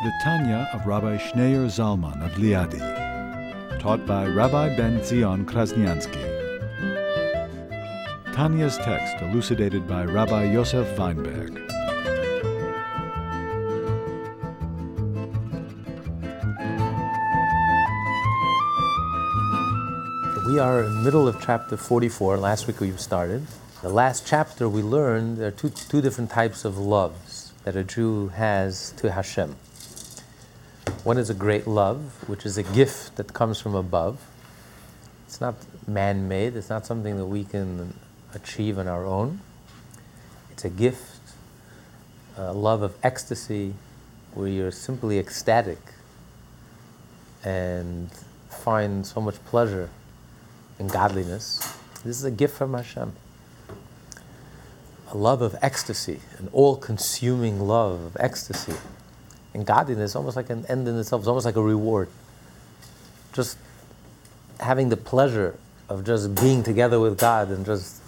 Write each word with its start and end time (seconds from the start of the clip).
The 0.00 0.12
Tanya 0.12 0.70
of 0.72 0.86
Rabbi 0.86 1.16
Schneur 1.16 1.66
Zalman 1.66 2.24
of 2.24 2.30
Liadi, 2.38 2.78
taught 3.80 4.06
by 4.06 4.28
Rabbi 4.28 4.76
Ben 4.76 5.02
Zion 5.02 5.44
Krasnianski. 5.44 6.22
Tanya's 8.32 8.76
text 8.78 9.20
elucidated 9.20 9.88
by 9.88 10.04
Rabbi 10.04 10.52
Yosef 10.52 10.86
Wineberg. 10.96 11.56
We 20.46 20.60
are 20.60 20.84
in 20.84 20.94
the 20.94 21.02
middle 21.02 21.26
of 21.26 21.40
chapter 21.40 21.76
44. 21.76 22.36
Last 22.36 22.68
week 22.68 22.78
we 22.78 22.92
started. 22.92 23.44
The 23.82 23.88
last 23.88 24.24
chapter 24.24 24.68
we 24.68 24.80
learned 24.80 25.38
there 25.38 25.48
are 25.48 25.50
two, 25.50 25.70
two 25.70 26.00
different 26.00 26.30
types 26.30 26.64
of 26.64 26.78
loves 26.78 27.52
that 27.64 27.74
a 27.74 27.82
Jew 27.82 28.28
has 28.28 28.92
to 28.98 29.10
Hashem. 29.10 29.56
One 31.04 31.16
is 31.16 31.30
a 31.30 31.34
great 31.34 31.66
love, 31.66 32.28
which 32.28 32.44
is 32.44 32.58
a 32.58 32.62
gift 32.62 33.16
that 33.16 33.32
comes 33.32 33.60
from 33.60 33.74
above. 33.74 34.20
It's 35.26 35.40
not 35.40 35.54
man 35.86 36.28
made, 36.28 36.56
it's 36.56 36.68
not 36.68 36.86
something 36.86 37.16
that 37.16 37.26
we 37.26 37.44
can 37.44 37.94
achieve 38.34 38.78
on 38.78 38.88
our 38.88 39.04
own. 39.06 39.40
It's 40.50 40.64
a 40.64 40.68
gift, 40.68 41.20
a 42.36 42.52
love 42.52 42.82
of 42.82 42.96
ecstasy, 43.02 43.74
where 44.34 44.48
you're 44.48 44.70
simply 44.70 45.18
ecstatic 45.18 45.78
and 47.44 48.10
find 48.50 49.06
so 49.06 49.20
much 49.20 49.42
pleasure 49.46 49.90
in 50.78 50.88
godliness. 50.88 51.76
This 52.04 52.16
is 52.18 52.24
a 52.24 52.30
gift 52.30 52.56
from 52.56 52.74
Hashem. 52.74 53.12
A 55.10 55.16
love 55.16 55.42
of 55.42 55.56
ecstasy, 55.62 56.20
an 56.38 56.48
all 56.52 56.76
consuming 56.76 57.60
love 57.60 58.00
of 58.00 58.16
ecstasy. 58.20 58.74
And 59.58 59.66
godliness, 59.66 60.14
almost 60.14 60.36
like 60.36 60.50
an 60.50 60.64
end 60.68 60.86
in 60.86 60.96
itself, 60.96 61.22
it's 61.22 61.26
almost 61.28 61.44
like 61.44 61.56
a 61.56 61.62
reward. 61.62 62.08
Just 63.32 63.58
having 64.60 64.88
the 64.88 64.96
pleasure 64.96 65.58
of 65.88 66.04
just 66.04 66.32
being 66.36 66.62
together 66.62 67.00
with 67.00 67.18
God 67.18 67.48
and 67.48 67.66
just 67.66 68.00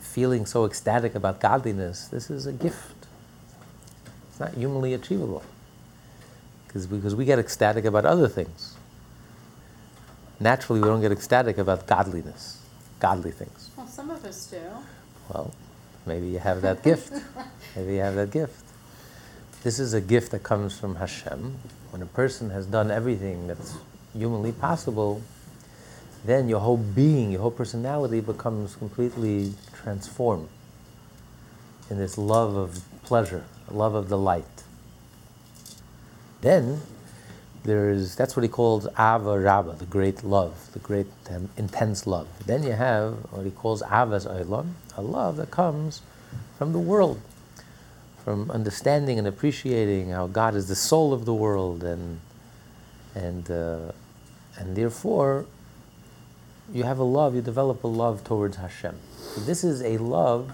feeling 0.00 0.44
so 0.44 0.66
ecstatic 0.66 1.14
about 1.14 1.40
godliness, 1.40 2.08
this 2.08 2.28
is 2.28 2.44
a 2.44 2.52
gift. 2.52 3.06
It's 4.28 4.38
not 4.38 4.52
humanly 4.52 4.92
achievable. 4.92 5.42
Because 6.66 6.86
because 6.86 7.14
we 7.14 7.24
get 7.24 7.38
ecstatic 7.38 7.86
about 7.86 8.04
other 8.04 8.28
things 8.28 8.76
naturally 10.40 10.80
we 10.80 10.86
don't 10.86 11.00
get 11.00 11.12
ecstatic 11.12 11.58
about 11.58 11.86
godliness, 11.86 12.62
godly 13.00 13.30
things. 13.30 13.70
Well, 13.76 13.86
some 13.86 14.10
of 14.10 14.24
us 14.24 14.46
do. 14.46 14.60
Well, 15.28 15.52
maybe 16.04 16.26
you 16.28 16.38
have 16.38 16.62
that 16.62 16.82
gift. 16.82 17.12
Maybe 17.74 17.94
you 17.94 18.00
have 18.00 18.14
that 18.16 18.30
gift. 18.30 18.65
This 19.66 19.80
is 19.80 19.94
a 19.94 20.00
gift 20.00 20.30
that 20.30 20.44
comes 20.44 20.78
from 20.78 20.94
Hashem. 20.94 21.56
When 21.90 22.00
a 22.00 22.06
person 22.06 22.50
has 22.50 22.66
done 22.66 22.88
everything 22.88 23.48
that's 23.48 23.74
humanly 24.16 24.52
possible, 24.52 25.22
then 26.24 26.48
your 26.48 26.60
whole 26.60 26.76
being, 26.76 27.32
your 27.32 27.40
whole 27.40 27.50
personality 27.50 28.20
becomes 28.20 28.76
completely 28.76 29.54
transformed 29.74 30.48
in 31.90 31.98
this 31.98 32.16
love 32.16 32.54
of 32.54 32.80
pleasure, 33.02 33.42
love 33.68 33.96
of 33.96 34.08
delight. 34.08 34.62
Then 36.42 36.80
there's 37.64 38.14
that's 38.14 38.36
what 38.36 38.44
he 38.44 38.48
calls 38.48 38.86
Ava 38.96 39.36
Rabba, 39.36 39.72
the 39.80 39.86
great 39.86 40.22
love, 40.22 40.70
the 40.74 40.78
great 40.78 41.08
um, 41.28 41.48
intense 41.56 42.06
love. 42.06 42.28
Then 42.46 42.62
you 42.62 42.70
have 42.70 43.14
what 43.32 43.44
he 43.44 43.50
calls 43.50 43.82
Avas 43.82 44.28
Olam, 44.28 44.74
a 44.96 45.02
love 45.02 45.38
that 45.38 45.50
comes 45.50 46.02
from 46.56 46.72
the 46.72 46.78
world, 46.78 47.20
from 48.26 48.50
understanding 48.50 49.20
and 49.20 49.28
appreciating 49.28 50.10
how 50.10 50.26
God 50.26 50.56
is 50.56 50.66
the 50.66 50.74
soul 50.74 51.12
of 51.12 51.24
the 51.24 51.32
world, 51.32 51.84
and 51.84 52.18
and 53.14 53.48
uh, 53.48 53.92
and 54.58 54.76
therefore 54.76 55.46
you 56.74 56.82
have 56.82 56.98
a 56.98 57.04
love, 57.04 57.36
you 57.36 57.40
develop 57.40 57.84
a 57.84 57.86
love 57.86 58.24
towards 58.24 58.56
Hashem. 58.56 58.96
So 59.20 59.40
this 59.42 59.62
is 59.62 59.80
a 59.82 59.98
love 59.98 60.50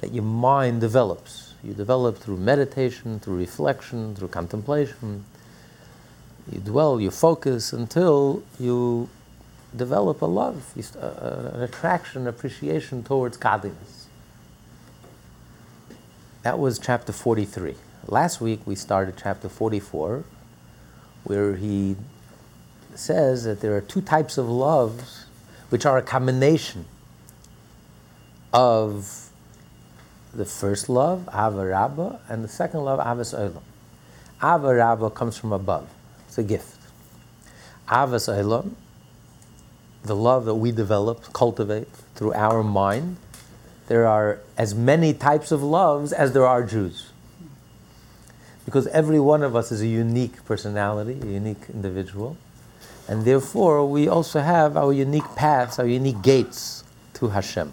that 0.00 0.12
your 0.12 0.24
mind 0.24 0.82
develops. 0.82 1.54
You 1.64 1.72
develop 1.72 2.18
through 2.18 2.36
meditation, 2.36 3.20
through 3.20 3.38
reflection, 3.38 4.14
through 4.14 4.28
contemplation 4.28 5.24
you 6.50 6.60
dwell, 6.60 7.00
you 7.00 7.10
focus 7.10 7.72
until 7.72 8.42
you 8.58 9.08
develop 9.76 10.22
a 10.22 10.26
love, 10.26 10.72
an 10.76 11.62
attraction, 11.62 12.26
appreciation 12.26 13.02
towards 13.02 13.36
godliness. 13.36 14.05
That 16.46 16.60
was 16.60 16.78
chapter 16.78 17.12
43. 17.12 17.74
Last 18.06 18.40
week 18.40 18.60
we 18.64 18.76
started 18.76 19.16
chapter 19.20 19.48
44, 19.48 20.22
where 21.24 21.56
he 21.56 21.96
says 22.94 23.42
that 23.42 23.60
there 23.60 23.76
are 23.76 23.80
two 23.80 24.00
types 24.00 24.38
of 24.38 24.48
loves 24.48 25.26
which 25.70 25.84
are 25.84 25.98
a 25.98 26.02
combination 26.02 26.84
of 28.52 29.30
the 30.32 30.44
first 30.44 30.88
love, 30.88 31.28
Ava 31.34 31.66
Rabba, 31.66 32.20
and 32.28 32.44
the 32.44 32.48
second 32.48 32.84
love, 32.84 33.00
Avas 33.00 33.36
Olam. 33.36 33.62
Ava 34.40 34.72
Rabba 34.72 35.10
comes 35.10 35.36
from 35.36 35.52
above. 35.52 35.88
It's 36.28 36.38
a 36.38 36.44
gift. 36.44 36.78
Avas 37.88 38.32
Olam, 38.32 38.74
the 40.04 40.14
love 40.14 40.44
that 40.44 40.54
we 40.54 40.70
develop, 40.70 41.32
cultivate 41.32 41.88
through 42.14 42.34
our 42.34 42.62
mind, 42.62 43.16
there 43.88 44.06
are 44.06 44.40
as 44.56 44.74
many 44.74 45.12
types 45.12 45.52
of 45.52 45.62
loves 45.62 46.12
as 46.12 46.32
there 46.32 46.46
are 46.46 46.62
Jews. 46.62 47.10
Because 48.64 48.88
every 48.88 49.20
one 49.20 49.42
of 49.42 49.54
us 49.54 49.70
is 49.70 49.80
a 49.80 49.86
unique 49.86 50.44
personality, 50.44 51.20
a 51.22 51.26
unique 51.32 51.70
individual. 51.72 52.36
And 53.08 53.24
therefore, 53.24 53.88
we 53.88 54.08
also 54.08 54.40
have 54.40 54.76
our 54.76 54.92
unique 54.92 55.36
paths, 55.36 55.78
our 55.78 55.86
unique 55.86 56.20
gates 56.22 56.82
to 57.14 57.28
Hashem. 57.28 57.72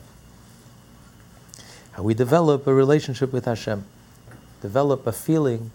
How 1.94 2.04
we 2.04 2.14
develop 2.14 2.68
a 2.68 2.74
relationship 2.74 3.34
with 3.34 3.46
Hashem, 3.46 3.86
develop 4.62 5.08
a 5.08 5.12
feeling 5.12 5.72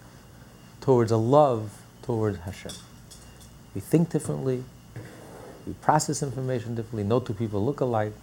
towards 0.79 1.11
a 1.11 1.17
love 1.17 1.81
towards 2.01 2.39
Hashem. 2.39 2.71
We 3.75 3.81
think 3.81 4.09
differently, 4.09 4.63
we 5.67 5.73
process 5.73 6.23
information 6.23 6.75
differently, 6.75 7.03
no 7.03 7.19
two 7.19 7.33
people 7.33 7.63
look 7.63 7.81
alike. 7.81 8.13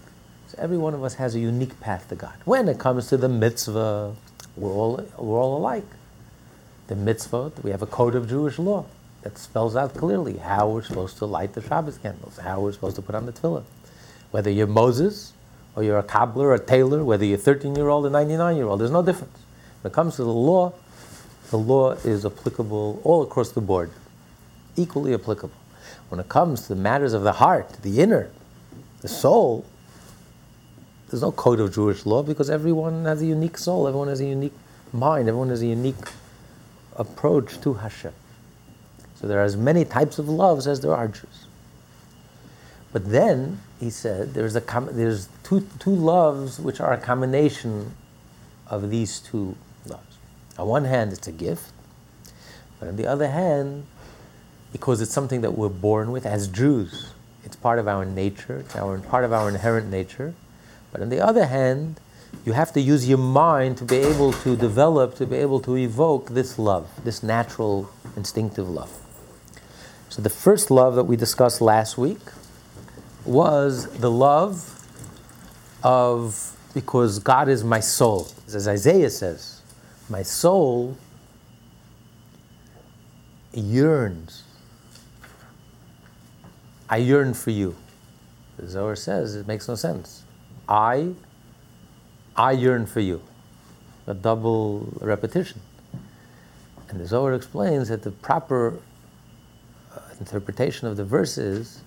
So 0.48 0.58
every 0.58 0.78
one 0.78 0.94
of 0.94 1.02
us 1.02 1.14
has 1.14 1.34
a 1.34 1.40
unique 1.40 1.78
path 1.80 2.08
to 2.08 2.14
God. 2.14 2.34
When 2.44 2.68
it 2.68 2.78
comes 2.78 3.08
to 3.08 3.16
the 3.16 3.28
mitzvah, 3.28 4.14
we're 4.56 4.72
all, 4.72 5.04
we're 5.18 5.38
all 5.40 5.56
alike. 5.56 5.86
The 6.86 6.94
mitzvah, 6.94 7.52
we 7.64 7.70
have 7.72 7.82
a 7.82 7.86
code 7.86 8.14
of 8.14 8.28
Jewish 8.28 8.58
law 8.58 8.86
that 9.22 9.38
spells 9.38 9.74
out 9.74 9.94
clearly 9.94 10.36
how 10.36 10.68
we're 10.68 10.82
supposed 10.82 11.18
to 11.18 11.26
light 11.26 11.54
the 11.54 11.62
Shabbos 11.62 11.98
candles, 11.98 12.38
how 12.38 12.60
we're 12.60 12.70
supposed 12.70 12.94
to 12.94 13.02
put 13.02 13.16
on 13.16 13.26
the 13.26 13.32
tefillin. 13.32 13.64
Whether 14.30 14.50
you're 14.50 14.68
Moses, 14.68 15.32
or 15.74 15.82
you're 15.82 15.98
a 15.98 16.04
cobbler, 16.04 16.48
or 16.48 16.54
a 16.54 16.60
tailor, 16.60 17.02
whether 17.02 17.24
you're 17.24 17.38
13 17.38 17.74
year 17.74 17.88
old 17.88 18.06
or 18.06 18.10
99 18.10 18.56
year 18.56 18.66
old, 18.66 18.80
there's 18.80 18.92
no 18.92 19.02
difference. 19.02 19.36
When 19.82 19.90
it 19.90 19.94
comes 19.94 20.14
to 20.16 20.22
the 20.22 20.32
law, 20.32 20.74
the 21.50 21.58
law 21.58 21.92
is 21.92 22.24
applicable 22.24 23.00
all 23.02 23.22
across 23.22 23.50
the 23.50 23.60
board, 23.60 23.90
equally 24.76 25.12
applicable. 25.12 25.56
When 26.08 26.20
it 26.20 26.28
comes 26.28 26.62
to 26.62 26.68
the 26.68 26.80
matters 26.80 27.12
of 27.12 27.22
the 27.22 27.32
heart, 27.32 27.82
the 27.82 28.00
inner, 28.00 28.30
the 29.00 29.08
soul, 29.08 29.64
there's 31.08 31.22
no 31.22 31.32
code 31.32 31.60
of 31.60 31.74
Jewish 31.74 32.04
law 32.04 32.22
because 32.22 32.50
everyone 32.50 33.04
has 33.04 33.22
a 33.22 33.26
unique 33.26 33.58
soul, 33.58 33.86
everyone 33.86 34.08
has 34.08 34.20
a 34.20 34.26
unique 34.26 34.54
mind, 34.92 35.28
everyone 35.28 35.50
has 35.50 35.62
a 35.62 35.66
unique 35.66 35.94
approach 36.96 37.60
to 37.60 37.74
Hashem. 37.74 38.12
So 39.14 39.26
there 39.26 39.40
are 39.40 39.44
as 39.44 39.56
many 39.56 39.84
types 39.84 40.18
of 40.18 40.28
loves 40.28 40.66
as 40.66 40.80
there 40.80 40.94
are 40.94 41.08
Jews. 41.08 41.46
But 42.92 43.10
then 43.10 43.60
he 43.78 43.90
said 43.90 44.34
there's 44.34 44.56
a 44.56 44.60
com- 44.60 44.88
there's 44.92 45.28
two 45.42 45.66
two 45.78 45.94
loves 45.94 46.58
which 46.58 46.80
are 46.80 46.92
a 46.92 46.98
combination 46.98 47.94
of 48.68 48.90
these 48.90 49.20
two 49.20 49.56
loves. 49.86 50.16
on 50.58 50.66
one 50.66 50.84
hand, 50.84 51.12
it's 51.12 51.28
a 51.28 51.32
gift, 51.32 51.72
but 52.78 52.88
on 52.88 52.96
the 52.96 53.06
other 53.06 53.28
hand, 53.28 53.86
because 54.72 55.00
it's 55.00 55.12
something 55.12 55.40
that 55.42 55.52
we're 55.52 55.68
born 55.68 56.10
with 56.10 56.26
as 56.26 56.48
Jews, 56.48 57.12
it's 57.44 57.56
part 57.56 57.78
of 57.78 57.86
our 57.86 58.04
nature, 58.04 58.58
it's 58.58 58.74
our, 58.74 58.98
part 58.98 59.24
of 59.24 59.32
our 59.32 59.48
inherent 59.48 59.88
nature. 59.88 60.34
But 60.96 61.02
on 61.02 61.08
the 61.10 61.20
other 61.20 61.44
hand, 61.44 62.00
you 62.46 62.54
have 62.54 62.72
to 62.72 62.80
use 62.80 63.06
your 63.06 63.18
mind 63.18 63.76
to 63.76 63.84
be 63.84 63.96
able 63.96 64.32
to 64.32 64.56
develop, 64.56 65.14
to 65.16 65.26
be 65.26 65.36
able 65.36 65.60
to 65.60 65.76
evoke 65.76 66.30
this 66.30 66.58
love, 66.58 66.88
this 67.04 67.22
natural 67.22 67.90
instinctive 68.16 68.66
love. 68.66 68.90
So 70.08 70.22
the 70.22 70.30
first 70.30 70.70
love 70.70 70.94
that 70.94 71.04
we 71.04 71.14
discussed 71.14 71.60
last 71.60 71.98
week 71.98 72.22
was 73.26 73.88
the 73.98 74.10
love 74.10 74.88
of 75.82 76.56
because 76.72 77.18
God 77.18 77.50
is 77.50 77.62
my 77.62 77.80
soul. 77.80 78.28
As 78.46 78.66
Isaiah 78.66 79.10
says, 79.10 79.60
my 80.08 80.22
soul 80.22 80.96
yearns. 83.52 84.44
I 86.88 86.96
yearn 86.96 87.34
for 87.34 87.50
you. 87.50 87.76
The 88.56 88.70
Zohar 88.70 88.96
says 88.96 89.34
it 89.34 89.46
makes 89.46 89.68
no 89.68 89.74
sense. 89.74 90.22
I, 90.68 91.14
I 92.34 92.52
yearn 92.52 92.86
for 92.86 93.00
you. 93.00 93.22
A 94.06 94.14
double 94.14 94.88
repetition. 95.00 95.60
And 96.88 97.00
the 97.00 97.06
Zohar 97.06 97.34
explains 97.34 97.88
that 97.88 98.02
the 98.02 98.10
proper 98.10 98.78
uh, 99.94 100.00
interpretation 100.20 100.86
of 100.86 100.96
the 100.96 101.04
verse 101.04 101.38
is 101.38 101.82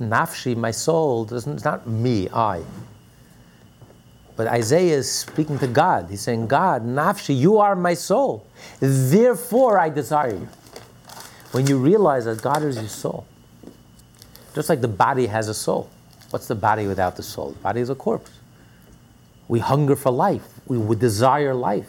nafshi, 0.00 0.56
my 0.56 0.70
soul, 0.70 1.24
doesn't, 1.24 1.54
it's 1.54 1.64
not 1.64 1.86
me, 1.86 2.28
I. 2.30 2.62
But 4.36 4.46
Isaiah 4.46 4.98
is 4.98 5.10
speaking 5.10 5.58
to 5.58 5.66
God. 5.66 6.06
He's 6.08 6.20
saying, 6.20 6.46
God, 6.46 6.84
nafshi, 6.84 7.36
you 7.36 7.58
are 7.58 7.74
my 7.74 7.94
soul. 7.94 8.46
Therefore, 8.78 9.78
I 9.78 9.88
desire 9.88 10.34
you. 10.34 10.48
When 11.50 11.66
you 11.66 11.78
realize 11.78 12.26
that 12.26 12.40
God 12.40 12.62
is 12.62 12.76
your 12.76 12.88
soul, 12.88 13.26
just 14.54 14.68
like 14.68 14.80
the 14.80 14.88
body 14.88 15.26
has 15.26 15.48
a 15.48 15.54
soul. 15.54 15.90
What's 16.30 16.46
the 16.46 16.54
body 16.54 16.86
without 16.86 17.16
the 17.16 17.22
soul? 17.22 17.52
The 17.52 17.58
body 17.60 17.80
is 17.80 17.90
a 17.90 17.94
corpse. 17.94 18.30
We 19.48 19.60
hunger 19.60 19.96
for 19.96 20.10
life. 20.10 20.60
We 20.66 20.96
desire 20.96 21.54
life. 21.54 21.88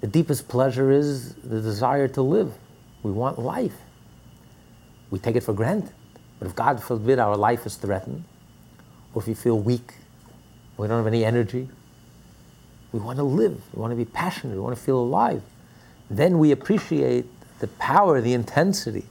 The 0.00 0.08
deepest 0.08 0.48
pleasure 0.48 0.90
is 0.90 1.34
the 1.34 1.60
desire 1.60 2.08
to 2.08 2.22
live. 2.22 2.52
We 3.02 3.12
want 3.12 3.38
life. 3.38 3.76
We 5.10 5.18
take 5.18 5.36
it 5.36 5.42
for 5.42 5.52
granted. 5.52 5.92
But 6.38 6.48
if 6.48 6.54
God 6.54 6.82
forbid 6.82 7.18
our 7.18 7.36
life 7.36 7.66
is 7.66 7.76
threatened, 7.76 8.24
or 9.14 9.22
if 9.22 9.28
we 9.28 9.34
feel 9.34 9.58
weak, 9.58 9.94
we 10.76 10.86
don't 10.86 10.98
have 10.98 11.06
any 11.06 11.24
energy, 11.24 11.68
we 12.92 13.00
want 13.00 13.18
to 13.18 13.24
live, 13.24 13.60
we 13.74 13.80
want 13.80 13.90
to 13.90 13.96
be 13.96 14.04
passionate, 14.04 14.54
we 14.54 14.60
want 14.60 14.76
to 14.76 14.82
feel 14.82 14.98
alive, 14.98 15.42
then 16.10 16.38
we 16.38 16.52
appreciate 16.52 17.26
the 17.58 17.66
power, 17.68 18.20
the 18.20 18.32
intensity 18.32 19.04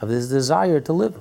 of 0.00 0.08
this 0.08 0.28
desire 0.28 0.80
to 0.80 0.92
live. 0.92 1.18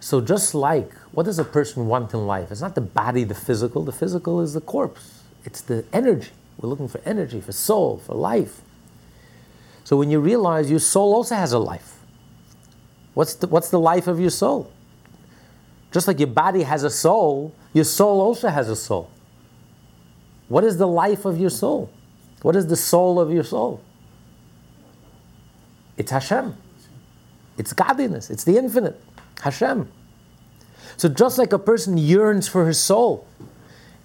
So, 0.00 0.20
just 0.20 0.54
like 0.54 0.92
what 1.12 1.24
does 1.24 1.38
a 1.38 1.44
person 1.44 1.86
want 1.86 2.12
in 2.14 2.26
life? 2.26 2.50
It's 2.50 2.60
not 2.60 2.74
the 2.74 2.80
body, 2.80 3.24
the 3.24 3.34
physical, 3.34 3.84
the 3.84 3.92
physical 3.92 4.40
is 4.40 4.54
the 4.54 4.60
corpse, 4.60 5.22
it's 5.44 5.60
the 5.60 5.84
energy. 5.92 6.30
We're 6.58 6.68
looking 6.68 6.88
for 6.88 7.00
energy, 7.06 7.40
for 7.40 7.52
soul, 7.52 7.98
for 7.98 8.14
life. 8.14 8.60
So, 9.84 9.96
when 9.96 10.10
you 10.10 10.20
realize 10.20 10.70
your 10.70 10.80
soul 10.80 11.14
also 11.14 11.34
has 11.34 11.52
a 11.52 11.58
life, 11.58 12.00
What's 13.14 13.34
the, 13.34 13.48
what's 13.48 13.70
the 13.70 13.80
life 13.80 14.06
of 14.06 14.20
your 14.20 14.30
soul? 14.30 14.70
Just 15.92 16.06
like 16.06 16.18
your 16.18 16.28
body 16.28 16.62
has 16.62 16.84
a 16.84 16.90
soul, 16.90 17.54
your 17.72 17.84
soul 17.84 18.20
also 18.20 18.48
has 18.48 18.68
a 18.68 18.76
soul. 18.76 19.10
What 20.48 20.64
is 20.64 20.78
the 20.78 20.86
life 20.86 21.24
of 21.24 21.40
your 21.40 21.50
soul? 21.50 21.90
What 22.42 22.56
is 22.56 22.66
the 22.68 22.76
soul 22.76 23.20
of 23.20 23.32
your 23.32 23.44
soul? 23.44 23.82
It's 25.96 26.10
Hashem. 26.10 26.56
It's 27.58 27.72
godliness. 27.72 28.30
It's 28.30 28.44
the 28.44 28.56
infinite. 28.56 29.00
Hashem. 29.40 29.90
So 30.96 31.08
just 31.08 31.38
like 31.38 31.52
a 31.52 31.58
person 31.58 31.96
yearns 31.96 32.46
for 32.48 32.66
his 32.66 32.78
soul, 32.78 33.26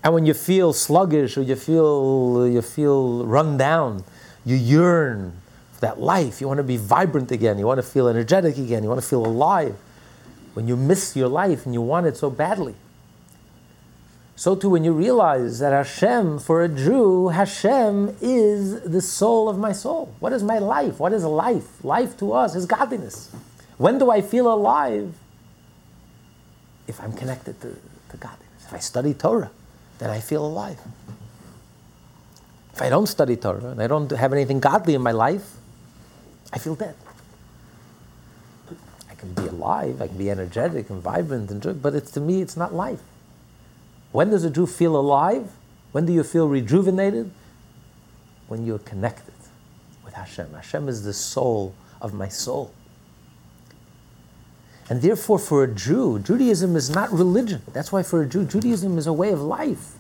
and 0.04 0.14
when 0.14 0.26
you 0.26 0.34
feel 0.34 0.72
sluggish 0.72 1.36
or 1.38 1.42
you 1.42 1.56
feel 1.56 2.48
you 2.48 2.62
feel 2.62 3.26
run 3.26 3.58
down, 3.58 4.04
you 4.46 4.56
yearn 4.56 5.34
for 5.74 5.82
that 5.82 6.00
life. 6.00 6.40
You 6.40 6.48
want 6.48 6.60
to 6.60 6.64
be 6.64 6.78
vibrant 6.78 7.32
again. 7.32 7.58
You 7.58 7.66
want 7.66 7.80
to 7.80 7.84
feel 7.84 8.08
energetic 8.08 8.58
again. 8.58 8.84
You 8.84 8.90
want 8.90 9.02
to 9.02 9.08
feel 9.08 9.26
alive. 9.26 9.76
When 10.54 10.68
you 10.68 10.78
miss 10.78 11.16
your 11.16 11.28
life 11.28 11.66
and 11.66 11.74
you 11.74 11.82
want 11.82 12.06
it 12.06 12.16
so 12.16 12.30
badly. 12.30 12.76
So 14.38 14.56
too, 14.56 14.70
when 14.70 14.84
you 14.84 14.94
realize 14.94 15.60
that 15.60 15.72
Hashem, 15.72 16.40
for 16.40 16.64
a 16.64 16.70
Jew, 16.70 17.30
Hashem 17.30 18.18
is 18.22 18.82
the 18.82 19.02
soul 19.02 19.50
of 19.50 19.58
my 19.58 19.72
soul. 19.72 20.14
What 20.20 20.34
is 20.34 20.44
my 20.44 20.60
life? 20.60 21.00
What 21.00 21.14
is 21.14 21.24
life? 21.24 21.84
Life 21.84 22.18
to 22.18 22.34
us 22.34 22.54
is 22.54 22.66
godliness. 22.66 23.32
When 23.78 23.98
do 23.98 24.12
I 24.12 24.22
feel 24.22 24.54
alive? 24.54 25.16
If 26.88 27.02
I'm 27.02 27.14
connected 27.14 27.60
to, 27.62 27.76
to 28.10 28.18
godliness. 28.18 28.66
If 28.68 28.74
I 28.74 28.80
study 28.80 29.14
Torah, 29.14 29.52
then 30.00 30.10
I 30.10 30.20
feel 30.20 30.46
alive. 30.46 30.80
If 32.74 32.82
I 32.82 32.90
don't 32.90 33.08
study 33.08 33.38
Torah 33.38 33.70
and 33.70 33.82
I 33.82 33.88
don't 33.88 34.12
have 34.12 34.34
anything 34.34 34.60
godly 34.60 34.96
in 34.96 35.02
my 35.02 35.12
life, 35.12 35.54
I 36.52 36.58
feel 36.58 36.76
dead. 36.76 36.96
I 39.10 39.16
can 39.16 39.34
be 39.34 39.48
alive, 39.48 40.02
I 40.02 40.08
can 40.08 40.18
be 40.18 40.30
energetic 40.30 40.90
and 40.90 41.02
vibrant 41.02 41.50
and 41.52 41.62
joy, 41.62 41.74
but 41.74 41.96
it's 41.96 42.12
to 42.12 42.20
me 42.20 42.42
it's 42.42 42.58
not 42.58 42.74
life. 42.74 43.02
When 44.12 44.30
does 44.30 44.44
a 44.44 44.50
Jew 44.50 44.66
feel 44.66 44.96
alive? 44.96 45.52
When 45.92 46.06
do 46.06 46.14
you 46.14 46.24
feel 46.24 46.48
rejuvenated? 46.48 47.32
When 48.48 48.66
you're 48.66 48.80
connected 48.80 49.34
with 50.04 50.14
Hashem. 50.14 50.54
Hashem 50.54 50.88
is 50.90 51.04
the 51.04 51.14
soul 51.14 51.74
of 52.02 52.14
my 52.14 52.28
soul. 52.28 52.74
And 54.90 55.02
therefore, 55.02 55.40
for 55.40 55.64
a 55.64 55.68
Jew, 55.68 56.20
Judaism 56.20 56.76
is 56.76 56.90
not 56.90 57.12
religion. 57.12 57.62
That's 57.74 57.92
why 57.92 58.04
for 58.04 58.22
a 58.22 58.26
Jew, 58.28 58.46
Judaism 58.46 58.98
is 58.98 59.08
a 59.08 59.14
way 59.14 59.32
of 59.32 59.42
life. 59.42 59.94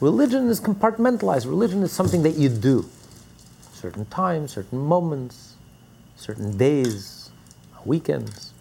Religion 0.00 0.48
is 0.48 0.60
compartmentalized. 0.60 1.46
Religion 1.46 1.82
is 1.82 1.90
something 1.90 2.22
that 2.22 2.36
you 2.36 2.48
do. 2.48 2.88
Certain 3.72 4.04
times, 4.06 4.52
certain 4.52 4.78
moments, 4.78 5.54
certain 6.16 6.56
days, 6.56 7.30
weekends. 7.84 8.52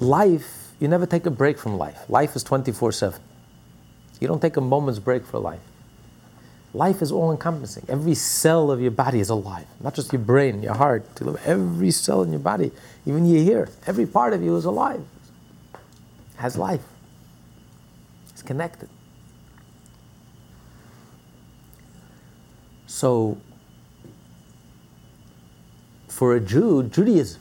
Life, 0.00 0.72
you 0.78 0.86
never 0.86 1.06
take 1.06 1.26
a 1.26 1.30
break 1.30 1.58
from 1.58 1.78
life. 1.78 1.98
Life 2.08 2.36
is 2.36 2.44
24 2.44 2.92
7. 2.92 3.20
You 4.20 4.28
don't 4.28 4.40
take 4.40 4.56
a 4.56 4.60
moment's 4.60 4.98
break 4.98 5.24
for 5.24 5.38
life. 5.38 5.60
Life 6.78 7.02
is 7.02 7.10
all 7.10 7.32
encompassing. 7.32 7.84
Every 7.88 8.14
cell 8.14 8.70
of 8.70 8.80
your 8.80 8.92
body 8.92 9.18
is 9.18 9.30
alive, 9.30 9.66
not 9.80 9.94
just 9.94 10.12
your 10.12 10.22
brain, 10.22 10.62
your 10.62 10.74
heart. 10.74 11.04
Every 11.44 11.90
cell 11.90 12.22
in 12.22 12.30
your 12.30 12.38
body, 12.38 12.70
even 13.04 13.26
your 13.26 13.42
ear, 13.42 13.68
every 13.84 14.06
part 14.06 14.32
of 14.32 14.44
you 14.44 14.54
is 14.54 14.64
alive, 14.64 15.02
has 16.36 16.56
life, 16.56 16.84
it's 18.30 18.42
connected. 18.42 18.88
So, 22.86 23.38
for 26.06 26.36
a 26.36 26.40
Jew, 26.40 26.84
Judaism 26.84 27.40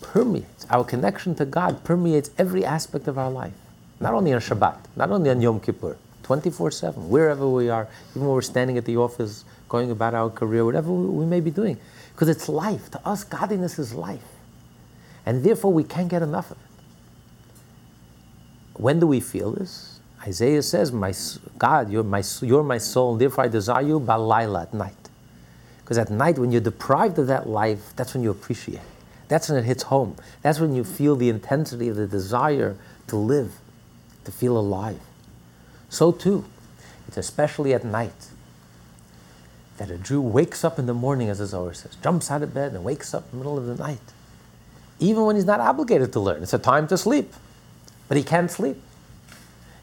permeates, 0.00 0.66
our 0.70 0.84
connection 0.84 1.34
to 1.34 1.44
God 1.44 1.82
permeates 1.82 2.30
every 2.38 2.64
aspect 2.64 3.08
of 3.08 3.18
our 3.18 3.30
life. 3.30 3.58
Not 3.98 4.14
only 4.14 4.32
on 4.32 4.40
Shabbat, 4.40 4.78
not 4.94 5.10
only 5.10 5.30
on 5.30 5.40
Yom 5.40 5.58
Kippur, 5.58 5.96
24 6.26 6.72
7, 6.72 7.08
wherever 7.08 7.48
we 7.48 7.70
are, 7.70 7.86
even 8.10 8.22
when 8.22 8.32
we're 8.32 8.42
standing 8.42 8.76
at 8.76 8.84
the 8.84 8.96
office, 8.96 9.44
going 9.68 9.92
about 9.92 10.12
our 10.12 10.28
career, 10.28 10.64
whatever 10.64 10.90
we 10.90 11.24
may 11.24 11.38
be 11.38 11.52
doing. 11.52 11.78
Because 12.12 12.28
it's 12.28 12.48
life. 12.48 12.90
To 12.90 13.06
us, 13.06 13.22
godliness 13.22 13.78
is 13.78 13.94
life. 13.94 14.24
And 15.24 15.44
therefore, 15.44 15.72
we 15.72 15.84
can't 15.84 16.08
get 16.08 16.22
enough 16.22 16.50
of 16.50 16.56
it. 16.56 17.60
When 18.74 18.98
do 18.98 19.06
we 19.06 19.20
feel 19.20 19.52
this? 19.52 20.00
Isaiah 20.20 20.62
says, 20.62 20.90
my, 20.90 21.14
God, 21.58 21.90
you're 21.90 22.02
my, 22.02 22.24
you're 22.42 22.64
my 22.64 22.78
soul, 22.78 23.12
and 23.12 23.20
therefore 23.20 23.44
I 23.44 23.48
desire 23.48 23.82
you 23.82 24.00
by 24.00 24.16
at 24.42 24.74
night. 24.74 25.08
Because 25.78 25.96
at 25.96 26.10
night, 26.10 26.40
when 26.40 26.50
you're 26.50 26.60
deprived 26.60 27.20
of 27.20 27.28
that 27.28 27.48
life, 27.48 27.94
that's 27.94 28.14
when 28.14 28.24
you 28.24 28.32
appreciate. 28.32 28.80
That's 29.28 29.48
when 29.48 29.58
it 29.58 29.64
hits 29.64 29.84
home. 29.84 30.16
That's 30.42 30.58
when 30.58 30.74
you 30.74 30.82
feel 30.82 31.14
the 31.14 31.28
intensity 31.28 31.88
of 31.88 31.94
the 31.94 32.08
desire 32.08 32.76
to 33.06 33.16
live, 33.16 33.60
to 34.24 34.32
feel 34.32 34.58
alive. 34.58 34.98
So 35.96 36.12
too, 36.12 36.44
it's 37.08 37.16
especially 37.16 37.72
at 37.72 37.82
night 37.82 38.28
that 39.78 39.90
a 39.90 39.96
Jew 39.96 40.20
wakes 40.20 40.62
up 40.62 40.78
in 40.78 40.84
the 40.84 40.92
morning, 40.92 41.30
as 41.30 41.38
the 41.38 41.46
Zohar 41.46 41.72
says, 41.72 41.96
jumps 42.02 42.30
out 42.30 42.42
of 42.42 42.52
bed 42.52 42.72
and 42.74 42.84
wakes 42.84 43.14
up 43.14 43.24
in 43.24 43.30
the 43.30 43.36
middle 43.38 43.56
of 43.56 43.64
the 43.64 43.82
night. 43.82 44.12
Even 44.98 45.24
when 45.24 45.36
he's 45.36 45.46
not 45.46 45.58
obligated 45.58 46.12
to 46.12 46.20
learn, 46.20 46.42
it's 46.42 46.52
a 46.52 46.58
time 46.58 46.86
to 46.88 46.98
sleep, 46.98 47.32
but 48.08 48.18
he 48.18 48.22
can't 48.22 48.50
sleep. 48.50 48.76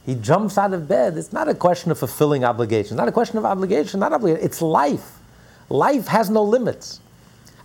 He 0.05 0.13
jumps 0.13 0.55
out 0.55 0.71
of 0.71 0.87
bed. 0.87 1.17
It's 1.17 1.33
not 1.33 1.47
a 1.47 1.55
question 1.55 1.89
of 1.89 1.97
fulfilling 1.97 2.43
obligation. 2.43 2.95
not 2.95 3.07
a 3.07 3.11
question 3.11 3.39
of 3.39 3.45
obligation, 3.45 3.99
not 3.99 4.13
obligation. 4.13 4.45
It's 4.45 4.61
life. 4.61 5.17
Life 5.67 6.05
has 6.09 6.29
no 6.29 6.43
limits. 6.43 6.99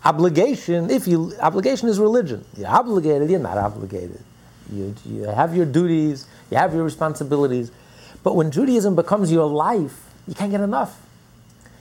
Obligation, 0.06 0.88
if 0.88 1.06
you 1.06 1.34
obligation 1.40 1.90
is 1.90 2.00
religion. 2.00 2.46
You're 2.56 2.68
obligated, 2.68 3.28
you're 3.28 3.40
not 3.40 3.58
obligated. 3.58 4.24
You, 4.72 4.94
you 5.04 5.24
have 5.24 5.54
your 5.54 5.66
duties, 5.66 6.26
you 6.50 6.56
have 6.56 6.72
your 6.72 6.84
responsibilities. 6.84 7.72
But 8.22 8.36
when 8.36 8.50
Judaism 8.50 8.94
becomes 8.94 9.32
your 9.32 9.46
life, 9.46 10.04
you 10.26 10.34
can't 10.34 10.50
get 10.50 10.60
enough. 10.60 11.00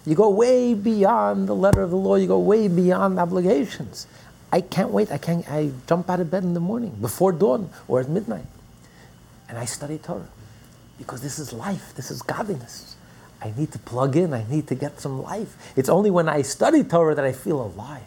You 0.05 0.15
go 0.15 0.29
way 0.29 0.73
beyond 0.73 1.49
the 1.49 1.55
letter 1.55 1.81
of 1.81 1.89
the 1.89 1.97
law, 1.97 2.15
you 2.15 2.27
go 2.27 2.39
way 2.39 2.67
beyond 2.67 3.19
obligations. 3.19 4.07
I 4.51 4.61
can't 4.61 4.91
wait. 4.91 5.11
I 5.11 5.17
can't 5.17 5.49
I 5.51 5.71
jump 5.87 6.09
out 6.09 6.19
of 6.19 6.31
bed 6.31 6.43
in 6.43 6.53
the 6.53 6.61
morning 6.61 6.95
before 7.01 7.31
dawn 7.31 7.69
or 7.87 7.99
at 7.99 8.09
midnight. 8.09 8.45
And 9.49 9.57
I 9.57 9.65
study 9.65 9.97
Torah. 9.97 10.29
Because 10.97 11.21
this 11.21 11.37
is 11.37 11.53
life, 11.53 11.93
this 11.95 12.09
is 12.09 12.21
godliness. 12.21 12.95
I 13.41 13.53
need 13.55 13.71
to 13.73 13.79
plug 13.79 14.15
in, 14.15 14.33
I 14.33 14.45
need 14.49 14.67
to 14.67 14.75
get 14.75 14.99
some 14.99 15.21
life. 15.21 15.73
It's 15.75 15.89
only 15.89 16.09
when 16.09 16.27
I 16.27 16.41
study 16.41 16.83
Torah 16.83 17.13
that 17.13 17.25
I 17.25 17.33
feel 17.33 17.61
alive. 17.61 18.01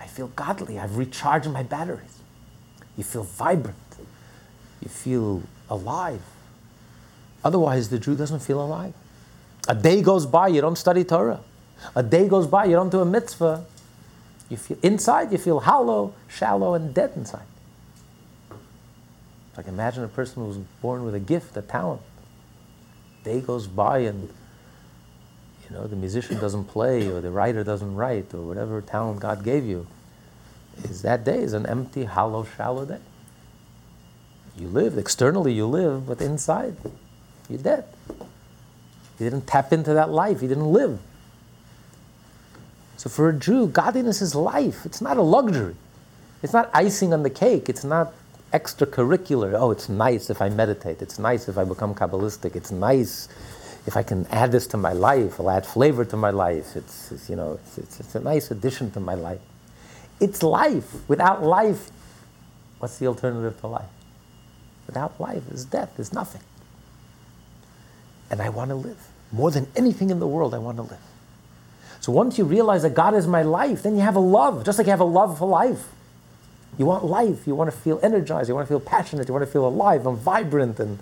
I 0.00 0.06
feel 0.06 0.28
godly. 0.28 0.78
I've 0.78 0.96
recharged 0.96 1.50
my 1.50 1.62
batteries. 1.62 2.20
You 2.96 3.04
feel 3.04 3.24
vibrant. 3.24 3.76
You 4.80 4.88
feel 4.88 5.42
alive. 5.68 6.22
Otherwise, 7.44 7.90
the 7.90 7.98
Jew 7.98 8.16
doesn't 8.16 8.40
feel 8.40 8.60
alive. 8.60 8.94
A 9.68 9.74
day 9.74 10.02
goes 10.02 10.26
by, 10.26 10.48
you 10.48 10.60
don't 10.60 10.76
study 10.76 11.04
Torah. 11.04 11.40
A 11.94 12.02
day 12.02 12.28
goes 12.28 12.46
by, 12.46 12.64
you 12.64 12.72
don't 12.72 12.90
do 12.90 13.00
a 13.00 13.04
mitzvah. 13.04 13.66
You 14.48 14.56
feel 14.56 14.78
inside, 14.82 15.30
you 15.30 15.38
feel 15.38 15.60
hollow, 15.60 16.14
shallow, 16.28 16.74
and 16.74 16.94
dead 16.94 17.12
inside. 17.16 17.46
Like 19.56 19.68
imagine 19.68 20.04
a 20.04 20.08
person 20.08 20.44
who's 20.44 20.56
born 20.82 21.04
with 21.04 21.14
a 21.14 21.20
gift, 21.20 21.56
a 21.56 21.62
talent. 21.62 22.02
Day 23.22 23.40
goes 23.40 23.66
by 23.66 23.98
and 23.98 24.28
you 25.62 25.76
know 25.76 25.86
the 25.86 25.96
musician 25.96 26.38
doesn't 26.38 26.64
play 26.64 27.08
or 27.08 27.20
the 27.20 27.30
writer 27.30 27.64
doesn't 27.64 27.94
write 27.94 28.34
or 28.34 28.42
whatever 28.42 28.80
talent 28.80 29.20
God 29.20 29.44
gave 29.44 29.64
you. 29.64 29.86
Is 30.82 31.02
that 31.02 31.24
day 31.24 31.38
is 31.38 31.52
an 31.52 31.66
empty, 31.66 32.04
hollow, 32.04 32.46
shallow 32.56 32.84
day. 32.84 32.98
You 34.56 34.68
live 34.68 34.98
externally, 34.98 35.52
you 35.52 35.66
live, 35.66 36.06
but 36.06 36.20
inside, 36.20 36.76
you're 37.48 37.58
dead. 37.58 37.84
You 39.18 39.30
didn't 39.30 39.46
tap 39.46 39.72
into 39.72 39.94
that 39.94 40.10
life. 40.10 40.42
You 40.42 40.48
didn't 40.48 40.72
live. 40.72 40.98
So 42.96 43.10
for 43.10 43.28
a 43.28 43.32
Jew, 43.32 43.66
godliness 43.68 44.22
is 44.22 44.34
life. 44.34 44.86
It's 44.86 45.00
not 45.00 45.16
a 45.16 45.22
luxury. 45.22 45.76
It's 46.42 46.52
not 46.52 46.70
icing 46.72 47.12
on 47.12 47.22
the 47.22 47.30
cake. 47.30 47.68
It's 47.68 47.84
not 47.84 48.12
extracurricular. 48.52 49.54
Oh, 49.58 49.70
it's 49.70 49.88
nice 49.88 50.30
if 50.30 50.40
I 50.40 50.48
meditate. 50.48 51.02
It's 51.02 51.18
nice 51.18 51.48
if 51.48 51.58
I 51.58 51.64
become 51.64 51.94
Kabbalistic. 51.94 52.56
It's 52.56 52.70
nice 52.70 53.28
if 53.86 53.96
I 53.96 54.02
can 54.02 54.26
add 54.30 54.52
this 54.52 54.66
to 54.68 54.76
my 54.76 54.92
life. 54.92 55.38
I'll 55.38 55.50
add 55.50 55.66
flavor 55.66 56.04
to 56.06 56.16
my 56.16 56.30
life. 56.30 56.76
It's, 56.76 57.12
it's 57.12 57.28
you 57.28 57.36
know, 57.36 57.58
it's, 57.62 57.78
it's, 57.78 58.00
it's 58.00 58.14
a 58.14 58.20
nice 58.20 58.50
addition 58.50 58.90
to 58.92 59.00
my 59.00 59.14
life. 59.14 59.40
It's 60.20 60.42
life. 60.42 61.08
Without 61.08 61.42
life, 61.42 61.90
what's 62.78 62.98
the 62.98 63.06
alternative 63.06 63.60
to 63.60 63.66
life? 63.66 63.90
Without 64.86 65.20
life 65.20 65.50
is 65.50 65.64
death, 65.64 65.98
is 65.98 66.12
nothing. 66.12 66.42
And 68.34 68.42
I 68.42 68.48
want 68.48 68.70
to 68.70 68.74
live. 68.74 68.98
More 69.30 69.52
than 69.52 69.68
anything 69.76 70.10
in 70.10 70.18
the 70.18 70.26
world, 70.26 70.54
I 70.54 70.58
want 70.58 70.78
to 70.78 70.82
live. 70.82 70.98
So 72.00 72.10
once 72.10 72.36
you 72.36 72.44
realize 72.44 72.82
that 72.82 72.92
God 72.92 73.14
is 73.14 73.28
my 73.28 73.42
life, 73.42 73.84
then 73.84 73.94
you 73.94 74.00
have 74.00 74.16
a 74.16 74.20
love, 74.20 74.64
just 74.64 74.76
like 74.76 74.88
you 74.88 74.90
have 74.90 74.98
a 74.98 75.04
love 75.04 75.38
for 75.38 75.46
life. 75.46 75.86
You 76.76 76.84
want 76.84 77.04
life, 77.04 77.46
you 77.46 77.54
want 77.54 77.70
to 77.70 77.76
feel 77.76 78.00
energized, 78.02 78.48
you 78.48 78.56
want 78.56 78.66
to 78.66 78.72
feel 78.72 78.80
passionate, 78.80 79.28
you 79.28 79.34
want 79.34 79.46
to 79.46 79.52
feel 79.52 79.64
alive 79.68 80.04
and 80.04 80.18
vibrant. 80.18 80.80
And 80.80 80.98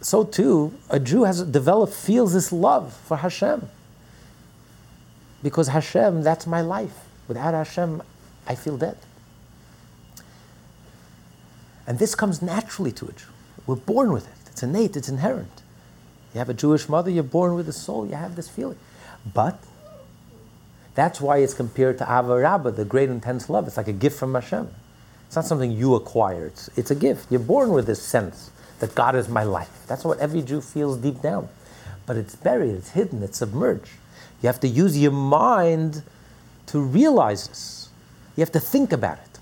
so 0.00 0.24
too, 0.24 0.76
a 0.90 0.98
Jew 0.98 1.22
has 1.22 1.44
developed, 1.44 1.94
feels 1.94 2.32
this 2.32 2.50
love 2.50 2.92
for 2.92 3.18
Hashem. 3.18 3.68
Because 5.44 5.68
Hashem, 5.68 6.24
that's 6.24 6.44
my 6.44 6.60
life. 6.60 7.04
Without 7.28 7.54
Hashem, 7.54 8.02
I 8.48 8.56
feel 8.56 8.76
dead. 8.76 8.96
And 11.86 12.00
this 12.00 12.16
comes 12.16 12.42
naturally 12.42 12.90
to 12.90 13.06
a 13.06 13.12
Jew. 13.12 13.26
We're 13.64 13.76
born 13.76 14.12
with 14.12 14.26
it. 14.26 14.50
It's 14.50 14.64
innate, 14.64 14.96
it's 14.96 15.08
inherent. 15.08 15.62
You 16.34 16.38
have 16.38 16.48
a 16.48 16.54
Jewish 16.54 16.88
mother, 16.88 17.10
you're 17.10 17.22
born 17.22 17.54
with 17.54 17.68
a 17.68 17.72
soul, 17.72 18.06
you 18.06 18.14
have 18.14 18.34
this 18.34 18.48
feeling. 18.48 18.78
But 19.32 19.58
that's 20.94 21.20
why 21.20 21.38
it's 21.38 21.54
compared 21.54 21.98
to 21.98 22.04
Ava 22.04 22.36
Rabbah, 22.36 22.72
the 22.72 22.84
great 22.84 23.08
intense 23.08 23.48
love. 23.48 23.66
It's 23.68 23.76
like 23.76 23.88
a 23.88 23.92
gift 23.92 24.18
from 24.18 24.34
Hashem. 24.34 24.68
It's 25.26 25.36
not 25.36 25.46
something 25.46 25.70
you 25.70 25.94
acquire, 25.94 26.46
it's, 26.46 26.68
it's 26.76 26.90
a 26.90 26.94
gift. 26.94 27.30
You're 27.30 27.40
born 27.40 27.70
with 27.70 27.86
this 27.86 28.02
sense 28.02 28.50
that 28.80 28.94
God 28.94 29.14
is 29.14 29.28
my 29.28 29.44
life. 29.44 29.84
That's 29.86 30.04
what 30.04 30.18
every 30.18 30.42
Jew 30.42 30.60
feels 30.60 30.98
deep 30.98 31.22
down. 31.22 31.48
But 32.06 32.16
it's 32.16 32.34
buried, 32.34 32.74
it's 32.74 32.90
hidden, 32.90 33.22
it's 33.22 33.38
submerged. 33.38 33.90
You 34.42 34.48
have 34.48 34.60
to 34.60 34.68
use 34.68 34.98
your 34.98 35.12
mind 35.12 36.02
to 36.66 36.80
realize 36.80 37.48
this. 37.48 37.88
You 38.36 38.42
have 38.42 38.52
to 38.52 38.60
think 38.60 38.92
about 38.92 39.18
it. 39.18 39.38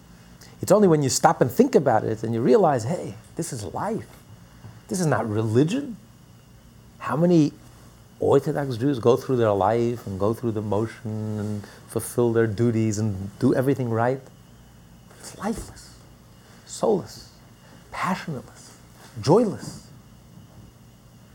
It's 0.60 0.70
only 0.70 0.86
when 0.86 1.02
you 1.02 1.08
stop 1.08 1.40
and 1.40 1.50
think 1.50 1.74
about 1.74 2.04
it 2.04 2.22
and 2.22 2.32
you 2.32 2.40
realize, 2.40 2.84
hey, 2.84 3.14
this 3.36 3.52
is 3.52 3.64
life. 3.64 4.06
This 4.88 5.00
is 5.00 5.06
not 5.06 5.28
religion. 5.28 5.96
How 7.02 7.16
many 7.16 7.52
Orthodox 8.20 8.76
Jews 8.76 9.00
go 9.00 9.16
through 9.16 9.34
their 9.34 9.50
life 9.50 10.06
and 10.06 10.20
go 10.20 10.32
through 10.32 10.52
the 10.52 10.62
motion 10.62 11.40
and 11.40 11.66
fulfill 11.88 12.32
their 12.32 12.46
duties 12.46 13.00
and 13.00 13.36
do 13.40 13.52
everything 13.56 13.90
right? 13.90 14.20
It's 15.18 15.36
lifeless, 15.36 15.96
soulless, 16.64 17.32
passionless, 17.90 18.78
joyless. 19.20 19.88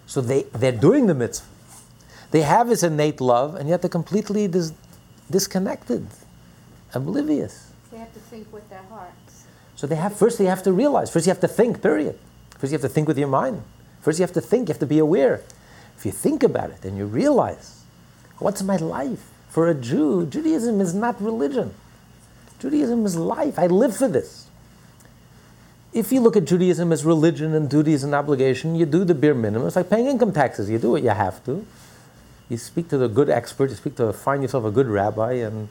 So 0.06 0.22
they, 0.22 0.44
they're 0.54 0.72
doing 0.72 1.08
the 1.08 1.14
mitzvah. 1.14 1.46
They 2.32 2.44
have 2.44 2.70
this 2.70 2.84
innate 2.84 3.20
love, 3.20 3.56
and 3.56 3.68
yet 3.68 3.82
they're 3.82 3.90
completely 3.90 4.48
dis- 4.48 4.72
disconnected, 5.30 6.08
oblivious. 6.94 7.74
They 7.92 7.98
have 7.98 8.14
to 8.14 8.20
think 8.22 8.54
with 8.54 8.70
their 8.70 8.84
hearts. 8.84 9.44
So 9.76 9.86
they 9.86 9.96
have 9.96 10.16
first 10.16 10.38
they 10.38 10.46
have 10.46 10.64
to 10.64 10.72
realize. 10.72 11.12
First 11.12 11.26
you 11.26 11.32
have 11.32 11.42
to 11.42 11.48
think, 11.50 11.82
period. 11.82 12.18
First 12.58 12.72
you 12.72 12.78
have 12.80 12.90
to 12.90 12.90
think 12.90 13.10
with 13.10 13.18
your 13.18 13.28
mind. 13.28 13.64
First 14.00 14.20
you 14.20 14.24
have 14.24 14.32
to 14.32 14.42
think, 14.42 14.70
you 14.70 14.74
have 14.74 14.80
to 14.80 14.86
be 14.86 15.00
aware. 15.00 15.42
If 15.98 16.06
you 16.06 16.12
think 16.12 16.44
about 16.44 16.70
it 16.70 16.86
and 16.86 16.98
you 16.98 17.06
realize, 17.06 17.84
what's 18.38 18.62
my 18.62 18.77
life? 18.77 19.32
For 19.50 19.68
a 19.68 19.74
Jew, 19.74 20.25
Judaism 20.27 20.80
is 20.80 20.94
not 20.94 21.20
religion. 21.22 21.74
Judaism 22.60 23.06
is 23.06 23.16
life. 23.16 23.58
I 23.58 23.68
live 23.68 23.96
for 23.96 24.08
this. 24.08 24.48
If 25.94 26.12
you 26.12 26.20
look 26.22 26.38
at 26.38 26.46
Judaism 26.46 26.92
as 26.92 27.04
religion 27.04 27.56
and 27.56 27.70
duties 27.70 28.04
and 28.04 28.13
obligation, 28.13 28.75
you 28.75 28.86
do 28.86 29.04
the 29.04 29.16
bare 29.16 29.34
minimum. 29.34 29.68
It's 29.68 29.75
like 29.75 29.89
paying 29.89 30.06
income 30.06 30.32
taxes. 30.32 30.70
You 30.70 30.77
do 30.77 30.92
what 30.92 31.01
you 31.01 31.10
have 31.10 31.44
to. 31.46 31.66
You 32.50 32.58
speak 32.58 32.89
to 32.89 32.98
the 32.98 33.08
good 33.08 33.30
expert. 33.30 33.72
You 33.72 33.75
speak 33.75 33.96
to 33.96 34.13
find 34.13 34.44
yourself 34.44 34.66
a 34.66 34.72
good 34.72 34.88
rabbi 34.88 35.34
and 35.34 35.70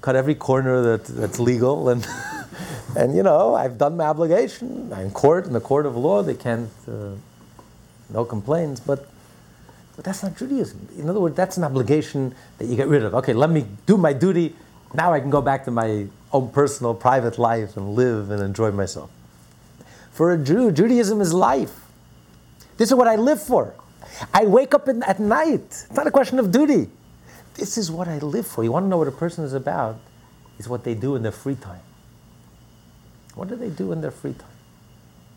cut 0.00 0.16
every 0.16 0.34
corner 0.34 0.80
that, 0.82 1.04
that's 1.04 1.38
legal. 1.38 1.90
And 1.90 2.06
and 2.96 3.14
you 3.14 3.22
know, 3.22 3.54
I've 3.54 3.76
done 3.76 3.98
my 3.98 4.04
obligation. 4.04 4.90
I'm 4.92 5.06
in 5.06 5.10
court 5.10 5.46
in 5.46 5.52
the 5.52 5.60
court 5.60 5.84
of 5.84 5.96
law. 5.96 6.22
They 6.22 6.34
can't. 6.34 6.70
Uh, 6.86 7.10
no 8.10 8.24
complaints, 8.24 8.80
but 8.80 9.06
but 9.98 10.04
that's 10.04 10.22
not 10.22 10.36
Judaism. 10.36 10.86
In 10.96 11.10
other 11.10 11.18
words, 11.18 11.34
that's 11.34 11.56
an 11.56 11.64
obligation 11.64 12.32
that 12.58 12.66
you 12.66 12.76
get 12.76 12.86
rid 12.86 13.02
of. 13.02 13.16
Okay, 13.16 13.32
let 13.32 13.50
me 13.50 13.66
do 13.84 13.96
my 13.96 14.12
duty. 14.12 14.54
Now 14.94 15.12
I 15.12 15.18
can 15.18 15.28
go 15.28 15.42
back 15.42 15.64
to 15.64 15.72
my 15.72 16.06
own 16.32 16.50
personal, 16.50 16.94
private 16.94 17.36
life 17.36 17.76
and 17.76 17.96
live 17.96 18.30
and 18.30 18.40
enjoy 18.40 18.70
myself. 18.70 19.10
For 20.12 20.32
a 20.32 20.38
Jew, 20.38 20.70
Judaism 20.70 21.20
is 21.20 21.34
life. 21.34 21.80
This 22.76 22.90
is 22.90 22.94
what 22.94 23.08
I 23.08 23.16
live 23.16 23.42
for. 23.42 23.74
I 24.32 24.46
wake 24.46 24.72
up 24.72 24.86
in, 24.86 25.02
at 25.02 25.18
night. 25.18 25.64
It's 25.64 25.90
not 25.96 26.06
a 26.06 26.12
question 26.12 26.38
of 26.38 26.52
duty. 26.52 26.88
This 27.54 27.76
is 27.76 27.90
what 27.90 28.06
I 28.06 28.18
live 28.18 28.46
for. 28.46 28.62
You 28.62 28.70
want 28.70 28.84
to 28.84 28.88
know 28.88 28.98
what 28.98 29.08
a 29.08 29.18
person 29.26 29.42
is 29.42 29.52
about? 29.52 29.98
Is 30.60 30.68
what 30.68 30.84
they 30.84 30.94
do 30.94 31.16
in 31.16 31.24
their 31.24 31.32
free 31.32 31.56
time. 31.56 31.82
What 33.34 33.48
do 33.48 33.56
they 33.56 33.70
do 33.70 33.90
in 33.90 34.00
their 34.00 34.12
free 34.12 34.34
time? 34.34 34.46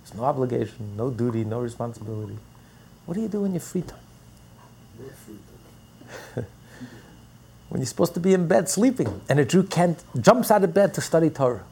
There's 0.03 0.13
no 0.13 0.23
obligation, 0.25 0.95
no 0.95 1.09
duty, 1.09 1.45
no 1.45 1.61
responsibility. 1.61 2.37
What 3.07 3.15
do 3.15 3.21
you 3.21 3.27
do 3.27 3.43
in 3.45 3.53
your 3.53 3.61
free 3.61 3.81
time? 3.81 3.97
when 7.69 7.79
you're 7.81 7.85
supposed 7.85 8.13
to 8.13 8.19
be 8.19 8.33
in 8.33 8.47
bed 8.47 8.69
sleeping, 8.69 9.21
and 9.29 9.39
a 9.39 9.45
Jew 9.45 9.63
can't 9.63 10.03
jumps 10.21 10.51
out 10.51 10.63
of 10.63 10.73
bed 10.73 10.93
to 10.95 11.01
study 11.01 11.29
Torah. 11.29 11.63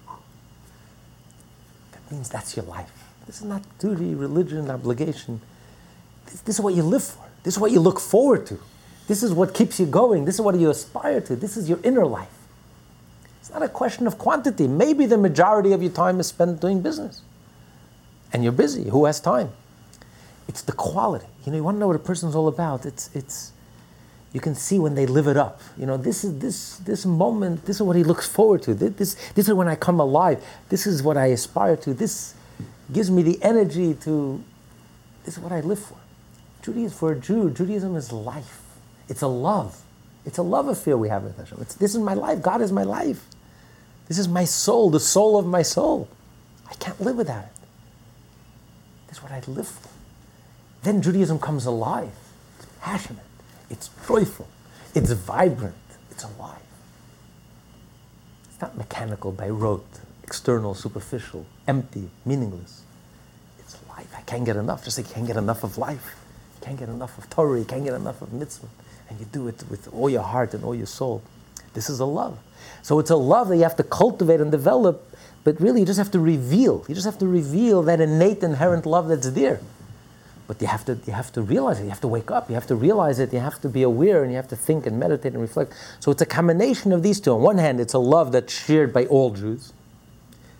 That 1.91 2.11
means 2.11 2.29
that's 2.29 2.55
your 2.55 2.65
life. 2.65 2.91
This 3.25 3.37
is 3.37 3.45
not 3.45 3.61
duty, 3.79 4.15
religion, 4.15 4.69
obligation. 4.71 5.41
This, 6.25 6.41
this 6.41 6.55
is 6.55 6.61
what 6.61 6.73
you 6.73 6.83
live 6.83 7.03
for. 7.03 7.23
This 7.43 7.55
is 7.55 7.59
what 7.59 7.71
you 7.71 7.79
look 7.79 7.99
forward 7.99 8.45
to. 8.47 8.59
This 9.07 9.23
is 9.23 9.33
what 9.33 9.53
keeps 9.53 9.79
you 9.79 9.85
going. 9.85 10.25
This 10.25 10.35
is 10.35 10.41
what 10.41 10.55
you 10.55 10.69
aspire 10.69 11.21
to. 11.21 11.35
This 11.35 11.57
is 11.57 11.67
your 11.67 11.79
inner 11.83 12.05
life. 12.05 12.29
It's 13.39 13.51
not 13.51 13.63
a 13.63 13.69
question 13.69 14.05
of 14.05 14.17
quantity. 14.17 14.67
Maybe 14.67 15.05
the 15.05 15.17
majority 15.17 15.71
of 15.71 15.81
your 15.81 15.91
time 15.91 16.19
is 16.19 16.27
spent 16.27 16.61
doing 16.61 16.81
business. 16.81 17.21
And 18.31 18.43
you're 18.43 18.53
busy. 18.53 18.89
Who 18.89 19.05
has 19.05 19.19
time? 19.19 19.49
It's 20.49 20.63
the 20.63 20.71
quality. 20.71 21.27
You 21.45 21.51
know, 21.51 21.59
you 21.59 21.63
want 21.63 21.75
to 21.75 21.79
know 21.79 21.85
what 21.85 21.95
a 21.95 21.99
person's 21.99 22.35
all 22.35 22.47
about. 22.47 22.83
It's, 22.83 23.11
it's, 23.13 23.53
you 24.33 24.39
can 24.39 24.55
see 24.55 24.79
when 24.79 24.95
they 24.95 25.05
live 25.05 25.27
it 25.27 25.37
up. 25.37 25.61
You 25.77 25.85
know, 25.85 25.95
this 25.95 26.23
is 26.23 26.39
this 26.39 26.77
this 26.77 27.05
moment. 27.05 27.65
This 27.65 27.75
is 27.75 27.83
what 27.83 27.95
he 27.95 28.03
looks 28.03 28.27
forward 28.27 28.63
to. 28.63 28.73
This 28.73 29.15
this, 29.35 29.47
is 29.47 29.53
when 29.53 29.67
I 29.67 29.75
come 29.75 29.99
alive. 29.99 30.43
This 30.69 30.87
is 30.87 31.03
what 31.03 31.17
I 31.17 31.27
aspire 31.27 31.77
to. 31.77 31.93
This 31.93 32.33
gives 32.91 33.11
me 33.11 33.21
the 33.21 33.41
energy 33.43 33.93
to. 34.05 34.43
This 35.23 35.37
is 35.37 35.39
what 35.43 35.51
I 35.51 35.61
live 35.61 35.79
for. 35.79 35.97
Judaism 36.63 36.97
for 36.97 37.11
a 37.11 37.19
Jew. 37.19 37.51
Judaism 37.51 37.95
is 37.95 38.11
life. 38.11 38.61
It's 39.07 39.21
a 39.21 39.27
love. 39.27 39.79
It's 40.25 40.39
a 40.39 40.43
love 40.43 40.67
affair 40.67 40.97
we 40.97 41.09
have 41.09 41.23
with 41.23 41.37
Hashem. 41.37 41.59
It's, 41.61 41.75
this 41.75 41.93
is 41.93 42.01
my 42.01 42.15
life. 42.15 42.41
God 42.41 42.61
is 42.61 42.71
my 42.71 42.83
life. 42.83 43.23
This 44.07 44.17
is 44.17 44.27
my 44.27 44.45
soul, 44.45 44.89
the 44.89 44.99
soul 44.99 45.37
of 45.37 45.45
my 45.45 45.61
soul. 45.61 46.09
I 46.67 46.73
can't 46.75 46.99
live 46.99 47.17
without 47.17 47.43
it. 47.43 47.51
This 49.07 49.17
is 49.17 49.23
what 49.23 49.31
I 49.31 49.41
live 49.47 49.67
for. 49.67 49.88
Then 50.83 51.01
Judaism 51.01 51.39
comes 51.39 51.65
alive. 51.65 52.11
It's 52.57 52.67
passionate. 52.81 53.25
It's 53.69 53.89
joyful. 54.07 54.47
It's 54.95 55.11
vibrant. 55.11 55.75
It's 56.11 56.23
alive. 56.23 56.57
It's 58.49 58.61
not 58.61 58.77
mechanical 58.77 59.31
by 59.31 59.49
rote, 59.49 59.99
external, 60.23 60.73
superficial, 60.73 61.45
empty, 61.67 62.09
meaningless. 62.25 62.81
It's 63.59 63.77
life. 63.89 64.13
I 64.17 64.21
can't 64.21 64.45
get 64.45 64.55
enough. 64.55 64.83
Just 64.83 64.97
like 64.97 65.07
you 65.07 65.13
can't 65.13 65.27
get 65.27 65.37
enough 65.37 65.63
of 65.63 65.77
life. 65.77 66.15
You 66.59 66.65
can't 66.65 66.79
get 66.79 66.89
enough 66.89 67.17
of 67.17 67.29
Torah, 67.29 67.57
you 67.57 67.65
can't 67.65 67.83
get 67.83 67.93
enough 67.93 68.21
of 68.21 68.33
mitzvah, 68.33 68.67
and 69.09 69.19
you 69.19 69.25
do 69.25 69.47
it 69.47 69.63
with 69.69 69.87
all 69.93 70.09
your 70.09 70.23
heart 70.23 70.53
and 70.53 70.63
all 70.63 70.75
your 70.75 70.87
soul. 70.87 71.21
This 71.73 71.89
is 71.89 71.99
a 71.99 72.05
love. 72.05 72.37
So 72.81 72.99
it's 72.99 73.09
a 73.09 73.15
love 73.15 73.47
that 73.49 73.55
you 73.57 73.63
have 73.63 73.77
to 73.77 73.83
cultivate 73.83 74.41
and 74.41 74.51
develop, 74.51 75.15
but 75.43 75.59
really 75.61 75.79
you 75.81 75.85
just 75.85 75.99
have 75.99 76.11
to 76.11 76.19
reveal. 76.19 76.83
You 76.87 76.95
just 76.95 77.05
have 77.05 77.17
to 77.19 77.27
reveal 77.27 77.81
that 77.83 78.01
innate, 78.01 78.43
inherent 78.43 78.85
love 78.85 79.07
that's 79.07 79.29
there. 79.29 79.61
But 80.49 80.59
you 80.63 80.67
have 80.67 80.83
to 80.85 80.97
you 81.05 81.13
have 81.13 81.31
to 81.33 81.43
realize 81.43 81.79
it. 81.79 81.83
You 81.83 81.89
have 81.89 82.01
to 82.01 82.07
wake 82.07 82.31
up. 82.31 82.49
You 82.49 82.55
have 82.55 82.65
to 82.65 82.75
realize 82.75 83.19
it. 83.19 83.31
You 83.31 83.39
have 83.39 83.61
to 83.61 83.69
be 83.69 83.83
aware, 83.83 84.23
and 84.23 84.31
you 84.31 84.35
have 84.35 84.47
to 84.47 84.55
think 84.55 84.87
and 84.87 84.99
meditate 84.99 85.33
and 85.33 85.41
reflect. 85.43 85.73
So 85.99 86.09
it's 86.09 86.23
a 86.23 86.25
combination 86.25 86.91
of 86.91 87.03
these 87.03 87.19
two. 87.19 87.33
On 87.33 87.43
one 87.43 87.59
hand, 87.59 87.79
it's 87.79 87.93
a 87.93 87.99
love 87.99 88.31
that's 88.31 88.51
shared 88.51 88.91
by 88.91 89.05
all 89.05 89.29
Jews, 89.29 89.73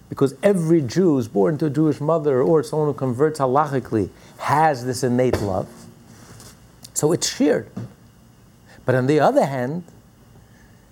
because 0.08 0.36
every 0.44 0.82
Jew 0.82 1.16
who's 1.16 1.28
born 1.28 1.58
to 1.58 1.66
a 1.66 1.70
Jewish 1.72 2.00
mother 2.00 2.40
or 2.40 2.62
someone 2.62 2.88
who 2.88 2.94
converts 2.94 3.40
halachically 3.40 4.12
has 4.38 4.86
this 4.86 5.04
innate 5.04 5.42
love. 5.42 5.68
So 6.94 7.12
it's 7.12 7.28
shared. 7.28 7.68
But 8.86 8.94
on 8.94 9.08
the 9.08 9.20
other 9.20 9.48
hand, 9.48 9.86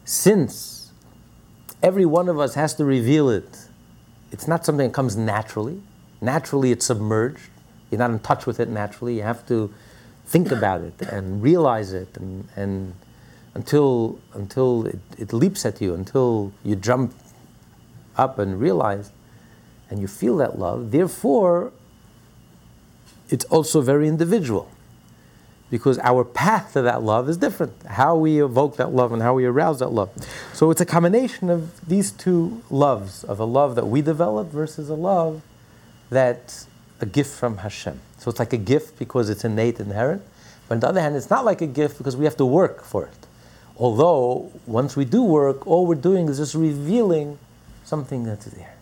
since 0.05 0.91
every 1.83 2.05
one 2.07 2.29
of 2.29 2.39
us 2.39 2.55
has 2.55 2.73
to 2.75 2.83
reveal 2.83 3.29
it, 3.29 3.67
it's 4.31 4.47
not 4.47 4.65
something 4.65 4.87
that 4.87 4.93
comes 4.95 5.15
naturally. 5.15 5.83
Naturally, 6.19 6.71
it's 6.71 6.87
submerged. 6.87 7.51
You're 7.89 7.99
not 7.99 8.11
in 8.11 8.19
touch 8.19 8.45
with 8.45 8.59
it 8.59 8.69
naturally. 8.69 9.15
You 9.15 9.23
have 9.23 9.45
to 9.47 9.73
think 10.25 10.51
about 10.51 10.81
it 10.81 11.01
and 11.01 11.41
realize 11.41 11.93
it, 11.93 12.17
and, 12.17 12.47
and 12.55 12.93
until 13.53 14.19
until 14.33 14.85
it, 14.85 14.99
it 15.17 15.33
leaps 15.33 15.65
at 15.65 15.81
you, 15.81 15.93
until 15.93 16.51
you 16.63 16.75
jump 16.75 17.13
up 18.17 18.39
and 18.39 18.59
realize, 18.59 19.11
and 19.89 19.99
you 19.99 20.07
feel 20.07 20.37
that 20.37 20.59
love. 20.59 20.91
Therefore, 20.91 21.71
it's 23.29 23.45
also 23.45 23.81
very 23.81 24.07
individual 24.07 24.69
because 25.69 25.99
our 25.99 26.23
path 26.23 26.73
to 26.73 26.81
that 26.81 27.03
love 27.03 27.27
is 27.29 27.37
different. 27.37 27.73
How 27.85 28.15
we 28.15 28.41
evoke 28.41 28.77
that 28.77 28.93
love 28.93 29.11
and 29.11 29.21
how 29.21 29.33
we 29.33 29.45
arouse 29.45 29.79
that 29.79 29.89
love. 29.89 30.09
So 30.53 30.71
it's 30.71 30.81
a 30.81 30.85
combination 30.85 31.49
of 31.49 31.85
these 31.87 32.11
two 32.11 32.63
loves 32.69 33.23
of 33.23 33.39
a 33.39 33.45
love 33.45 33.75
that 33.75 33.87
we 33.87 34.01
develop 34.01 34.47
versus 34.49 34.89
a 34.89 34.95
love 34.95 35.41
that's 36.09 36.67
a 36.99 37.05
gift 37.05 37.33
from 37.33 37.57
Hashem. 37.57 37.99
So 38.17 38.29
it's 38.29 38.39
like 38.39 38.53
a 38.53 38.57
gift 38.57 38.97
because 38.97 39.29
it's 39.29 39.45
innate, 39.45 39.79
inherent. 39.79 40.23
But 40.67 40.75
on 40.75 40.79
the 40.81 40.87
other 40.87 41.01
hand, 41.01 41.15
it's 41.15 41.29
not 41.29 41.45
like 41.45 41.61
a 41.61 41.67
gift 41.67 41.97
because 41.97 42.17
we 42.17 42.25
have 42.25 42.37
to 42.37 42.45
work 42.45 42.83
for 42.83 43.05
it. 43.05 43.27
Although, 43.77 44.51
once 44.65 44.95
we 44.95 45.05
do 45.05 45.23
work, 45.23 45.67
all 45.67 45.85
we're 45.85 45.95
doing 45.95 46.27
is 46.27 46.37
just 46.37 46.55
revealing 46.55 47.37
something 47.83 48.23
that's 48.23 48.45
there. 48.45 48.75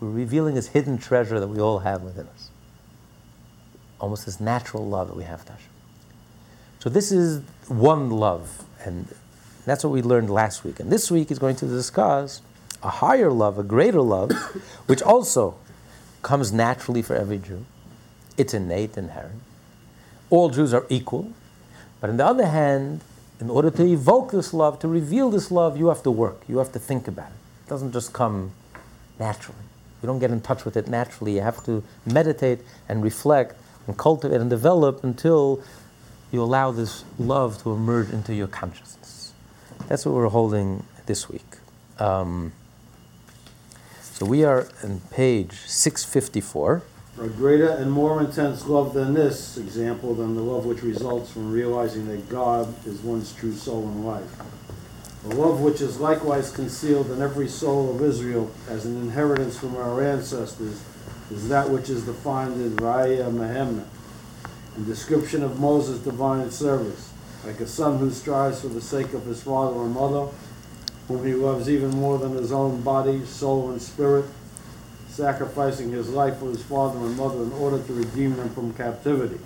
We're 0.00 0.10
revealing 0.10 0.54
this 0.54 0.68
hidden 0.68 0.98
treasure 0.98 1.38
that 1.38 1.48
we 1.48 1.60
all 1.60 1.80
have 1.80 2.02
within 2.02 2.26
us. 2.26 2.50
Almost 4.00 4.26
this 4.26 4.40
natural 4.40 4.86
love 4.86 5.08
that 5.08 5.16
we 5.16 5.24
have 5.24 5.44
to 5.44 5.52
Hashem. 5.52 5.68
So 6.80 6.90
this 6.90 7.12
is 7.12 7.42
one 7.68 8.10
love, 8.10 8.64
and 8.84 9.06
that's 9.64 9.84
what 9.84 9.92
we 9.92 10.02
learned 10.02 10.30
last 10.30 10.64
week. 10.64 10.80
And 10.80 10.90
this 10.90 11.10
week 11.10 11.30
is 11.30 11.38
going 11.38 11.54
to 11.56 11.66
discuss 11.66 12.42
a 12.82 12.88
higher 12.88 13.30
love, 13.30 13.58
a 13.58 13.62
greater 13.62 14.00
love, 14.00 14.32
which 14.86 15.02
also 15.02 15.56
comes 16.22 16.52
naturally 16.52 17.02
for 17.02 17.14
every 17.14 17.38
Jew. 17.38 17.64
It's 18.36 18.54
innate, 18.54 18.96
inherent. 18.96 19.42
All 20.30 20.48
Jews 20.48 20.72
are 20.72 20.86
equal. 20.88 21.32
But 22.00 22.10
on 22.10 22.16
the 22.16 22.26
other 22.26 22.46
hand, 22.46 23.02
in 23.40 23.50
order 23.50 23.70
to 23.70 23.84
evoke 23.84 24.30
this 24.30 24.54
love, 24.54 24.78
to 24.80 24.88
reveal 24.88 25.30
this 25.30 25.50
love, 25.50 25.76
you 25.76 25.88
have 25.88 26.02
to 26.04 26.10
work. 26.10 26.42
You 26.48 26.58
have 26.58 26.72
to 26.72 26.78
think 26.78 27.08
about 27.08 27.30
it. 27.30 27.66
It 27.66 27.68
doesn't 27.68 27.92
just 27.92 28.12
come 28.12 28.52
naturally. 29.18 29.58
You 30.02 30.06
don't 30.06 30.18
get 30.18 30.30
in 30.30 30.40
touch 30.40 30.64
with 30.64 30.76
it 30.76 30.88
naturally. 30.88 31.34
You 31.34 31.42
have 31.42 31.64
to 31.64 31.82
meditate 32.06 32.60
and 32.88 33.02
reflect 33.02 33.56
and 33.86 33.96
cultivate 33.96 34.40
and 34.40 34.50
develop 34.50 35.04
until 35.04 35.62
you 36.32 36.42
allow 36.42 36.70
this 36.70 37.04
love 37.18 37.62
to 37.62 37.72
emerge 37.72 38.10
into 38.10 38.34
your 38.34 38.48
consciousness. 38.48 39.32
That's 39.88 40.06
what 40.06 40.14
we're 40.14 40.28
holding 40.28 40.84
this 41.06 41.28
week. 41.28 41.58
Um, 41.98 42.52
so 44.22 44.28
we 44.28 44.44
are 44.44 44.68
on 44.84 45.00
page 45.10 45.52
654. 45.66 46.82
A 47.18 47.26
greater 47.26 47.70
and 47.70 47.90
more 47.90 48.20
intense 48.20 48.68
love 48.68 48.94
than 48.94 49.14
this 49.14 49.56
example, 49.56 50.14
than 50.14 50.36
the 50.36 50.42
love 50.42 50.64
which 50.64 50.84
results 50.84 51.32
from 51.32 51.50
realizing 51.50 52.06
that 52.06 52.28
God 52.28 52.72
is 52.86 53.00
one's 53.00 53.34
true 53.34 53.52
soul 53.52 53.82
and 53.82 54.06
life. 54.06 54.30
A 55.24 55.34
love 55.34 55.60
which 55.60 55.80
is 55.80 55.98
likewise 55.98 56.52
concealed 56.52 57.10
in 57.10 57.20
every 57.20 57.48
soul 57.48 57.96
of 57.96 58.00
Israel 58.00 58.48
as 58.68 58.86
an 58.86 58.96
inheritance 59.02 59.58
from 59.58 59.74
our 59.74 60.00
ancestors 60.00 60.80
is 61.32 61.48
that 61.48 61.68
which 61.68 61.90
is 61.90 62.04
defined 62.04 62.60
in 62.60 62.76
Raya 62.76 63.28
Mehemna, 63.28 63.84
in 64.76 64.84
description 64.84 65.42
of 65.42 65.58
Moses' 65.58 65.98
divine 65.98 66.52
service, 66.52 67.10
like 67.44 67.58
a 67.58 67.66
son 67.66 67.98
who 67.98 68.12
strives 68.12 68.60
for 68.60 68.68
the 68.68 68.80
sake 68.80 69.14
of 69.14 69.26
his 69.26 69.42
father 69.42 69.80
and 69.80 69.92
mother, 69.92 70.28
whom 71.08 71.24
he 71.26 71.34
loves 71.34 71.68
even 71.68 71.90
more 71.90 72.18
than 72.18 72.32
his 72.32 72.52
own 72.52 72.80
body, 72.82 73.24
soul, 73.24 73.70
and 73.70 73.82
spirit, 73.82 74.24
sacrificing 75.08 75.90
his 75.90 76.08
life 76.08 76.38
for 76.38 76.46
his 76.46 76.62
father 76.62 76.98
and 76.98 77.16
mother 77.16 77.42
in 77.42 77.52
order 77.52 77.82
to 77.82 77.92
redeem 77.92 78.36
them 78.36 78.48
from 78.50 78.72
captivity. 78.74 79.38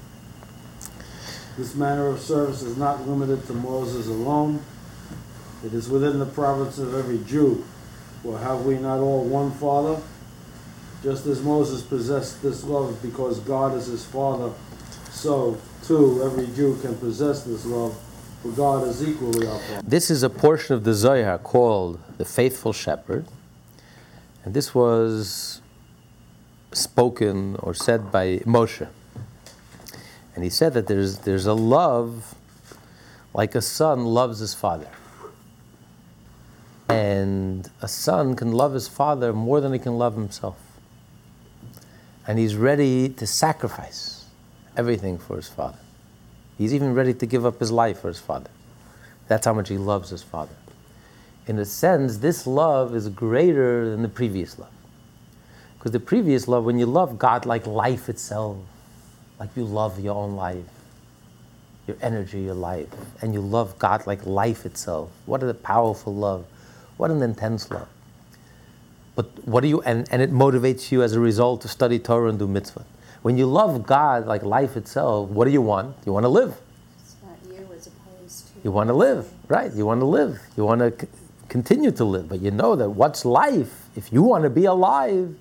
This 1.57 1.75
manner 1.75 2.09
of 2.09 2.21
service 2.21 2.63
is 2.63 2.77
not 2.77 3.09
limited 3.09 3.47
to 3.47 3.55
Moses 3.55 4.07
alone. 4.07 4.63
It 5.65 5.73
is 5.73 5.89
within 5.89 6.19
the 6.19 6.27
province 6.27 6.79
of 6.79 6.95
every 6.95 7.19
Jew. 7.25 7.65
For 8.23 8.39
have 8.39 8.67
we 8.67 8.77
not 8.79 9.01
all 9.01 9.25
one 9.25 9.51
Father? 9.53 10.01
Just 11.03 11.27
as 11.27 11.43
Moses 11.43 11.83
possessed 11.83 12.43
this 12.43 12.65
love 12.65 13.01
because 13.03 13.41
God 13.41 13.75
is 13.77 13.87
his 13.87 14.05
Father, 14.05 14.53
so 15.11 15.59
too 15.85 16.23
every 16.25 16.47
Jew 16.49 16.79
can 16.83 16.97
possess 16.97 17.45
this 17.45 17.65
love, 17.65 17.97
for 18.47 18.57
God 18.57 18.89
is 18.89 19.07
equally 19.07 19.47
our 19.47 19.59
Father. 19.59 19.83
This 19.87 20.11
is 20.11 20.23
a 20.23 20.31
portion 20.31 20.75
of 20.75 20.85
the 20.85 20.95
Zohar 20.95 21.39
called 21.39 22.01
the 22.19 22.25
Faithful 22.25 22.73
Shepherd. 22.73 23.27
And 24.45 24.55
this 24.55 24.75
was 24.75 25.61
spoken 26.73 27.57
or 27.57 27.75
said 27.75 28.13
by 28.13 28.39
Moshe. 28.39 28.89
And 30.35 30.45
he 30.45 30.51
said 30.51 30.75
that 30.75 30.87
there's, 30.87 31.19
there's 31.19 31.47
a 31.47 31.55
love 31.55 32.35
like 33.35 33.55
a 33.55 33.63
son 33.63 34.05
loves 34.05 34.39
his 34.39 34.55
father. 34.55 34.89
And 36.89 37.69
a 37.83 37.89
son 37.89 38.37
can 38.37 38.53
love 38.53 38.75
his 38.75 38.87
father 38.87 39.33
more 39.33 39.61
than 39.61 39.73
he 39.73 39.79
can 39.79 39.99
love 39.99 40.15
himself. 40.15 40.57
And 42.27 42.39
he's 42.39 42.55
ready 42.57 43.09
to 43.09 43.27
sacrifice 43.27 44.27
everything 44.77 45.19
for 45.19 45.37
his 45.37 45.49
father. 45.49 45.79
He's 46.59 46.75
even 46.75 46.95
ready 46.95 47.15
to 47.15 47.27
give 47.27 47.45
up 47.45 47.61
his 47.61 47.71
life 47.71 48.01
for 48.01 48.09
his 48.09 48.19
father. 48.19 48.51
That's 49.29 49.45
how 49.47 49.53
much 49.53 49.69
he 49.69 49.77
loves 49.77 50.11
his 50.11 50.23
father. 50.23 50.55
In 51.47 51.59
a 51.59 51.65
sense, 51.65 52.19
this 52.19 52.47
love 52.47 52.95
is 52.95 53.09
greater 53.09 53.91
than 53.91 54.03
the 54.03 54.09
previous 54.09 54.59
love. 54.59 54.71
Because 55.79 55.93
the 55.93 56.01
previous 56.01 56.49
love, 56.49 56.65
when 56.65 56.79
you 56.79 56.87
love 56.87 57.19
God 57.19 57.47
like 57.47 57.67
life 57.67 58.09
itself, 58.09 58.57
like 59.39 59.51
you 59.57 59.65
love 59.65 60.01
your 60.01 60.15
own 60.15 60.35
life, 60.35 60.65
your 61.87 61.97
energy, 62.01 62.41
your 62.41 62.55
life, 62.55 62.89
and 63.21 63.33
you 63.35 63.41
love 63.41 63.79
God 63.79 64.07
like 64.07 64.27
life 64.27 64.67
itself, 64.67 65.11
what 65.27 65.43
a 65.43 65.55
powerful 65.55 66.15
love. 66.15 66.47
What 66.97 67.11
an 67.11 67.23
intense 67.23 67.71
love. 67.71 67.89
But 69.15 69.47
what 69.47 69.61
do 69.63 69.69
you, 69.69 69.83
and, 69.83 70.09
and 70.11 70.23
it 70.23 70.33
motivates 70.33 70.91
you 70.91 71.03
as 71.03 71.13
a 71.13 71.21
result 71.21 71.61
to 71.63 71.69
study 71.69 71.99
Torah 71.99 72.29
and 72.29 72.39
do 72.39 72.47
mitzvah. 72.47 72.85
When 73.23 73.37
you 73.37 73.47
love 73.47 73.87
God 73.87 74.27
like 74.27 74.43
life 74.43 74.77
itself, 74.77 75.31
what 75.31 75.47
do 75.47 75.51
you 75.51 75.63
want? 75.63 75.97
You 76.05 76.13
want 76.13 76.25
to 76.25 76.29
live. 76.29 76.57
It's 76.99 77.17
not 77.23 77.37
you 77.49 77.67
as 77.75 77.87
opposed 77.87 78.49
to. 78.49 78.53
You 78.63 78.71
want 78.71 78.89
to 78.89 78.95
live, 78.95 79.29
right? 79.49 79.73
You 79.73 79.87
want 79.87 80.01
to 80.01 80.07
live. 80.07 80.41
You 80.57 80.65
want 80.65 80.81
to 80.81 80.93
c- 80.99 81.11
continue 81.49 81.91
to 81.91 82.05
live. 82.05 82.29
But 82.29 82.41
you 82.41 82.51
know 82.51 82.77
that 82.77 82.91
what's 82.91 83.25
life? 83.25 83.87
If 83.97 84.13
you 84.13 84.23
want 84.23 84.45
to 84.45 84.51
be 84.51 84.65
alive, 84.65 85.35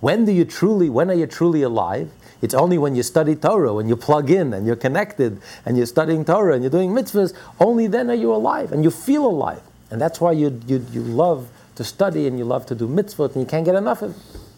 when 0.00 0.24
do 0.24 0.32
you 0.32 0.44
truly, 0.44 0.88
when 0.88 1.10
are 1.10 1.14
you 1.14 1.26
truly 1.26 1.62
alive? 1.62 2.10
It's 2.42 2.54
only 2.54 2.78
when 2.78 2.94
you 2.94 3.02
study 3.02 3.36
Torah, 3.36 3.74
when 3.74 3.88
you 3.88 3.96
plug 3.96 4.30
in 4.30 4.54
and 4.54 4.66
you're 4.66 4.76
connected 4.76 5.40
and 5.66 5.76
you're 5.76 5.86
studying 5.86 6.24
Torah 6.24 6.54
and 6.54 6.62
you're 6.62 6.70
doing 6.70 6.90
mitzvahs, 6.90 7.34
only 7.60 7.86
then 7.86 8.08
are 8.10 8.14
you 8.14 8.34
alive 8.34 8.72
and 8.72 8.82
you 8.82 8.90
feel 8.90 9.26
alive. 9.26 9.60
And 9.90 10.00
that's 10.00 10.20
why 10.20 10.32
you, 10.32 10.60
you, 10.66 10.84
you 10.90 11.02
love 11.02 11.50
to 11.74 11.84
study 11.84 12.26
and 12.26 12.38
you 12.38 12.44
love 12.44 12.64
to 12.66 12.74
do 12.74 12.88
mitzvot 12.88 13.34
and 13.34 13.42
you 13.42 13.46
can't 13.46 13.64
get 13.64 13.74
enough 13.74 14.00
of 14.02 14.12
it. 14.12 14.49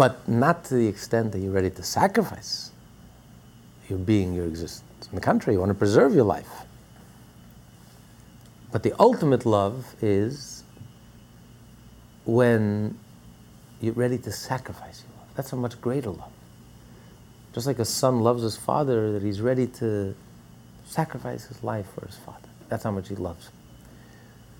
But 0.00 0.26
not 0.26 0.64
to 0.64 0.76
the 0.76 0.86
extent 0.86 1.32
that 1.32 1.40
you're 1.40 1.52
ready 1.52 1.68
to 1.68 1.82
sacrifice 1.82 2.70
your 3.86 3.98
being, 3.98 4.32
your 4.32 4.46
existence. 4.46 5.06
In 5.10 5.14
the 5.14 5.20
country, 5.20 5.52
you 5.52 5.60
want 5.60 5.68
to 5.68 5.74
preserve 5.74 6.14
your 6.14 6.24
life. 6.24 6.48
But 8.72 8.82
the 8.82 8.94
ultimate 8.98 9.44
love 9.44 9.94
is 10.00 10.64
when 12.24 12.98
you're 13.82 13.92
ready 13.92 14.16
to 14.16 14.32
sacrifice 14.32 15.04
your 15.06 15.18
love. 15.18 15.28
That's 15.36 15.52
a 15.52 15.56
much 15.56 15.78
greater 15.82 16.08
love. 16.08 16.32
Just 17.52 17.66
like 17.66 17.78
a 17.78 17.84
son 17.84 18.20
loves 18.20 18.42
his 18.42 18.56
father, 18.56 19.12
that 19.12 19.22
he's 19.22 19.42
ready 19.42 19.66
to 19.66 20.14
sacrifice 20.86 21.44
his 21.44 21.62
life 21.62 21.84
for 21.94 22.06
his 22.06 22.16
father. 22.16 22.48
That's 22.70 22.84
how 22.84 22.90
much 22.90 23.10
he 23.10 23.16
loves. 23.16 23.50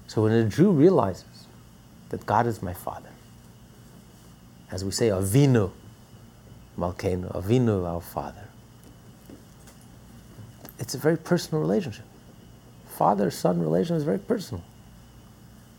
So 0.07 0.24
when 0.24 0.33
a 0.33 0.44
Jew 0.44 0.70
realizes 0.70 1.46
that 2.11 2.26
God 2.26 2.46
is 2.46 2.61
my 2.62 2.74
father, 2.74 3.10
as 4.71 4.85
we 4.85 4.91
say, 4.91 5.09
Avinu, 5.09 5.71
Malkeinu, 6.79 7.35
Avinu, 7.35 7.87
our 7.87 8.01
father, 8.01 8.49
it's 10.79 10.95
a 10.95 10.99
very 10.99 11.17
personal 11.17 11.61
relationship. 11.61 12.05
Father 12.89 13.31
son 13.31 13.61
relation 13.61 13.97
is 13.97 14.05
very 14.05 14.19
personal. 14.19 14.63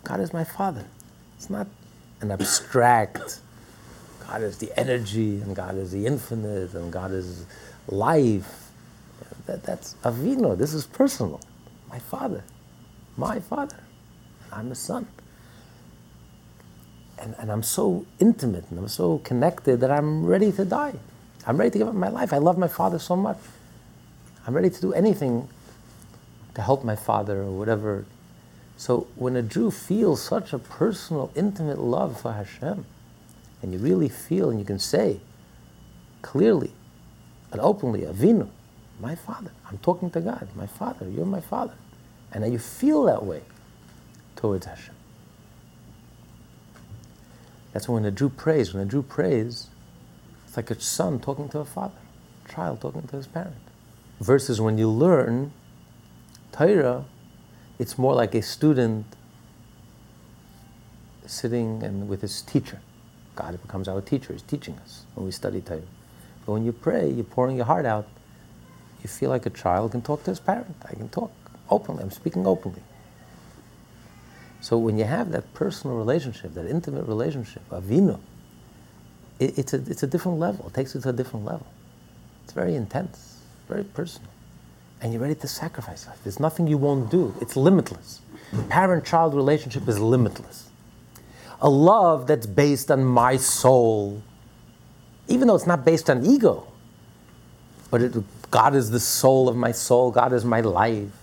God 0.03 0.19
is 0.19 0.33
my 0.33 0.43
father. 0.43 0.85
It's 1.37 1.49
not 1.49 1.67
an 2.21 2.31
abstract, 2.31 3.39
God 4.27 4.43
is 4.43 4.57
the 4.57 4.71
energy, 4.79 5.41
and 5.41 5.55
God 5.55 5.75
is 5.75 5.91
the 5.91 6.05
infinite, 6.05 6.73
and 6.73 6.91
God 6.91 7.11
is 7.11 7.45
life. 7.87 8.71
That, 9.45 9.63
that's 9.63 9.95
Avinu. 10.03 10.57
This 10.57 10.73
is 10.73 10.85
personal. 10.85 11.41
My 11.89 11.99
father. 11.99 12.43
My 13.17 13.39
father. 13.39 13.79
I'm 14.51 14.71
a 14.71 14.75
son. 14.75 15.07
And, 17.21 17.35
and 17.37 17.51
I'm 17.51 17.63
so 17.63 18.05
intimate 18.19 18.65
and 18.71 18.79
I'm 18.79 18.87
so 18.87 19.19
connected 19.19 19.79
that 19.81 19.91
I'm 19.91 20.25
ready 20.25 20.51
to 20.53 20.65
die. 20.65 20.93
I'm 21.45 21.57
ready 21.57 21.71
to 21.71 21.77
give 21.77 21.87
up 21.87 21.93
my 21.93 22.09
life. 22.09 22.33
I 22.33 22.39
love 22.39 22.57
my 22.57 22.67
father 22.67 22.99
so 22.99 23.15
much. 23.15 23.37
I'm 24.45 24.55
ready 24.55 24.71
to 24.71 24.81
do 24.81 24.91
anything 24.93 25.47
to 26.55 26.61
help 26.61 26.83
my 26.83 26.95
father 26.95 27.41
or 27.41 27.51
whatever. 27.51 28.05
So 28.75 29.07
when 29.15 29.35
a 29.35 29.43
Jew 29.43 29.69
feels 29.69 30.21
such 30.21 30.51
a 30.53 30.59
personal, 30.59 31.31
intimate 31.35 31.79
love 31.79 32.19
for 32.19 32.33
Hashem, 32.33 32.85
and 33.61 33.73
you 33.73 33.79
really 33.79 34.09
feel 34.09 34.49
and 34.49 34.59
you 34.59 34.65
can 34.65 34.79
say 34.79 35.19
clearly 36.23 36.71
and 37.51 37.61
openly, 37.61 38.01
Avinu, 38.01 38.49
my 38.99 39.15
father, 39.15 39.51
I'm 39.69 39.77
talking 39.79 40.09
to 40.11 40.21
God, 40.21 40.47
my 40.55 40.67
father, 40.67 41.07
you're 41.09 41.25
my 41.25 41.41
father. 41.41 41.73
And 42.31 42.51
you 42.51 42.59
feel 42.59 43.03
that 43.03 43.23
way 43.23 43.41
towards 44.35 44.65
Hashem. 44.65 44.95
That's 47.73 47.87
when 47.87 48.05
a 48.05 48.11
Jew 48.11 48.29
prays. 48.29 48.73
When 48.73 48.83
a 48.83 48.89
Jew 48.89 49.01
prays, 49.01 49.67
it's 50.45 50.57
like 50.57 50.71
a 50.71 50.79
son 50.79 51.19
talking 51.19 51.47
to 51.49 51.59
a 51.59 51.65
father, 51.65 51.93
a 52.45 52.53
child 52.53 52.81
talking 52.81 53.03
to 53.03 53.15
his 53.15 53.27
parent. 53.27 53.55
Versus 54.19 54.59
when 54.59 54.77
you 54.77 54.89
learn 54.89 55.51
Torah, 56.51 57.05
it's 57.79 57.97
more 57.97 58.13
like 58.13 58.35
a 58.35 58.41
student 58.41 59.05
sitting 61.25 61.81
and 61.83 62.09
with 62.09 62.21
his 62.21 62.41
teacher. 62.41 62.79
God 63.35 63.59
becomes 63.61 63.87
our 63.87 64.01
teacher, 64.01 64.33
he's 64.33 64.41
teaching 64.41 64.77
us 64.79 65.03
when 65.15 65.25
we 65.25 65.31
study 65.31 65.61
Torah. 65.61 65.81
But 66.45 66.51
when 66.51 66.65
you 66.65 66.73
pray, 66.73 67.09
you're 67.09 67.23
pouring 67.23 67.55
your 67.55 67.65
heart 67.65 67.85
out, 67.85 68.07
you 69.01 69.07
feel 69.09 69.29
like 69.29 69.45
a 69.45 69.49
child 69.49 69.91
can 69.91 70.01
talk 70.01 70.23
to 70.25 70.31
his 70.31 70.39
parent. 70.39 70.75
I 70.85 70.93
can 70.93 71.09
talk 71.09 71.31
openly, 71.69 72.03
I'm 72.03 72.11
speaking 72.11 72.45
openly. 72.45 72.83
So 74.61 74.77
when 74.77 74.97
you 74.99 75.05
have 75.05 75.31
that 75.31 75.53
personal 75.55 75.97
relationship, 75.97 76.53
that 76.53 76.67
intimate 76.67 77.07
relationship, 77.07 77.67
avinu, 77.71 78.19
it, 79.39 79.57
it's, 79.57 79.73
a, 79.73 79.77
it's 79.77 80.03
a 80.03 80.07
different 80.07 80.37
level. 80.37 80.67
It 80.67 80.75
takes 80.75 80.93
you 80.93 81.01
to 81.01 81.09
a 81.09 81.13
different 81.13 81.45
level. 81.45 81.65
It's 82.43 82.53
very 82.53 82.75
intense, 82.75 83.39
very 83.67 83.83
personal. 83.83 84.29
And 85.01 85.11
you're 85.11 85.21
ready 85.21 85.33
to 85.33 85.47
sacrifice 85.47 86.05
life. 86.05 86.19
There's 86.23 86.39
nothing 86.39 86.67
you 86.67 86.77
won't 86.77 87.09
do. 87.09 87.33
It's 87.41 87.55
limitless. 87.55 88.21
Parent-child 88.69 89.33
relationship 89.33 89.87
is 89.87 89.99
limitless. 89.99 90.69
A 91.61 91.69
love 91.69 92.27
that's 92.27 92.45
based 92.45 92.91
on 92.91 93.03
my 93.03 93.37
soul, 93.37 94.21
even 95.27 95.47
though 95.47 95.55
it's 95.55 95.67
not 95.67 95.83
based 95.83 96.07
on 96.07 96.23
ego, 96.23 96.67
but 97.89 98.01
it, 98.01 98.51
God 98.51 98.75
is 98.75 98.91
the 98.91 98.99
soul 98.99 99.49
of 99.49 99.55
my 99.55 99.71
soul, 99.71 100.11
God 100.11 100.33
is 100.33 100.45
my 100.45 100.61
life 100.61 101.20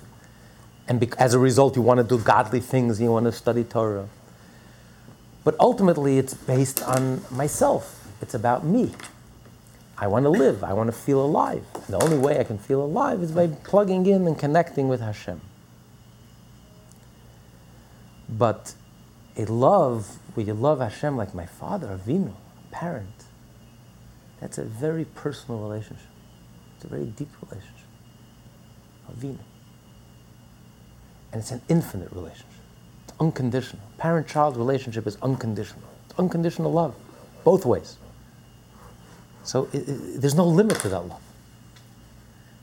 and 0.88 1.14
as 1.18 1.34
a 1.34 1.38
result, 1.38 1.76
you 1.76 1.82
want 1.82 1.98
to 1.98 2.04
do 2.04 2.18
godly 2.22 2.60
things, 2.60 3.00
you 3.00 3.12
want 3.12 3.26
to 3.26 3.32
study 3.32 3.62
Torah. 3.62 4.08
But 5.44 5.54
ultimately, 5.60 6.18
it's 6.18 6.34
based 6.34 6.82
on 6.82 7.22
myself. 7.30 8.08
It's 8.22 8.34
about 8.34 8.64
me. 8.64 8.92
I 9.98 10.06
want 10.06 10.24
to 10.24 10.30
live. 10.30 10.64
I 10.64 10.72
want 10.72 10.88
to 10.88 10.96
feel 10.96 11.20
alive. 11.24 11.64
The 11.88 12.02
only 12.02 12.16
way 12.16 12.40
I 12.40 12.44
can 12.44 12.58
feel 12.58 12.82
alive 12.82 13.22
is 13.22 13.32
by 13.32 13.48
plugging 13.48 14.06
in 14.06 14.26
and 14.26 14.38
connecting 14.38 14.88
with 14.88 15.00
Hashem. 15.00 15.40
But 18.28 18.74
a 19.36 19.44
love 19.44 20.18
where 20.34 20.46
you 20.46 20.54
love 20.54 20.80
Hashem 20.80 21.16
like 21.16 21.34
my 21.34 21.46
father, 21.46 21.88
Avinu, 21.88 22.32
a 22.32 22.74
parent, 22.74 23.24
that's 24.40 24.58
a 24.58 24.64
very 24.64 25.04
personal 25.04 25.60
relationship. 25.60 26.06
It's 26.76 26.84
a 26.84 26.88
very 26.88 27.06
deep 27.06 27.30
relationship. 27.42 27.86
Avinu. 29.12 29.38
And 31.32 31.40
it's 31.40 31.50
an 31.50 31.60
infinite 31.68 32.10
relationship. 32.12 32.46
It's 33.04 33.14
unconditional. 33.20 33.82
Parent 33.98 34.26
child 34.26 34.56
relationship 34.56 35.06
is 35.06 35.16
unconditional. 35.22 35.82
It's 36.08 36.18
unconditional 36.18 36.72
love, 36.72 36.94
both 37.44 37.66
ways. 37.66 37.96
So 39.44 39.68
it, 39.72 39.88
it, 39.88 40.20
there's 40.20 40.34
no 40.34 40.46
limit 40.46 40.78
to 40.80 40.88
that 40.88 41.00
love. 41.00 41.22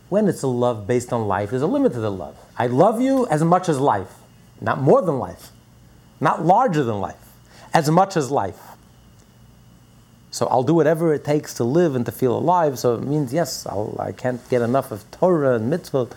When 0.10 0.28
it's 0.28 0.43
a 0.43 0.47
love 0.47 0.86
based 0.86 1.12
on 1.12 1.28
life, 1.28 1.49
there's 1.49 1.62
a 1.62 1.67
limit 1.67 1.93
to 1.93 1.99
the 1.99 2.12
love. 2.12 2.38
I 2.58 2.67
love 2.67 3.01
you 3.01 3.28
as 3.28 3.43
much 3.43 3.69
as 3.69 3.80
life, 3.80 4.13
not 4.62 4.80
more 4.80 5.01
than 5.01 5.17
life, 5.17 5.49
not 6.19 6.45
larger 6.45 6.84
than 6.84 6.99
life, 7.01 7.34
as 7.73 7.89
much 7.89 8.15
as 8.15 8.30
life. 8.30 8.60
So 10.30 10.47
I'll 10.47 10.63
do 10.63 10.73
whatever 10.73 11.13
it 11.13 11.23
takes 11.23 11.54
to 11.56 11.63
live 11.63 11.95
and 11.95 12.06
to 12.06 12.12
feel 12.12 12.38
alive. 12.38 12.78
So 12.78 12.95
it 12.95 13.04
means, 13.04 13.34
yes, 13.34 13.65
I'll, 13.65 13.95
I 13.99 14.12
can 14.12 14.36
not 14.36 14.49
get 14.49 14.62
enough 14.62 14.91
of 14.91 15.10
Torah 15.10 15.56
and 15.56 15.69
mitzvah 15.69 16.10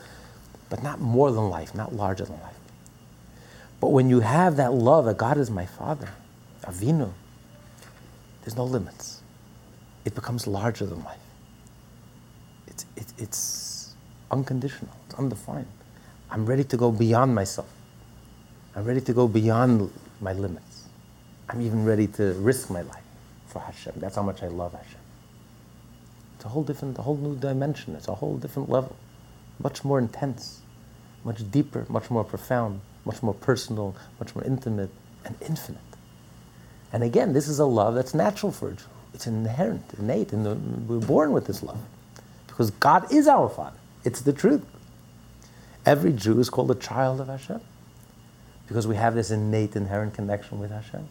but 0.70 0.82
not 0.82 1.00
more 1.00 1.30
than 1.32 1.48
life, 1.48 1.74
not 1.74 1.94
larger 1.94 2.24
than 2.24 2.40
life. 2.40 2.54
But 3.80 3.90
when 3.90 4.10
you 4.10 4.20
have 4.20 4.56
that 4.56 4.72
love 4.72 5.04
that 5.06 5.16
God 5.16 5.38
is 5.38 5.50
my 5.50 5.66
Father, 5.66 6.08
Avinu, 6.62 7.12
there's 8.42 8.56
no 8.56 8.64
limits. 8.64 9.22
It 10.04 10.14
becomes 10.14 10.46
larger 10.46 10.86
than 10.86 11.02
life. 11.04 11.18
It's, 12.66 12.86
it, 12.96 13.06
it's 13.18 13.94
unconditional, 14.30 14.92
it's 15.06 15.14
undefined. 15.18 15.66
I'm 16.30 16.44
ready 16.44 16.64
to 16.64 16.76
go 16.76 16.90
beyond 16.90 17.34
myself. 17.34 17.72
I'm 18.76 18.84
ready 18.84 19.00
to 19.00 19.12
go 19.12 19.26
beyond 19.26 19.90
my 20.20 20.32
limits. 20.32 20.84
I'm 21.48 21.62
even 21.62 21.84
ready 21.84 22.06
to 22.08 22.34
risk 22.34 22.68
my 22.68 22.82
life 22.82 23.04
for 23.46 23.60
Hashem. 23.60 23.94
That's 23.96 24.16
how 24.16 24.22
much 24.22 24.42
I 24.42 24.48
love 24.48 24.72
Hashem. 24.72 25.00
It's 26.36 26.44
a 26.44 26.48
whole 26.48 26.62
different, 26.62 26.98
a 26.98 27.02
whole 27.02 27.16
new 27.16 27.36
dimension. 27.36 27.94
It's 27.96 28.08
a 28.08 28.14
whole 28.14 28.36
different 28.36 28.68
level 28.68 28.94
much 29.58 29.84
more 29.84 29.98
intense, 29.98 30.57
much 31.28 31.50
deeper, 31.50 31.84
much 31.90 32.10
more 32.10 32.24
profound, 32.24 32.80
much 33.04 33.22
more 33.22 33.34
personal, 33.34 33.94
much 34.18 34.34
more 34.34 34.42
intimate, 34.44 34.90
and 35.26 35.36
infinite. 35.42 35.80
And 36.90 37.02
again, 37.02 37.34
this 37.34 37.48
is 37.48 37.58
a 37.58 37.66
love 37.66 37.94
that's 37.94 38.14
natural 38.14 38.50
for 38.50 38.72
Jew. 38.72 38.84
It's 39.12 39.26
inherent, 39.26 39.84
innate, 39.98 40.32
and 40.32 40.88
we're 40.88 41.06
born 41.06 41.32
with 41.32 41.46
this 41.46 41.62
love. 41.62 41.80
Because 42.46 42.70
God 42.70 43.12
is 43.12 43.28
our 43.28 43.50
Father. 43.50 43.76
It's 44.04 44.22
the 44.22 44.32
truth. 44.32 44.64
Every 45.84 46.12
Jew 46.12 46.40
is 46.40 46.48
called 46.48 46.70
a 46.70 46.74
child 46.74 47.20
of 47.20 47.28
Hashem. 47.28 47.60
Because 48.66 48.86
we 48.86 48.96
have 48.96 49.14
this 49.14 49.30
innate, 49.30 49.76
inherent 49.76 50.14
connection 50.14 50.58
with 50.58 50.70
Hashem. 50.70 51.08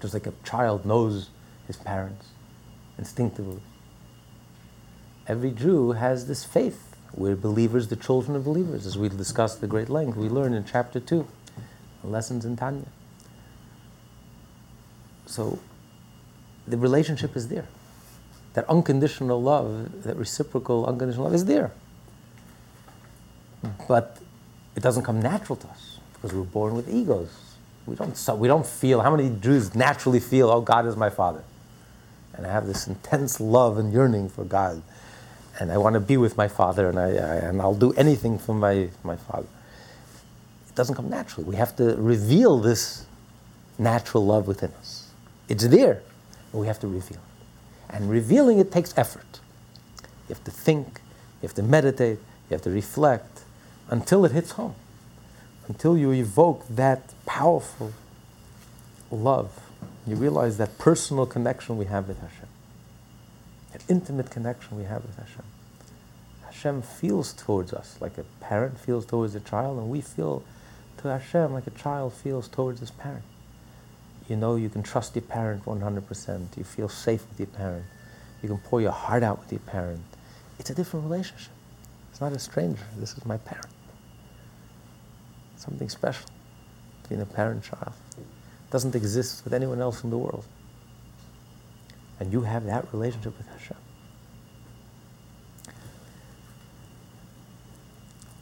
Just 0.00 0.14
like 0.14 0.26
a 0.28 0.32
child 0.44 0.86
knows 0.86 1.30
his 1.66 1.76
parents 1.76 2.28
instinctively. 2.96 3.60
Every 5.26 5.50
Jew 5.50 5.92
has 5.92 6.26
this 6.28 6.44
faith 6.44 6.89
we're 7.14 7.36
believers, 7.36 7.88
the 7.88 7.96
children 7.96 8.36
of 8.36 8.44
believers, 8.44 8.86
as 8.86 8.96
we 8.96 9.08
discussed 9.08 9.62
at 9.62 9.68
great 9.68 9.88
length. 9.88 10.16
We 10.16 10.28
learn 10.28 10.52
in 10.52 10.64
chapter 10.64 11.00
2, 11.00 11.26
lessons 12.04 12.44
in 12.44 12.56
Tanya. 12.56 12.86
So 15.26 15.58
the 16.66 16.76
relationship 16.76 17.36
is 17.36 17.48
there. 17.48 17.66
That 18.54 18.68
unconditional 18.68 19.40
love, 19.40 20.02
that 20.02 20.16
reciprocal 20.16 20.86
unconditional 20.86 21.24
love 21.24 21.34
is 21.34 21.44
there. 21.44 21.72
But 23.86 24.18
it 24.76 24.82
doesn't 24.82 25.04
come 25.04 25.20
natural 25.20 25.56
to 25.56 25.68
us 25.68 25.98
because 26.14 26.32
we're 26.32 26.44
born 26.44 26.74
with 26.74 26.88
egos. 26.88 27.56
We 27.86 27.96
don't, 27.96 28.16
so 28.16 28.34
we 28.34 28.48
don't 28.48 28.66
feel, 28.66 29.00
how 29.00 29.14
many 29.14 29.30
Jews 29.40 29.74
naturally 29.74 30.20
feel, 30.20 30.50
oh, 30.50 30.60
God 30.60 30.86
is 30.86 30.96
my 30.96 31.10
Father? 31.10 31.42
And 32.34 32.46
I 32.46 32.52
have 32.52 32.66
this 32.66 32.86
intense 32.86 33.40
love 33.40 33.78
and 33.78 33.92
yearning 33.92 34.28
for 34.28 34.44
God 34.44 34.82
and 35.58 35.72
I 35.72 35.78
want 35.78 35.94
to 35.94 36.00
be 36.00 36.16
with 36.16 36.36
my 36.36 36.48
father, 36.48 36.88
and, 36.88 36.98
I, 36.98 37.08
I, 37.08 37.36
and 37.36 37.60
I'll 37.60 37.74
do 37.74 37.92
anything 37.92 38.38
for 38.38 38.54
my, 38.54 38.88
my 39.02 39.16
father. 39.16 39.46
It 40.68 40.74
doesn't 40.74 40.94
come 40.94 41.10
naturally. 41.10 41.48
We 41.48 41.56
have 41.56 41.74
to 41.76 41.96
reveal 41.96 42.58
this 42.58 43.06
natural 43.78 44.24
love 44.24 44.46
within 44.46 44.72
us. 44.78 45.10
It's 45.48 45.66
there, 45.66 46.02
but 46.52 46.58
we 46.58 46.66
have 46.66 46.78
to 46.80 46.86
reveal 46.86 47.18
it. 47.18 47.94
And 47.94 48.08
revealing 48.08 48.58
it 48.58 48.70
takes 48.70 48.96
effort. 48.96 49.40
You 50.28 50.34
have 50.34 50.44
to 50.44 50.50
think, 50.50 51.00
you 51.42 51.48
have 51.48 51.54
to 51.54 51.62
meditate, 51.62 52.18
you 52.48 52.54
have 52.54 52.62
to 52.62 52.70
reflect 52.70 53.42
until 53.88 54.24
it 54.24 54.32
hits 54.32 54.52
home, 54.52 54.76
until 55.66 55.98
you 55.98 56.12
evoke 56.12 56.64
that 56.68 57.12
powerful 57.26 57.92
love. 59.10 59.58
You 60.06 60.14
realize 60.14 60.56
that 60.58 60.78
personal 60.78 61.26
connection 61.26 61.76
we 61.76 61.86
have 61.86 62.06
with 62.06 62.20
Hashem 62.20 62.49
an 63.72 63.80
intimate 63.88 64.30
connection 64.30 64.76
we 64.76 64.84
have 64.84 65.02
with 65.04 65.16
Hashem. 65.16 65.44
Hashem 66.44 66.82
feels 66.82 67.32
towards 67.32 67.72
us 67.72 67.96
like 68.00 68.18
a 68.18 68.24
parent 68.40 68.78
feels 68.78 69.06
towards 69.06 69.34
a 69.34 69.40
child, 69.40 69.78
and 69.78 69.88
we 69.88 70.00
feel 70.00 70.42
to 70.98 71.08
Hashem 71.08 71.52
like 71.52 71.66
a 71.66 71.70
child 71.70 72.12
feels 72.12 72.48
towards 72.48 72.80
his 72.80 72.90
parent. 72.90 73.24
You 74.28 74.36
know 74.36 74.56
you 74.56 74.68
can 74.68 74.82
trust 74.82 75.14
your 75.14 75.22
parent 75.22 75.64
100%. 75.64 76.56
You 76.56 76.64
feel 76.64 76.88
safe 76.88 77.26
with 77.28 77.40
your 77.40 77.46
parent. 77.48 77.84
You 78.42 78.48
can 78.48 78.58
pour 78.58 78.80
your 78.80 78.92
heart 78.92 79.22
out 79.22 79.40
with 79.40 79.52
your 79.52 79.60
parent. 79.60 80.02
It's 80.58 80.70
a 80.70 80.74
different 80.74 81.04
relationship. 81.04 81.52
It's 82.10 82.20
not 82.20 82.32
a 82.32 82.38
stranger. 82.38 82.84
This 82.96 83.16
is 83.16 83.24
my 83.24 83.38
parent. 83.38 83.66
Something 85.56 85.88
special 85.88 86.28
between 87.02 87.20
a 87.20 87.26
parent 87.26 87.64
and 87.64 87.78
child. 87.78 87.94
It 88.16 88.70
doesn't 88.70 88.94
exist 88.94 89.42
with 89.44 89.52
anyone 89.52 89.80
else 89.80 90.04
in 90.04 90.10
the 90.10 90.18
world. 90.18 90.44
And 92.20 92.32
you 92.32 92.42
have 92.42 92.66
that 92.66 92.92
relationship 92.92 93.36
with 93.36 93.48
Hashem. 93.48 93.76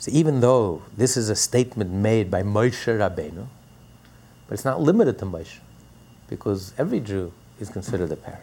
So 0.01 0.11
even 0.13 0.41
though 0.41 0.83
this 0.97 1.17
is 1.17 1.29
a 1.29 1.37
statement 1.37 1.91
made 1.91 2.31
by 2.31 2.43
Moshe 2.43 2.87
Rabbeinu, 2.87 3.47
but 4.47 4.55
it's 4.55 4.65
not 4.65 4.81
limited 4.81 5.19
to 5.21 5.27
Moshe, 5.27 5.59
because 6.29 6.73
every 6.77 7.01
Jew 7.01 7.33
is 7.61 7.69
considered 7.69 8.11
a 8.13 8.17
parent. 8.17 8.43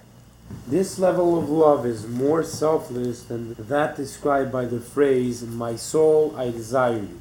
This 0.68 1.00
level 1.00 1.38
of 1.40 1.50
love 1.50 1.86
is 1.86 2.08
more 2.08 2.44
selfless 2.44 3.24
than 3.24 3.56
that 3.58 3.96
described 3.96 4.52
by 4.52 4.66
the 4.66 4.80
phrase, 4.80 5.44
My 5.44 5.76
soul, 5.76 6.36
I 6.38 6.52
desire 6.52 7.00
you, 7.00 7.20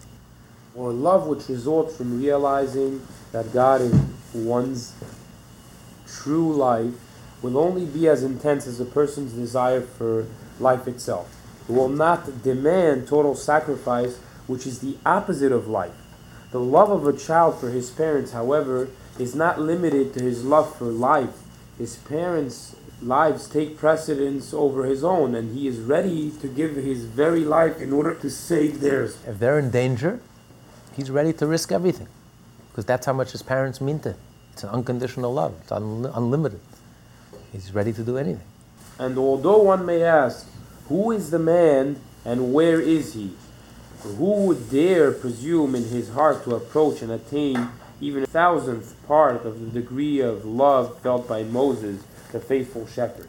or 0.75 0.93
love 0.93 1.27
which 1.27 1.49
results 1.49 1.97
from 1.97 2.21
realizing 2.21 3.07
that 3.33 3.53
God 3.53 3.81
is 3.81 3.95
one's 4.35 4.93
true 6.07 6.53
life 6.53 6.93
will 7.45 7.59
only 7.59 7.85
be 7.85 8.09
as 8.09 8.23
intense 8.23 8.67
as 8.67 8.81
a 8.81 8.87
person's 8.87 9.35
desire 9.35 9.83
for 9.83 10.27
life 10.59 10.89
itself. 10.89 11.29
It 11.69 11.73
will 11.73 11.91
not 11.91 12.43
demand 12.43 13.07
total 13.07 13.35
sacrifice, 13.35 14.17
which 14.47 14.67
is 14.67 14.79
the 14.79 14.97
opposite 15.05 15.53
of 15.53 15.69
life. 15.69 15.93
The 16.53 16.61
love 16.61 16.91
of 16.91 17.07
a 17.07 17.13
child 17.13 17.61
for 17.61 17.69
his 17.69 17.91
parents, 17.91 18.33
however, 18.33 18.89
is 19.19 19.35
not 19.35 19.61
limited 19.61 20.15
to 20.15 20.23
his 20.23 20.43
love 20.43 20.75
for 20.75 20.87
life. 20.87 21.37
His 21.77 21.97
parents' 21.97 22.77
lives 23.03 23.47
take 23.47 23.77
precedence 23.77 24.55
over 24.55 24.87
his 24.87 25.05
own, 25.05 25.35
and 25.35 25.55
he 25.55 25.69
is 25.69 25.81
ready 25.81 26.31
to 26.41 26.49
give 26.49 26.77
his 26.77 27.05
very 27.05 27.45
life 27.45 27.79
in 27.79 27.93
order 27.93 28.15
to 28.15 28.31
save 28.31 28.81
theirs. 28.81 29.19
If 29.27 29.39
they're 29.39 29.59
in 29.59 29.71
danger, 29.71 30.21
he's 30.97 31.11
ready 31.11 31.35
to 31.35 31.47
risk 31.47 31.73
everything, 31.73 32.09
because 32.71 32.87
that's 32.87 33.05
how 33.05 33.13
much 33.13 33.33
his 33.33 33.43
parents 33.43 33.83
mean 33.83 33.99
to 34.01 34.13
him. 34.13 34.19
It's 34.53 34.65
an 34.65 34.71
unconditional 34.71 35.35
love, 35.35 35.55
it's 35.61 35.73
un- 35.73 36.11
unlimited. 36.15 36.61
He's 37.55 37.73
ready 37.73 37.93
to 37.93 38.03
do 38.03 38.19
anything. 38.19 38.43
And 38.99 39.17
although 39.17 39.63
one 39.63 39.87
may 39.87 40.03
ask, 40.03 40.45
Who 40.89 41.13
is 41.13 41.31
the 41.31 41.39
man 41.39 42.01
and 42.25 42.53
where 42.53 42.81
is 42.81 43.15
he? 43.15 43.31
Who 44.03 44.47
would 44.47 44.71
dare 44.71 45.13
presume 45.13 45.77
in 45.77 45.85
his 45.85 46.11
heart 46.11 46.43
to 46.45 46.57
approach 46.57 47.01
and 47.01 47.13
attain 47.13 47.69
even 48.01 48.25
a 48.25 48.27
thousandth 48.27 48.97
part 49.07 49.47
of 49.47 49.61
the 49.61 49.81
degree 49.81 50.19
of 50.19 50.45
love 50.45 51.01
felt 51.01 51.29
by 51.29 51.45
Moses, 51.45 52.03
the 52.33 52.41
faithful 52.41 52.89
shepherd? 52.89 53.29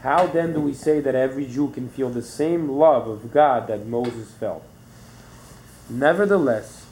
How 0.00 0.26
then 0.26 0.52
do 0.52 0.60
we 0.60 0.74
say 0.74 1.00
that 1.00 1.14
every 1.14 1.46
Jew 1.46 1.70
can 1.70 1.88
feel 1.88 2.10
the 2.10 2.20
same 2.20 2.68
love 2.68 3.08
of 3.08 3.32
God 3.32 3.66
that 3.68 3.86
Moses 3.86 4.30
felt? 4.32 4.62
Nevertheless, 5.88 6.84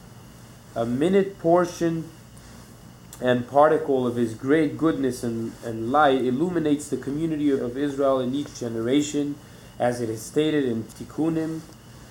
a 0.74 0.86
minute 0.86 1.38
portion 1.38 2.08
and 3.22 3.48
particle 3.48 4.04
of 4.04 4.16
his 4.16 4.34
great 4.34 4.76
goodness 4.76 5.22
and, 5.22 5.52
and 5.64 5.92
light 5.92 6.20
illuminates 6.20 6.88
the 6.88 6.96
community 6.96 7.50
of 7.50 7.78
Israel 7.78 8.18
in 8.18 8.34
each 8.34 8.58
generation, 8.58 9.36
as 9.78 10.00
it 10.00 10.10
is 10.10 10.20
stated 10.20 10.64
in 10.64 10.82
Tikkunim, 10.82 11.60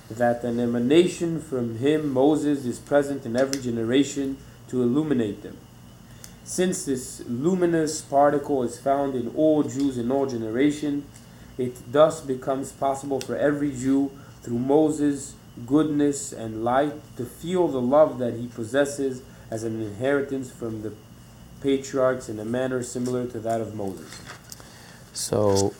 that 0.09 0.43
an 0.45 0.57
emanation 0.57 1.41
from 1.41 1.79
him, 1.79 2.09
Moses, 2.13 2.65
is 2.65 2.79
present 2.79 3.25
in 3.25 3.35
every 3.35 3.61
generation 3.61 4.37
to 4.69 4.81
illuminate 4.81 5.43
them. 5.43 5.57
Since 6.45 6.85
this 6.85 7.21
luminous 7.27 8.01
particle 8.01 8.63
is 8.63 8.79
found 8.79 9.13
in 9.13 9.33
all 9.35 9.63
Jews 9.63 9.97
in 9.97 10.11
all 10.11 10.25
generations, 10.25 11.03
it 11.57 11.75
thus 11.91 12.21
becomes 12.21 12.71
possible 12.71 13.19
for 13.19 13.35
every 13.35 13.73
Jew, 13.73 14.11
through 14.43 14.59
Moses' 14.59 15.35
goodness 15.65 16.31
and 16.31 16.63
light, 16.63 16.93
to 17.17 17.25
feel 17.25 17.67
the 17.67 17.81
love 17.81 18.17
that 18.19 18.35
he 18.35 18.47
possesses 18.47 19.21
as 19.51 19.63
an 19.63 19.81
inheritance 19.81 20.49
from 20.49 20.81
the 20.81 20.93
patriarchs 21.61 22.29
in 22.29 22.39
a 22.39 22.45
manner 22.45 22.81
similar 22.81 23.27
to 23.27 23.39
that 23.39 23.61
of 23.61 23.75
Moses. 23.75 24.19
So, 25.13 25.73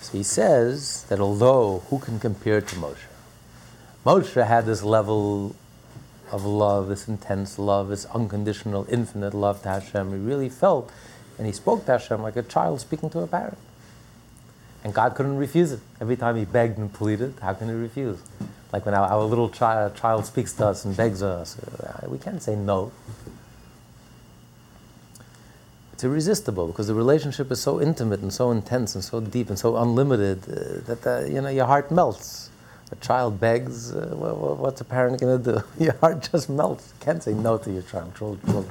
so 0.00 0.12
he 0.12 0.24
says 0.24 1.04
that 1.10 1.20
although 1.20 1.84
who 1.90 1.98
can 1.98 2.18
compare 2.18 2.60
to 2.60 2.76
Moshe? 2.76 2.96
Moshe 4.04 4.44
had 4.44 4.66
this 4.66 4.82
level 4.82 5.54
of 6.32 6.44
love, 6.44 6.88
this 6.88 7.06
intense 7.06 7.58
love, 7.58 7.88
this 7.88 8.06
unconditional, 8.06 8.86
infinite 8.88 9.34
love 9.34 9.62
to 9.62 9.68
Hashem. 9.68 10.10
He 10.10 10.18
really 10.18 10.48
felt, 10.48 10.90
and 11.38 11.46
he 11.46 11.52
spoke 11.52 11.84
to 11.86 11.92
Hashem 11.92 12.22
like 12.22 12.36
a 12.36 12.42
child 12.42 12.80
speaking 12.80 13.10
to 13.10 13.20
a 13.20 13.26
parent. 13.26 13.58
And 14.86 14.94
God 14.94 15.16
couldn't 15.16 15.36
refuse 15.36 15.72
it. 15.72 15.80
Every 16.00 16.16
time 16.16 16.36
he 16.36 16.44
begged 16.44 16.78
and 16.78 16.92
pleaded, 16.92 17.34
how 17.42 17.54
can 17.54 17.66
he 17.66 17.74
refuse? 17.74 18.20
Like 18.72 18.86
when 18.86 18.94
our, 18.94 19.08
our 19.08 19.24
little 19.24 19.48
child, 19.48 19.96
child 19.96 20.26
speaks 20.26 20.52
to 20.52 20.66
us 20.68 20.84
and 20.84 20.96
begs 20.96 21.24
us, 21.24 21.58
uh, 21.58 22.06
we 22.06 22.18
can't 22.18 22.40
say 22.40 22.54
no. 22.54 22.92
It's 25.92 26.04
irresistible 26.04 26.68
because 26.68 26.86
the 26.86 26.94
relationship 26.94 27.50
is 27.50 27.60
so 27.60 27.82
intimate 27.82 28.20
and 28.20 28.32
so 28.32 28.52
intense 28.52 28.94
and 28.94 29.02
so 29.02 29.18
deep 29.18 29.48
and 29.48 29.58
so 29.58 29.76
unlimited 29.76 30.44
uh, 30.44 30.94
that 30.94 31.04
uh, 31.04 31.24
you 31.24 31.40
know 31.40 31.48
your 31.48 31.66
heart 31.66 31.90
melts. 31.90 32.50
A 32.92 32.96
child 33.04 33.40
begs, 33.40 33.92
uh, 33.92 34.14
what's 34.14 34.80
a 34.80 34.84
parent 34.84 35.20
going 35.20 35.42
to 35.42 35.52
do? 35.52 35.64
Your 35.84 35.94
heart 35.94 36.28
just 36.30 36.48
melts. 36.48 36.94
You 37.00 37.04
can't 37.04 37.20
say 37.20 37.34
no 37.34 37.58
to 37.58 37.72
your 37.72 37.82
child, 37.82 38.14
children. 38.14 38.70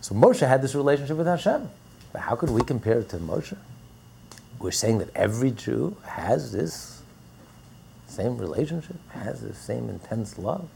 So 0.00 0.14
Moshe 0.14 0.48
had 0.48 0.62
this 0.62 0.74
relationship 0.74 1.18
with 1.18 1.26
Hashem. 1.26 1.68
But 2.14 2.22
how 2.22 2.36
could 2.36 2.48
we 2.48 2.62
compare 2.62 3.00
it 3.00 3.10
to 3.10 3.18
Moshe? 3.18 3.54
We're 4.60 4.70
saying 4.72 4.98
that 4.98 5.08
every 5.16 5.50
Jew 5.52 5.96
has 6.04 6.52
this 6.52 7.02
same 8.06 8.36
relationship, 8.36 8.96
has 9.08 9.40
the 9.40 9.54
same 9.54 9.88
intense 9.88 10.38
love. 10.38 10.68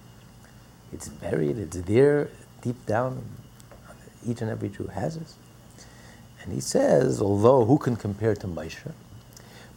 It's 0.92 1.08
buried, 1.08 1.58
it's 1.58 1.76
there 1.76 2.30
deep 2.62 2.86
down. 2.86 3.22
Each 4.26 4.40
and 4.40 4.50
every 4.50 4.70
Jew 4.70 4.86
has 4.86 5.18
this. 5.18 5.36
And 6.42 6.52
he 6.52 6.60
says, 6.60 7.20
although 7.20 7.66
who 7.66 7.76
can 7.76 7.94
compare 7.96 8.34
to 8.36 8.46
Moshe? 8.46 8.90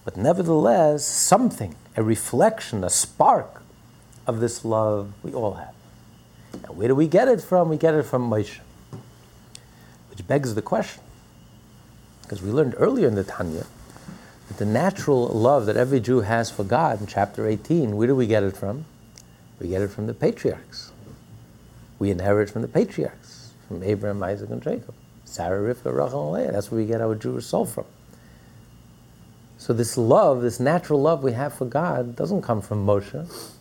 But 0.06 0.15
nevertheless, 0.15 1.06
something, 1.06 1.76
a 1.98 2.04
reflection, 2.04 2.86
a 2.86 2.89
spark 2.89 3.62
of 4.26 4.39
this 4.39 4.63
love 4.63 5.12
we 5.22 5.34
all 5.34 5.56
have. 5.56 5.74
And 6.54 6.78
where 6.78 6.88
do 6.88 6.96
we 6.96 7.08
get 7.08 7.28
it 7.28 7.41
from? 7.41 7.67
We 7.67 7.78
get 7.78 7.93
it 7.93 8.04
from 8.04 8.30
Moshe. 8.30 8.60
Which 10.10 10.26
begs 10.26 10.56
the 10.56 10.62
question, 10.62 11.04
because 12.22 12.41
we 12.41 12.52
learned 12.52 12.76
earlier 12.78 13.08
in 13.08 13.15
the 13.15 13.26
Tanya 13.26 13.65
the 14.58 14.65
natural 14.65 15.28
love 15.28 15.65
that 15.67 15.78
every 15.78 16.00
Jew 16.00 16.22
has 16.22 16.52
for 16.52 16.63
God 16.63 17.00
in 17.00 17.08
chapter 17.08 17.48
18, 17.48 17.96
where 17.96 18.08
do 18.08 18.15
we 18.15 18.28
get 18.28 18.43
it 18.43 18.58
from? 18.58 18.86
We 19.60 19.70
get 19.70 19.82
it 19.82 19.89
from 19.89 20.08
the 20.08 20.13
patriarchs. 20.13 20.91
We 22.00 22.12
inherit 22.12 22.50
from 22.50 22.62
the 22.62 22.67
patriarchs, 22.67 23.54
from 23.67 23.82
Abraham, 23.84 24.22
Isaac, 24.22 24.50
and 24.50 24.62
Jacob. 24.62 24.93
Sarah, 25.26 25.74
Rivka, 25.74 25.93
Rachel, 25.93 26.36
and 26.36 26.43
Leah. 26.43 26.52
That's 26.52 26.72
where 26.72 26.80
we 26.80 26.88
get 26.88 27.02
our 27.02 27.15
Jewish 27.15 27.46
soul 27.46 27.65
from. 27.65 27.86
So 29.58 29.74
this 29.74 29.98
love, 29.98 30.41
this 30.41 30.60
natural 30.60 31.02
love 31.02 31.24
we 31.24 31.34
have 31.34 31.54
for 31.54 31.65
God, 31.65 32.15
doesn't 32.15 32.41
come 32.41 32.62
from 32.62 32.86
Moshe. 32.86 33.52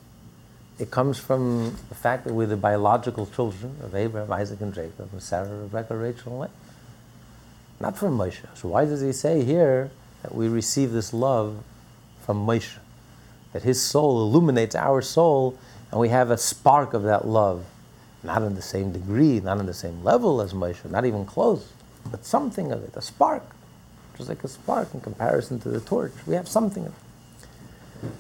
It 0.79 0.91
comes 0.91 1.19
from 1.19 1.77
the 1.89 1.95
fact 1.95 2.25
that 2.25 2.35
we're 2.35 2.47
the 2.47 2.57
biological 2.57 3.27
children 3.27 3.77
of 3.83 3.95
Abraham, 3.95 4.31
Isaac, 4.33 4.61
and 4.61 4.75
Jacob, 4.75 5.11
Sarah, 5.19 5.49
Rebecca, 5.49 5.97
Rachel, 5.97 6.33
and 6.33 6.41
Leah. 6.43 6.51
Not 7.81 7.99
from 7.99 8.17
Moshe. 8.17 8.45
So 8.55 8.69
why 8.69 8.85
does 8.85 9.01
he 9.01 9.13
say 9.13 9.43
here 9.43 9.91
that 10.27 10.35
we 10.35 10.49
receive 10.49 10.91
this 10.91 11.13
love 11.13 11.63
from 12.21 12.45
Moshe? 12.45 12.79
That 13.53 13.63
his 13.63 13.81
soul 13.81 14.21
illuminates 14.21 14.75
our 14.75 15.01
soul, 15.01 15.57
and 15.93 16.01
we 16.01 16.09
have 16.09 16.31
a 16.31 16.37
spark 16.37 16.95
of 16.95 17.05
that 17.05 17.27
love. 17.27 17.65
Not 18.25 18.43
in 18.43 18.57
the 18.57 18.63
same 18.63 18.93
degree, 18.93 19.39
not 19.39 19.61
in 19.61 19.67
the 19.67 19.75
same 19.75 20.03
level 20.03 20.41
as 20.41 20.53
Moshe, 20.53 20.85
not 20.91 21.05
even 21.05 21.25
close, 21.25 21.73
but 22.11 22.25
something 22.25 22.73
of 22.73 22.83
it, 22.83 22.97
a 22.97 23.03
spark 23.03 23.45
just 24.17 24.29
like 24.29 24.43
a 24.45 24.49
spark 24.49 24.95
in 24.95 25.01
comparison 25.01 25.61
to 25.61 25.69
the 25.69 25.81
torch. 25.81 26.13
We 26.27 26.35
have 26.35 26.49
something. 26.49 26.87
Of 26.87 26.93
it. 28.03 28.11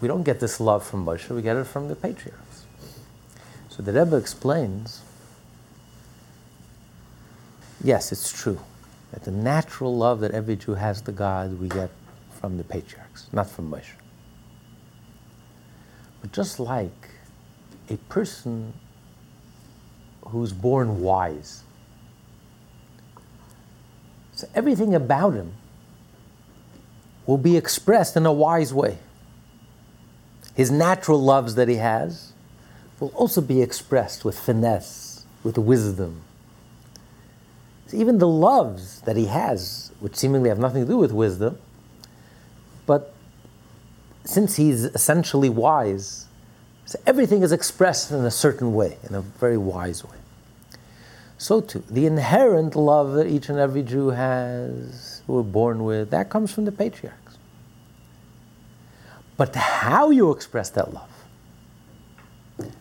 We 0.00 0.08
don't 0.08 0.22
get 0.22 0.40
this 0.40 0.58
love 0.60 0.84
from 0.84 1.04
Moshe, 1.04 1.28
we 1.28 1.42
get 1.42 1.56
it 1.56 1.66
from 1.66 1.88
the 1.88 1.94
patriarchs. 1.94 2.64
So 3.68 3.82
the 3.82 3.92
Rebbe 3.92 4.16
explains 4.16 5.02
yes, 7.84 8.12
it's 8.12 8.32
true 8.32 8.60
that 9.12 9.24
the 9.24 9.30
natural 9.30 9.96
love 9.96 10.20
that 10.20 10.32
every 10.32 10.56
Jew 10.56 10.74
has 10.74 11.00
to 11.02 11.12
God 11.12 11.60
we 11.60 11.68
get 11.68 11.90
from 12.40 12.56
the 12.56 12.64
patriarchs, 12.64 13.28
not 13.32 13.48
from 13.48 13.70
Moshe. 13.70 13.92
But 16.20 16.32
just 16.32 16.58
like 16.58 17.10
a 17.90 17.96
person 18.08 18.72
who's 20.26 20.52
born 20.52 21.02
wise, 21.02 21.62
so 24.32 24.48
everything 24.54 24.94
about 24.94 25.34
him 25.34 25.52
will 27.26 27.38
be 27.38 27.56
expressed 27.56 28.16
in 28.16 28.26
a 28.26 28.32
wise 28.32 28.72
way. 28.72 28.98
His 30.54 30.70
natural 30.70 31.22
loves 31.22 31.54
that 31.54 31.68
he 31.68 31.76
has 31.76 32.32
will 32.98 33.12
also 33.14 33.40
be 33.40 33.62
expressed 33.62 34.24
with 34.24 34.38
finesse, 34.38 35.26
with 35.42 35.58
wisdom. 35.58 36.22
So 37.92 37.98
even 37.98 38.16
the 38.16 38.28
loves 38.28 39.02
that 39.02 39.16
he 39.16 39.26
has, 39.26 39.92
which 40.00 40.16
seemingly 40.16 40.48
have 40.48 40.58
nothing 40.58 40.82
to 40.82 40.88
do 40.88 40.96
with 40.96 41.12
wisdom, 41.12 41.58
but 42.86 43.12
since 44.24 44.56
he's 44.56 44.84
essentially 44.84 45.50
wise, 45.50 46.26
so 46.86 46.98
everything 47.04 47.42
is 47.42 47.52
expressed 47.52 48.10
in 48.10 48.24
a 48.24 48.30
certain 48.30 48.72
way, 48.72 48.96
in 49.06 49.14
a 49.14 49.20
very 49.20 49.58
wise 49.58 50.02
way. 50.02 50.16
So 51.36 51.60
too, 51.60 51.84
the 51.90 52.06
inherent 52.06 52.74
love 52.74 53.12
that 53.12 53.26
each 53.26 53.50
and 53.50 53.58
every 53.58 53.82
Jew 53.82 54.08
has, 54.08 55.20
who 55.26 55.34
we're 55.34 55.42
born 55.42 55.84
with, 55.84 56.08
that 56.12 56.30
comes 56.30 56.50
from 56.50 56.64
the 56.64 56.72
patriarchs. 56.72 57.36
But 59.36 59.54
how 59.54 60.08
you 60.08 60.30
express 60.30 60.70
that 60.70 60.94
love, 60.94 61.10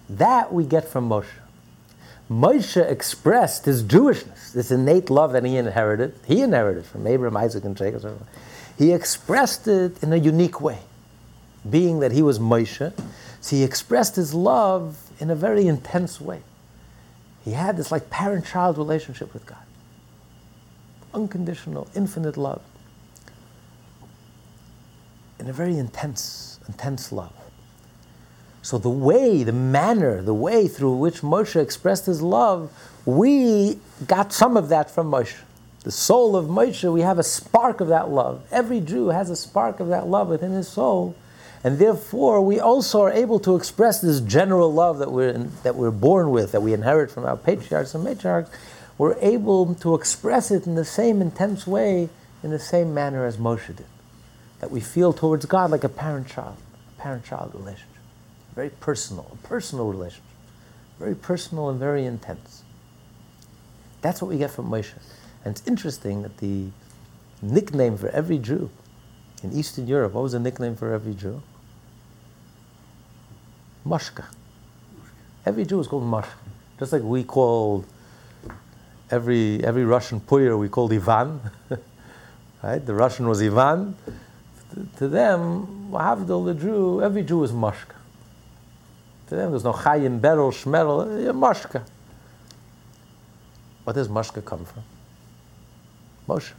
that 0.10 0.54
we 0.54 0.64
get 0.64 0.88
from 0.88 1.10
Moshe. 1.10 1.41
Moshe 2.32 2.78
expressed 2.90 3.66
his 3.66 3.84
Jewishness, 3.84 4.54
this 4.54 4.72
innate 4.72 5.10
love 5.10 5.34
that 5.34 5.44
he 5.44 5.58
inherited. 5.58 6.16
He 6.26 6.42
inherited 6.42 6.86
from 6.86 7.06
Abraham, 7.06 7.36
Isaac, 7.36 7.66
and 7.66 7.76
Jacob. 7.76 8.26
He 8.78 8.94
expressed 8.94 9.68
it 9.68 10.02
in 10.02 10.14
a 10.14 10.16
unique 10.16 10.62
way, 10.62 10.80
being 11.70 12.00
that 12.00 12.14
he 12.14 12.22
was 12.22 12.40
Moshe. 12.40 12.94
So 13.42 13.56
he 13.56 13.64
expressed 13.64 14.16
his 14.16 14.34
love 14.34 15.12
in 15.20 15.30
a 15.30 15.36
very 15.36 15.68
intense 15.68 16.22
way. 16.22 16.42
He 17.44 17.52
had 17.52 17.76
this 17.76 17.92
like 17.92 18.10
parent-child 18.10 18.78
relationship 18.78 19.34
with 19.34 19.46
God, 19.46 19.66
unconditional, 21.14 21.90
infinite 21.96 22.38
love, 22.38 22.62
in 25.38 25.50
a 25.50 25.54
very 25.54 25.78
intense, 25.78 26.60
intense 26.68 27.12
love. 27.12 27.34
So 28.62 28.78
the 28.78 28.90
way, 28.90 29.44
the 29.44 29.52
manner, 29.52 30.22
the 30.22 30.34
way 30.34 30.68
through 30.68 30.96
which 30.96 31.22
Moshe 31.22 31.60
expressed 31.60 32.06
his 32.06 32.22
love, 32.22 32.72
we 33.06 33.80
got 34.08 34.32
some 34.32 34.56
of 34.56 34.70
that 34.70 34.92
from 34.92 35.10
Moshe. 35.10 35.38
The 35.84 35.92
soul 35.92 36.36
of 36.36 36.46
Moshe, 36.46 36.92
we 36.92 37.02
have 37.02 37.18
a 37.18 37.24
spark 37.24 37.82
of 37.82 37.88
that 37.88 38.10
love. 38.10 38.44
Every 38.52 38.80
Jew 38.80 39.08
has 39.08 39.32
a 39.32 39.36
spark 39.36 39.80
of 39.80 39.88
that 39.88 40.08
love 40.08 40.28
within 40.28 40.52
his 40.52 40.68
soul. 40.68 41.16
And 41.64 41.80
therefore, 41.80 42.42
we 42.42 42.60
also 42.60 43.02
are 43.02 43.12
able 43.12 43.40
to 43.40 43.56
express 43.56 44.00
this 44.00 44.20
general 44.20 44.72
love 44.72 45.00
that 45.00 45.12
we're, 45.12 45.30
in, 45.30 45.52
that 45.64 45.76
we're 45.76 45.92
born 45.92 46.30
with, 46.30 46.52
that 46.52 46.62
we 46.62 46.74
inherit 46.74 47.10
from 47.10 47.26
our 47.26 47.38
patriarchs 47.38 47.96
and 47.96 48.06
matriarchs. 48.06 48.50
We're 48.98 49.18
able 49.20 49.74
to 49.76 49.96
express 49.96 50.52
it 50.52 50.68
in 50.68 50.76
the 50.76 50.86
same 50.86 51.22
intense 51.22 51.66
way, 51.66 52.10
in 52.44 52.52
the 52.52 52.60
same 52.60 52.94
manner 52.94 53.26
as 53.26 53.38
Moshe 53.38 53.76
did. 53.76 53.86
That 54.60 54.70
we 54.70 54.82
feel 54.82 55.14
towards 55.14 55.46
God 55.46 55.72
like 55.72 55.84
a 55.84 55.90
parent 55.90 56.28
child, 56.28 56.58
a 56.98 57.02
parent 57.02 57.26
child 57.26 57.54
relationship 57.56 57.91
very 58.56 58.70
personal, 58.70 59.28
a 59.32 59.48
personal 59.48 59.88
relationship, 59.88 60.24
very 61.00 61.16
personal 61.16 61.70
and 61.70 61.80
very 61.80 62.06
intense. 62.06 62.64
That's 64.02 64.22
what 64.22 64.30
we 64.30 64.38
get 64.38 64.52
from 64.52 64.70
Moshe. 64.70 64.94
And 65.46 65.56
it's 65.56 65.68
interesting 65.68 66.24
that 66.24 66.38
the 66.38 66.68
nickname 67.42 67.98
for 67.98 68.10
every 68.10 68.38
Jew 68.38 68.70
in 69.44 69.54
Eastern 69.54 69.88
Europe, 69.88 70.14
what 70.14 70.22
was 70.22 70.34
the 70.34 70.40
nickname 70.40 70.76
for 70.76 70.94
every 70.94 71.14
Jew? 71.14 71.42
Moshka. 73.86 74.26
Every 75.46 75.66
Jew 75.66 75.80
is 75.80 75.88
called 75.88 76.04
Moshka. 76.04 76.28
Just 76.80 76.94
like 76.94 77.02
we 77.02 77.24
called 77.24 77.86
every, 79.10 79.64
every 79.64 79.86
Russian 79.86 80.20
puyer, 80.20 80.58
we 80.58 80.70
called 80.70 80.94
Ivan. 80.94 81.40
right? 82.64 82.84
The 82.84 82.94
Russian 82.94 83.28
was 83.28 83.42
Ivan. 83.42 83.96
To, 84.98 85.08
them, 85.08 85.90
Havdil, 85.92 86.46
the 86.46 86.54
Jew, 86.54 87.02
every 87.02 87.24
Jew 87.24 87.44
is 87.44 87.52
Moshka. 87.52 87.96
To 89.32 89.38
them, 89.38 89.52
there's 89.52 89.64
no 89.64 89.72
Chayim, 89.72 90.20
Beryl, 90.20 90.52
Shmerel, 90.52 91.30
uh, 91.30 91.32
Mashka. 91.32 91.86
What 93.86 93.94
does 93.94 94.10
Mashka 94.10 94.44
come 94.44 94.66
from? 94.66 94.84
Moshe. 96.28 96.52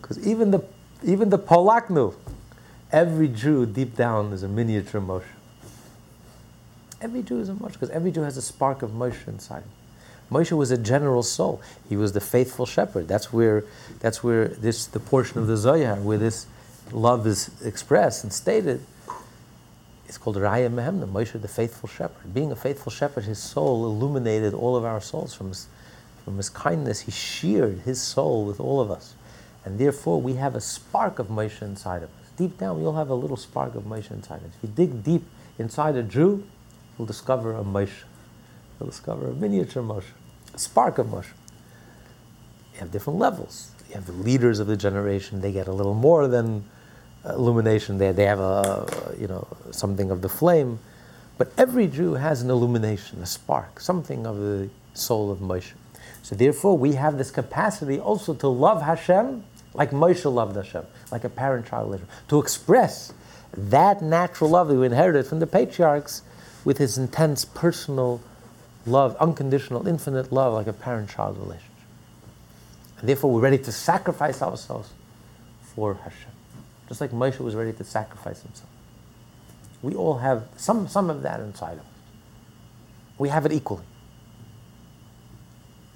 Because 0.00 0.26
even 0.26 0.50
the, 0.50 0.64
even 1.04 1.28
the 1.28 1.38
Polak 1.38 1.90
knew, 1.90 2.14
every 2.90 3.28
Jew 3.28 3.66
deep 3.66 3.94
down 3.94 4.32
is 4.32 4.42
a 4.42 4.48
miniature 4.48 5.02
Moshe. 5.02 5.22
Every 7.02 7.22
Jew 7.22 7.40
is 7.40 7.50
a 7.50 7.52
Moshe, 7.52 7.74
because 7.74 7.90
every 7.90 8.10
Jew 8.10 8.22
has 8.22 8.38
a 8.38 8.42
spark 8.42 8.80
of 8.80 8.92
Moshe 8.92 9.28
inside. 9.28 9.64
Moshe 10.32 10.52
was 10.52 10.70
a 10.70 10.78
general 10.78 11.22
soul. 11.22 11.60
He 11.90 11.96
was 11.98 12.12
the 12.12 12.22
faithful 12.22 12.64
shepherd. 12.64 13.06
That's 13.06 13.34
where, 13.34 13.64
that's 14.00 14.24
where 14.24 14.48
this, 14.48 14.86
the 14.86 15.00
portion 15.00 15.40
of 15.40 15.46
the 15.46 15.58
Zohar, 15.58 15.96
where 15.96 16.16
this 16.16 16.46
love 16.90 17.26
is 17.26 17.50
expressed 17.62 18.24
and 18.24 18.32
stated, 18.32 18.80
it's 20.08 20.16
called 20.16 20.36
Raya 20.36 20.70
Mehemna, 20.70 21.06
Moshe 21.06 21.40
the 21.40 21.48
faithful 21.48 21.88
shepherd. 21.88 22.32
Being 22.32 22.50
a 22.50 22.56
faithful 22.56 22.90
shepherd, 22.90 23.24
his 23.24 23.38
soul 23.38 23.84
illuminated 23.84 24.54
all 24.54 24.74
of 24.74 24.84
our 24.84 25.02
souls 25.02 25.34
from 25.34 25.48
his, 25.48 25.66
from 26.24 26.38
his 26.38 26.48
kindness. 26.48 27.00
He 27.00 27.10
sheared 27.10 27.80
his 27.80 28.00
soul 28.00 28.46
with 28.46 28.58
all 28.58 28.80
of 28.80 28.90
us. 28.90 29.14
And 29.66 29.78
therefore, 29.78 30.20
we 30.20 30.34
have 30.34 30.54
a 30.54 30.62
spark 30.62 31.18
of 31.18 31.28
Moshe 31.28 31.60
inside 31.60 32.02
of 32.02 32.08
us. 32.08 32.30
Deep 32.38 32.56
down, 32.56 32.78
we 32.78 32.86
all 32.86 32.94
have 32.94 33.10
a 33.10 33.14
little 33.14 33.36
spark 33.36 33.74
of 33.74 33.82
Moshe 33.82 34.10
inside 34.10 34.36
us. 34.36 34.50
If 34.56 34.62
you 34.62 34.74
dig 34.74 35.04
deep 35.04 35.24
inside 35.58 35.94
a 35.94 36.02
Jew, 36.02 36.42
you'll 36.96 37.06
discover 37.06 37.54
a 37.54 37.62
Moshe. 37.62 38.04
You'll 38.80 38.88
discover 38.88 39.28
a 39.28 39.34
miniature 39.34 39.82
Moshe, 39.82 40.12
a 40.54 40.58
spark 40.58 40.96
of 40.96 41.08
Moshe. 41.08 41.32
You 42.72 42.80
have 42.80 42.90
different 42.90 43.18
levels. 43.18 43.72
You 43.88 43.96
have 43.96 44.06
the 44.06 44.12
leaders 44.12 44.58
of 44.58 44.68
the 44.68 44.76
generation, 44.76 45.42
they 45.42 45.52
get 45.52 45.68
a 45.68 45.72
little 45.72 45.94
more 45.94 46.28
than 46.28 46.64
illumination 47.24 47.98
there. 47.98 48.12
They 48.12 48.24
have 48.24 48.40
a, 48.40 49.14
you 49.18 49.26
know, 49.26 49.46
something 49.70 50.10
of 50.10 50.22
the 50.22 50.28
flame. 50.28 50.78
But 51.36 51.52
every 51.56 51.86
Jew 51.86 52.14
has 52.14 52.42
an 52.42 52.50
illumination, 52.50 53.22
a 53.22 53.26
spark, 53.26 53.80
something 53.80 54.26
of 54.26 54.38
the 54.38 54.68
soul 54.94 55.30
of 55.30 55.38
Moshe. 55.38 55.72
So 56.22 56.34
therefore, 56.34 56.76
we 56.76 56.94
have 56.94 57.16
this 57.16 57.30
capacity 57.30 57.98
also 57.98 58.34
to 58.34 58.48
love 58.48 58.82
Hashem 58.82 59.44
like 59.74 59.90
Moshe 59.90 60.30
loved 60.30 60.56
Hashem, 60.56 60.84
like 61.12 61.24
a 61.24 61.28
parent-child 61.28 61.86
relationship, 61.86 62.28
to 62.28 62.40
express 62.40 63.12
that 63.52 64.02
natural 64.02 64.50
love 64.50 64.68
that 64.68 64.74
we 64.74 64.86
inherited 64.86 65.26
from 65.26 65.38
the 65.38 65.46
patriarchs 65.46 66.22
with 66.64 66.78
his 66.78 66.98
intense 66.98 67.44
personal 67.44 68.20
love, 68.86 69.14
unconditional, 69.16 69.86
infinite 69.86 70.32
love, 70.32 70.54
like 70.54 70.66
a 70.66 70.72
parent-child 70.72 71.36
relationship. 71.38 71.70
And 72.98 73.08
therefore, 73.08 73.30
we're 73.30 73.40
ready 73.40 73.58
to 73.58 73.70
sacrifice 73.70 74.42
ourselves 74.42 74.90
for 75.62 75.94
Hashem 75.94 76.37
just 76.88 77.00
like 77.00 77.10
Moshe 77.10 77.38
was 77.38 77.54
ready 77.54 77.72
to 77.74 77.84
sacrifice 77.84 78.42
himself. 78.42 78.70
We 79.82 79.94
all 79.94 80.18
have 80.18 80.48
some, 80.56 80.88
some 80.88 81.10
of 81.10 81.22
that 81.22 81.40
inside 81.40 81.74
of 81.74 81.80
us. 81.80 81.84
We 83.18 83.28
have 83.28 83.46
it 83.46 83.52
equally. 83.52 83.84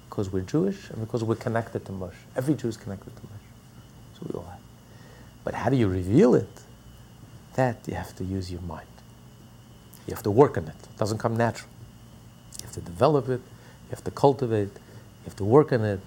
Because 0.09 0.31
we're 0.31 0.41
Jewish 0.41 0.89
and 0.89 0.99
because 0.99 1.23
we're 1.23 1.35
connected 1.35 1.85
to 1.85 1.91
Moshe. 1.91 2.13
Every 2.35 2.53
Jew 2.53 2.67
is 2.67 2.77
connected 2.77 3.15
to 3.15 3.21
Moshe. 3.23 4.19
So 4.19 4.27
we 4.31 4.37
all 4.37 4.45
have. 4.45 4.59
But 5.43 5.55
how 5.55 5.69
do 5.69 5.75
you 5.75 5.87
reveal 5.87 6.35
it? 6.35 6.61
That 7.55 7.77
you 7.87 7.95
have 7.95 8.15
to 8.17 8.23
use 8.23 8.51
your 8.51 8.61
mind. 8.61 8.87
You 10.07 10.13
have 10.13 10.23
to 10.23 10.31
work 10.31 10.57
on 10.57 10.65
it. 10.65 10.75
It 10.83 10.97
doesn't 10.97 11.17
come 11.17 11.35
natural. 11.35 11.69
You 12.59 12.65
have 12.65 12.73
to 12.73 12.81
develop 12.81 13.29
it, 13.29 13.41
you 13.41 13.89
have 13.89 14.03
to 14.03 14.11
cultivate, 14.11 14.69
you 14.69 15.25
have 15.25 15.35
to 15.37 15.43
work 15.43 15.71
on 15.71 15.83
it 15.83 15.99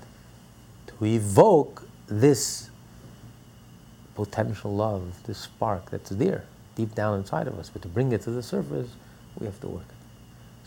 to 0.86 1.04
evoke 1.04 1.86
this 2.06 2.70
potential 4.16 4.74
love, 4.74 5.14
this 5.26 5.38
spark 5.38 5.90
that's 5.90 6.10
there 6.10 6.44
deep 6.74 6.94
down 6.94 7.18
inside 7.18 7.46
of 7.46 7.58
us. 7.58 7.70
But 7.70 7.82
to 7.82 7.88
bring 7.88 8.12
it 8.12 8.22
to 8.22 8.30
the 8.30 8.42
surface, 8.42 8.90
we 9.38 9.46
have 9.46 9.60
to 9.60 9.68
work. 9.68 9.84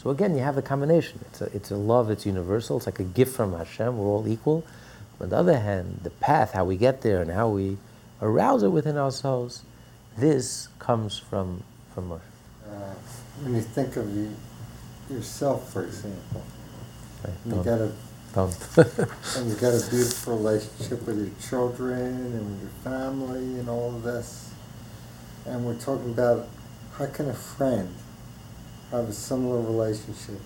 So 0.01 0.09
again, 0.11 0.33
you 0.35 0.41
have 0.41 0.55
the 0.55 0.61
combination. 0.61 1.19
It's 1.29 1.41
a, 1.41 1.45
it's 1.55 1.71
a 1.71 1.75
love 1.75 2.09
it's 2.09 2.25
universal. 2.25 2.77
It's 2.77 2.85
like 2.85 2.99
a 2.99 3.03
gift 3.03 3.35
from 3.35 3.53
Hashem. 3.57 3.97
We're 3.97 4.07
all 4.07 4.27
equal. 4.27 4.63
On 5.19 5.29
the 5.29 5.35
other 5.35 5.59
hand, 5.59 5.99
the 6.03 6.09
path, 6.09 6.53
how 6.53 6.63
we 6.63 6.77
get 6.77 7.01
there 7.01 7.21
and 7.21 7.29
how 7.31 7.49
we 7.49 7.77
arouse 8.21 8.63
it 8.63 8.69
within 8.69 8.97
ourselves, 8.97 9.63
this 10.17 10.69
comes 10.79 11.17
from, 11.17 11.63
from 11.93 12.09
Moshe. 12.09 12.21
Uh, 12.65 12.93
when 13.43 13.55
you 13.55 13.61
think 13.61 13.97
of 13.97 14.15
you, 14.15 14.33
yourself, 15.09 15.71
for 15.73 15.83
example, 15.83 16.43
Right? 17.23 17.33
you 17.45 17.63
got 17.63 17.81
a 17.81 17.91
and 18.35 19.49
you've 19.49 19.61
got 19.61 19.73
a 19.73 19.89
beautiful 19.91 20.37
relationship 20.37 21.05
with 21.07 21.19
your 21.19 21.49
children 21.49 21.99
and 22.01 22.51
with 22.51 22.61
your 22.61 22.71
family 22.93 23.59
and 23.59 23.69
all 23.69 23.95
of 23.95 24.03
this. 24.03 24.51
And 25.45 25.65
we're 25.65 25.79
talking 25.79 26.11
about 26.11 26.47
how 26.97 27.07
can 27.07 27.29
a 27.29 27.33
friend 27.33 27.95
have 28.91 29.09
a 29.09 29.13
similar 29.13 29.61
relationship 29.61 30.39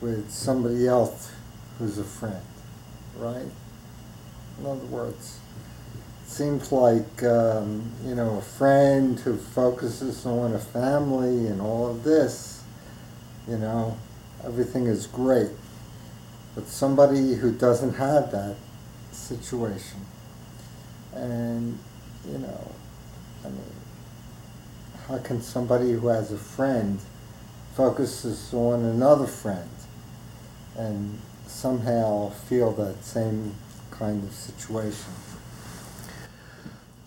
with 0.00 0.30
somebody 0.30 0.88
else 0.88 1.32
who's 1.78 1.98
a 1.98 2.04
friend, 2.04 2.42
right? 3.16 3.46
In 4.60 4.66
other 4.66 4.86
words, 4.86 5.38
it 6.24 6.30
seems 6.30 6.72
like 6.72 7.22
um, 7.24 7.92
you 8.04 8.14
know 8.14 8.38
a 8.38 8.42
friend 8.42 9.18
who 9.20 9.36
focuses 9.36 10.26
on 10.26 10.54
a 10.54 10.58
family 10.60 11.46
and 11.48 11.60
all 11.60 11.88
of 11.90 12.04
this, 12.04 12.62
you 13.48 13.58
know, 13.58 13.98
everything 14.44 14.86
is 14.86 15.06
great. 15.06 15.50
But 16.54 16.66
somebody 16.66 17.34
who 17.34 17.52
doesn't 17.52 17.94
have 17.94 18.32
that 18.32 18.56
situation, 19.12 20.00
and 21.14 21.78
you 22.30 22.38
know, 22.38 22.72
I 23.44 23.48
mean, 23.48 23.74
how 25.06 25.18
can 25.18 25.40
somebody 25.40 25.92
who 25.92 26.08
has 26.08 26.32
a 26.32 26.38
friend 26.38 27.00
focuses 27.74 28.52
on 28.52 28.84
another 28.84 29.26
friend 29.26 29.70
and 30.76 31.18
somehow 31.46 32.30
feel 32.30 32.72
that 32.72 33.04
same 33.04 33.54
kind 33.90 34.22
of 34.22 34.32
situation? 34.32 35.12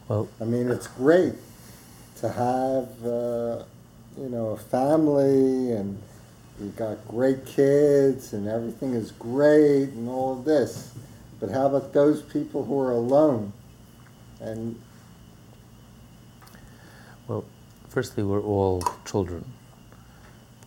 Well, 0.08 0.28
I 0.42 0.46
mean, 0.46 0.70
it's 0.70 0.88
great 0.88 1.36
to 2.18 2.30
have, 2.30 3.06
uh, 3.06 3.64
you 4.18 4.30
know, 4.30 4.50
a 4.50 4.58
family 4.58 5.72
and 5.72 6.02
you 6.60 6.70
got 6.70 7.08
great 7.08 7.46
kids 7.46 8.34
and 8.34 8.48
everything 8.48 8.94
is 8.94 9.12
great 9.12 9.90
and 9.90 10.08
all 10.08 10.40
of 10.40 10.46
this. 10.46 10.94
But 11.40 11.50
how 11.52 11.66
about 11.66 11.94
those 11.94 12.22
people 12.22 12.64
who 12.64 12.80
are 12.80 12.92
alone? 12.92 13.52
And 14.40 14.80
Well, 17.28 17.46
firstly, 17.90 18.24
we're 18.24 18.42
all 18.42 18.84
children. 19.06 19.46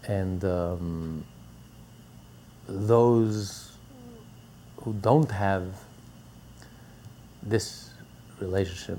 And 0.09 0.45
um, 0.45 1.25
those 2.67 3.73
who 4.79 4.93
don't 4.95 5.31
have 5.31 5.75
this 7.43 7.91
relationship 8.41 8.99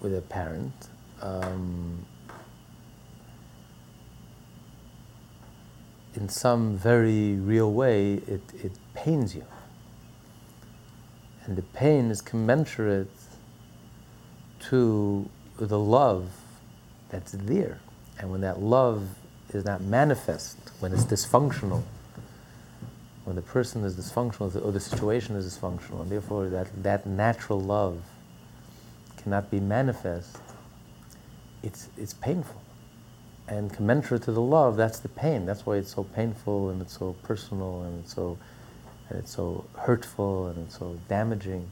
with 0.00 0.16
a 0.16 0.20
parent, 0.20 0.88
um, 1.22 2.04
in 6.14 6.28
some 6.28 6.76
very 6.76 7.34
real 7.34 7.72
way, 7.72 8.14
it, 8.14 8.42
it 8.54 8.72
pains 8.94 9.34
you. 9.34 9.44
And 11.44 11.56
the 11.56 11.62
pain 11.62 12.10
is 12.10 12.20
commensurate 12.22 13.10
to 14.68 15.28
the 15.58 15.78
love 15.78 16.30
that's 17.10 17.32
there. 17.32 17.80
And 18.18 18.30
when 18.30 18.40
that 18.40 18.60
love 18.60 19.08
is 19.52 19.64
not 19.64 19.82
manifest, 19.82 20.56
when 20.80 20.92
it's 20.92 21.04
dysfunctional, 21.04 21.82
when 23.24 23.36
the 23.36 23.42
person 23.42 23.84
is 23.84 23.94
dysfunctional 23.94 24.54
or 24.64 24.72
the 24.72 24.80
situation 24.80 25.36
is 25.36 25.56
dysfunctional, 25.56 26.02
and 26.02 26.10
therefore 26.10 26.48
that, 26.48 26.68
that 26.82 27.06
natural 27.06 27.60
love 27.60 28.02
cannot 29.16 29.50
be 29.50 29.60
manifest, 29.60 30.38
it's, 31.62 31.88
it's 31.96 32.14
painful. 32.14 32.60
And 33.46 33.72
commensurate 33.72 34.22
to 34.22 34.32
the 34.32 34.40
love, 34.40 34.76
that's 34.76 35.00
the 35.00 35.08
pain. 35.08 35.44
That's 35.44 35.66
why 35.66 35.76
it's 35.76 35.94
so 35.94 36.04
painful 36.04 36.70
and 36.70 36.80
it's 36.80 36.98
so 36.98 37.14
personal 37.22 37.82
and 37.82 38.02
it's 38.02 38.14
so, 38.14 38.38
and 39.08 39.18
it's 39.18 39.34
so 39.34 39.64
hurtful 39.76 40.48
and 40.48 40.66
it's 40.66 40.78
so 40.78 40.98
damaging 41.08 41.70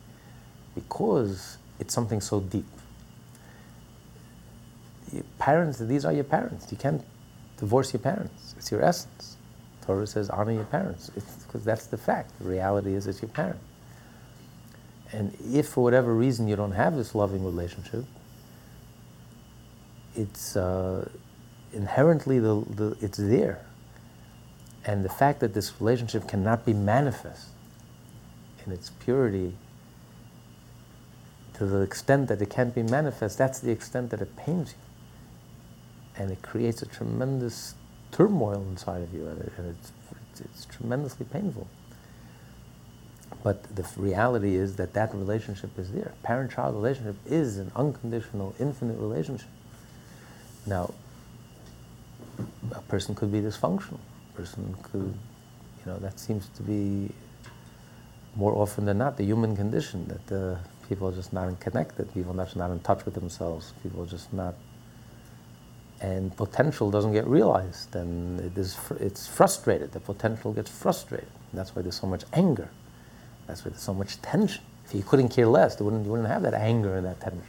because 0.75 1.57
it's 1.81 1.95
something 1.95 2.21
so 2.21 2.41
deep. 2.41 2.67
Your 5.13 5.25
parents, 5.39 5.79
these 5.79 6.05
are 6.05 6.13
your 6.13 6.25
parents. 6.25 6.71
You 6.71 6.79
can't 6.79 7.03
divorce 7.59 7.93
your 7.93 8.01
parents. 8.01 8.55
It's 8.59 8.71
your 8.71 8.83
essence. 8.83 9.37
Torah 9.87 10.07
says 10.07 10.31
honor 10.31 10.53
your 10.53 10.65
parents 10.65 11.11
because 11.11 11.65
that's 11.65 11.87
the 11.87 11.97
fact. 11.97 12.39
The 12.39 12.49
reality 12.49 12.95
is 12.95 13.07
it's 13.07 13.21
your 13.21 13.31
parent. 13.31 13.59
And 15.13 15.37
if 15.53 15.69
for 15.69 15.83
whatever 15.83 16.15
reason 16.15 16.49
you 16.49 16.57
don't 16.57 16.73
have 16.73 16.97
this 16.97 17.15
loving 17.15 17.45
relationship, 17.45 18.05
it's 20.15 20.57
uh, 20.57 21.09
inherently 21.73 22.39
the, 22.39 22.65
the, 22.69 22.97
it's 23.01 23.19
there. 23.19 23.65
And 24.85 25.05
the 25.05 25.09
fact 25.09 25.41
that 25.41 25.55
this 25.55 25.81
relationship 25.81 26.27
cannot 26.29 26.65
be 26.65 26.73
manifest 26.73 27.49
in 28.67 28.73
its 28.73 28.91
purity 28.91 29.55
to 31.55 31.67
the 31.67 31.81
extent 31.81 32.29
that 32.29 32.41
it 32.43 32.51
can't 32.51 32.75
be 32.75 32.83
manifest, 32.83 33.39
that's 33.39 33.61
the 33.61 33.71
extent 33.71 34.11
that 34.11 34.21
it 34.21 34.37
pains 34.37 34.71
you. 34.73 36.23
And 36.23 36.31
it 36.31 36.43
creates 36.43 36.83
a 36.83 36.87
tremendous 36.87 37.75
turmoil 38.11 38.65
inside 38.71 39.03
of 39.03 39.15
you, 39.15 39.27
and, 39.29 39.41
it, 39.41 39.53
and 39.57 39.77
it's, 39.77 39.93
it's, 40.33 40.41
it's 40.41 40.65
tremendously 40.65 41.27
painful. 41.33 41.69
But 43.43 43.75
the 43.75 43.87
reality 43.97 44.57
is 44.57 44.77
that 44.77 44.93
that 44.95 45.15
relationship 45.15 45.79
is 45.79 45.93
there. 45.93 46.13
Parent-child 46.23 46.75
relationship 46.75 47.17
is 47.27 47.59
an 47.59 47.73
unconditional, 47.75 48.55
infinite 48.61 48.99
relationship. 48.99 49.49
Now, 50.67 50.93
a 52.73 52.81
person 52.83 53.15
could 53.15 53.33
be 53.33 53.41
dysfunctional. 53.41 53.99
A 54.33 54.37
person 54.37 54.75
could, 54.83 55.15
you 55.79 55.87
know, 55.87 55.99
that 55.99 56.19
seems 56.19 56.49
to 56.57 56.63
be 56.63 57.11
more 58.35 58.55
often 58.55 58.85
than 58.85 58.99
not 58.99 59.17
the 59.17 59.25
human 59.25 59.55
condition 59.57 60.09
that 60.09 60.55
uh, 60.55 60.59
people 60.89 61.09
are 61.09 61.13
just 61.13 61.33
not 61.33 61.59
connected. 61.61 62.13
People 62.15 62.41
are 62.41 62.45
just 62.45 62.57
not 62.57 62.71
in 62.71 62.81
touch 62.81 63.05
with 63.05 63.15
themselves. 63.15 63.73
People 63.83 64.03
are 64.03 64.07
just 64.07 64.33
not, 64.33 64.55
and 66.01 66.35
potential 66.37 66.91
doesn't 66.91 67.13
get 67.13 67.27
realized, 67.27 67.95
and 67.95 68.41
it 68.41 68.57
is 68.57 68.75
fr- 68.75 68.97
it's 68.97 69.27
frustrated. 69.27 69.93
The 69.93 70.01
potential 70.01 70.53
gets 70.53 70.71
frustrated. 70.71 71.29
And 71.51 71.59
that's 71.59 71.77
why 71.77 71.83
there's 71.83 72.01
so 72.01 72.07
much 72.07 72.25
anger. 72.33 72.69
That's 73.47 73.65
why 73.65 73.71
there's 73.71 73.83
so 73.83 73.95
much 73.95 74.21
tension. 74.23 74.65
If 74.87 74.95
you 74.95 75.03
couldn't 75.03 75.29
care 75.29 75.47
less, 75.47 75.79
you 75.79 75.85
wouldn't, 75.85 76.05
you 76.05 76.11
wouldn't 76.11 76.29
have 76.29 76.43
that 76.43 76.55
anger 76.55 76.97
and 76.97 77.07
that 77.07 77.21
tension 77.21 77.43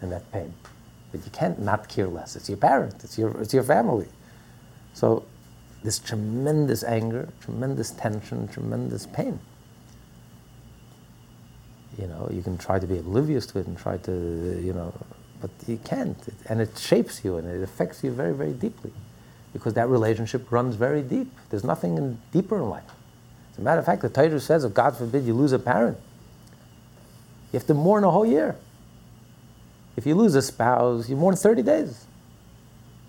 and 0.00 0.12
that 0.12 0.30
pain. 0.32 0.52
But 1.12 1.24
you 1.24 1.30
can't 1.32 1.60
not 1.60 1.88
care 1.88 2.06
less. 2.06 2.36
It's 2.36 2.48
your 2.48 2.58
parent. 2.58 3.02
It's 3.04 3.18
your 3.18 3.30
it's 3.40 3.52
your 3.52 3.64
family. 3.64 4.08
So 4.94 5.24
this 5.82 5.98
tremendous 5.98 6.84
anger, 6.84 7.28
tremendous 7.40 7.90
tension, 7.90 8.48
tremendous 8.48 9.06
pain. 9.06 9.40
You 11.98 12.06
know, 12.06 12.28
you 12.32 12.42
can 12.42 12.56
try 12.56 12.78
to 12.78 12.86
be 12.86 12.98
oblivious 12.98 13.46
to 13.46 13.58
it 13.58 13.66
and 13.66 13.76
try 13.76 13.96
to, 13.98 14.60
you 14.62 14.72
know, 14.72 14.94
but 15.40 15.50
you 15.66 15.78
can't. 15.78 16.16
It, 16.28 16.34
and 16.48 16.60
it 16.60 16.78
shapes 16.78 17.24
you 17.24 17.36
and 17.36 17.48
it 17.48 17.62
affects 17.62 18.04
you 18.04 18.12
very, 18.12 18.34
very 18.34 18.52
deeply 18.52 18.92
because 19.52 19.74
that 19.74 19.88
relationship 19.88 20.50
runs 20.52 20.76
very 20.76 21.02
deep. 21.02 21.30
There's 21.50 21.64
nothing 21.64 21.98
in, 21.98 22.20
deeper 22.32 22.56
in 22.56 22.70
life. 22.70 22.84
As 23.52 23.58
a 23.58 23.62
matter 23.62 23.80
of 23.80 23.86
fact, 23.86 24.02
the 24.02 24.08
Torah 24.08 24.38
says, 24.38 24.64
if 24.64 24.72
God 24.74 24.96
forbid 24.96 25.24
you 25.24 25.34
lose 25.34 25.52
a 25.52 25.58
parent, 25.58 25.98
you 27.52 27.58
have 27.58 27.66
to 27.66 27.74
mourn 27.74 28.04
a 28.04 28.10
whole 28.10 28.26
year. 28.26 28.56
If 29.96 30.06
you 30.06 30.14
lose 30.14 30.34
a 30.34 30.42
spouse, 30.42 31.08
you 31.08 31.16
mourn 31.16 31.36
30 31.36 31.62
days. 31.62 32.06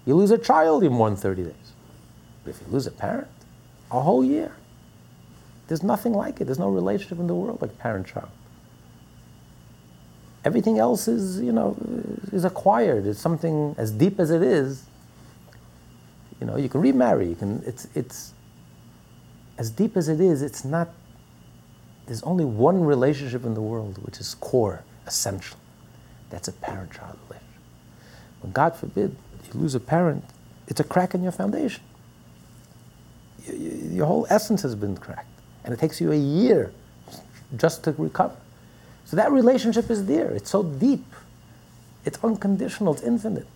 You 0.05 0.15
lose 0.15 0.31
a 0.31 0.37
child, 0.37 0.83
you 0.83 0.89
mourn 0.89 1.15
30 1.15 1.43
days. 1.43 1.53
But 2.43 2.51
if 2.51 2.61
you 2.61 2.67
lose 2.71 2.87
a 2.87 2.91
parent, 2.91 3.27
a 3.91 3.99
whole 3.99 4.23
year. 4.23 4.51
There's 5.67 5.83
nothing 5.83 6.13
like 6.13 6.41
it. 6.41 6.45
There's 6.45 6.59
no 6.59 6.69
relationship 6.69 7.19
in 7.19 7.27
the 7.27 7.35
world 7.35 7.61
like 7.61 7.77
parent-child. 7.77 8.29
Everything 10.43 10.79
else 10.79 11.07
is, 11.07 11.39
you 11.39 11.51
know, 11.51 11.77
is 12.31 12.43
acquired. 12.43 13.05
It's 13.05 13.19
something 13.19 13.75
as 13.77 13.91
deep 13.91 14.19
as 14.19 14.31
it 14.31 14.41
is. 14.41 14.83
You 16.39 16.47
know, 16.47 16.57
you 16.57 16.67
can 16.67 16.81
remarry. 16.81 17.29
You 17.29 17.35
can. 17.35 17.63
It's 17.65 17.87
it's 17.93 18.33
as 19.59 19.69
deep 19.69 19.95
as 19.95 20.09
it 20.09 20.19
is. 20.19 20.41
It's 20.41 20.65
not. 20.65 20.89
There's 22.07 22.23
only 22.23 22.43
one 22.43 22.83
relationship 22.83 23.45
in 23.45 23.53
the 23.53 23.61
world 23.61 24.03
which 24.03 24.19
is 24.19 24.33
core, 24.33 24.83
essential. 25.05 25.60
That's 26.31 26.47
a 26.47 26.53
parent-child 26.53 27.17
relationship. 27.29 27.47
When 28.41 28.51
God 28.53 28.75
forbid 28.75 29.15
you 29.53 29.59
lose 29.59 29.75
a 29.75 29.79
parent, 29.79 30.23
it's 30.67 30.79
a 30.79 30.83
crack 30.83 31.13
in 31.13 31.23
your 31.23 31.31
foundation. 31.31 31.83
Y- 33.47 33.53
y- 33.55 33.93
Your 33.97 34.05
whole 34.07 34.25
essence 34.29 34.61
has 34.63 34.75
been 34.75 34.97
cracked, 34.97 35.27
and 35.63 35.73
it 35.73 35.79
takes 35.79 36.01
you 36.01 36.11
a 36.11 36.15
year 36.17 36.71
just 37.57 37.83
to 37.83 37.91
recover. 37.93 38.35
So 39.05 39.17
that 39.17 39.31
relationship 39.31 39.89
is 39.89 40.05
there. 40.05 40.31
It's 40.31 40.49
so 40.49 40.63
deep. 40.63 41.05
It's 42.05 42.17
unconditional. 42.23 42.93
It's 42.93 43.03
infinite. 43.03 43.47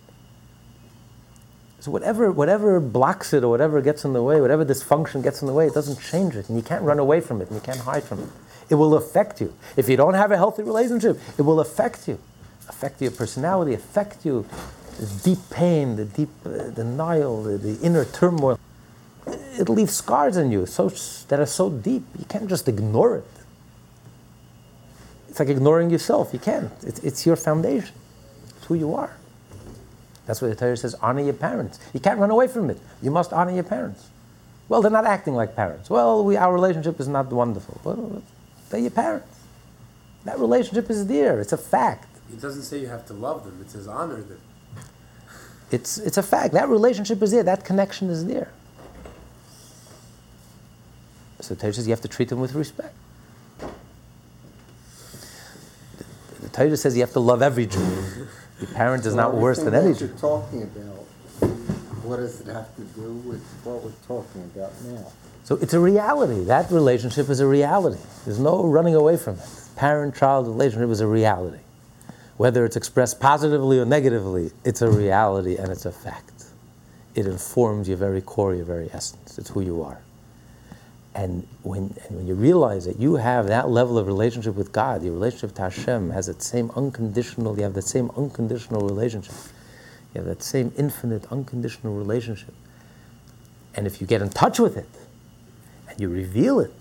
So 1.79 1.91
whatever, 1.91 2.31
whatever 2.31 2.79
blocks 2.79 3.31
it 3.33 3.43
or 3.43 3.49
whatever 3.49 3.79
gets 3.81 4.05
in 4.05 4.13
the 4.13 4.23
way, 4.23 4.41
whatever 4.41 4.65
dysfunction 4.65 5.21
gets 5.23 5.41
in 5.41 5.47
the 5.47 5.53
way, 5.53 5.67
it 5.67 5.73
doesn't 5.73 6.01
change 6.01 6.35
it. 6.35 6.49
And 6.49 6.57
you 6.57 6.63
can't 6.63 6.83
run 6.83 6.99
away 6.99 7.21
from 7.21 7.41
it 7.41 7.47
and 7.49 7.55
you 7.55 7.61
can't 7.61 7.79
hide 7.79 8.03
from 8.03 8.21
it. 8.23 8.29
It 8.69 8.75
will 8.75 8.95
affect 8.95 9.39
you. 9.39 9.53
If 9.77 9.87
you 9.87 9.95
don't 9.95 10.15
have 10.15 10.31
a 10.31 10.37
healthy 10.37 10.63
relationship, 10.63 11.19
it 11.37 11.43
will 11.43 11.59
affect 11.59 12.07
you. 12.07 12.19
Affect 12.75 13.01
your 13.01 13.11
personality, 13.11 13.73
affect 13.73 14.25
you. 14.25 14.45
The 14.99 15.07
deep 15.23 15.39
pain, 15.49 15.95
the 15.95 16.05
deep 16.05 16.29
uh, 16.45 16.69
denial, 16.69 17.43
the, 17.43 17.57
the 17.57 17.79
inner 17.81 18.03
turmoil. 18.03 18.59
It 19.27 19.69
leaves 19.69 19.93
scars 19.93 20.35
in 20.35 20.51
you 20.51 20.65
so, 20.65 20.89
that 21.29 21.39
are 21.39 21.45
so 21.45 21.69
deep. 21.69 22.03
You 22.19 22.25
can't 22.25 22.49
just 22.49 22.67
ignore 22.67 23.17
it. 23.17 23.25
It's 25.29 25.39
like 25.39 25.49
ignoring 25.49 25.89
yourself. 25.89 26.31
You 26.33 26.39
can't. 26.39 26.71
It's, 26.83 26.99
it's 26.99 27.25
your 27.25 27.35
foundation. 27.37 27.95
It's 28.57 28.65
who 28.65 28.75
you 28.75 28.93
are. 28.93 29.15
That's 30.25 30.41
why 30.41 30.49
the 30.49 30.55
Torah 30.55 30.75
says, 30.75 30.95
honor 30.95 31.21
your 31.21 31.33
parents. 31.33 31.79
You 31.93 31.99
can't 31.99 32.19
run 32.19 32.31
away 32.31 32.47
from 32.47 32.69
it. 32.69 32.79
You 33.01 33.11
must 33.11 33.31
honor 33.31 33.51
your 33.51 33.63
parents. 33.63 34.09
Well, 34.67 34.81
they're 34.81 34.91
not 34.91 35.05
acting 35.05 35.35
like 35.35 35.55
parents. 35.55 35.89
Well, 35.89 36.23
we, 36.23 36.35
our 36.35 36.53
relationship 36.53 36.99
is 36.99 37.07
not 37.07 37.31
wonderful. 37.31 37.79
Well, 37.83 38.23
they're 38.69 38.79
your 38.81 38.91
parents. 38.91 39.39
That 40.25 40.39
relationship 40.39 40.89
is 40.89 41.05
there. 41.07 41.39
It's 41.39 41.53
a 41.53 41.57
fact. 41.57 42.14
It 42.31 42.41
doesn't 42.41 42.63
say 42.63 42.79
you 42.79 42.87
have 42.87 43.05
to 43.07 43.13
love 43.13 43.45
them. 43.45 43.59
It 43.61 43.69
says 43.71 43.87
honor 43.87 44.21
them. 44.21 44.39
It's, 45.71 45.97
it's 45.97 46.17
a 46.17 46.23
fact. 46.23 46.53
That 46.53 46.69
relationship 46.69 47.21
is 47.21 47.31
there. 47.31 47.43
That 47.43 47.65
connection 47.65 48.09
is 48.09 48.25
there. 48.25 48.51
So 51.41 51.53
the 51.53 51.61
Torah 51.61 51.73
says 51.73 51.87
you 51.87 51.91
have 51.91 52.01
to 52.01 52.07
treat 52.07 52.29
them 52.29 52.39
with 52.39 52.53
respect. 52.53 52.95
The, 55.97 56.05
the 56.41 56.49
Torah 56.49 56.77
says 56.77 56.95
you 56.95 57.01
have 57.01 57.13
to 57.13 57.19
love 57.19 57.41
every 57.41 57.67
Jew. 57.67 57.79
Your 58.59 58.69
parent 58.73 59.05
is 59.05 59.13
not 59.13 59.35
worse 59.35 59.59
than 59.59 59.75
any 59.75 59.93
that 59.93 59.99
Jew. 59.99 60.05
you're 60.07 60.17
talking 60.17 60.63
about, 60.63 61.05
what 62.03 62.17
does 62.17 62.41
it 62.41 62.47
have 62.47 62.75
to 62.77 62.81
do 62.81 63.13
with 63.27 63.43
what 63.63 63.83
we're 63.83 63.91
talking 64.07 64.43
about 64.55 64.71
now? 64.85 65.05
So 65.43 65.55
it's 65.57 65.73
a 65.73 65.79
reality. 65.79 66.43
That 66.45 66.71
relationship 66.71 67.29
is 67.29 67.39
a 67.39 67.47
reality. 67.47 68.01
There's 68.25 68.39
no 68.39 68.63
running 68.63 68.95
away 68.95 69.17
from 69.17 69.35
it. 69.35 69.47
parent 69.75 70.15
child 70.15 70.47
relationship 70.47 70.89
is 70.89 71.01
a 71.01 71.07
reality. 71.07 71.59
Whether 72.37 72.65
it's 72.65 72.75
expressed 72.75 73.19
positively 73.19 73.79
or 73.79 73.85
negatively, 73.85 74.51
it's 74.63 74.81
a 74.81 74.89
reality 74.89 75.55
and 75.55 75.71
it's 75.71 75.85
a 75.85 75.91
fact. 75.91 76.45
It 77.15 77.27
informs 77.27 77.87
your 77.87 77.97
very 77.97 78.21
core, 78.21 78.53
your 78.53 78.65
very 78.65 78.89
essence. 78.91 79.37
It's 79.37 79.49
who 79.49 79.61
you 79.61 79.83
are. 79.83 80.01
And 81.13 81.47
when, 81.63 81.95
and 82.05 82.17
when 82.17 82.27
you 82.27 82.35
realize 82.35 82.83
that 82.85 82.99
you 82.99 83.15
have 83.15 83.47
that 83.47 83.69
level 83.69 83.97
of 83.97 84.05
relationship 84.05 84.55
with 84.55 84.73
God, 84.73 85.01
your 85.01 85.13
relationship 85.13 85.55
to 85.55 85.61
Hashem 85.61 86.09
has 86.09 86.27
that 86.27 86.41
same 86.41 86.71
unconditional, 86.75 87.55
you 87.55 87.63
have 87.63 87.73
that 87.75 87.87
same 87.87 88.11
unconditional 88.17 88.81
relationship. 88.81 89.33
You 90.13 90.19
have 90.19 90.25
that 90.27 90.43
same 90.43 90.73
infinite, 90.77 91.25
unconditional 91.31 91.95
relationship. 91.95 92.53
And 93.75 93.87
if 93.87 94.01
you 94.01 94.07
get 94.07 94.21
in 94.21 94.29
touch 94.29 94.59
with 94.59 94.75
it, 94.75 94.89
and 95.89 96.01
you 96.01 96.09
reveal 96.09 96.59
it, 96.59 96.73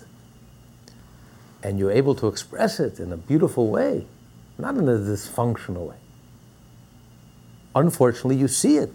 and 1.62 1.78
you're 1.78 1.92
able 1.92 2.16
to 2.16 2.26
express 2.26 2.80
it 2.80 2.98
in 2.98 3.12
a 3.12 3.16
beautiful 3.16 3.68
way, 3.68 4.06
not 4.58 4.76
in 4.76 4.88
a 4.88 4.92
dysfunctional 4.92 5.88
way. 5.88 5.96
Unfortunately, 7.74 8.36
you 8.36 8.48
see 8.48 8.76
it. 8.76 8.92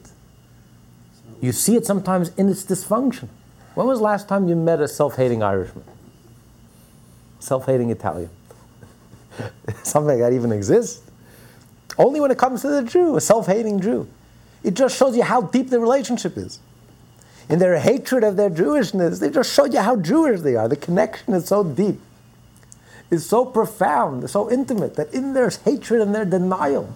You 1.42 1.52
see 1.52 1.76
it 1.76 1.86
sometimes 1.86 2.30
in 2.36 2.50
its 2.50 2.64
dysfunction. 2.64 3.28
When 3.76 3.88
was 3.88 4.00
the 4.00 4.06
last 4.06 4.28
time 4.28 4.48
you 4.48 4.56
met 4.56 4.82
a 4.82 4.88
self 4.88 5.16
hating 5.16 5.44
Irishman? 5.44 5.84
Self 7.40 7.66
hating 7.66 7.90
Italian? 7.90 8.30
Something 9.84 10.20
that 10.20 10.34
even 10.34 10.52
exists. 10.52 11.02
Only 11.98 12.20
when 12.20 12.32
it 12.32 12.38
comes 12.38 12.62
to 12.62 12.70
the 12.70 12.84
Jew, 12.84 13.18
a 13.18 13.22
self 13.22 13.48
hating 13.48 13.82
Jew. 13.82 14.08
It 14.64 14.74
just 14.74 14.98
shows 14.98 15.16
you 15.16 15.24
how 15.24 15.42
deep 15.42 15.70
the 15.70 15.80
relationship 15.80 16.38
is. 16.38 16.60
In 17.50 17.60
their 17.60 17.80
hatred 17.80 18.24
of 18.24 18.36
their 18.36 18.50
Jewishness, 18.50 19.20
they 19.20 19.30
just 19.30 19.54
showed 19.54 19.74
you 19.74 19.80
how 19.80 19.96
Jewish 19.96 20.42
they 20.42 20.56
are. 20.56 20.68
The 20.68 20.76
connection 20.76 21.34
is 21.34 21.48
so 21.48 21.64
deep 21.64 22.00
is 23.12 23.26
so 23.26 23.46
profound, 23.46 24.30
so 24.30 24.52
intimate, 24.52 24.96
that 24.96 25.14
in 25.14 25.34
their 25.34 25.50
hatred 25.50 26.02
and 26.02 26.14
their 26.14 26.26
denial, 26.26 26.94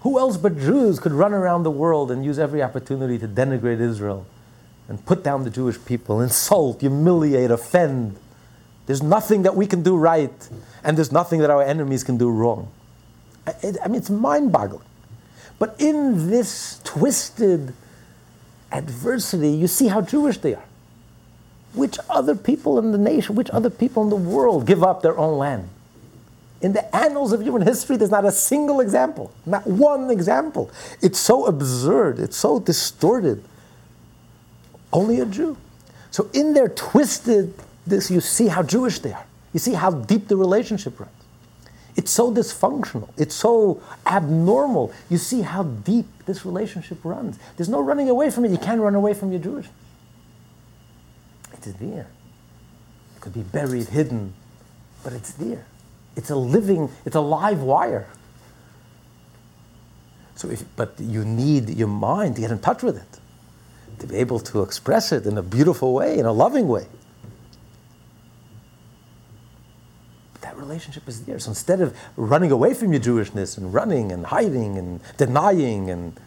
who 0.00 0.18
else 0.18 0.36
but 0.36 0.58
Jews 0.58 1.00
could 1.00 1.12
run 1.12 1.32
around 1.32 1.64
the 1.64 1.70
world 1.70 2.10
and 2.10 2.24
use 2.24 2.38
every 2.38 2.62
opportunity 2.62 3.18
to 3.18 3.28
denigrate 3.28 3.80
Israel 3.80 4.26
and 4.88 5.04
put 5.04 5.22
down 5.22 5.44
the 5.44 5.50
Jewish 5.50 5.76
people, 5.84 6.20
insult, 6.20 6.80
humiliate, 6.80 7.50
offend? 7.50 8.16
There's 8.86 9.02
nothing 9.02 9.42
that 9.42 9.54
we 9.54 9.66
can 9.66 9.82
do 9.82 9.96
right, 9.96 10.48
and 10.82 10.96
there's 10.96 11.12
nothing 11.12 11.40
that 11.40 11.50
our 11.50 11.62
enemies 11.62 12.04
can 12.04 12.16
do 12.16 12.30
wrong. 12.30 12.70
I, 13.46 13.74
I 13.84 13.88
mean, 13.88 13.96
it's 13.96 14.10
mind 14.10 14.52
boggling. 14.52 14.84
But 15.58 15.74
in 15.80 16.30
this 16.30 16.80
twisted 16.84 17.74
adversity, 18.70 19.50
you 19.50 19.66
see 19.66 19.88
how 19.88 20.00
Jewish 20.00 20.38
they 20.38 20.54
are. 20.54 20.64
Which 21.74 21.98
other 22.08 22.34
people 22.34 22.78
in 22.78 22.92
the 22.92 22.98
nation, 22.98 23.34
which 23.34 23.50
other 23.50 23.70
people 23.70 24.02
in 24.02 24.10
the 24.10 24.16
world 24.16 24.66
give 24.66 24.82
up 24.82 25.02
their 25.02 25.18
own 25.18 25.38
land? 25.38 25.68
In 26.60 26.72
the 26.72 26.96
annals 26.96 27.32
of 27.32 27.42
human 27.42 27.62
history, 27.62 27.96
there's 27.96 28.10
not 28.10 28.24
a 28.24 28.32
single 28.32 28.80
example, 28.80 29.32
not 29.46 29.66
one 29.66 30.10
example. 30.10 30.70
It's 31.00 31.18
so 31.18 31.46
absurd, 31.46 32.18
it's 32.18 32.36
so 32.36 32.58
distorted. 32.58 33.44
Only 34.92 35.20
a 35.20 35.26
Jew. 35.26 35.56
So 36.10 36.30
in 36.32 36.54
their 36.54 36.68
twisted 36.68 37.54
this, 37.86 38.10
you 38.10 38.20
see 38.20 38.48
how 38.48 38.62
Jewish 38.62 38.98
they 38.98 39.12
are. 39.12 39.24
You 39.52 39.60
see 39.60 39.74
how 39.74 39.90
deep 39.90 40.28
the 40.28 40.36
relationship 40.36 40.98
runs. 40.98 41.12
It's 41.96 42.10
so 42.10 42.32
dysfunctional. 42.32 43.08
It's 43.16 43.34
so 43.34 43.82
abnormal. 44.06 44.92
You 45.10 45.18
see 45.18 45.42
how 45.42 45.64
deep 45.64 46.06
this 46.26 46.44
relationship 46.44 47.04
runs. 47.04 47.38
There's 47.56 47.68
no 47.68 47.80
running 47.80 48.08
away 48.08 48.30
from 48.30 48.44
it. 48.44 48.50
You 48.52 48.58
can't 48.58 48.80
run 48.80 48.94
away 48.94 49.14
from 49.14 49.32
your 49.32 49.40
Jewishness. 49.40 49.68
It's 51.66 51.76
there. 51.78 52.06
It 53.16 53.20
could 53.20 53.34
be 53.34 53.42
buried, 53.42 53.88
hidden, 53.88 54.32
but 55.02 55.12
it's 55.12 55.32
there. 55.32 55.66
It's 56.16 56.30
a 56.30 56.36
living, 56.36 56.90
it's 57.04 57.16
a 57.16 57.20
live 57.20 57.62
wire. 57.62 58.06
So 60.36 60.48
if, 60.48 60.64
but 60.76 60.94
you 60.98 61.24
need 61.24 61.68
your 61.70 61.88
mind 61.88 62.36
to 62.36 62.40
get 62.42 62.52
in 62.52 62.60
touch 62.60 62.84
with 62.84 62.96
it, 62.96 63.98
to 63.98 64.06
be 64.06 64.16
able 64.16 64.38
to 64.40 64.62
express 64.62 65.10
it 65.10 65.26
in 65.26 65.36
a 65.36 65.42
beautiful 65.42 65.92
way, 65.92 66.18
in 66.18 66.26
a 66.26 66.32
loving 66.32 66.68
way. 66.68 66.86
But 70.34 70.42
that 70.42 70.56
relationship 70.56 71.08
is 71.08 71.24
there. 71.24 71.40
So 71.40 71.50
instead 71.50 71.80
of 71.80 71.96
running 72.16 72.52
away 72.52 72.72
from 72.72 72.92
your 72.92 73.02
Jewishness 73.02 73.58
and 73.58 73.74
running 73.74 74.12
and 74.12 74.26
hiding 74.26 74.78
and 74.78 75.00
denying 75.16 75.90
and 75.90 76.20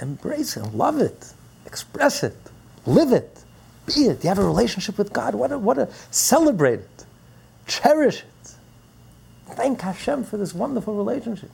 embrace 0.00 0.56
it, 0.56 0.72
love 0.72 1.00
it, 1.00 1.32
express 1.66 2.22
it, 2.22 2.36
live 2.86 3.12
it, 3.12 3.35
be 3.86 4.06
it. 4.06 4.22
You 4.22 4.28
have 4.28 4.38
a 4.38 4.44
relationship 4.44 4.98
with 4.98 5.12
God. 5.12 5.34
What 5.34 5.52
a, 5.52 5.58
what 5.58 5.78
a 5.78 5.88
celebrate 6.10 6.80
it, 6.80 7.04
cherish 7.66 8.20
it. 8.20 8.54
Thank 9.54 9.80
Hashem 9.80 10.24
for 10.24 10.36
this 10.36 10.52
wonderful 10.52 10.94
relationship. 10.94 11.50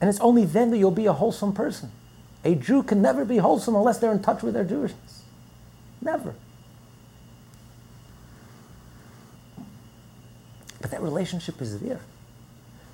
And 0.00 0.10
it's 0.10 0.20
only 0.20 0.44
then 0.44 0.70
that 0.70 0.78
you'll 0.78 0.90
be 0.90 1.06
a 1.06 1.12
wholesome 1.12 1.52
person. 1.52 1.92
A 2.44 2.54
Jew 2.54 2.82
can 2.82 3.02
never 3.02 3.24
be 3.24 3.36
wholesome 3.36 3.74
unless 3.74 3.98
they're 3.98 4.12
in 4.12 4.22
touch 4.22 4.42
with 4.42 4.54
their 4.54 4.64
Jewishness. 4.64 5.20
Never. 6.00 6.34
But 10.80 10.90
that 10.90 11.02
relationship 11.02 11.60
is 11.60 11.78
there. 11.80 12.00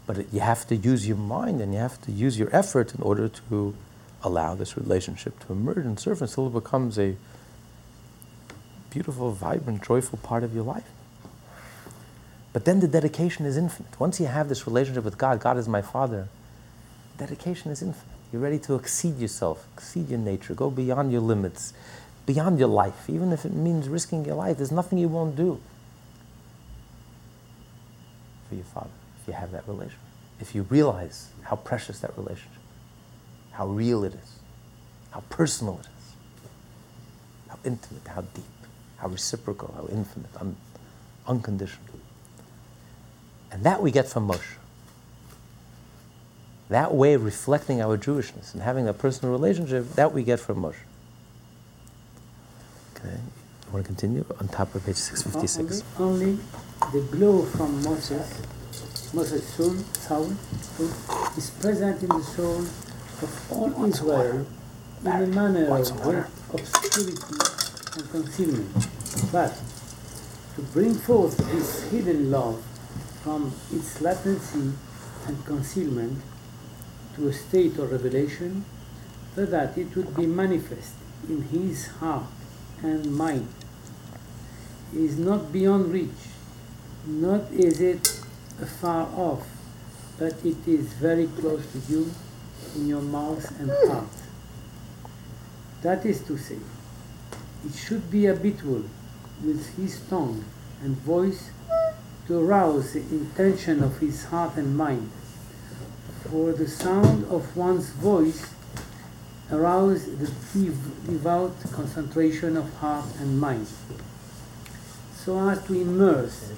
But 0.06 0.32
you 0.32 0.40
have 0.40 0.66
to 0.68 0.76
use 0.76 1.06
your 1.06 1.16
mind 1.16 1.60
and 1.60 1.72
you 1.72 1.78
have 1.78 2.00
to 2.02 2.12
use 2.12 2.38
your 2.38 2.54
effort 2.54 2.94
in 2.94 3.02
order 3.02 3.28
to 3.48 3.74
allow 4.22 4.54
this 4.54 4.76
relationship 4.76 5.38
to 5.46 5.52
emerge 5.52 5.78
and 5.78 5.98
surface 5.98 6.32
until 6.32 6.48
it 6.48 6.52
becomes 6.52 6.98
a 6.98 7.16
beautiful, 8.90 9.32
vibrant, 9.32 9.82
joyful 9.84 10.18
part 10.18 10.44
of 10.44 10.54
your 10.54 10.64
life. 10.64 10.88
But 12.52 12.64
then 12.64 12.80
the 12.80 12.88
dedication 12.88 13.44
is 13.44 13.56
infinite. 13.56 14.00
Once 14.00 14.18
you 14.18 14.26
have 14.26 14.48
this 14.48 14.66
relationship 14.66 15.04
with 15.04 15.18
God, 15.18 15.40
God 15.40 15.58
is 15.58 15.68
my 15.68 15.82
Father, 15.82 16.28
dedication 17.18 17.70
is 17.70 17.82
infinite. 17.82 18.16
You're 18.32 18.42
ready 18.42 18.58
to 18.60 18.74
exceed 18.74 19.18
yourself, 19.18 19.66
exceed 19.74 20.08
your 20.08 20.18
nature, 20.18 20.54
go 20.54 20.70
beyond 20.70 21.12
your 21.12 21.20
limits, 21.20 21.74
beyond 22.24 22.58
your 22.58 22.68
life, 22.68 23.08
even 23.08 23.32
if 23.32 23.44
it 23.44 23.52
means 23.52 23.88
risking 23.88 24.24
your 24.24 24.34
life. 24.34 24.56
There's 24.56 24.72
nothing 24.72 24.98
you 24.98 25.08
won't 25.08 25.36
do 25.36 25.60
for 28.48 28.54
your 28.54 28.64
Father 28.64 28.90
if 29.20 29.28
you 29.28 29.34
have 29.34 29.52
that 29.52 29.66
relationship. 29.68 30.00
If 30.40 30.54
you 30.54 30.62
realize 30.62 31.28
how 31.42 31.56
precious 31.56 32.00
that 32.00 32.16
relationship, 32.16 32.50
how 33.52 33.66
real 33.66 34.04
it 34.04 34.14
is, 34.14 34.38
how 35.10 35.20
personal 35.30 35.80
it 35.80 35.86
is, 35.86 36.14
how 37.48 37.58
intimate, 37.64 38.06
how 38.08 38.22
deep 38.22 38.44
how 38.98 39.08
reciprocal, 39.08 39.72
how 39.76 39.86
infinite, 39.94 40.30
un- 40.40 40.56
unconditional. 41.26 41.82
And 43.52 43.64
that 43.64 43.82
we 43.82 43.90
get 43.90 44.08
from 44.08 44.28
Moshe. 44.28 44.56
That 46.68 46.94
way 46.94 47.14
of 47.14 47.24
reflecting 47.24 47.80
our 47.80 47.96
Jewishness 47.96 48.52
and 48.52 48.62
having 48.62 48.88
a 48.88 48.92
personal 48.92 49.32
relationship, 49.32 49.92
that 49.94 50.12
we 50.12 50.24
get 50.24 50.40
from 50.40 50.62
Moshe. 50.62 50.74
Okay, 52.96 53.14
you 53.14 53.72
want 53.72 53.84
to 53.84 53.86
continue 53.86 54.24
on 54.40 54.48
top 54.48 54.74
of 54.74 54.84
page 54.84 54.96
656? 54.96 55.84
Only, 55.98 56.24
only 56.24 56.38
the 56.92 57.00
glow 57.16 57.42
from 57.44 57.82
Moses, 57.82 58.42
Moses' 59.14 59.46
soul, 59.54 59.74
Saul, 59.92 60.32
is 61.36 61.50
present 61.50 62.02
in 62.02 62.08
the 62.08 62.22
soul 62.22 62.60
of 63.22 63.52
all 63.52 63.84
Israel 63.84 64.46
in 65.02 65.06
a 65.06 65.26
manner 65.26 65.66
of 65.68 65.80
obscurity 66.52 67.55
and 67.96 68.10
concealment, 68.10 68.88
but 69.32 69.58
to 70.54 70.62
bring 70.72 70.94
forth 70.94 71.36
this 71.36 71.90
hidden 71.90 72.30
love 72.30 72.62
from 73.22 73.52
its 73.72 74.00
latency 74.00 74.72
and 75.26 75.44
concealment 75.44 76.22
to 77.14 77.28
a 77.28 77.32
state 77.32 77.78
of 77.78 77.90
revelation, 77.90 78.64
so 79.34 79.46
that 79.46 79.76
it 79.76 79.94
would 79.96 80.14
be 80.14 80.26
manifest 80.26 80.92
in 81.28 81.42
his 81.42 81.88
heart 81.88 82.24
and 82.82 83.16
mind, 83.16 83.48
is 84.94 85.18
not 85.18 85.52
beyond 85.52 85.92
reach, 85.92 86.10
not 87.06 87.50
is 87.50 87.80
it 87.80 88.06
far 88.80 89.08
off, 89.16 89.46
but 90.18 90.32
it 90.44 90.56
is 90.66 90.92
very 90.94 91.26
close 91.26 91.64
to 91.72 91.78
you 91.92 92.10
in 92.74 92.86
your 92.86 93.02
mouth 93.02 93.58
and 93.60 93.70
heart. 93.90 94.08
That 95.82 96.06
is 96.06 96.20
to 96.26 96.38
say, 96.38 96.58
it 97.64 97.74
should 97.74 98.10
be 98.10 98.26
habitual 98.26 98.84
with 99.42 99.76
his 99.76 100.00
tongue 100.08 100.44
and 100.82 100.96
voice 100.98 101.50
to 102.26 102.38
arouse 102.38 102.92
the 102.92 103.00
intention 103.00 103.82
of 103.82 103.98
his 103.98 104.24
heart 104.26 104.56
and 104.56 104.76
mind. 104.76 105.10
For 106.30 106.52
the 106.52 106.66
sound 106.68 107.24
of 107.26 107.56
one's 107.56 107.90
voice 107.90 108.52
arouses 109.50 110.18
the 110.52 110.72
devout 111.06 111.54
concentration 111.70 112.56
of 112.56 112.72
heart 112.78 113.06
and 113.20 113.40
mind, 113.40 113.68
so 115.14 115.38
as 115.48 115.64
to 115.66 115.74
immerse 115.74 116.52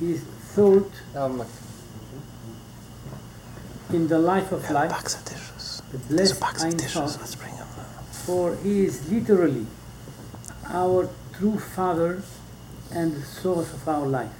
his 0.00 0.20
thought 0.22 0.90
in 3.92 4.08
the 4.08 4.18
life 4.18 4.50
of 4.50 4.68
life, 4.70 4.90
the 5.92 5.98
blessed 6.08 6.42
Ein 6.64 6.78
Sof, 6.80 7.36
for 8.10 8.56
he 8.56 8.84
is 8.84 9.08
literally 9.10 9.66
our 10.68 11.08
true 11.36 11.58
Father 11.58 12.22
and 12.92 13.14
the 13.14 13.22
source 13.22 13.72
of 13.72 13.88
our 13.88 14.06
life, 14.06 14.32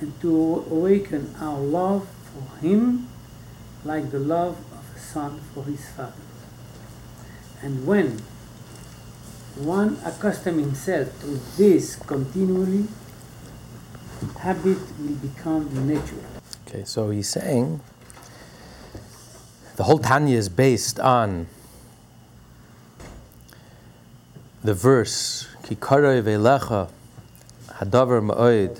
and 0.00 0.18
to 0.20 0.64
awaken 0.70 1.34
our 1.40 1.58
love 1.60 2.08
for 2.32 2.58
Him 2.60 3.08
like 3.84 4.10
the 4.10 4.18
love 4.18 4.58
of 4.72 4.96
a 4.96 4.98
son 4.98 5.40
for 5.54 5.64
his 5.64 5.88
father. 5.90 6.12
And 7.62 7.86
when 7.86 8.20
one 9.56 9.96
accustoms 10.04 10.60
himself 10.60 11.20
to 11.20 11.40
this 11.56 11.96
continually, 11.96 12.86
habit 14.38 14.78
will 15.00 15.16
become 15.16 15.86
nature. 15.86 16.24
Okay, 16.66 16.84
so 16.84 17.10
he's 17.10 17.28
saying 17.28 17.80
the 19.76 19.84
whole 19.84 19.98
Tanya 19.98 20.36
is 20.36 20.48
based 20.48 21.00
on 21.00 21.46
the 24.68 24.74
verse 24.74 25.48
Kikarei 25.62 26.20
velecha 26.22 26.90
hadavar 27.68 28.20
ma'oid 28.20 28.78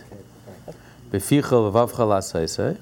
beficha 1.11 1.73
v'vavcha 1.73 2.05
lasaisei 2.05 2.77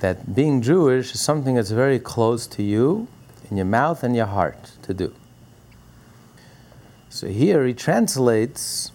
that 0.00 0.34
being 0.34 0.60
Jewish 0.60 1.14
is 1.14 1.20
something 1.22 1.54
that's 1.54 1.70
very 1.70 1.98
close 1.98 2.46
to 2.48 2.62
you 2.62 3.08
in 3.50 3.56
your 3.56 3.64
mouth 3.64 4.02
and 4.02 4.14
your 4.14 4.26
heart 4.26 4.72
to 4.82 4.92
do. 4.92 5.14
So 7.08 7.28
here 7.28 7.64
he 7.66 7.72
translates 7.72 8.92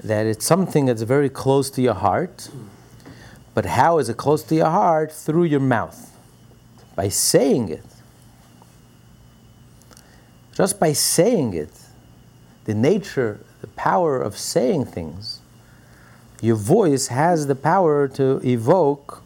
that 0.00 0.26
it's 0.26 0.46
something 0.46 0.86
that's 0.86 1.02
very 1.02 1.28
close 1.28 1.70
to 1.70 1.82
your 1.82 1.94
heart, 1.94 2.50
but 3.52 3.66
how 3.66 3.98
is 3.98 4.08
it 4.08 4.16
close 4.16 4.44
to 4.44 4.54
your 4.54 4.70
heart? 4.70 5.10
Through 5.10 5.44
your 5.54 5.58
mouth, 5.58 6.16
by 6.94 7.08
saying 7.08 7.70
it. 7.70 7.93
Just 10.54 10.78
by 10.78 10.92
saying 10.92 11.54
it, 11.54 11.70
the 12.64 12.74
nature, 12.74 13.40
the 13.60 13.66
power 13.68 14.20
of 14.20 14.38
saying 14.38 14.86
things, 14.86 15.40
your 16.40 16.56
voice 16.56 17.08
has 17.08 17.46
the 17.46 17.54
power 17.54 18.06
to 18.08 18.40
evoke 18.44 19.22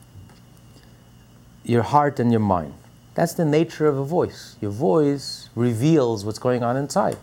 your 1.64 1.82
heart 1.82 2.18
and 2.18 2.30
your 2.30 2.40
mind. 2.40 2.74
That's 3.14 3.34
the 3.34 3.44
nature 3.44 3.86
of 3.86 3.98
a 3.98 4.04
voice. 4.04 4.56
Your 4.60 4.70
voice 4.70 5.50
reveals 5.54 6.24
what's 6.24 6.38
going 6.38 6.62
on 6.62 6.76
inside. 6.76 7.16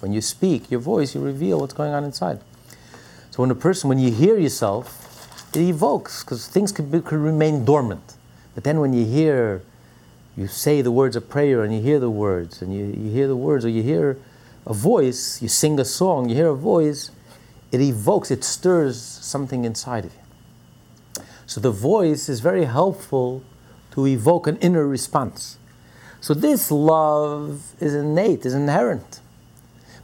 When 0.00 0.12
you 0.12 0.20
speak, 0.20 0.70
your 0.70 0.80
voice, 0.80 1.14
you 1.14 1.20
reveal 1.20 1.60
what's 1.60 1.74
going 1.74 1.92
on 1.92 2.04
inside. 2.04 2.40
So 3.30 3.42
when 3.42 3.50
a 3.50 3.54
person, 3.54 3.88
when 3.88 3.98
you 3.98 4.10
hear 4.10 4.38
yourself, 4.38 5.50
it 5.54 5.60
evokes, 5.60 6.24
because 6.24 6.48
things 6.48 6.72
could, 6.72 6.90
be, 6.90 7.00
could 7.00 7.18
remain 7.18 7.64
dormant. 7.64 8.16
But 8.54 8.64
then 8.64 8.80
when 8.80 8.92
you 8.92 9.04
hear, 9.04 9.62
you 10.36 10.48
say 10.48 10.82
the 10.82 10.90
words 10.90 11.16
of 11.16 11.28
prayer 11.28 11.62
and 11.62 11.74
you 11.74 11.80
hear 11.80 12.00
the 12.00 12.10
words, 12.10 12.60
and 12.60 12.74
you, 12.74 12.86
you 12.86 13.10
hear 13.10 13.28
the 13.28 13.36
words, 13.36 13.64
or 13.64 13.68
you 13.68 13.82
hear 13.82 14.18
a 14.66 14.74
voice, 14.74 15.40
you 15.40 15.48
sing 15.48 15.78
a 15.78 15.84
song, 15.84 16.28
you 16.28 16.34
hear 16.34 16.48
a 16.48 16.56
voice, 16.56 17.10
it 17.70 17.80
evokes, 17.80 18.30
it 18.30 18.42
stirs 18.44 19.00
something 19.00 19.64
inside 19.64 20.04
of 20.04 20.12
you. 20.14 21.24
So 21.46 21.60
the 21.60 21.70
voice 21.70 22.28
is 22.28 22.40
very 22.40 22.64
helpful 22.64 23.42
to 23.92 24.06
evoke 24.06 24.46
an 24.46 24.56
inner 24.56 24.86
response. 24.86 25.58
So 26.20 26.34
this 26.34 26.70
love 26.70 27.74
is 27.80 27.94
innate, 27.94 28.46
is 28.46 28.54
inherent. 28.54 29.20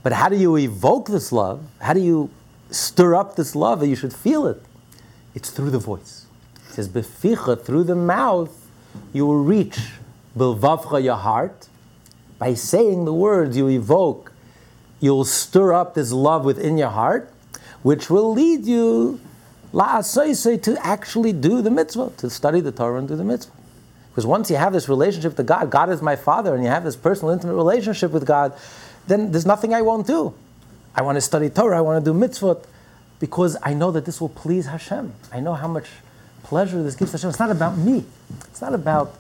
But 0.02 0.12
how 0.12 0.28
do 0.28 0.36
you 0.36 0.56
evoke 0.56 1.08
this 1.08 1.32
love? 1.32 1.64
How 1.80 1.94
do 1.94 2.00
you 2.00 2.30
stir 2.70 3.14
up 3.14 3.36
this 3.36 3.56
love 3.56 3.80
that 3.80 3.88
you 3.88 3.96
should 3.96 4.12
feel 4.12 4.46
it? 4.46 4.62
It's 5.34 5.50
through 5.50 5.70
the 5.70 5.78
voice. 5.78 6.26
It 6.68 6.74
says, 6.74 6.88
Beficha, 6.88 7.60
through 7.62 7.84
the 7.84 7.96
mouth, 7.96 8.68
you 9.12 9.26
will 9.26 9.42
reach 9.42 9.78
Bilvavcha, 10.36 11.02
your 11.02 11.16
heart. 11.16 11.68
By 12.38 12.54
saying 12.54 13.04
the 13.04 13.12
words 13.12 13.56
you 13.56 13.68
evoke, 13.68 14.32
you'll 15.00 15.24
stir 15.24 15.72
up 15.72 15.94
this 15.94 16.12
love 16.12 16.44
within 16.44 16.78
your 16.78 16.88
heart, 16.88 17.32
which 17.82 18.08
will 18.10 18.32
lead 18.32 18.64
you 18.64 19.20
la 19.72 19.98
assoisay, 19.98 20.62
to 20.62 20.76
actually 20.84 21.32
do 21.32 21.62
the 21.62 21.70
mitzvah, 21.70 22.12
to 22.16 22.30
study 22.30 22.60
the 22.60 22.72
Torah 22.72 22.98
and 22.98 23.08
do 23.08 23.16
the 23.16 23.24
mitzvah. 23.24 23.52
Because 24.10 24.26
once 24.26 24.50
you 24.50 24.56
have 24.56 24.72
this 24.72 24.88
relationship 24.88 25.36
to 25.36 25.42
God, 25.42 25.70
God 25.70 25.90
is 25.90 26.02
my 26.02 26.16
Father, 26.16 26.54
and 26.54 26.64
you 26.64 26.70
have 26.70 26.84
this 26.84 26.96
personal, 26.96 27.32
intimate 27.32 27.54
relationship 27.54 28.10
with 28.10 28.26
God, 28.26 28.52
then 29.06 29.30
there's 29.32 29.46
nothing 29.46 29.72
I 29.72 29.82
won't 29.82 30.06
do. 30.06 30.34
I 30.94 31.02
want 31.02 31.16
to 31.16 31.20
study 31.20 31.48
Torah, 31.48 31.78
I 31.78 31.80
want 31.80 32.04
to 32.04 32.12
do 32.12 32.18
mitzvot, 32.18 32.64
because 33.20 33.56
I 33.62 33.74
know 33.74 33.90
that 33.92 34.06
this 34.06 34.20
will 34.20 34.28
please 34.28 34.66
Hashem. 34.66 35.14
I 35.32 35.40
know 35.40 35.54
how 35.54 35.68
much 35.68 35.86
pleasure 36.42 36.82
this 36.82 36.96
gives 36.96 37.12
Hashem. 37.12 37.30
It's 37.30 37.38
not 37.38 37.50
about 37.50 37.76
me. 37.76 38.04
It's 38.46 38.60
not 38.60 38.74
about 38.74 39.14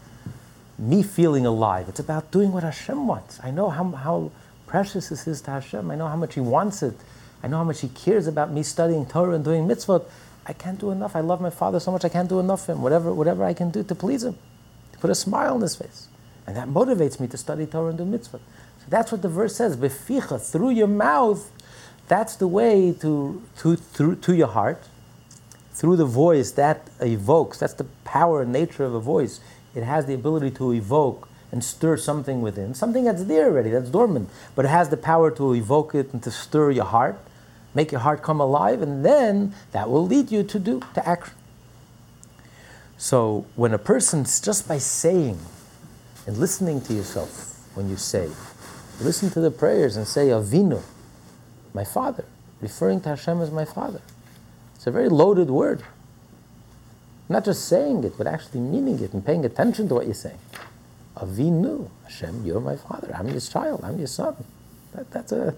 me 0.80 1.02
feeling 1.02 1.44
alive. 1.44 1.88
It's 1.88 2.00
about 2.00 2.30
doing 2.30 2.52
what 2.52 2.62
Hashem 2.62 3.06
wants. 3.06 3.38
I 3.42 3.50
know 3.50 3.68
how, 3.68 3.84
how 3.90 4.32
precious 4.66 5.10
this 5.10 5.26
is 5.26 5.42
to 5.42 5.50
Hashem. 5.50 5.90
I 5.90 5.94
know 5.94 6.08
how 6.08 6.16
much 6.16 6.34
He 6.34 6.40
wants 6.40 6.82
it. 6.82 6.94
I 7.42 7.48
know 7.48 7.58
how 7.58 7.64
much 7.64 7.80
He 7.80 7.88
cares 7.88 8.26
about 8.26 8.50
me 8.50 8.62
studying 8.62 9.04
Torah 9.04 9.34
and 9.34 9.44
doing 9.44 9.68
mitzvot. 9.68 10.04
I 10.46 10.54
can't 10.54 10.80
do 10.80 10.90
enough. 10.90 11.14
I 11.14 11.20
love 11.20 11.40
my 11.40 11.50
Father 11.50 11.78
so 11.80 11.92
much 11.92 12.04
I 12.04 12.08
can't 12.08 12.28
do 12.28 12.40
enough 12.40 12.64
for 12.64 12.72
Him. 12.72 12.82
Whatever, 12.82 13.12
whatever 13.12 13.44
I 13.44 13.52
can 13.52 13.70
do 13.70 13.82
to 13.84 13.94
please 13.94 14.24
Him, 14.24 14.38
to 14.92 14.98
put 14.98 15.10
a 15.10 15.14
smile 15.14 15.54
on 15.54 15.60
His 15.60 15.76
face. 15.76 16.08
And 16.46 16.56
that 16.56 16.68
motivates 16.68 17.20
me 17.20 17.28
to 17.28 17.36
study 17.36 17.66
Torah 17.66 17.90
and 17.90 17.98
do 17.98 18.04
mitzvot. 18.04 18.40
So 18.78 18.86
that's 18.88 19.12
what 19.12 19.20
the 19.20 19.28
verse 19.28 19.56
says. 19.56 19.76
Beficha, 19.76 20.40
through 20.40 20.70
your 20.70 20.88
mouth, 20.88 21.50
that's 22.08 22.36
the 22.36 22.48
way 22.48 22.92
to, 23.00 23.42
to, 23.58 23.76
through, 23.76 24.16
to 24.16 24.34
your 24.34 24.48
heart. 24.48 24.82
Through 25.72 25.96
the 25.96 26.06
voice, 26.06 26.50
that 26.52 26.88
evokes, 27.00 27.58
that's 27.58 27.74
the 27.74 27.84
power 28.04 28.42
and 28.42 28.52
nature 28.52 28.84
of 28.84 28.94
a 28.94 29.00
voice. 29.00 29.40
It 29.74 29.82
has 29.82 30.06
the 30.06 30.14
ability 30.14 30.50
to 30.52 30.72
evoke 30.72 31.28
and 31.52 31.64
stir 31.64 31.96
something 31.96 32.42
within, 32.42 32.74
something 32.74 33.04
that's 33.04 33.24
there 33.24 33.46
already, 33.46 33.70
that's 33.70 33.90
dormant, 33.90 34.28
but 34.54 34.64
it 34.64 34.68
has 34.68 34.88
the 34.88 34.96
power 34.96 35.30
to 35.32 35.54
evoke 35.54 35.94
it 35.94 36.12
and 36.12 36.22
to 36.22 36.30
stir 36.30 36.70
your 36.70 36.84
heart, 36.84 37.18
make 37.74 37.92
your 37.92 38.00
heart 38.00 38.22
come 38.22 38.40
alive, 38.40 38.82
and 38.82 39.04
then 39.04 39.54
that 39.72 39.90
will 39.90 40.06
lead 40.06 40.30
you 40.30 40.42
to 40.42 40.58
do, 40.58 40.80
to 40.94 41.08
action. 41.08 41.34
So 42.96 43.46
when 43.56 43.72
a 43.72 43.78
person's 43.78 44.40
just 44.40 44.68
by 44.68 44.78
saying 44.78 45.38
and 46.26 46.36
listening 46.36 46.80
to 46.82 46.92
yourself 46.92 47.58
when 47.74 47.88
you 47.88 47.96
say, 47.96 48.28
listen 49.00 49.30
to 49.30 49.40
the 49.40 49.50
prayers 49.50 49.96
and 49.96 50.06
say, 50.06 50.28
Avinu, 50.28 50.82
my 51.72 51.84
father, 51.84 52.24
referring 52.60 53.00
to 53.02 53.10
Hashem 53.10 53.40
as 53.40 53.50
my 53.50 53.64
father. 53.64 54.02
It's 54.74 54.86
a 54.86 54.90
very 54.90 55.08
loaded 55.08 55.50
word. 55.50 55.82
Not 57.30 57.44
just 57.44 57.68
saying 57.68 58.02
it, 58.02 58.18
but 58.18 58.26
actually 58.26 58.58
meaning 58.58 58.98
it 58.98 59.12
and 59.12 59.24
paying 59.24 59.44
attention 59.44 59.88
to 59.88 59.94
what 59.94 60.06
you're 60.06 60.14
saying. 60.14 60.40
Avinu, 61.16 61.88
Hashem, 62.02 62.44
you're 62.44 62.60
my 62.60 62.74
father. 62.74 63.14
I'm 63.16 63.28
your 63.28 63.40
child. 63.40 63.82
I'm 63.84 63.98
your 63.98 64.08
son. 64.08 64.34
That, 64.94 65.08
that's, 65.12 65.30
a, 65.30 65.54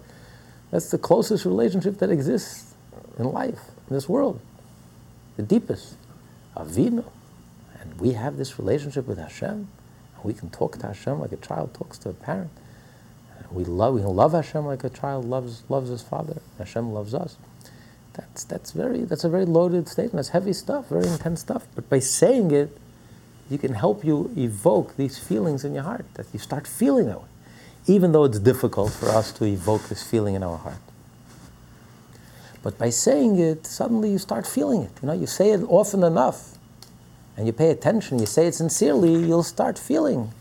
that's 0.70 0.90
the 0.90 0.98
closest 0.98 1.46
relationship 1.46 1.96
that 1.98 2.10
exists 2.10 2.74
in 3.18 3.24
life, 3.32 3.58
in 3.88 3.94
this 3.96 4.06
world. 4.06 4.38
The 5.38 5.44
deepest. 5.44 5.96
Avinu. 6.54 7.06
And 7.80 7.98
we 7.98 8.12
have 8.12 8.36
this 8.36 8.58
relationship 8.58 9.06
with 9.06 9.16
Hashem. 9.16 9.66
We 10.22 10.34
can 10.34 10.50
talk 10.50 10.76
to 10.78 10.88
Hashem 10.88 11.20
like 11.20 11.32
a 11.32 11.38
child 11.38 11.72
talks 11.72 11.96
to 11.98 12.10
a 12.10 12.12
parent. 12.12 12.50
We 13.50 13.64
love, 13.64 13.94
we 13.94 14.02
can 14.02 14.14
love 14.14 14.32
Hashem 14.32 14.66
like 14.66 14.84
a 14.84 14.90
child 14.90 15.24
loves, 15.24 15.62
loves 15.70 15.88
his 15.88 16.02
father. 16.02 16.42
Hashem 16.58 16.92
loves 16.92 17.14
us. 17.14 17.36
That's, 18.14 18.44
that's, 18.44 18.72
very, 18.72 19.04
that's 19.04 19.24
a 19.24 19.28
very 19.28 19.44
loaded 19.44 19.88
statement. 19.88 20.16
That's 20.16 20.28
heavy 20.28 20.52
stuff, 20.52 20.88
very 20.88 21.06
intense 21.06 21.40
stuff. 21.40 21.66
But 21.74 21.88
by 21.88 21.98
saying 21.98 22.50
it, 22.50 22.76
you 23.50 23.58
can 23.58 23.74
help 23.74 24.04
you 24.04 24.30
evoke 24.36 24.96
these 24.96 25.18
feelings 25.18 25.64
in 25.64 25.74
your 25.74 25.82
heart, 25.82 26.06
that 26.14 26.26
you 26.32 26.38
start 26.38 26.66
feeling 26.66 27.06
that 27.06 27.20
way, 27.20 27.28
even 27.86 28.12
though 28.12 28.24
it's 28.24 28.38
difficult 28.38 28.92
for 28.92 29.08
us 29.08 29.32
to 29.32 29.44
evoke 29.44 29.88
this 29.88 30.02
feeling 30.02 30.34
in 30.34 30.42
our 30.42 30.58
heart. 30.58 30.78
But 32.62 32.78
by 32.78 32.90
saying 32.90 33.38
it, 33.38 33.66
suddenly 33.66 34.10
you 34.10 34.18
start 34.18 34.46
feeling 34.46 34.82
it. 34.82 34.92
You 35.02 35.08
know, 35.08 35.14
you 35.14 35.26
say 35.26 35.50
it 35.50 35.62
often 35.68 36.02
enough, 36.04 36.56
and 37.36 37.46
you 37.46 37.52
pay 37.52 37.70
attention, 37.70 38.18
you 38.18 38.26
say 38.26 38.46
it 38.46 38.54
sincerely, 38.54 39.12
you'll 39.14 39.42
start 39.42 39.78
feeling 39.78 40.32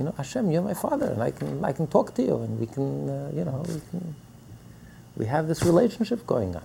you 0.00 0.06
know, 0.06 0.14
Hashem, 0.16 0.50
you're 0.50 0.62
my 0.62 0.72
father, 0.72 1.08
and 1.12 1.22
I 1.22 1.30
can, 1.30 1.62
I 1.62 1.72
can 1.72 1.86
talk 1.86 2.14
to 2.14 2.22
you, 2.22 2.36
and 2.36 2.58
we 2.58 2.64
can, 2.66 3.10
uh, 3.10 3.30
you 3.34 3.44
know, 3.44 3.62
we 3.68 3.80
can, 3.90 4.14
we 5.16 5.26
have 5.26 5.48
this 5.48 5.62
relationship 5.62 6.26
going 6.26 6.56
on. 6.56 6.62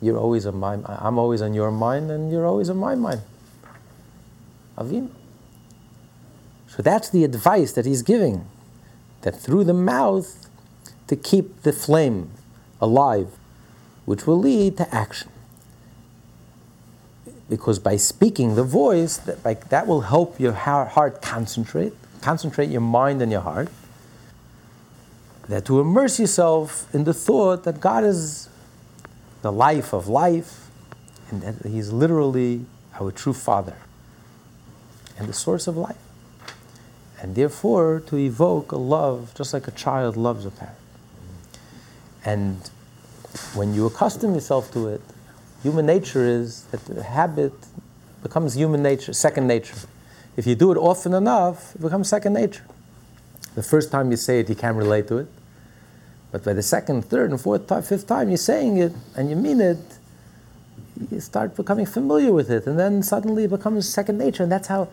You're 0.00 0.18
always 0.18 0.46
on 0.46 0.56
my, 0.58 0.78
I'm 0.86 1.18
always 1.18 1.42
on 1.42 1.54
your 1.54 1.70
mind, 1.70 2.10
and 2.10 2.32
you're 2.32 2.46
always 2.46 2.70
on 2.70 2.78
my 2.78 2.94
mind. 2.94 3.20
Avinu. 4.78 5.10
So 6.68 6.82
that's 6.82 7.10
the 7.10 7.24
advice 7.24 7.72
that 7.72 7.84
he's 7.84 8.02
giving, 8.02 8.46
that 9.22 9.36
through 9.36 9.64
the 9.64 9.74
mouth 9.74 10.48
to 11.08 11.16
keep 11.16 11.62
the 11.62 11.72
flame 11.72 12.30
alive, 12.80 13.28
which 14.06 14.26
will 14.26 14.38
lead 14.38 14.76
to 14.78 14.94
action 14.94 15.30
because 17.50 17.80
by 17.80 17.96
speaking 17.96 18.54
the 18.54 18.62
voice, 18.62 19.16
that, 19.18 19.42
by, 19.42 19.54
that 19.54 19.86
will 19.86 20.02
help 20.02 20.40
your 20.40 20.52
heart 20.52 21.20
concentrate, 21.20 21.92
concentrate 22.22 22.70
your 22.70 22.80
mind 22.80 23.20
and 23.20 23.30
your 23.30 23.40
heart. 23.40 23.68
That 25.50 25.64
to 25.64 25.80
immerse 25.80 26.20
yourself 26.20 26.86
in 26.94 27.02
the 27.02 27.12
thought 27.12 27.64
that 27.64 27.80
God 27.80 28.04
is 28.04 28.48
the 29.42 29.50
life 29.50 29.92
of 29.92 30.06
life, 30.06 30.70
and 31.28 31.42
that 31.42 31.68
He's 31.68 31.90
literally 31.92 32.66
our 33.00 33.10
true 33.10 33.32
Father 33.32 33.76
and 35.18 35.28
the 35.28 35.32
source 35.32 35.66
of 35.66 35.76
life. 35.76 35.98
And 37.20 37.34
therefore, 37.34 37.98
to 38.06 38.16
evoke 38.16 38.70
a 38.70 38.76
love 38.76 39.34
just 39.34 39.52
like 39.52 39.66
a 39.66 39.72
child 39.72 40.16
loves 40.16 40.46
a 40.46 40.52
parent. 40.52 40.76
And 42.24 42.70
when 43.52 43.74
you 43.74 43.86
accustom 43.86 44.34
yourself 44.34 44.70
to 44.74 44.86
it, 44.86 45.00
human 45.64 45.84
nature 45.84 46.24
is 46.24 46.62
that 46.70 46.84
the 46.84 47.02
habit 47.02 47.54
becomes 48.22 48.54
human 48.54 48.84
nature, 48.84 49.12
second 49.12 49.48
nature. 49.48 49.74
If 50.36 50.46
you 50.46 50.54
do 50.54 50.70
it 50.70 50.76
often 50.76 51.12
enough, 51.12 51.74
it 51.74 51.80
becomes 51.80 52.08
second 52.08 52.34
nature. 52.34 52.64
The 53.56 53.64
first 53.64 53.90
time 53.90 54.12
you 54.12 54.16
say 54.16 54.38
it, 54.38 54.48
you 54.48 54.54
can't 54.54 54.76
relate 54.76 55.08
to 55.08 55.18
it. 55.18 55.28
But 56.32 56.44
by 56.44 56.52
the 56.52 56.62
second, 56.62 57.04
third, 57.04 57.30
and 57.30 57.40
fourth 57.40 57.66
time, 57.66 57.82
fifth 57.82 58.06
time 58.06 58.28
you're 58.28 58.38
saying 58.38 58.78
it 58.78 58.92
and 59.16 59.28
you 59.30 59.36
mean 59.36 59.60
it, 59.60 59.78
you 61.10 61.20
start 61.20 61.56
becoming 61.56 61.86
familiar 61.86 62.32
with 62.32 62.50
it. 62.50 62.66
And 62.66 62.78
then 62.78 63.02
suddenly 63.02 63.44
it 63.44 63.50
becomes 63.50 63.88
second 63.88 64.18
nature. 64.18 64.42
And 64.42 64.52
that's 64.52 64.68
how 64.68 64.88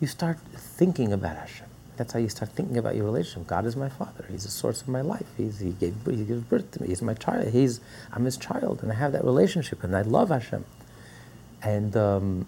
you 0.00 0.06
start 0.06 0.38
thinking 0.54 1.12
about 1.12 1.36
Hashem. 1.36 1.66
That's 1.96 2.14
how 2.14 2.20
you 2.20 2.28
start 2.28 2.52
thinking 2.52 2.78
about 2.78 2.96
your 2.96 3.04
relationship. 3.04 3.46
God 3.46 3.66
is 3.66 3.76
my 3.76 3.88
father. 3.88 4.24
He's 4.30 4.44
the 4.44 4.50
source 4.50 4.80
of 4.80 4.88
my 4.88 5.02
life. 5.02 5.26
He's, 5.36 5.58
he, 5.58 5.72
gave, 5.72 5.94
he 6.06 6.24
gives 6.24 6.42
birth 6.44 6.70
to 6.72 6.82
me. 6.82 6.88
He's 6.88 7.02
my 7.02 7.14
child. 7.14 7.48
He's, 7.48 7.80
I'm 8.12 8.24
his 8.24 8.38
child. 8.38 8.82
And 8.82 8.90
I 8.90 8.94
have 8.94 9.12
that 9.12 9.24
relationship. 9.24 9.84
And 9.84 9.94
I 9.94 10.02
love 10.02 10.30
Hashem. 10.30 10.64
And 11.62 11.96
um, 11.96 12.46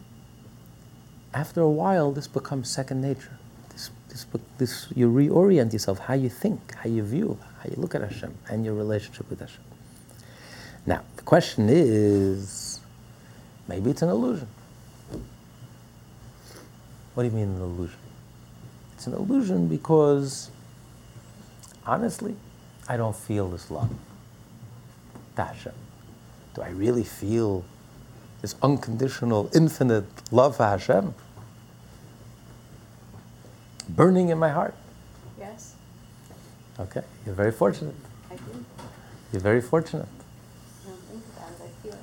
after 1.34 1.60
a 1.60 1.70
while, 1.70 2.10
this 2.10 2.26
becomes 2.26 2.70
second 2.70 3.02
nature. 3.02 3.38
This, 3.70 3.90
this, 4.08 4.26
this, 4.58 4.86
you 4.94 5.10
reorient 5.10 5.72
yourself, 5.72 5.98
how 5.98 6.14
you 6.14 6.30
think, 6.30 6.74
how 6.76 6.88
you 6.88 7.02
view, 7.02 7.38
how 7.64 7.70
you 7.70 7.80
look 7.80 7.94
at 7.94 8.02
Hashem, 8.02 8.36
and 8.50 8.64
your 8.64 8.74
relationship 8.74 9.28
with 9.30 9.40
Hashem. 9.40 9.62
Now, 10.84 11.02
the 11.16 11.22
question 11.22 11.68
is 11.70 12.80
maybe 13.68 13.90
it's 13.90 14.02
an 14.02 14.10
illusion. 14.10 14.48
What 17.14 17.22
do 17.22 17.28
you 17.30 17.34
mean 17.34 17.48
an 17.48 17.62
illusion? 17.62 17.98
It's 18.94 19.06
an 19.06 19.14
illusion 19.14 19.66
because, 19.68 20.50
honestly, 21.86 22.36
I 22.86 22.98
don't 22.98 23.16
feel 23.16 23.48
this 23.48 23.70
love 23.70 23.90
Hashem. 25.36 25.72
Do 26.54 26.62
I 26.62 26.68
really 26.68 27.04
feel 27.04 27.64
this 28.42 28.56
unconditional, 28.62 29.48
infinite 29.54 30.04
love 30.30 30.56
for 30.56 30.64
Hashem 30.64 31.14
burning 33.88 34.28
in 34.28 34.38
my 34.38 34.50
heart? 34.50 34.74
Okay, 36.78 37.02
you're 37.24 37.34
very 37.34 37.52
fortunate. 37.52 37.94
I 38.30 38.34
do. 38.34 38.64
You're 39.32 39.42
very 39.42 39.60
fortunate. 39.60 40.08
I 40.84 40.88
don't 40.88 40.98
think 41.02 41.22
about 41.36 41.50
it, 41.50 41.62
I 41.62 41.82
feel 41.82 41.92
it. 41.92 41.98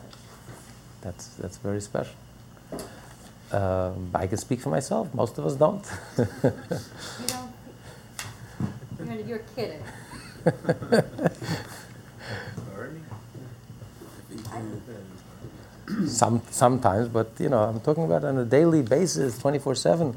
That's, 1.02 1.28
that's 1.36 1.58
very 1.58 1.82
special. 1.82 2.14
Um, 3.52 4.12
I 4.16 4.28
can 4.28 4.38
speak 4.38 4.62
for 4.62 4.70
myself. 4.70 5.14
Most 5.14 5.38
of 5.38 5.46
us 5.46 5.56
don't. 5.56 5.84
You 6.18 6.26
don't, 7.28 7.52
you're, 9.06 9.20
you're 9.28 9.44
kidding. 9.56 9.84
Some, 16.08 16.42
sometimes, 16.50 17.10
but 17.10 17.32
you 17.40 17.50
know, 17.50 17.60
I'm 17.60 17.80
talking 17.82 18.06
about 18.06 18.24
on 18.24 18.38
a 18.38 18.46
daily 18.46 18.82
basis, 18.82 19.38
24 19.40 19.76
7. 19.76 20.16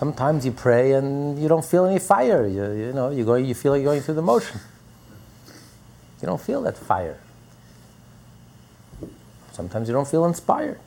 Sometimes 0.00 0.46
you 0.46 0.52
pray 0.52 0.92
and 0.92 1.38
you 1.38 1.46
don't 1.46 1.62
feel 1.62 1.84
any 1.84 1.98
fire. 1.98 2.46
You, 2.46 2.72
you 2.72 2.92
know, 2.94 3.10
you, 3.10 3.22
go, 3.22 3.34
you 3.34 3.54
feel 3.54 3.72
like 3.72 3.82
you're 3.82 3.92
going 3.92 4.00
through 4.00 4.14
the 4.14 4.22
motion. 4.22 4.58
You 6.22 6.26
don't 6.26 6.40
feel 6.40 6.62
that 6.62 6.78
fire. 6.78 7.20
Sometimes 9.52 9.88
you 9.88 9.92
don't 9.92 10.08
feel 10.08 10.24
inspired. 10.24 10.80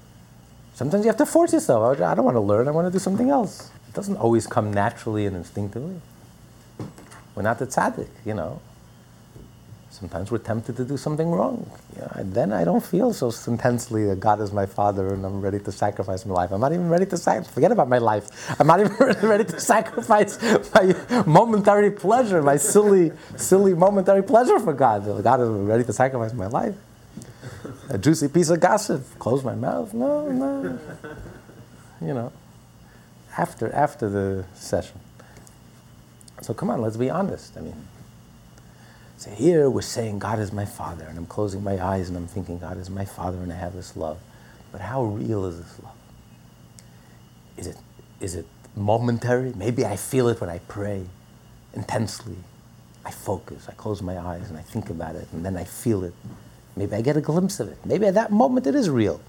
Sometimes 0.74 1.06
you 1.06 1.10
have 1.10 1.18
to 1.18 1.28
force 1.28 1.54
yourself. 1.54 2.02
I 2.02 2.16
don't 2.16 2.26
want 2.26 2.34
to 2.34 2.42
learn, 2.42 2.68
I 2.68 2.72
want 2.72 2.88
to 2.88 2.92
do 2.92 2.98
something 2.98 3.30
else. 3.30 3.70
It 3.88 3.94
doesn't 3.94 4.18
always 4.18 4.48
come 4.48 4.74
naturally 4.74 5.28
and 5.28 5.36
instinctively. 5.36 6.02
We're 7.36 7.44
not 7.44 7.60
the 7.60 7.68
tzaddik, 7.68 8.10
you 8.26 8.34
know. 8.34 8.62
Sometimes 10.04 10.32
we're 10.32 10.40
tempted 10.40 10.76
to 10.76 10.84
do 10.84 10.98
something 10.98 11.32
wrong. 11.32 11.66
You 11.96 12.02
know, 12.02 12.12
then 12.34 12.52
I 12.52 12.66
don't 12.66 12.84
feel 12.84 13.14
so 13.14 13.32
intensely 13.50 14.04
that 14.08 14.20
God 14.20 14.42
is 14.42 14.52
my 14.52 14.66
Father 14.66 15.14
and 15.14 15.26
I'm 15.26 15.40
ready 15.40 15.60
to 15.60 15.72
sacrifice 15.72 16.26
my 16.26 16.34
life. 16.34 16.52
I'm 16.52 16.60
not 16.60 16.74
even 16.74 16.90
ready 16.90 17.06
to 17.06 17.16
sacrifice. 17.16 17.54
Forget 17.54 17.72
about 17.72 17.88
my 17.88 18.00
life. 18.00 18.28
I'm 18.60 18.68
not 18.68 18.80
even 18.82 18.98
ready 19.26 19.46
to 19.46 19.62
sacrifice 19.62 20.38
my 20.76 21.24
momentary 21.26 21.90
pleasure, 21.90 22.44
my 22.44 22.58
silly, 22.58 23.14
silly 23.38 23.74
momentary 23.74 24.22
pleasure 24.24 24.60
for 24.60 24.74
God. 24.74 25.06
God 25.24 25.40
is 25.40 25.48
ready 25.48 25.86
to 25.86 25.94
sacrifice 25.94 26.34
my 26.34 26.48
life. 26.48 26.76
A 27.88 27.98
juicy 27.98 28.28
piece 28.28 28.50
of 28.50 28.60
gossip. 28.60 29.06
Close 29.20 29.42
my 29.42 29.56
mouth. 29.56 29.94
No, 29.94 30.30
no. 30.30 30.78
You 32.02 32.14
know. 32.14 32.34
After 33.38 33.72
after 33.72 34.10
the 34.10 34.44
session. 34.54 35.00
So 36.42 36.54
come 36.54 36.70
on, 36.72 36.82
let's 36.82 36.98
be 36.98 37.10
honest. 37.10 37.56
I 37.56 37.62
mean. 37.62 37.88
So 39.24 39.32
here 39.32 39.70
we're 39.70 39.82
saying 39.82 40.20
God 40.20 40.40
is 40.40 40.52
my 40.52 40.66
Father, 40.66 41.06
and 41.06 41.18
I'm 41.18 41.26
closing 41.26 41.64
my 41.64 41.82
eyes 41.82 42.10
and 42.10 42.18
I'm 42.18 42.28
thinking 42.28 42.60
God 42.60 42.78
is 42.78 42.90
my 42.90 43.06
Father 43.06 43.38
and 43.38 43.54
I 43.54 43.56
have 43.56 43.74
this 43.74 43.96
love. 43.96 44.20
But 44.70 44.82
how 44.82 45.02
real 45.06 45.46
is 45.46 45.60
this 45.60 45.80
love? 45.82 45.96
Is 47.56 47.68
it, 47.68 47.78
is 48.20 48.36
it 48.36 48.46
momentary? 48.76 49.54
Maybe 49.56 49.86
I 49.86 49.96
feel 49.96 50.28
it 50.28 50.42
when 50.42 50.50
I 50.50 50.58
pray 50.68 51.06
intensely. 51.74 52.36
I 53.06 53.12
focus, 53.12 53.70
I 53.70 53.72
close 53.76 54.02
my 54.02 54.20
eyes 54.20 54.50
and 54.50 54.58
I 54.58 54.62
think 54.62 54.90
about 54.90 55.16
it, 55.16 55.30
and 55.32 55.46
then 55.46 55.56
I 55.56 55.64
feel 55.64 56.04
it. 56.04 56.14
Maybe 56.76 56.94
I 56.94 57.00
get 57.00 57.16
a 57.16 57.22
glimpse 57.22 57.62
of 57.62 57.70
it. 57.70 57.78
Maybe 57.86 58.06
at 58.08 58.16
that 58.16 58.30
moment 58.30 58.68
it 58.68 58.76
is 58.76 58.90
real. 58.90 59.22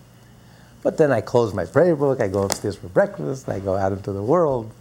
But 0.82 0.98
then 0.98 1.12
I 1.12 1.20
close 1.20 1.54
my 1.54 1.66
prayer 1.66 1.94
book, 1.94 2.20
I 2.20 2.26
go 2.26 2.42
upstairs 2.42 2.74
for 2.74 2.88
breakfast, 2.88 3.48
I 3.48 3.60
go 3.60 3.76
out 3.76 3.92
into 3.92 4.10
the 4.10 4.24
world. 4.24 4.72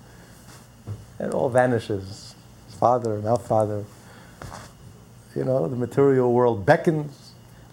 And 1.19 1.27
it 1.27 1.35
all 1.35 1.49
vanishes. 1.49 2.33
Father, 2.79 3.21
now 3.21 3.35
Father. 3.35 3.85
You 5.35 5.43
know, 5.43 5.67
the 5.67 5.75
material 5.75 6.31
world 6.31 6.63
beckons, 6.65 7.31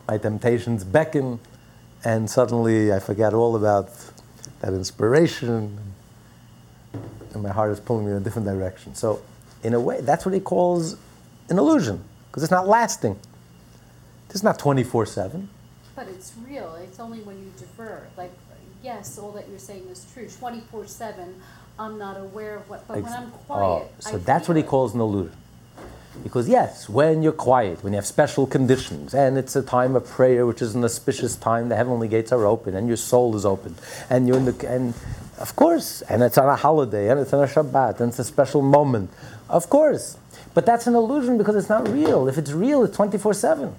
my 0.09 0.17
temptations 0.17 0.83
beckon, 0.83 1.41
and 2.05 2.31
suddenly 2.31 2.93
I 2.93 3.01
forget 3.01 3.35
all 3.35 3.55
about 3.55 3.91
that 4.61 4.73
inspiration, 4.73 5.79
and 7.35 7.43
my 7.43 7.51
heart 7.51 7.71
is 7.73 7.81
pulling 7.81 8.07
me 8.07 8.13
in 8.13 8.17
a 8.17 8.21
different 8.21 8.49
direction. 8.49 8.95
So, 8.95 9.21
in 9.63 9.75
a 9.75 9.81
way, 9.81 10.01
that's 10.01 10.25
what 10.25 10.33
he 10.33 10.41
calls 10.41 10.97
an 11.51 11.59
illusion, 11.59 12.03
because 12.29 12.43
it's 12.43 12.51
not 12.51 12.67
lasting. 12.67 13.19
It's 14.31 14.43
not 14.43 14.59
24 14.59 15.05
7. 15.07 15.49
But 15.95 16.09
it's 16.09 16.33
real, 16.49 16.77
it's 16.77 16.99
only 16.99 17.21
when 17.21 17.39
you 17.39 17.53
defer. 17.59 18.07
Like, 18.17 18.33
yes, 18.83 19.19
all 19.19 19.33
that 19.33 19.49
you're 19.51 19.59
saying 19.59 19.87
is 19.91 20.07
true. 20.15 20.29
24 20.29 20.87
7, 20.87 21.35
I'm 21.79 21.99
not 21.99 22.19
aware 22.19 22.57
of 22.57 22.71
what, 22.71 22.89
but 22.89 23.03
when 23.03 23.13
I'm 23.13 23.33
oh, 23.35 23.39
quiet. 23.45 23.61
Oh, 23.61 23.91
so 23.99 24.15
I 24.15 24.19
that's 24.19 24.49
what 24.49 24.57
he 24.57 24.63
calls 24.63 24.95
an 24.95 25.01
illusion. 25.01 25.37
Because 26.23 26.49
yes, 26.49 26.89
when 26.89 27.23
you're 27.23 27.33
quiet, 27.33 27.83
when 27.83 27.93
you 27.93 27.97
have 27.97 28.07
special 28.07 28.47
conditions, 28.47 29.15
and 29.15 29.39
it's 29.39 29.57
a 29.57 29.63
time 29.63 29.97
of 29.97 30.07
prayer, 30.07 30.45
which 30.45 30.61
is 30.61 30.75
an 30.75 30.85
auspicious 30.85 31.37
time, 31.37 31.69
the 31.69 31.77
heavenly 31.77 32.09
gates 32.09 32.33
are 32.33 32.45
open, 32.45 32.75
and 32.75 32.89
your 32.89 32.97
soul 32.97 33.35
is 33.37 33.47
open, 33.47 33.75
and 34.11 34.29
you're 34.29 34.37
in 34.37 34.45
the 34.45 34.69
and 34.69 34.95
of 35.39 35.57
course, 35.57 36.03
and 36.03 36.23
it's 36.23 36.37
on 36.37 36.49
a 36.49 36.57
holiday, 36.57 37.09
and 37.11 37.19
it's 37.19 37.33
on 37.33 37.43
a 37.43 37.47
Shabbat, 37.47 38.01
and 38.01 38.11
it's 38.11 38.19
a 38.19 38.25
special 38.25 38.61
moment, 38.61 39.11
of 39.49 39.71
course. 39.71 40.19
But 40.53 40.67
that's 40.67 40.87
an 40.87 40.95
illusion 40.95 41.39
because 41.39 41.57
it's 41.57 41.69
not 41.71 41.89
real. 41.89 42.29
If 42.29 42.37
it's 42.37 42.53
real, 42.53 42.83
it's 42.85 42.97
twenty 42.97 43.17
four 43.17 43.33
seven. 43.33 43.75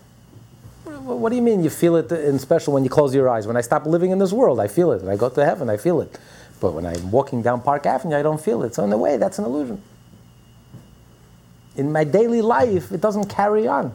What 0.86 1.30
do 1.30 1.36
you 1.36 1.42
mean 1.42 1.64
you 1.64 1.70
feel 1.70 1.96
it 1.96 2.12
in 2.12 2.40
special 2.40 2.74
when 2.74 2.84
you 2.84 2.90
close 2.90 3.14
your 3.14 3.30
eyes? 3.30 3.46
When 3.46 3.58
I 3.58 3.62
stop 3.62 3.86
living 3.86 4.12
in 4.12 4.20
this 4.20 4.32
world, 4.32 4.60
I 4.60 4.68
feel 4.68 4.92
it. 4.92 5.02
When 5.02 5.12
I 5.12 5.18
go 5.18 5.30
to 5.30 5.46
heaven, 5.46 5.70
I 5.70 5.78
feel 5.78 6.00
it. 6.02 6.18
But 6.60 6.74
when 6.74 6.86
I'm 6.86 7.12
walking 7.12 7.42
down 7.42 7.62
Park 7.62 7.86
Avenue, 7.86 8.16
I 8.16 8.22
don't 8.22 8.40
feel 8.40 8.64
it. 8.64 8.76
So 8.76 8.84
in 8.84 8.94
a 8.94 8.98
way, 8.98 9.18
that's 9.18 9.38
an 9.38 9.46
illusion. 9.46 9.82
In 11.76 11.92
my 11.92 12.04
daily 12.04 12.42
life, 12.42 12.92
it 12.92 13.02
doesn't 13.02 13.30
carry 13.30 13.68
on. 13.68 13.94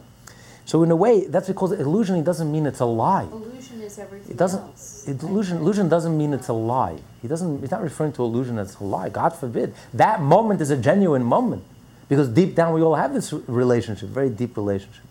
So 0.65 0.83
in 0.83 0.91
a 0.91 0.95
way, 0.95 1.25
that's 1.27 1.47
because 1.47 1.71
illusion. 1.71 2.21
Doesn't 2.23 2.51
mean 2.51 2.65
it's 2.65 2.79
a 2.81 2.85
lie. 2.85 3.23
Illusion 3.23 3.81
is 3.81 3.97
everything 3.99 4.31
It 4.31 4.37
doesn't. 4.37 4.61
else. 4.61 5.07
Illusion. 5.07 5.57
Illusion 5.57 5.87
doesn't 5.87 6.17
mean 6.17 6.33
it's 6.33 6.49
a 6.49 6.53
lie. 6.53 6.97
He 7.21 7.27
doesn't. 7.27 7.61
He's 7.61 7.71
not 7.71 7.81
referring 7.81 8.11
to 8.13 8.23
illusion 8.23 8.57
as 8.59 8.79
a 8.79 8.83
lie. 8.83 9.09
God 9.09 9.29
forbid. 9.29 9.73
That 9.93 10.21
moment 10.21 10.59
is 10.59 10.69
a 10.69 10.75
genuine 10.77 11.23
moment, 11.23 11.63
because 12.09 12.27
deep 12.27 12.55
down 12.55 12.73
we 12.73 12.81
all 12.81 12.95
have 12.95 13.13
this 13.13 13.31
relationship, 13.31 14.09
very 14.09 14.29
deep 14.29 14.57
relationship. 14.57 15.03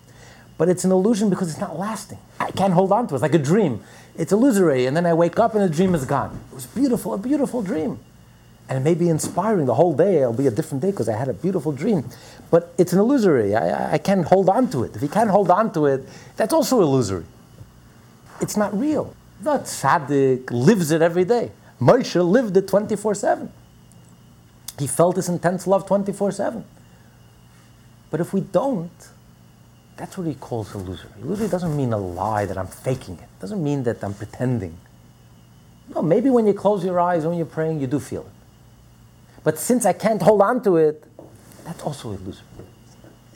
But 0.58 0.68
it's 0.68 0.84
an 0.84 0.90
illusion 0.90 1.30
because 1.30 1.50
it's 1.50 1.60
not 1.60 1.78
lasting. 1.78 2.18
I 2.40 2.50
can't 2.50 2.72
hold 2.72 2.90
on 2.92 3.06
to 3.08 3.14
it. 3.14 3.16
It's 3.16 3.22
like 3.22 3.34
a 3.34 3.38
dream. 3.38 3.80
It's 4.16 4.32
illusory, 4.32 4.86
and 4.86 4.96
then 4.96 5.06
I 5.06 5.14
wake 5.14 5.38
up 5.38 5.54
and 5.54 5.62
the 5.62 5.74
dream 5.74 5.94
is 5.94 6.04
gone. 6.04 6.40
It 6.50 6.54
was 6.54 6.66
beautiful, 6.66 7.14
a 7.14 7.18
beautiful 7.18 7.62
dream. 7.62 7.98
And 8.68 8.78
it 8.78 8.82
may 8.82 8.94
be 8.94 9.08
inspiring. 9.08 9.66
The 9.66 9.74
whole 9.74 9.94
day 9.94 10.18
it'll 10.22 10.32
be 10.32 10.46
a 10.48 10.50
different 10.50 10.82
day 10.82 10.90
because 10.90 11.08
I 11.08 11.16
had 11.16 11.28
a 11.28 11.32
beautiful 11.34 11.72
dream. 11.72 12.04
But 12.50 12.72
it's 12.78 12.92
an 12.92 12.98
illusory. 12.98 13.54
I, 13.54 13.94
I- 13.94 13.98
can't 13.98 14.26
hold 14.26 14.48
on 14.48 14.68
to 14.70 14.82
it. 14.84 14.96
If 14.96 15.02
you 15.02 15.08
can't 15.08 15.30
hold 15.30 15.50
on 15.50 15.72
to 15.74 15.86
it, 15.86 16.06
that's 16.36 16.52
also 16.52 16.80
illusory. 16.82 17.24
It's 18.40 18.56
not 18.56 18.76
real. 18.78 19.14
The 19.40 19.58
tzaddik 19.60 20.50
lives 20.50 20.90
it 20.90 21.02
every 21.02 21.24
day. 21.24 21.52
Moshe 21.80 22.22
lived 22.28 22.56
it 22.56 22.66
24 22.68 23.14
7. 23.14 23.52
He 24.78 24.86
felt 24.86 25.16
this 25.16 25.28
intense 25.28 25.66
love 25.66 25.86
24 25.86 26.32
7. 26.32 26.64
But 28.10 28.20
if 28.20 28.32
we 28.32 28.40
don't, 28.40 28.90
that's 29.96 30.16
what 30.18 30.26
he 30.26 30.34
calls 30.34 30.74
illusory. 30.74 31.10
Illusory 31.22 31.48
doesn't 31.48 31.76
mean 31.76 31.92
a 31.92 31.98
lie 31.98 32.46
that 32.46 32.58
I'm 32.58 32.66
faking 32.66 33.14
it. 33.16 33.22
It 33.22 33.40
doesn't 33.40 33.62
mean 33.62 33.82
that 33.84 34.02
I'm 34.04 34.14
pretending. 34.14 34.76
No, 35.94 36.02
maybe 36.02 36.30
when 36.30 36.46
you 36.46 36.52
close 36.54 36.84
your 36.84 37.00
eyes, 37.00 37.24
when 37.24 37.36
you're 37.36 37.46
praying, 37.46 37.80
you 37.80 37.86
do 37.86 38.00
feel 38.00 38.22
it. 38.22 38.35
But 39.46 39.60
since 39.60 39.86
I 39.86 39.92
can't 39.92 40.20
hold 40.20 40.42
on 40.42 40.60
to 40.64 40.76
it, 40.76 41.04
That's 41.62 41.80
also 41.84 42.10
illusory. 42.10 42.42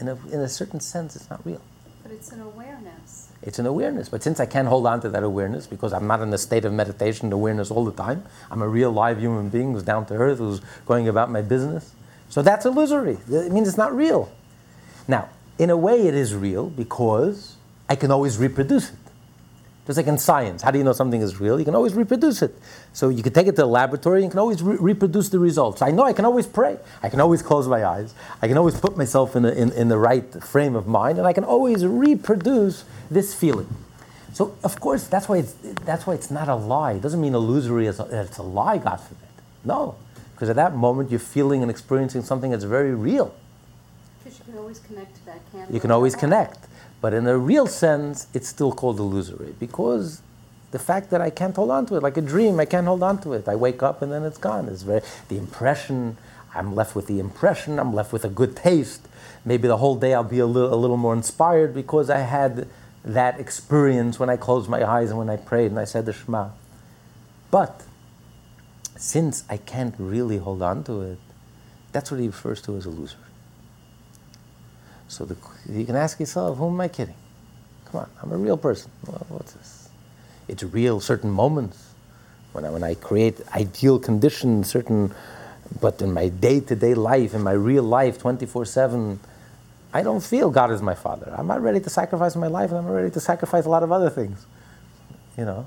In 0.00 0.08
a, 0.08 0.18
in 0.32 0.40
a 0.40 0.48
certain 0.48 0.80
sense, 0.80 1.14
it's 1.14 1.30
not 1.30 1.40
real. 1.46 1.62
But 2.02 2.10
it's 2.10 2.32
an 2.32 2.40
awareness. 2.40 3.28
It's 3.42 3.60
an 3.60 3.66
awareness. 3.66 4.08
But 4.08 4.24
since 4.24 4.40
I 4.40 4.46
can't 4.46 4.66
hold 4.66 4.88
on 4.88 5.00
to 5.02 5.08
that 5.08 5.22
awareness 5.22 5.68
because 5.68 5.92
I'm 5.92 6.08
not 6.08 6.20
in 6.20 6.32
a 6.34 6.38
state 6.38 6.64
of 6.64 6.72
meditation 6.72 7.32
awareness 7.32 7.70
all 7.70 7.84
the 7.84 7.92
time, 7.92 8.24
I'm 8.50 8.60
a 8.60 8.66
real 8.66 8.90
live 8.90 9.20
human 9.20 9.50
being 9.50 9.72
who's 9.72 9.84
down 9.84 10.04
to 10.06 10.14
earth, 10.14 10.38
who's 10.38 10.60
going 10.84 11.06
about 11.06 11.30
my 11.30 11.42
business. 11.42 11.92
So 12.28 12.42
that's 12.42 12.66
illusory. 12.66 13.18
It 13.30 13.52
means 13.52 13.68
it's 13.68 13.78
not 13.78 13.94
real. 13.94 14.32
Now, 15.06 15.28
in 15.60 15.70
a 15.70 15.76
way, 15.76 16.08
it 16.08 16.14
is 16.14 16.34
real 16.34 16.70
because 16.70 17.54
I 17.88 17.94
can 17.94 18.10
always 18.10 18.36
reproduce 18.36 18.90
it. 18.90 18.96
Just 19.86 19.96
like 19.96 20.06
in 20.06 20.18
science, 20.18 20.62
how 20.62 20.70
do 20.70 20.78
you 20.78 20.84
know 20.84 20.92
something 20.92 21.20
is 21.20 21.40
real? 21.40 21.58
You 21.58 21.64
can 21.64 21.74
always 21.74 21.94
reproduce 21.94 22.42
it. 22.42 22.54
So 22.92 23.08
you 23.08 23.22
can 23.22 23.32
take 23.32 23.46
it 23.46 23.52
to 23.52 23.62
the 23.62 23.66
laboratory 23.66 24.18
and 24.18 24.24
you 24.24 24.30
can 24.30 24.38
always 24.38 24.62
re- 24.62 24.76
reproduce 24.78 25.30
the 25.30 25.38
results. 25.38 25.82
I 25.82 25.90
know 25.90 26.04
I 26.04 26.12
can 26.12 26.24
always 26.24 26.46
pray. 26.46 26.78
I 27.02 27.08
can 27.08 27.20
always 27.20 27.42
close 27.42 27.66
my 27.66 27.84
eyes. 27.84 28.14
I 28.42 28.46
can 28.46 28.58
always 28.58 28.78
put 28.78 28.96
myself 28.96 29.34
in, 29.36 29.44
a, 29.44 29.50
in, 29.50 29.72
in 29.72 29.88
the 29.88 29.98
right 29.98 30.24
frame 30.44 30.76
of 30.76 30.86
mind 30.86 31.18
and 31.18 31.26
I 31.26 31.32
can 31.32 31.44
always 31.44 31.84
reproduce 31.84 32.84
this 33.10 33.34
feeling. 33.34 33.68
So, 34.32 34.56
of 34.62 34.80
course, 34.80 35.06
that's 35.08 35.28
why 35.28 35.38
it's, 35.38 35.54
that's 35.84 36.06
why 36.06 36.14
it's 36.14 36.30
not 36.30 36.48
a 36.48 36.54
lie. 36.54 36.92
It 36.92 37.02
doesn't 37.02 37.20
mean 37.20 37.34
illusory, 37.34 37.86
a, 37.86 37.90
it's 37.90 38.38
a 38.38 38.42
lie, 38.42 38.78
God 38.78 38.96
forbid. 38.96 39.28
No, 39.64 39.96
because 40.34 40.48
at 40.48 40.56
that 40.56 40.74
moment 40.74 41.10
you're 41.10 41.18
feeling 41.18 41.62
and 41.62 41.70
experiencing 41.70 42.22
something 42.22 42.50
that's 42.50 42.64
very 42.64 42.94
real. 42.94 43.34
Because 44.22 44.38
you 44.38 44.44
can 44.44 44.58
always 44.58 44.78
connect 44.78 45.16
to 45.16 45.26
that 45.26 45.40
candle. 45.52 45.74
You 45.74 45.80
can 45.80 45.90
always 45.90 46.14
connect. 46.14 46.66
But 47.00 47.14
in 47.14 47.26
a 47.26 47.38
real 47.38 47.66
sense, 47.66 48.26
it's 48.34 48.48
still 48.48 48.72
called 48.72 48.98
illusory 48.98 49.54
because 49.58 50.20
the 50.70 50.78
fact 50.78 51.10
that 51.10 51.20
I 51.20 51.30
can't 51.30 51.56
hold 51.56 51.70
on 51.70 51.86
to 51.86 51.96
it, 51.96 52.02
like 52.02 52.16
a 52.16 52.22
dream, 52.22 52.60
I 52.60 52.64
can't 52.64 52.86
hold 52.86 53.02
on 53.02 53.20
to 53.22 53.32
it. 53.32 53.48
I 53.48 53.56
wake 53.56 53.82
up 53.82 54.02
and 54.02 54.12
then 54.12 54.24
it's 54.24 54.38
gone. 54.38 54.68
It's 54.68 54.82
very 54.82 55.00
the 55.28 55.38
impression. 55.38 56.16
I'm 56.54 56.74
left 56.74 56.94
with 56.94 57.06
the 57.06 57.18
impression. 57.18 57.78
I'm 57.78 57.94
left 57.94 58.12
with 58.12 58.24
a 58.24 58.28
good 58.28 58.54
taste. 58.54 59.08
Maybe 59.44 59.66
the 59.66 59.78
whole 59.78 59.96
day 59.96 60.14
I'll 60.14 60.24
be 60.24 60.38
a 60.38 60.46
little, 60.46 60.72
a 60.72 60.76
little 60.76 60.96
more 60.96 61.14
inspired 61.14 61.74
because 61.74 62.10
I 62.10 62.18
had 62.18 62.68
that 63.04 63.40
experience 63.40 64.18
when 64.20 64.28
I 64.28 64.36
closed 64.36 64.68
my 64.68 64.84
eyes 64.84 65.08
and 65.10 65.18
when 65.18 65.30
I 65.30 65.36
prayed 65.36 65.70
and 65.70 65.78
I 65.78 65.84
said 65.84 66.06
the 66.06 66.12
Shema. 66.12 66.50
But 67.50 67.82
since 68.96 69.44
I 69.48 69.56
can't 69.56 69.94
really 69.98 70.36
hold 70.36 70.60
on 70.60 70.84
to 70.84 71.00
it, 71.00 71.18
that's 71.92 72.10
what 72.10 72.20
he 72.20 72.26
refers 72.26 72.60
to 72.62 72.76
as 72.76 72.86
illusory. 72.86 73.29
So 75.10 75.24
the, 75.24 75.36
you 75.68 75.84
can 75.84 75.96
ask 75.96 76.20
yourself, 76.20 76.56
who 76.58 76.68
am 76.68 76.80
I 76.80 76.86
kidding? 76.86 77.16
Come 77.86 78.02
on, 78.02 78.10
I'm 78.22 78.30
a 78.30 78.36
real 78.36 78.56
person. 78.56 78.92
Well, 79.06 79.26
what's 79.28 79.52
this? 79.54 79.88
It's 80.46 80.62
real, 80.62 81.00
certain 81.00 81.30
moments. 81.30 81.94
When 82.52 82.64
I, 82.64 82.70
when 82.70 82.84
I 82.84 82.94
create 82.94 83.40
ideal 83.52 83.98
conditions, 83.98 84.70
certain, 84.70 85.12
but 85.80 86.00
in 86.00 86.12
my 86.12 86.28
day 86.28 86.60
to 86.60 86.76
day 86.76 86.94
life, 86.94 87.34
in 87.34 87.42
my 87.42 87.52
real 87.52 87.82
life, 87.82 88.18
24 88.20 88.64
7, 88.64 89.18
I 89.92 90.02
don't 90.02 90.22
feel 90.22 90.48
God 90.50 90.70
is 90.70 90.80
my 90.80 90.94
father. 90.94 91.34
I'm 91.36 91.48
not 91.48 91.60
ready 91.60 91.80
to 91.80 91.90
sacrifice 91.90 92.36
my 92.36 92.46
life, 92.46 92.70
and 92.70 92.78
I'm 92.78 92.86
not 92.86 92.92
ready 92.94 93.10
to 93.10 93.20
sacrifice 93.20 93.64
a 93.64 93.68
lot 93.68 93.82
of 93.82 93.90
other 93.90 94.10
things. 94.10 94.46
You 95.36 95.44
know, 95.44 95.66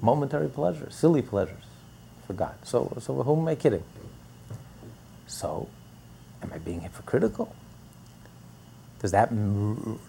momentary 0.00 0.48
pleasures, 0.48 0.94
silly 0.94 1.20
pleasures 1.20 1.64
for 2.26 2.32
God. 2.32 2.54
So, 2.64 2.96
so 2.98 3.22
whom 3.22 3.40
am 3.40 3.48
I 3.48 3.56
kidding? 3.56 3.84
So, 5.26 5.68
am 6.42 6.50
I 6.54 6.58
being 6.58 6.80
hypocritical? 6.80 7.54
Does 9.02 9.10
that, 9.10 9.30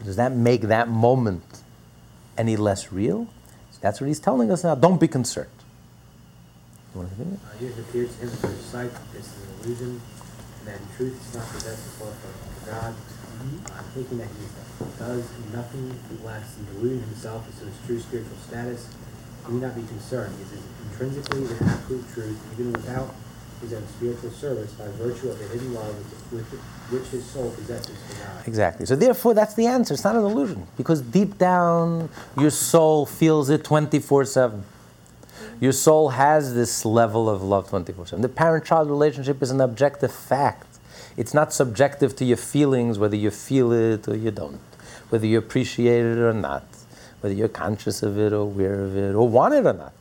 does 0.06 0.16
that 0.16 0.32
make 0.32 0.62
that 0.62 0.88
moment 0.88 1.44
any 2.38 2.56
less 2.56 2.92
real? 2.92 3.28
That's 3.82 4.00
what 4.00 4.08
he's 4.08 4.20
telling 4.20 4.50
us 4.50 4.64
now. 4.64 4.76
Don't 4.76 5.00
be 5.00 5.10
concerned. 5.10 5.50
You 6.94 7.02
want 7.02 7.10
to 7.10 7.16
continue? 7.16 7.40
Uh, 7.44 7.74
it 7.74 7.80
appears 7.80 8.16
to 8.16 8.22
him 8.22 8.30
at 8.30 8.38
first 8.38 8.72
sight 8.72 8.92
this 9.12 9.28
is 9.28 9.44
an 9.44 9.50
illusion, 9.60 10.02
and 10.60 10.68
that 10.68 10.80
in 10.80 10.88
truth 10.96 11.20
is 11.20 11.36
not 11.36 11.50
possessed 11.50 12.00
for, 12.00 12.08
for 12.08 12.72
God. 12.72 12.96
Uh, 13.66 13.82
thinking 13.92 14.20
that 14.20 14.30
he 14.40 14.86
does 14.98 15.28
nothing 15.52 16.00
less 16.24 16.54
than 16.54 16.66
delude 16.76 17.02
himself 17.02 17.46
as 17.50 17.60
to 17.60 17.66
his 17.66 17.76
true 17.86 18.00
spiritual 18.00 18.38
status, 18.38 18.88
need 19.50 19.62
not 19.62 19.76
be 19.76 19.84
concerned. 19.84 20.34
He 20.38 20.44
is 20.44 20.64
intrinsically 20.94 21.44
the 21.44 21.66
absolute 21.66 22.08
truth, 22.14 22.40
even 22.54 22.72
without 22.72 23.14
own 23.72 23.88
spiritual 23.88 24.32
service, 24.32 24.72
by 24.74 24.88
virtue 24.98 25.30
of 25.30 25.40
the 25.40 25.48
hidden 25.48 25.74
love 25.74 25.96
with 26.32 26.46
which 26.90 27.08
his 27.10 27.24
soul 27.24 27.52
possesses 27.52 27.96
for 28.08 28.24
God. 28.24 28.48
Exactly. 28.48 28.86
So 28.86 28.96
therefore, 28.96 29.34
that's 29.34 29.54
the 29.54 29.68
answer. 29.68 29.94
It's 29.94 30.04
not 30.04 30.16
an 30.16 30.26
illusion 30.26 30.68
because 30.76 31.02
deep 31.02 31.38
down, 31.38 32.10
your 32.38 32.50
soul 32.50 33.06
feels 33.06 33.50
it 33.50 33.64
24/7. 33.64 34.64
Your 35.62 35.72
soul 35.72 36.10
has 36.10 36.56
this 36.56 36.84
level 36.84 37.30
of 37.30 37.42
love 37.42 37.70
24/7. 37.70 38.22
The 38.22 38.30
parent-child 38.30 38.90
relationship 38.90 39.42
is 39.42 39.52
an 39.52 39.62
objective 39.62 40.12
fact. 40.12 40.80
It's 41.16 41.34
not 41.34 41.54
subjective 41.54 42.16
to 42.18 42.26
your 42.26 42.38
feelings, 42.38 42.98
whether 42.98 43.16
you 43.16 43.30
feel 43.30 43.72
it 43.72 44.08
or 44.08 44.16
you 44.16 44.32
don't, 44.32 44.60
whether 45.10 45.28
you 45.28 45.38
appreciate 45.38 46.04
it 46.04 46.18
or 46.18 46.34
not, 46.34 46.66
whether 47.22 47.36
you're 47.36 47.48
conscious 47.48 48.02
of 48.02 48.18
it 48.18 48.34
or 48.34 48.42
aware 48.42 48.84
of 48.84 48.98
it 48.98 49.14
or 49.14 49.28
want 49.30 49.54
it 49.54 49.66
or 49.66 49.74
not. 49.74 49.94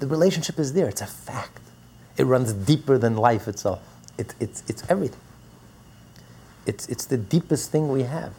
The 0.00 0.06
relationship 0.06 0.58
is 0.58 0.72
there. 0.72 0.88
It's 0.88 1.02
a 1.02 1.06
fact. 1.06 1.60
It 2.16 2.24
runs 2.24 2.52
deeper 2.52 2.98
than 2.98 3.16
life 3.16 3.48
itself. 3.48 3.82
It, 4.16 4.34
it's, 4.38 4.62
it's 4.68 4.88
everything. 4.88 5.20
It's, 6.66 6.88
it's 6.88 7.04
the 7.04 7.16
deepest 7.16 7.70
thing 7.70 7.88
we 7.88 8.02
have. 8.02 8.34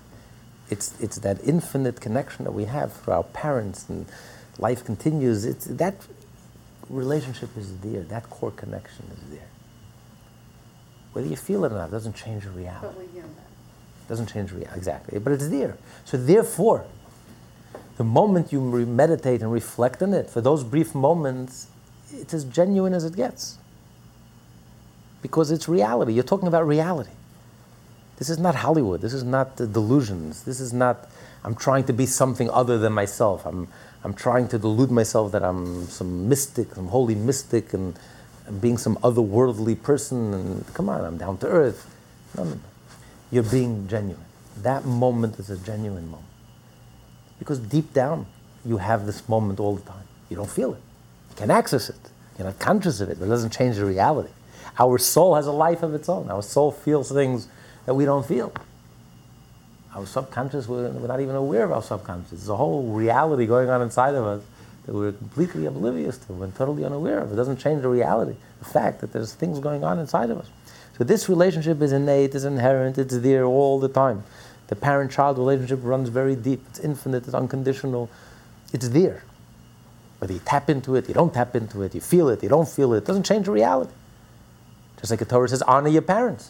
It's, 0.69 0.99
it's 0.99 1.17
that 1.19 1.43
infinite 1.43 2.01
connection 2.01 2.45
that 2.45 2.53
we 2.53 2.65
have 2.65 2.91
for 2.91 3.13
our 3.13 3.23
parents 3.23 3.87
and 3.89 4.07
life 4.57 4.83
continues. 4.83 5.45
It's, 5.45 5.65
that 5.65 5.95
relationship 6.89 7.55
is 7.57 7.77
there. 7.79 8.01
That 8.03 8.29
core 8.29 8.51
connection 8.51 9.05
is 9.13 9.29
there. 9.29 9.47
Whether 11.13 11.27
you 11.27 11.35
feel 11.35 11.65
it 11.65 11.71
or 11.71 11.75
not 11.75 11.89
it 11.89 11.91
doesn't 11.91 12.15
change 12.15 12.43
the 12.43 12.51
reality. 12.51 12.87
But 12.87 12.97
we 12.97 13.07
hear 13.07 13.23
that. 13.23 14.07
Doesn't 14.07 14.27
change 14.27 14.51
reality, 14.51 14.77
exactly. 14.77 15.19
But 15.19 15.33
it's 15.33 15.49
there. 15.49 15.77
So 16.03 16.17
therefore, 16.17 16.85
the 17.97 18.03
moment 18.03 18.51
you 18.51 18.59
meditate 18.61 19.41
and 19.41 19.51
reflect 19.51 20.01
on 20.03 20.13
it, 20.13 20.29
for 20.29 20.41
those 20.41 20.63
brief 20.63 20.93
moments, 20.93 21.67
it's 22.11 22.33
as 22.33 22.43
genuine 22.43 22.93
as 22.93 23.05
it 23.05 23.15
gets. 23.15 23.57
Because 25.25 25.49
it's 25.49 25.67
reality. 25.67 26.13
You're 26.13 26.23
talking 26.23 26.47
about 26.47 26.67
reality. 26.67 27.09
This 28.17 28.29
is 28.29 28.37
not 28.37 28.53
Hollywood. 28.53 29.01
This 29.01 29.11
is 29.11 29.23
not 29.23 29.55
delusions. 29.55 30.43
This 30.43 30.59
is 30.59 30.71
not, 30.71 31.09
I'm 31.43 31.55
trying 31.55 31.83
to 31.85 31.93
be 31.93 32.05
something 32.05 32.47
other 32.51 32.77
than 32.77 32.93
myself. 32.93 33.43
I'm, 33.43 33.67
I'm 34.03 34.13
trying 34.13 34.47
to 34.49 34.59
delude 34.59 34.91
myself 34.91 35.31
that 35.31 35.43
I'm 35.43 35.87
some 35.87 36.29
mystic, 36.29 36.75
some 36.75 36.89
holy 36.89 37.15
mystic, 37.15 37.73
and, 37.73 37.97
and 38.45 38.61
being 38.61 38.77
some 38.77 38.97
otherworldly 38.97 39.81
person. 39.81 40.31
And 40.35 40.73
come 40.75 40.89
on, 40.89 41.03
I'm 41.03 41.17
down 41.17 41.39
to 41.39 41.47
earth. 41.47 41.91
No, 42.37 42.43
no, 42.43 42.51
no. 42.51 42.59
You're 43.31 43.49
being 43.59 43.87
genuine. 43.87 44.25
That 44.61 44.85
moment 44.85 45.39
is 45.39 45.49
a 45.49 45.57
genuine 45.57 46.05
moment. 46.05 46.29
Because 47.39 47.57
deep 47.57 47.93
down, 47.93 48.27
you 48.63 48.77
have 48.77 49.07
this 49.07 49.27
moment 49.27 49.59
all 49.59 49.75
the 49.75 49.89
time. 49.89 50.05
You 50.29 50.35
don't 50.35 50.51
feel 50.51 50.73
it. 50.73 50.83
You 51.31 51.35
can 51.35 51.49
access 51.49 51.89
it. 51.89 52.11
You're 52.37 52.45
not 52.45 52.59
conscious 52.59 53.01
of 53.01 53.09
it, 53.09 53.17
but 53.17 53.25
it 53.25 53.29
doesn't 53.29 53.53
change 53.53 53.77
the 53.77 53.85
reality. 53.85 54.29
Our 54.77 54.97
soul 54.97 55.35
has 55.35 55.47
a 55.47 55.51
life 55.51 55.83
of 55.83 55.93
its 55.93 56.09
own. 56.09 56.29
Our 56.29 56.43
soul 56.43 56.71
feels 56.71 57.11
things 57.11 57.47
that 57.85 57.93
we 57.93 58.05
don't 58.05 58.25
feel. 58.25 58.51
Our 59.93 60.05
subconscious, 60.05 60.67
we're, 60.67 60.91
not 60.91 61.21
even 61.21 61.35
aware 61.35 61.63
of 61.63 61.71
our 61.71 61.81
subconscious. 61.81 62.31
There's 62.31 62.49
a 62.49 62.57
whole 62.57 62.91
reality 62.91 63.45
going 63.45 63.69
on 63.69 63.81
inside 63.81 64.15
of 64.15 64.25
us 64.25 64.43
that 64.85 64.93
we're 64.93 65.13
completely 65.13 65.65
oblivious 65.65 66.17
to 66.17 66.43
and 66.43 66.53
totally 66.53 66.83
unaware 66.83 67.19
of. 67.19 67.31
It 67.31 67.35
doesn't 67.35 67.57
change 67.57 67.81
the 67.81 67.87
reality, 67.89 68.35
the 68.59 68.65
fact 68.65 68.99
that 69.01 69.13
there's 69.13 69.33
things 69.33 69.59
going 69.59 69.83
on 69.83 69.97
inside 69.99 70.29
of 70.29 70.37
us. 70.37 70.47
So 70.97 71.03
this 71.03 71.29
relationship 71.29 71.81
is 71.81 71.91
innate, 71.91 72.35
is 72.35 72.45
inherent, 72.45 72.97
it's 72.97 73.17
there 73.19 73.45
all 73.45 73.79
the 73.79 73.87
time. 73.87 74.23
The 74.67 74.75
parent-child 74.75 75.37
relationship 75.37 75.79
runs 75.83 76.09
very 76.09 76.35
deep. 76.35 76.63
It's 76.69 76.79
infinite, 76.79 77.25
it's 77.25 77.33
unconditional. 77.33 78.09
It's 78.73 78.89
there. 78.89 79.23
Whether 80.19 80.33
you 80.33 80.41
tap 80.43 80.69
into 80.69 80.95
it, 80.95 81.07
you 81.07 81.13
don't 81.13 81.33
tap 81.33 81.55
into 81.55 81.81
it, 81.83 81.93
you 81.93 82.01
feel 82.01 82.29
it, 82.29 82.41
you 82.43 82.49
don't 82.49 82.67
feel 82.67 82.93
it, 82.93 82.99
it 82.99 83.05
doesn't 83.05 83.23
change 83.23 83.45
the 83.45 83.51
reality. 83.51 83.91
Just 85.05 85.11
like 85.11 85.19
the 85.19 85.25
Torah 85.25 85.47
says, 85.47 85.61
honor 85.61 85.89
your 85.89 86.01
parents. 86.01 86.49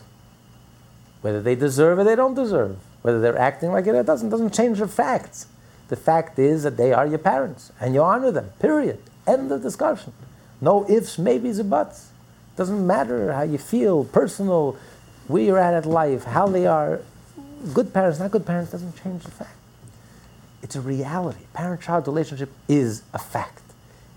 Whether 1.20 1.42
they 1.42 1.56
deserve 1.56 2.00
it 2.00 2.04
or 2.04 2.06
they 2.06 2.16
don't 2.16 2.36
deserve. 2.36 2.78
Whether 3.02 3.20
they're 3.20 3.38
acting 3.38 3.74
like 3.74 3.86
it 3.86 3.90
or 3.90 4.00
it 4.00 4.06
doesn't, 4.06 4.30
doesn't 4.30 4.54
change 4.54 4.80
the 4.80 4.88
facts. 4.88 5.48
The 5.90 5.98
fact 5.98 6.40
is 6.40 6.64
that 6.64 6.78
they 6.78 6.94
are 6.94 7.06
your 7.06 7.20
parents 7.20 7.74
and 7.82 7.94
you 7.94 8.02
honor 8.02 8.32
them. 8.32 8.52
Period. 8.60 9.02
End 9.28 9.52
of 9.52 9.62
discussion. 9.62 10.14
No 10.62 10.90
ifs, 10.90 11.20
maybes, 11.20 11.60
or 11.60 11.66
buts. 11.66 12.12
Doesn't 12.56 12.88
matter 12.88 13.34
how 13.34 13.42
you 13.42 13.58
feel, 13.58 14.06
personal, 14.06 14.78
where 15.28 15.44
you're 15.44 15.60
at 15.60 15.74
at 15.74 15.86
life, 15.86 16.24
how 16.24 16.48
they 16.48 16.66
are. 16.66 17.02
Good 17.74 17.94
parents, 17.94 18.22
not 18.22 18.32
good 18.32 18.46
parents, 18.46 18.72
doesn't 18.72 18.96
change 19.04 19.24
the 19.24 19.32
fact. 19.32 19.58
It's 20.64 20.78
a 20.78 20.82
reality. 20.82 21.42
Parent 21.52 21.82
child 21.82 22.08
relationship 22.08 22.54
is 22.70 23.04
a 23.14 23.20
fact. 23.20 23.64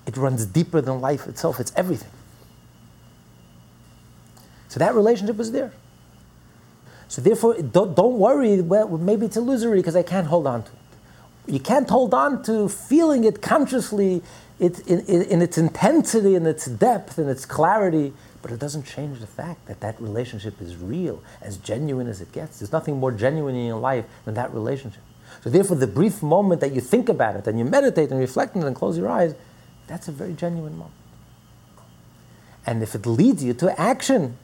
It 0.07 0.16
runs 0.16 0.47
deeper 0.47 0.80
than 0.80 1.01
life 1.01 1.26
itself, 1.26 1.59
it's 1.59 1.72
everything. 1.74 2.12
So 4.69 4.79
that 4.79 4.95
relationship 4.95 5.37
was 5.37 5.53
there. 5.53 5.73
So 7.09 7.23
therefore, 7.23 7.55
don't, 7.61 7.97
don't 7.97 8.19
worry, 8.19 8.61
well, 8.61 8.87
maybe 8.99 9.27
it's 9.27 9.37
illusory 9.37 9.79
because 9.79 9.97
I 9.97 10.03
can't 10.03 10.27
hold 10.27 10.47
on 10.47 10.62
to 10.64 10.71
it. 10.71 11.53
you 11.55 11.59
can't 11.59 11.89
hold 11.89 12.12
on 12.12 12.43
to 12.45 12.69
feeling 12.69 13.25
it 13.25 13.41
consciously 13.41 14.23
it, 14.61 14.87
in, 14.87 15.01
in, 15.07 15.23
in 15.23 15.43
its 15.43 15.57
intensity 15.57 16.35
and 16.35 16.47
its 16.47 16.66
depth 16.66 17.16
and 17.16 17.31
its 17.31 17.47
clarity, 17.47 18.12
but 18.43 18.51
it 18.51 18.59
doesn't 18.59 18.85
change 18.85 19.21
the 19.21 19.27
fact 19.27 19.66
that 19.66 19.81
that 19.81 20.01
relationship 20.01 20.61
is 20.61 20.77
real, 20.77 21.23
as 21.41 21.57
genuine 21.57 22.09
as 22.09 22.21
it 22.21 22.33
gets. 22.33 22.59
There's 22.59 22.73
nothing 22.73 22.99
more 22.99 23.12
genuine 23.12 23.55
in 23.55 23.66
your 23.66 23.79
life 23.81 24.05
than 24.25 24.35
that 24.35 24.53
relationship. 24.53 25.03
So, 25.43 25.51
therefore, 25.51 25.77
the 25.77 25.87
brief 25.87 26.23
moment 26.23 26.61
that 26.61 26.73
you 26.73 26.81
think 26.81 27.09
about 27.09 27.37
it 27.37 27.47
and 27.47 27.59
you 27.59 27.64
meditate 27.64 28.11
and 28.11 28.19
reflect 28.19 28.57
on 28.57 28.62
it 28.62 28.66
and 28.66 28.75
close 28.75 28.99
your 28.99 29.09
eyes, 29.09 29.35
that's 29.87 30.09
a 30.09 30.12
very 30.12 30.35
genuine 30.35 30.73
moment. 30.73 30.95
And 32.66 32.83
if 32.83 32.95
it 32.95 33.07
leads 33.07 33.45
you 33.45 33.55
to 33.55 33.81
action, 33.81 34.37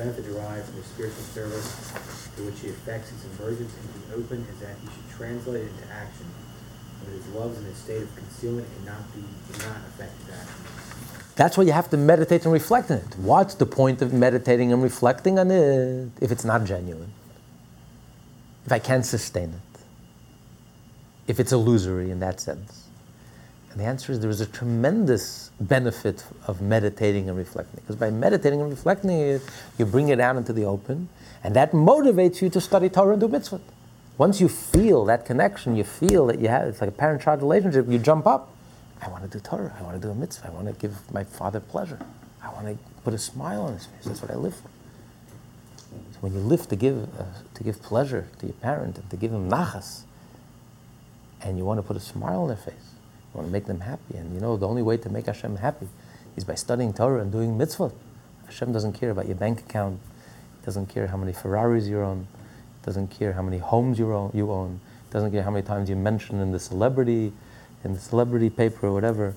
benefit 0.00 0.24
derived 0.24 0.64
from 0.64 0.76
the 0.76 0.82
spiritual 0.82 1.22
service 1.36 1.92
to 2.36 2.42
which 2.44 2.58
he 2.60 2.70
affects 2.70 3.10
his 3.10 3.20
emergence 3.36 3.70
into 3.76 4.08
the 4.08 4.14
open 4.16 4.46
is 4.50 4.58
that 4.60 4.74
he 4.80 4.86
should 4.86 5.16
translate 5.16 5.64
it 5.64 5.68
into 5.68 5.92
action. 5.92 6.24
But 7.04 7.12
his 7.12 7.26
love's 7.28 7.58
in 7.58 7.66
a 7.66 7.74
state 7.74 8.02
of 8.02 8.16
concealment 8.16 8.66
cannot 8.78 9.04
be 9.14 9.22
cannot 9.52 9.76
affect 9.88 10.16
his 10.22 10.34
action. 10.34 10.64
That's 11.36 11.58
why 11.58 11.64
you 11.64 11.72
have 11.72 11.90
to 11.90 11.98
meditate 11.98 12.44
and 12.44 12.52
reflect 12.52 12.90
on 12.90 12.98
it. 12.98 13.16
What's 13.18 13.54
the 13.54 13.66
point 13.66 14.00
of 14.00 14.12
meditating 14.12 14.72
and 14.72 14.82
reflecting 14.82 15.38
on 15.38 15.50
it 15.50 16.10
if 16.20 16.32
it's 16.32 16.44
not 16.44 16.64
genuine? 16.64 17.12
If 18.64 18.72
I 18.72 18.78
can't 18.78 19.04
sustain 19.04 19.50
it? 19.50 19.80
If 21.26 21.40
it's 21.40 21.52
illusory 21.52 22.10
in 22.10 22.20
that 22.20 22.40
sense? 22.40 22.79
And 23.70 23.78
the 23.78 23.84
answer 23.84 24.10
is 24.10 24.20
there 24.20 24.30
is 24.30 24.40
a 24.40 24.46
tremendous 24.46 25.50
benefit 25.60 26.24
of 26.46 26.60
meditating 26.60 27.28
and 27.28 27.38
reflecting. 27.38 27.80
Because 27.80 27.96
by 27.96 28.10
meditating 28.10 28.60
and 28.60 28.68
reflecting 28.68 29.40
you 29.78 29.86
bring 29.86 30.08
it 30.08 30.18
out 30.18 30.36
into 30.36 30.52
the 30.52 30.64
open, 30.64 31.08
and 31.44 31.54
that 31.54 31.72
motivates 31.72 32.42
you 32.42 32.50
to 32.50 32.60
study 32.60 32.88
Torah 32.88 33.12
and 33.12 33.20
do 33.20 33.28
mitzvot. 33.28 33.60
Once 34.18 34.40
you 34.40 34.48
feel 34.48 35.04
that 35.06 35.24
connection, 35.24 35.76
you 35.76 35.84
feel 35.84 36.26
that 36.26 36.40
you 36.40 36.48
have, 36.48 36.68
it's 36.68 36.80
like 36.80 36.90
a 36.90 36.92
parent 36.92 37.22
child 37.22 37.40
relationship, 37.40 37.86
you 37.88 37.98
jump 37.98 38.26
up. 38.26 38.52
I 39.00 39.08
want 39.08 39.22
to 39.22 39.30
do 39.30 39.40
Torah, 39.40 39.74
I 39.78 39.82
want 39.82 40.00
to 40.00 40.06
do 40.06 40.10
a 40.10 40.14
mitzvah, 40.14 40.48
I 40.48 40.50
want 40.50 40.66
to 40.66 40.74
give 40.74 41.10
my 41.10 41.24
father 41.24 41.58
pleasure, 41.58 41.98
I 42.42 42.52
want 42.52 42.66
to 42.66 42.76
put 43.02 43.14
a 43.14 43.18
smile 43.18 43.62
on 43.62 43.72
his 43.74 43.86
face. 43.86 44.04
That's 44.04 44.20
what 44.20 44.30
I 44.30 44.34
live 44.34 44.54
for. 44.54 44.68
So 46.12 46.18
when 46.20 46.34
you 46.34 46.40
live 46.40 46.68
to 46.68 46.76
give, 46.76 47.04
uh, 47.18 47.24
to 47.54 47.64
give 47.64 47.80
pleasure 47.82 48.28
to 48.40 48.46
your 48.46 48.56
parent 48.56 48.98
and 48.98 49.08
to 49.08 49.16
give 49.16 49.32
him 49.32 49.48
nachas, 49.48 50.02
and 51.40 51.56
you 51.56 51.64
want 51.64 51.78
to 51.78 51.82
put 51.82 51.96
a 51.96 52.00
smile 52.00 52.42
on 52.42 52.48
their 52.48 52.58
face, 52.58 52.89
you 53.32 53.38
want 53.38 53.48
to 53.48 53.52
make 53.52 53.66
them 53.66 53.80
happy. 53.80 54.16
And 54.16 54.34
you 54.34 54.40
know, 54.40 54.56
the 54.56 54.68
only 54.68 54.82
way 54.82 54.96
to 54.98 55.08
make 55.08 55.26
Hashem 55.26 55.56
happy 55.56 55.88
is 56.36 56.44
by 56.44 56.54
studying 56.54 56.92
Torah 56.92 57.20
and 57.20 57.30
doing 57.30 57.56
mitzvot. 57.56 57.92
Hashem 58.46 58.72
doesn't 58.72 58.94
care 58.94 59.10
about 59.10 59.26
your 59.26 59.36
bank 59.36 59.60
account, 59.60 60.00
doesn't 60.64 60.86
care 60.86 61.06
how 61.06 61.16
many 61.16 61.32
Ferraris 61.32 61.86
you 61.86 62.00
own, 62.00 62.26
doesn't 62.84 63.08
care 63.08 63.32
how 63.32 63.42
many 63.42 63.58
homes 63.58 63.98
you 63.98 64.12
own, 64.12 64.80
doesn't 65.10 65.30
care 65.32 65.42
how 65.42 65.50
many 65.50 65.64
times 65.64 65.88
you 65.88 65.96
mention 65.96 66.40
in 66.40 66.50
the 66.50 66.58
celebrity, 66.58 67.32
in 67.84 67.94
the 67.94 68.00
celebrity 68.00 68.50
paper 68.50 68.88
or 68.88 68.92
whatever. 68.92 69.34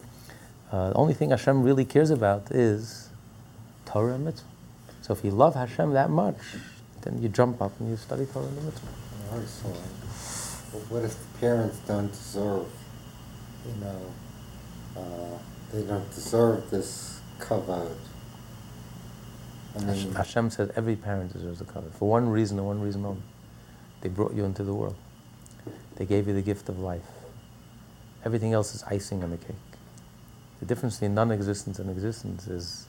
Uh, 0.72 0.90
the 0.90 0.96
only 0.96 1.14
thing 1.14 1.30
Hashem 1.30 1.62
really 1.62 1.86
cares 1.86 2.10
about 2.10 2.52
is 2.52 3.10
Torah 3.86 4.16
and 4.16 4.26
mitzvah. 4.26 4.48
So 5.02 5.14
if 5.14 5.24
you 5.24 5.32
love 5.32 5.56
Hashem 5.56 5.92
that 5.94 6.10
much, 6.10 6.38
then 7.02 7.22
you 7.22 7.30
jump 7.30 7.62
up 7.62 7.80
and 7.80 7.90
you 7.90 7.98
study 7.98 8.26
Torah 8.26 8.46
and 8.46 8.64
mitzvah. 8.64 8.88
Sorry. 9.48 9.74
What 10.90 11.04
if 11.04 11.12
the 11.12 11.40
parents 11.40 11.78
don't 11.88 12.12
deserve, 12.12 12.66
you 13.66 13.74
know, 13.82 14.02
uh, 14.98 15.38
they 15.72 15.84
don't 15.84 16.10
deserve 16.14 16.70
this 16.70 17.20
kavod? 17.40 17.96
I 19.76 19.80
mean, 19.80 19.88
Hashem, 19.88 20.16
Hashem 20.16 20.50
says 20.52 20.72
every 20.76 20.96
parent 20.96 21.34
deserves 21.34 21.62
a 21.62 21.66
kavod 21.66 21.94
for 21.94 22.10
one 22.10 22.30
reason 22.30 22.58
and 22.58 22.68
one 22.68 22.82
reason 22.82 23.06
only. 23.06 23.22
They 24.02 24.10
brought 24.10 24.34
you 24.34 24.44
into 24.44 24.64
the 24.64 24.74
world. 24.74 24.96
They 25.96 26.06
gave 26.06 26.28
you 26.28 26.34
the 26.34 26.42
gift 26.42 26.70
of 26.70 26.80
life. 26.80 27.02
Everything 28.26 28.54
else 28.54 28.76
is 28.76 28.84
icing 28.84 29.24
on 29.24 29.32
the 29.32 29.38
cake. 29.38 29.56
The 30.60 30.66
difference 30.66 30.96
between 30.96 31.16
non-existence 31.16 31.80
and 31.80 31.90
existence 31.90 32.48
is 32.48 32.88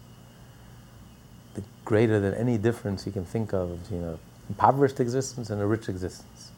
the 1.55 1.63
greater 1.85 2.21
than 2.21 2.35
any 2.35 2.59
difference 2.59 3.07
you 3.07 3.13
can 3.13 3.25
think 3.25 3.53
of. 3.53 3.79
You 3.91 3.99
know, 3.99 4.19
impoverished 4.49 5.01
existence 5.01 5.51
and 5.51 5.61
a 5.61 5.67
rich 5.67 5.89
existence. 5.89 6.53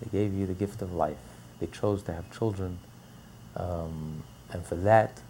They 0.00 0.10
gave 0.10 0.34
you 0.34 0.46
the 0.46 0.54
gift 0.54 0.82
of 0.82 0.94
life. 0.94 1.16
They 1.60 1.66
chose 1.66 2.02
to 2.04 2.12
have 2.12 2.30
children, 2.36 2.78
um, 3.56 4.22
and 4.50 4.64
for 4.64 4.76
that, 4.76 5.20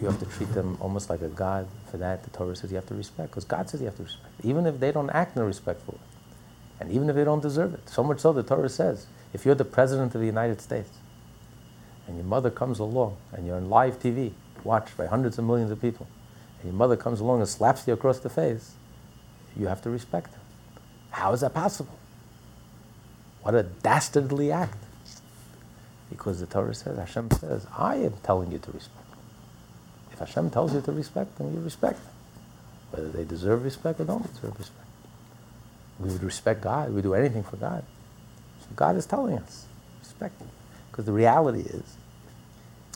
you 0.00 0.06
have 0.06 0.18
to 0.18 0.26
treat 0.26 0.52
them 0.52 0.76
almost 0.80 1.08
like 1.10 1.22
a 1.22 1.28
god. 1.28 1.66
For 1.90 1.96
that, 1.98 2.24
the 2.24 2.30
Torah 2.30 2.54
says 2.56 2.70
you 2.70 2.76
have 2.76 2.86
to 2.86 2.94
respect, 2.94 3.30
because 3.30 3.44
God 3.44 3.70
says 3.70 3.80
you 3.80 3.86
have 3.86 3.96
to 3.96 4.02
respect, 4.02 4.32
even 4.42 4.66
if 4.66 4.80
they 4.80 4.92
don't 4.92 5.10
act 5.10 5.36
in 5.36 5.42
a 5.42 5.46
respectful 5.46 5.94
way, 5.94 6.00
and 6.80 6.90
even 6.90 7.08
if 7.08 7.16
they 7.16 7.24
don't 7.24 7.42
deserve 7.42 7.74
it. 7.74 7.88
So 7.88 8.02
much 8.02 8.20
so, 8.20 8.32
the 8.32 8.42
Torah 8.42 8.68
says, 8.68 9.06
if 9.32 9.46
you're 9.46 9.54
the 9.54 9.64
president 9.64 10.14
of 10.14 10.20
the 10.20 10.26
United 10.26 10.60
States, 10.60 10.90
and 12.06 12.16
your 12.16 12.26
mother 12.26 12.50
comes 12.50 12.78
along, 12.78 13.16
and 13.32 13.46
you're 13.46 13.56
on 13.56 13.70
live 13.70 13.98
TV, 13.98 14.32
watched 14.64 14.96
by 14.96 15.06
hundreds 15.06 15.38
of 15.38 15.44
millions 15.44 15.70
of 15.70 15.80
people, 15.80 16.06
and 16.60 16.70
your 16.70 16.78
mother 16.78 16.96
comes 16.96 17.20
along 17.20 17.40
and 17.40 17.48
slaps 17.48 17.86
you 17.86 17.94
across 17.94 18.18
the 18.18 18.30
face, 18.30 18.72
you 19.56 19.66
have 19.66 19.80
to 19.82 19.90
respect 19.90 20.34
her. 20.34 20.40
How 21.10 21.32
is 21.32 21.40
that 21.40 21.54
possible? 21.54 21.96
What 23.42 23.54
a 23.54 23.62
dastardly 23.62 24.52
act. 24.52 24.85
Because 26.10 26.40
the 26.40 26.46
Torah 26.46 26.74
says, 26.74 26.98
Hashem 26.98 27.30
says, 27.32 27.66
I 27.76 27.96
am 27.96 28.14
telling 28.22 28.52
you 28.52 28.58
to 28.58 28.70
respect. 28.70 29.06
If 30.12 30.20
Hashem 30.20 30.50
tells 30.50 30.74
you 30.74 30.80
to 30.80 30.92
respect 30.92 31.36
them, 31.38 31.52
you 31.52 31.60
respect 31.60 32.02
them. 32.02 32.12
Whether 32.90 33.08
they 33.10 33.24
deserve 33.24 33.64
respect 33.64 34.00
or 34.00 34.04
don't 34.04 34.22
deserve 34.32 34.58
respect. 34.58 34.86
We 35.98 36.10
would 36.10 36.22
respect 36.22 36.62
God. 36.62 36.88
We 36.88 36.96
would 36.96 37.04
do 37.04 37.14
anything 37.14 37.42
for 37.42 37.56
God. 37.56 37.84
So 38.60 38.66
God 38.76 38.96
is 38.96 39.06
telling 39.06 39.38
us, 39.38 39.66
respect 40.00 40.40
Him. 40.40 40.48
Because 40.90 41.06
the 41.06 41.12
reality 41.12 41.60
is 41.60 41.96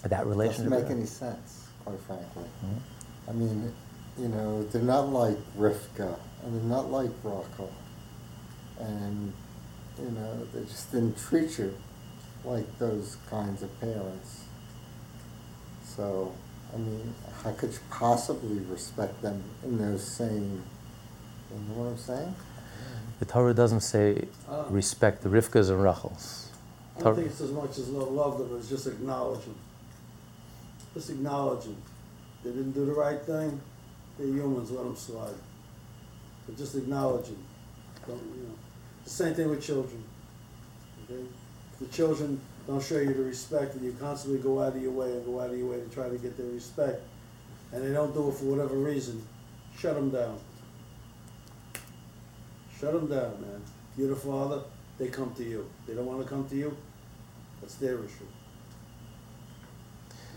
that 0.04 0.26
relationship 0.26 0.70
doesn't 0.70 0.88
make 0.88 0.96
any 0.96 1.06
sense, 1.06 1.66
quite 1.84 2.00
frankly. 2.00 2.44
Hmm? 2.60 3.28
I 3.28 3.32
mean, 3.32 3.74
you 4.18 4.28
know, 4.28 4.62
they're 4.64 4.82
not 4.82 5.08
like 5.08 5.36
Rivka, 5.58 6.16
and 6.44 6.54
they're 6.54 6.68
not 6.68 6.90
like 6.90 7.10
Rachel, 7.22 7.72
and 8.78 9.32
you 9.98 10.10
know, 10.10 10.46
they 10.54 10.64
just 10.64 10.90
didn't 10.92 11.18
treat 11.18 11.58
you 11.58 11.74
like 12.44 12.78
those 12.78 13.16
kinds 13.28 13.62
of 13.62 13.80
parents. 13.80 14.44
So, 15.84 16.32
I 16.74 16.78
mean, 16.78 17.14
how 17.42 17.52
could 17.52 17.72
you 17.72 17.78
possibly 17.90 18.58
respect 18.60 19.20
them 19.22 19.42
in 19.64 19.78
those 19.78 20.02
same? 20.06 20.62
You 21.50 21.74
know 21.74 21.82
what 21.82 21.90
I'm 21.90 21.98
saying? 21.98 22.34
The 23.18 23.24
Torah 23.26 23.52
doesn't 23.54 23.80
say 23.80 24.28
Uh, 24.48 24.64
respect 24.70 25.22
the 25.22 25.28
Rivkas 25.28 25.68
and 25.68 25.82
Rachels. 25.82 26.48
I 26.96 27.02
don't 27.02 27.16
think 27.16 27.28
it's 27.28 27.40
as 27.40 27.50
much 27.50 27.78
as 27.78 27.88
love, 27.88 28.12
love 28.12 28.38
them, 28.38 28.56
it's 28.58 28.68
just 28.68 28.86
acknowledge 28.86 29.44
them. 29.44 29.56
Just 30.94 31.10
acknowledge 31.10 31.64
them. 31.64 31.76
They 32.42 32.50
didn't 32.50 32.72
do 32.72 32.86
the 32.86 32.92
right 32.92 33.20
thing, 33.20 33.60
they're 34.18 34.26
humans, 34.26 34.70
let 34.70 34.84
them 34.84 34.96
slide. 34.96 35.34
But 36.46 36.56
just 36.56 36.74
acknowledge 36.74 37.26
them. 37.26 37.42
Don't, 38.06 38.16
you 38.18 38.42
know, 38.42 38.54
the 39.04 39.10
same 39.10 39.34
thing 39.34 39.50
with 39.50 39.62
children. 39.62 40.02
Okay? 41.04 41.22
The 41.80 41.86
children 41.86 42.40
don't 42.66 42.82
show 42.82 42.98
you 42.98 43.14
the 43.14 43.22
respect 43.22 43.74
and 43.74 43.84
you 43.84 43.96
constantly 43.98 44.40
go 44.40 44.62
out 44.62 44.76
of 44.76 44.82
your 44.82 44.92
way 44.92 45.12
and 45.12 45.24
go 45.24 45.40
out 45.40 45.50
of 45.50 45.58
your 45.58 45.70
way 45.70 45.80
to 45.80 45.88
try 45.88 46.08
to 46.08 46.18
get 46.18 46.36
their 46.36 46.46
respect, 46.46 47.00
and 47.72 47.82
they 47.82 47.92
don't 47.92 48.12
do 48.12 48.28
it 48.28 48.34
for 48.34 48.44
whatever 48.44 48.76
reason, 48.76 49.26
shut 49.78 49.94
them 49.94 50.10
down. 50.10 50.38
Shut 52.78 52.92
them 52.92 53.06
down, 53.08 53.40
man. 53.40 53.62
You're 53.96 54.10
the 54.10 54.16
father, 54.16 54.62
they 54.98 55.08
come 55.08 55.34
to 55.34 55.42
you. 55.42 55.68
They 55.86 55.94
don't 55.94 56.06
wanna 56.06 56.24
come 56.24 56.46
to 56.48 56.56
you, 56.56 56.76
that's 57.60 57.74
their 57.76 57.98
issue. 57.98 58.26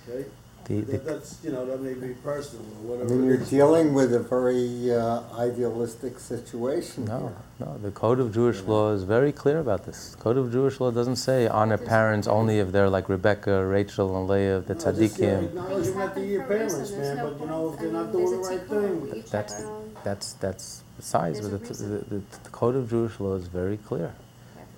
Okay? 0.07 0.25
The, 0.65 0.81
the, 0.81 0.97
that's, 0.99 1.39
you 1.43 1.51
know, 1.51 1.65
that 1.65 1.81
may 1.81 1.93
be 1.93 2.13
personal 2.15 2.63
or 2.65 2.95
whatever. 2.97 3.13
I 3.13 3.15
whatever. 3.15 3.15
mean, 3.17 3.23
it 3.31 3.33
you're 3.33 3.41
is. 3.41 3.49
dealing 3.49 3.93
with 3.93 4.13
a 4.13 4.19
very 4.19 4.91
uh, 4.93 5.21
idealistic 5.37 6.19
situation 6.19 7.05
no, 7.05 7.19
here. 7.19 7.35
no. 7.59 7.77
The 7.79 7.91
Code 7.91 8.19
of 8.19 8.33
Jewish 8.33 8.61
law 8.61 8.91
is 8.93 9.03
very 9.03 9.31
clear 9.33 9.59
about 9.59 9.85
this. 9.85 10.15
Code 10.15 10.37
of 10.37 10.51
Jewish 10.51 10.79
law 10.79 10.91
doesn't 10.91 11.17
say 11.17 11.47
honor 11.47 11.77
parents 11.77 12.27
only 12.27 12.59
if 12.59 12.71
they're 12.71 12.89
like 12.89 13.09
Rebecca, 13.09 13.65
Rachel, 13.65 14.17
and 14.17 14.27
Leah, 14.29 14.61
the 14.61 14.75
No, 14.75 14.79
just, 14.93 15.19
yeah, 15.19 15.41
tzaddikim. 15.41 15.43
Acknowledge 15.43 15.85
Things 15.85 15.87
them 15.89 15.97
the 16.15 16.23
happen 16.23 16.27
your 16.29 16.43
parents, 16.43 16.75
reason. 16.75 16.99
Man, 16.99 17.17
no 17.17 17.29
but 17.29 17.39
you 17.39 17.45
know, 17.47 17.69
if 17.73 17.79
they're 17.79 17.91
not 17.91 18.11
doing 18.11 18.31
the 18.31 18.31
there's 18.31 18.31
a 18.31 18.37
right 18.39 18.67
tikkun. 18.67 18.81
thing. 18.81 19.01
We 19.01 19.11
each 19.19 19.31
That's 19.31 19.53
have 19.53 19.65
our 19.65 19.71
own. 19.71 19.97
that's 20.03 20.33
that's 20.33 20.83
besides. 20.97 21.41
But 21.41 21.47
a 21.47 21.49
the, 21.49 21.57
reason. 21.59 21.91
the, 22.09 22.15
the, 22.15 22.23
the 22.43 22.49
Code 22.51 22.75
of 22.75 22.89
Jewish 22.89 23.19
law 23.19 23.35
is 23.35 23.47
very 23.47 23.77
clear. 23.77 24.13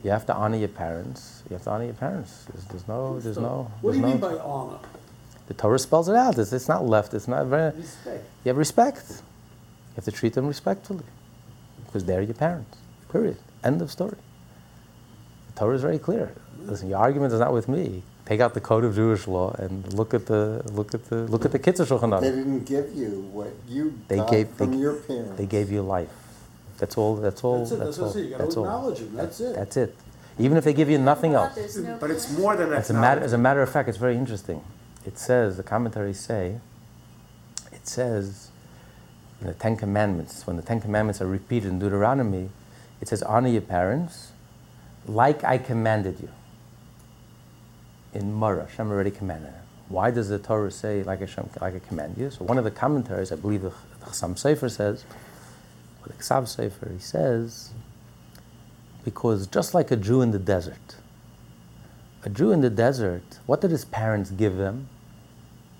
You 0.03 0.11
have 0.11 0.25
to 0.27 0.35
honor 0.35 0.57
your 0.57 0.67
parents. 0.69 1.43
You 1.49 1.55
have 1.55 1.63
to 1.63 1.71
honor 1.71 1.85
your 1.85 1.93
parents. 1.95 2.45
There's, 2.51 2.65
there's 2.65 2.87
no, 2.87 3.19
there's 3.19 3.37
no. 3.37 3.71
What 3.81 3.93
do 3.93 3.99
there's 4.01 4.01
you 4.01 4.01
no, 4.01 4.07
mean 4.09 4.17
by 4.19 4.43
honor? 4.43 4.79
The 5.47 5.53
Torah 5.53 5.79
spells 5.79 6.09
it 6.09 6.15
out. 6.15 6.37
It's, 6.37 6.51
it's 6.53 6.67
not 6.67 6.85
left. 6.85 7.13
It's 7.13 7.27
not 7.27 7.45
very. 7.45 7.75
Respect. 7.75 8.23
You 8.43 8.49
have 8.49 8.57
respect. 8.57 9.03
You 9.09 9.95
have 9.97 10.05
to 10.05 10.11
treat 10.11 10.33
them 10.33 10.47
respectfully 10.47 11.05
because 11.85 12.03
they're 12.05 12.21
your 12.21 12.33
parents. 12.33 12.77
Period. 13.11 13.37
End 13.63 13.81
of 13.81 13.91
story. 13.91 14.17
The 15.53 15.59
Torah 15.59 15.75
is 15.75 15.81
very 15.81 15.99
clear. 15.99 16.33
Listen, 16.59 16.89
your 16.89 16.99
argument 16.99 17.31
is 17.33 17.39
not 17.39 17.53
with 17.53 17.69
me. 17.69 18.03
Take 18.25 18.39
out 18.39 18.55
the 18.55 18.61
code 18.61 18.83
of 18.83 18.95
Jewish 18.95 19.27
law 19.27 19.51
and 19.59 19.93
look 19.93 20.15
at 20.15 20.25
the 20.25 20.63
look 20.73 20.95
at 20.95 21.05
the 21.09 21.17
look 21.27 21.45
at 21.45 21.51
the 21.51 21.59
Kitzur 21.59 21.85
Shulchan 21.85 22.19
They 22.21 22.31
didn't 22.31 22.63
give 22.65 22.91
you 22.95 23.29
what 23.31 23.53
you 23.69 23.99
They 24.07 24.17
got 24.17 24.31
gave 24.31 24.49
from 24.49 24.71
they, 24.71 24.77
your 24.77 24.95
parents. 24.95 25.37
they 25.37 25.45
gave 25.45 25.71
you 25.71 25.83
life. 25.83 26.09
That's 26.79 26.97
all. 26.97 27.15
That's 27.17 27.43
all. 27.43 27.59
That's 27.59 27.71
it, 27.71 27.79
that's 27.79 27.97
what 27.99 28.03
I 28.03 28.07
all. 28.07 28.13
say, 28.13 28.21
you 28.21 28.29
gotta 28.31 28.43
that's 28.43 28.57
all. 28.57 28.65
acknowledge 28.65 28.99
'em, 29.01 29.15
that's 29.15 29.39
it. 29.39 29.55
That's 29.55 29.77
it. 29.77 29.95
Even 30.39 30.57
if 30.57 30.63
they 30.63 30.73
give 30.73 30.89
you 30.89 30.97
nothing 30.97 31.33
else. 31.35 31.55
no 31.77 31.97
But 31.99 32.09
it's 32.11 32.31
more 32.37 32.55
than 32.57 32.71
that. 32.71 32.79
As 32.79 32.89
a, 32.89 32.93
matter, 32.93 33.21
as 33.21 33.31
a 33.33 33.37
matter 33.37 33.61
of 33.61 33.69
fact, 33.71 33.87
it's 33.87 33.97
very 33.99 34.17
interesting. 34.17 34.61
It 35.05 35.19
says, 35.19 35.57
the 35.57 35.63
commentaries 35.63 36.19
say, 36.19 36.59
it 37.71 37.87
says 37.87 38.49
in 39.39 39.47
the 39.47 39.53
Ten 39.53 39.77
Commandments, 39.77 40.47
when 40.47 40.55
the 40.55 40.63
Ten 40.63 40.81
Commandments 40.81 41.21
are 41.21 41.27
repeated 41.27 41.69
in 41.69 41.79
Deuteronomy, 41.79 42.49
it 43.01 43.07
says, 43.07 43.21
honor 43.23 43.49
your 43.49 43.61
parents 43.61 44.31
like 45.07 45.43
I 45.43 45.57
commanded 45.57 46.19
you. 46.19 46.29
In 48.13 48.33
Marah, 48.33 48.65
Hashem 48.67 48.89
already 48.89 49.11
commanded. 49.11 49.53
Why 49.89 50.09
does 50.09 50.29
the 50.29 50.39
Torah 50.39 50.71
say, 50.71 51.03
like 51.03 51.19
Hashem, 51.19 51.49
like 51.61 51.75
I 51.75 51.79
command 51.79 52.17
you? 52.17 52.31
So 52.31 52.43
one 52.43 52.57
of 52.57 52.63
the 52.63 52.71
commentaries, 52.71 53.31
I 53.31 53.35
believe 53.35 53.61
the, 53.61 53.69
the 53.99 54.05
Chassam 54.05 54.33
Sofer 54.33 54.71
says, 54.71 55.05
or 56.01 56.07
the 56.07 56.13
Ksav 56.13 56.43
Sofer, 56.43 56.91
he 56.91 56.99
says, 56.99 57.71
because 59.03 59.45
just 59.45 59.75
like 59.75 59.91
a 59.91 59.95
Jew 59.95 60.21
in 60.21 60.31
the 60.31 60.39
desert, 60.39 60.95
a 62.23 62.29
Jew 62.29 62.51
in 62.51 62.61
the 62.61 62.71
desert, 62.71 63.39
what 63.45 63.61
did 63.61 63.69
his 63.69 63.85
parents 63.85 64.31
give 64.31 64.57
them? 64.57 64.89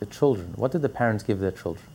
The 0.06 0.14
children. 0.14 0.54
What 0.56 0.72
did 0.72 0.82
the 0.82 0.90
parents 0.90 1.24
give 1.24 1.40
their 1.40 1.52
children? 1.52 1.86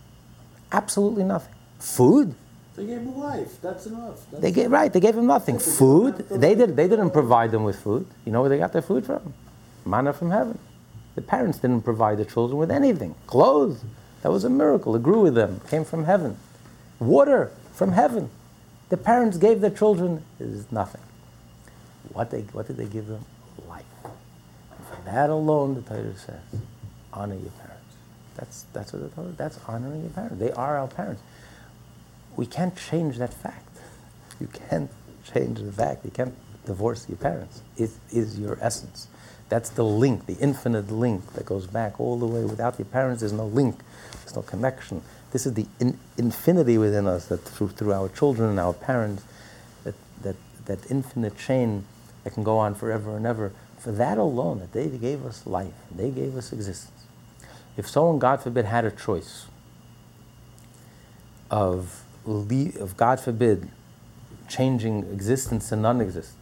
Absolutely 0.73 1.25
nothing. 1.25 1.55
Food? 1.79 2.35
They 2.77 2.87
gave 2.87 3.05
them 3.05 3.19
life, 3.19 3.61
that's 3.61 3.87
enough. 3.87 4.19
That's 4.31 4.43
They 4.43 4.53
gave 4.53 4.71
right. 4.71 4.93
They 4.93 5.01
gave 5.01 5.15
them 5.15 5.27
nothing. 5.27 5.57
Yes, 5.57 5.67
they 5.67 5.73
Food. 5.73 6.29
don't 6.29 6.41
They 6.41 6.55
did. 6.55 6.77
They 6.77 6.89
didn't 6.89 7.11
provide 7.11 7.51
them 7.51 7.65
with 7.65 7.79
food. 7.79 8.07
You 8.25 8.33
know 8.33 8.41
where 8.41 8.49
they 8.49 8.59
got 8.59 8.73
their 8.73 8.83
food 8.83 9.05
from? 9.07 9.35
Manna 9.85 10.13
from 10.13 10.31
heaven. 10.31 10.59
The 11.15 11.23
parents 11.23 11.59
didn't 11.59 11.83
provide 11.83 12.19
the 12.19 12.25
children 12.25 12.59
with 12.59 12.71
anything. 12.71 13.15
Clothes. 13.27 13.85
That 14.23 14.31
was 14.33 14.45
a 14.45 14.51
miracle. 14.51 14.97
It 14.97 15.03
grew 15.03 15.21
with 15.21 15.35
them. 15.35 15.61
Came 15.69 15.85
from 15.85 16.05
heaven. 16.05 16.37
Water 16.99 17.51
from 17.73 17.93
heaven. 17.93 18.31
The 18.89 18.97
parents 18.97 19.37
gave 19.37 19.61
their 19.61 19.71
children 19.71 20.25
is 20.39 20.71
nothing. 20.73 21.03
What 22.13 22.31
they 22.31 22.43
what 22.53 22.67
did 22.67 22.77
they 22.77 22.87
give 22.87 23.07
them? 23.07 23.25
Life. 23.69 23.85
And 24.05 24.87
for 24.87 24.99
that 25.05 25.31
alone, 25.31 25.75
the 25.75 25.83
Torah 25.83 26.17
says, 26.17 26.41
honor 27.13 27.35
your 27.35 27.51
parents. 27.53 27.70
That's 28.41 28.65
that's 28.73 28.93
what 28.93 29.03
the 29.03 29.09
Torah. 29.11 29.35
That's 29.37 29.61
honoring 29.69 30.01
your 30.01 30.11
parents. 30.11 30.41
They 30.41 30.51
are 30.51 30.79
our 30.79 30.89
parents 30.89 31.23
we 32.37 32.47
can't 32.47 32.77
change 32.77 33.19
that 33.19 33.35
fact. 33.35 33.79
You 34.41 34.49
can't 34.49 34.91
change 35.33 35.61
the 35.61 35.73
fact. 35.73 36.05
You 36.05 36.11
can't 36.11 36.35
divorce 36.65 37.07
your 37.09 37.19
parents. 37.19 37.63
It 37.77 37.91
is 38.11 38.39
your 38.39 38.59
essence. 38.63 39.09
That's 39.49 39.71
the 39.71 39.85
link, 39.85 40.27
the 40.27 40.39
infinite 40.39 40.91
link 40.91 41.35
that 41.35 41.45
goes 41.45 41.67
back 41.67 42.01
all 42.01 42.19
the 42.19 42.27
way. 42.27 42.45
Without 42.45 42.79
your 42.79 42.87
parents, 42.87 43.21
there's 43.21 43.33
no 43.33 43.47
link, 43.47 43.81
there's 44.21 44.37
no 44.37 44.43
connection. 44.43 45.03
This 45.33 45.45
is 45.45 45.55
the 45.55 45.67
in, 45.81 45.99
infinity 46.17 46.79
within 46.79 47.07
us 47.07 47.27
that 47.27 47.39
through, 47.39 47.69
through 47.71 47.93
our 47.93 48.09
children 48.09 48.51
and 48.51 48.61
our 48.61 48.73
parents, 48.73 49.25
that, 49.85 49.95
that, 50.23 50.37
that 50.67 50.91
infinite 50.91 51.37
chain 51.37 51.85
that 52.25 52.33
can 52.33 52.45
go 52.45 52.59
on 52.59 52.75
forever 52.75 53.17
and 53.17 53.27
ever. 53.27 53.53
For 53.79 53.93
that 53.93 54.19
alone, 54.19 54.61
that 54.61 54.73
they 54.73 54.89
gave 54.89 55.27
us 55.27 55.47
life, 55.47 55.75
they 55.95 56.11
gave 56.11 56.37
us 56.37 56.53
existence. 56.53 57.00
If 57.77 57.89
someone, 57.89 58.19
God 58.19 58.43
forbid, 58.43 58.65
had 58.67 58.85
a 58.85 58.91
choice, 58.91 59.47
of, 61.51 62.05
of 62.27 62.97
God 62.97 63.21
forbid, 63.21 63.69
changing 64.49 65.05
existence 65.13 65.69
to 65.71 65.77
non 65.77 66.01
existence. 66.01 66.37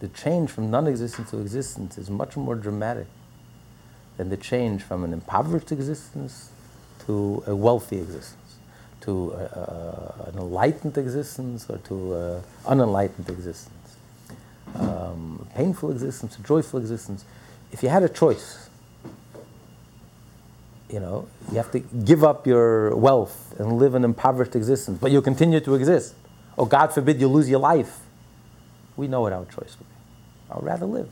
The 0.00 0.08
change 0.08 0.50
from 0.50 0.70
non 0.70 0.86
existence 0.86 1.30
to 1.30 1.38
existence 1.40 1.98
is 1.98 2.10
much 2.10 2.36
more 2.36 2.54
dramatic 2.54 3.06
than 4.16 4.30
the 4.30 4.36
change 4.36 4.82
from 4.82 5.04
an 5.04 5.12
impoverished 5.12 5.72
existence 5.72 6.50
to 7.06 7.42
a 7.46 7.54
wealthy 7.54 7.98
existence, 7.98 8.56
to 9.02 9.32
a, 9.32 9.36
a, 9.36 10.30
an 10.30 10.38
enlightened 10.38 10.96
existence 10.96 11.68
or 11.68 11.78
to 11.78 12.14
an 12.14 12.42
unenlightened 12.66 13.28
existence. 13.28 13.96
Um, 14.74 15.46
painful 15.54 15.90
existence, 15.90 16.38
a 16.38 16.42
joyful 16.42 16.78
existence. 16.80 17.24
If 17.72 17.82
you 17.82 17.88
had 17.88 18.02
a 18.02 18.08
choice, 18.08 18.69
you 20.92 21.00
know, 21.00 21.28
you 21.50 21.56
have 21.56 21.70
to 21.72 21.78
give 21.80 22.24
up 22.24 22.46
your 22.46 22.94
wealth 22.96 23.54
and 23.58 23.78
live 23.78 23.94
an 23.94 24.04
impoverished 24.04 24.56
existence, 24.56 24.98
but 25.00 25.10
you 25.10 25.22
continue 25.22 25.60
to 25.60 25.74
exist. 25.74 26.14
Or 26.56 26.66
God 26.66 26.88
forbid 26.88 27.20
you 27.20 27.28
lose 27.28 27.48
your 27.48 27.60
life. 27.60 28.00
We 28.96 29.08
know 29.08 29.20
what 29.22 29.32
our 29.32 29.44
choice 29.44 29.76
would 29.78 29.88
be. 29.88 29.94
I'd 30.50 30.62
rather 30.62 30.86
live. 30.86 31.08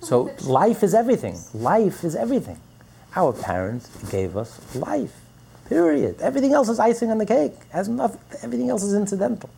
So 0.00 0.34
life 0.42 0.82
is 0.82 0.94
everything. 0.94 1.38
Life 1.54 2.04
is 2.04 2.16
everything. 2.16 2.58
Our 3.14 3.32
parents 3.32 3.88
gave 4.10 4.36
us 4.36 4.74
life. 4.74 5.14
Period. 5.68 6.20
Everything 6.20 6.52
else 6.52 6.68
is 6.68 6.78
icing 6.80 7.10
on 7.10 7.18
the 7.18 7.26
cake. 7.26 7.54
Has 7.70 7.88
nothing, 7.88 8.20
everything 8.42 8.70
else 8.70 8.82
is 8.82 8.94
incidental. 8.94 9.50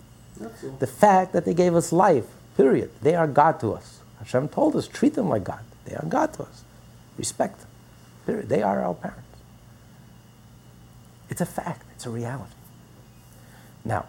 The 0.78 0.86
fact 0.86 1.32
that 1.32 1.44
they 1.44 1.54
gave 1.54 1.74
us 1.74 1.92
life, 1.92 2.26
period. 2.56 2.90
They 3.00 3.14
are 3.14 3.26
God 3.26 3.60
to 3.60 3.72
us. 3.72 4.00
Hashem 4.18 4.48
told 4.48 4.76
us, 4.76 4.86
treat 4.86 5.14
them 5.14 5.28
like 5.28 5.44
God. 5.44 5.60
They 5.84 5.94
are 5.94 6.04
God 6.06 6.34
to 6.34 6.42
us. 6.42 6.64
Respect 7.16 7.60
them. 7.60 7.68
Period. 8.26 8.48
They 8.48 8.62
are 8.62 8.82
our 8.82 8.94
parents. 8.94 9.22
It's 11.28 11.40
a 11.40 11.46
fact. 11.46 11.84
It's 11.94 12.06
a 12.06 12.10
reality. 12.10 12.52
Now, 13.84 14.06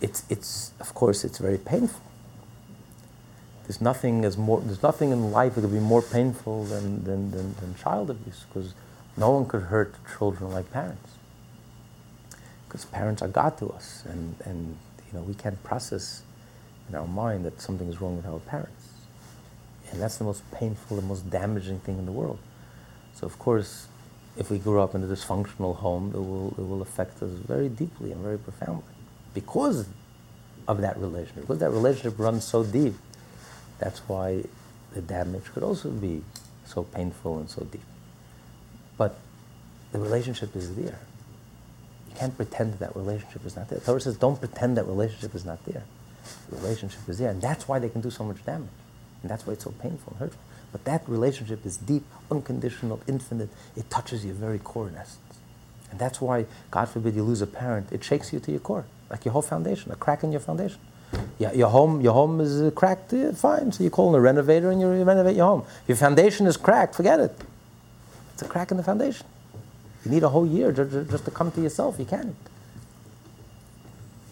it's, 0.00 0.24
it's 0.30 0.72
of 0.80 0.94
course, 0.94 1.24
it's 1.24 1.38
very 1.38 1.58
painful. 1.58 2.00
There's 3.64 3.80
nothing 3.80 4.24
as 4.24 4.36
more. 4.36 4.60
There's 4.60 4.82
nothing 4.82 5.10
in 5.10 5.32
life 5.32 5.56
that 5.56 5.62
could 5.62 5.72
be 5.72 5.80
more 5.80 6.02
painful 6.02 6.64
than, 6.64 7.02
than, 7.04 7.32
than, 7.32 7.54
than 7.56 7.74
child 7.74 8.10
abuse, 8.10 8.44
because 8.48 8.74
no 9.16 9.30
one 9.30 9.46
could 9.46 9.62
hurt 9.62 9.96
children 10.16 10.52
like 10.52 10.70
parents. 10.72 11.14
Because 12.68 12.84
parents 12.84 13.22
are 13.22 13.28
God 13.28 13.58
to 13.58 13.70
us, 13.70 14.04
and, 14.08 14.36
and 14.44 14.76
you 15.08 15.18
know 15.18 15.22
we 15.24 15.34
can't 15.34 15.60
process 15.64 16.22
in 16.88 16.94
our 16.94 17.08
mind 17.08 17.44
that 17.44 17.60
something 17.60 17.88
is 17.88 18.00
wrong 18.00 18.16
with 18.16 18.26
our 18.26 18.38
parents, 18.38 18.90
and 19.90 20.00
that's 20.00 20.16
the 20.16 20.24
most 20.24 20.48
painful, 20.52 20.96
the 20.96 21.02
most 21.02 21.28
damaging 21.28 21.80
thing 21.80 21.98
in 21.98 22.06
the 22.06 22.12
world. 22.12 22.38
So 23.16 23.26
of 23.26 23.38
course, 23.38 23.86
if 24.36 24.50
we 24.50 24.58
grew 24.58 24.80
up 24.80 24.94
in 24.94 25.02
a 25.02 25.06
dysfunctional 25.06 25.76
home, 25.76 26.12
it 26.14 26.18
will 26.18 26.48
it 26.58 26.68
will 26.68 26.82
affect 26.82 27.22
us 27.22 27.30
very 27.30 27.68
deeply 27.68 28.12
and 28.12 28.20
very 28.22 28.38
profoundly, 28.38 28.94
because 29.34 29.88
of 30.68 30.80
that 30.82 30.98
relationship. 30.98 31.42
Because 31.42 31.58
that 31.60 31.70
relationship 31.70 32.18
runs 32.18 32.44
so 32.44 32.62
deep, 32.62 32.94
that's 33.78 34.00
why 34.00 34.44
the 34.92 35.00
damage 35.00 35.44
could 35.52 35.62
also 35.62 35.90
be 35.90 36.22
so 36.66 36.82
painful 36.82 37.38
and 37.38 37.48
so 37.48 37.64
deep. 37.64 37.82
But 38.98 39.16
the 39.92 39.98
relationship 39.98 40.54
is 40.56 40.74
there. 40.74 40.98
You 42.08 42.16
can't 42.16 42.36
pretend 42.36 42.72
that, 42.74 42.80
that 42.80 42.96
relationship 42.96 43.46
is 43.46 43.56
not 43.56 43.68
there. 43.68 43.78
The 43.78 43.84
Torah 43.84 44.00
says, 44.00 44.16
don't 44.16 44.38
pretend 44.38 44.76
that 44.76 44.86
relationship 44.86 45.34
is 45.34 45.44
not 45.44 45.64
there. 45.64 45.84
The 46.50 46.56
relationship 46.56 47.08
is 47.08 47.18
there, 47.18 47.30
and 47.30 47.40
that's 47.40 47.68
why 47.68 47.78
they 47.78 47.88
can 47.88 48.00
do 48.00 48.10
so 48.10 48.24
much 48.24 48.44
damage. 48.44 48.68
And 49.22 49.30
that's 49.30 49.46
why 49.46 49.54
it's 49.54 49.64
so 49.64 49.70
painful 49.70 50.12
and 50.12 50.20
hurtful. 50.20 50.40
But 50.72 50.84
that 50.84 51.08
relationship 51.08 51.64
is 51.64 51.76
deep, 51.76 52.04
unconditional, 52.30 53.00
infinite. 53.06 53.48
It 53.76 53.88
touches 53.90 54.24
your 54.24 54.34
very 54.34 54.58
core 54.58 54.88
in 54.88 54.96
essence. 54.96 55.20
And 55.90 55.98
that's 55.98 56.20
why, 56.20 56.46
God 56.70 56.88
forbid, 56.88 57.14
you 57.14 57.22
lose 57.22 57.40
a 57.42 57.46
parent, 57.46 57.92
it 57.92 58.02
shakes 58.04 58.32
you 58.32 58.40
to 58.40 58.50
your 58.50 58.60
core, 58.60 58.84
like 59.10 59.24
your 59.24 59.32
whole 59.32 59.42
foundation, 59.42 59.92
a 59.92 59.96
crack 59.96 60.24
in 60.24 60.32
your 60.32 60.40
foundation. 60.40 60.78
Yeah, 61.38 61.52
your 61.52 61.68
home, 61.68 62.00
your 62.00 62.12
home 62.12 62.40
is 62.40 62.72
cracked, 62.74 63.12
uh, 63.14 63.32
fine. 63.32 63.70
So 63.72 63.84
you 63.84 63.90
call 63.90 64.08
in 64.10 64.16
a 64.16 64.20
renovator 64.20 64.70
and 64.70 64.80
you 64.80 64.88
renovate 64.88 65.36
your 65.36 65.46
home. 65.46 65.64
Your 65.86 65.96
foundation 65.96 66.46
is 66.46 66.56
cracked, 66.56 66.94
forget 66.94 67.20
it. 67.20 67.34
It's 68.34 68.42
a 68.42 68.48
crack 68.48 68.70
in 68.70 68.76
the 68.76 68.82
foundation. 68.82 69.26
You 70.04 70.10
need 70.10 70.24
a 70.24 70.28
whole 70.28 70.46
year 70.46 70.72
just, 70.72 71.10
just 71.10 71.24
to 71.24 71.30
come 71.30 71.50
to 71.52 71.60
yourself. 71.60 71.98
You 71.98 72.04
can't. 72.04 72.34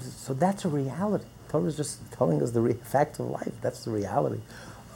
So 0.01 0.35
that's 0.35 0.65
a 0.65 0.69
reality. 0.69 1.25
Torah 1.49 1.65
is 1.65 1.77
just 1.77 2.01
telling 2.13 2.43
us 2.43 2.51
the 2.51 2.61
re- 2.61 2.73
fact 2.85 3.21
of 3.21 3.31
life. 3.31 3.53
That's 3.63 3.85
the 3.85 3.93
reality 3.93 4.41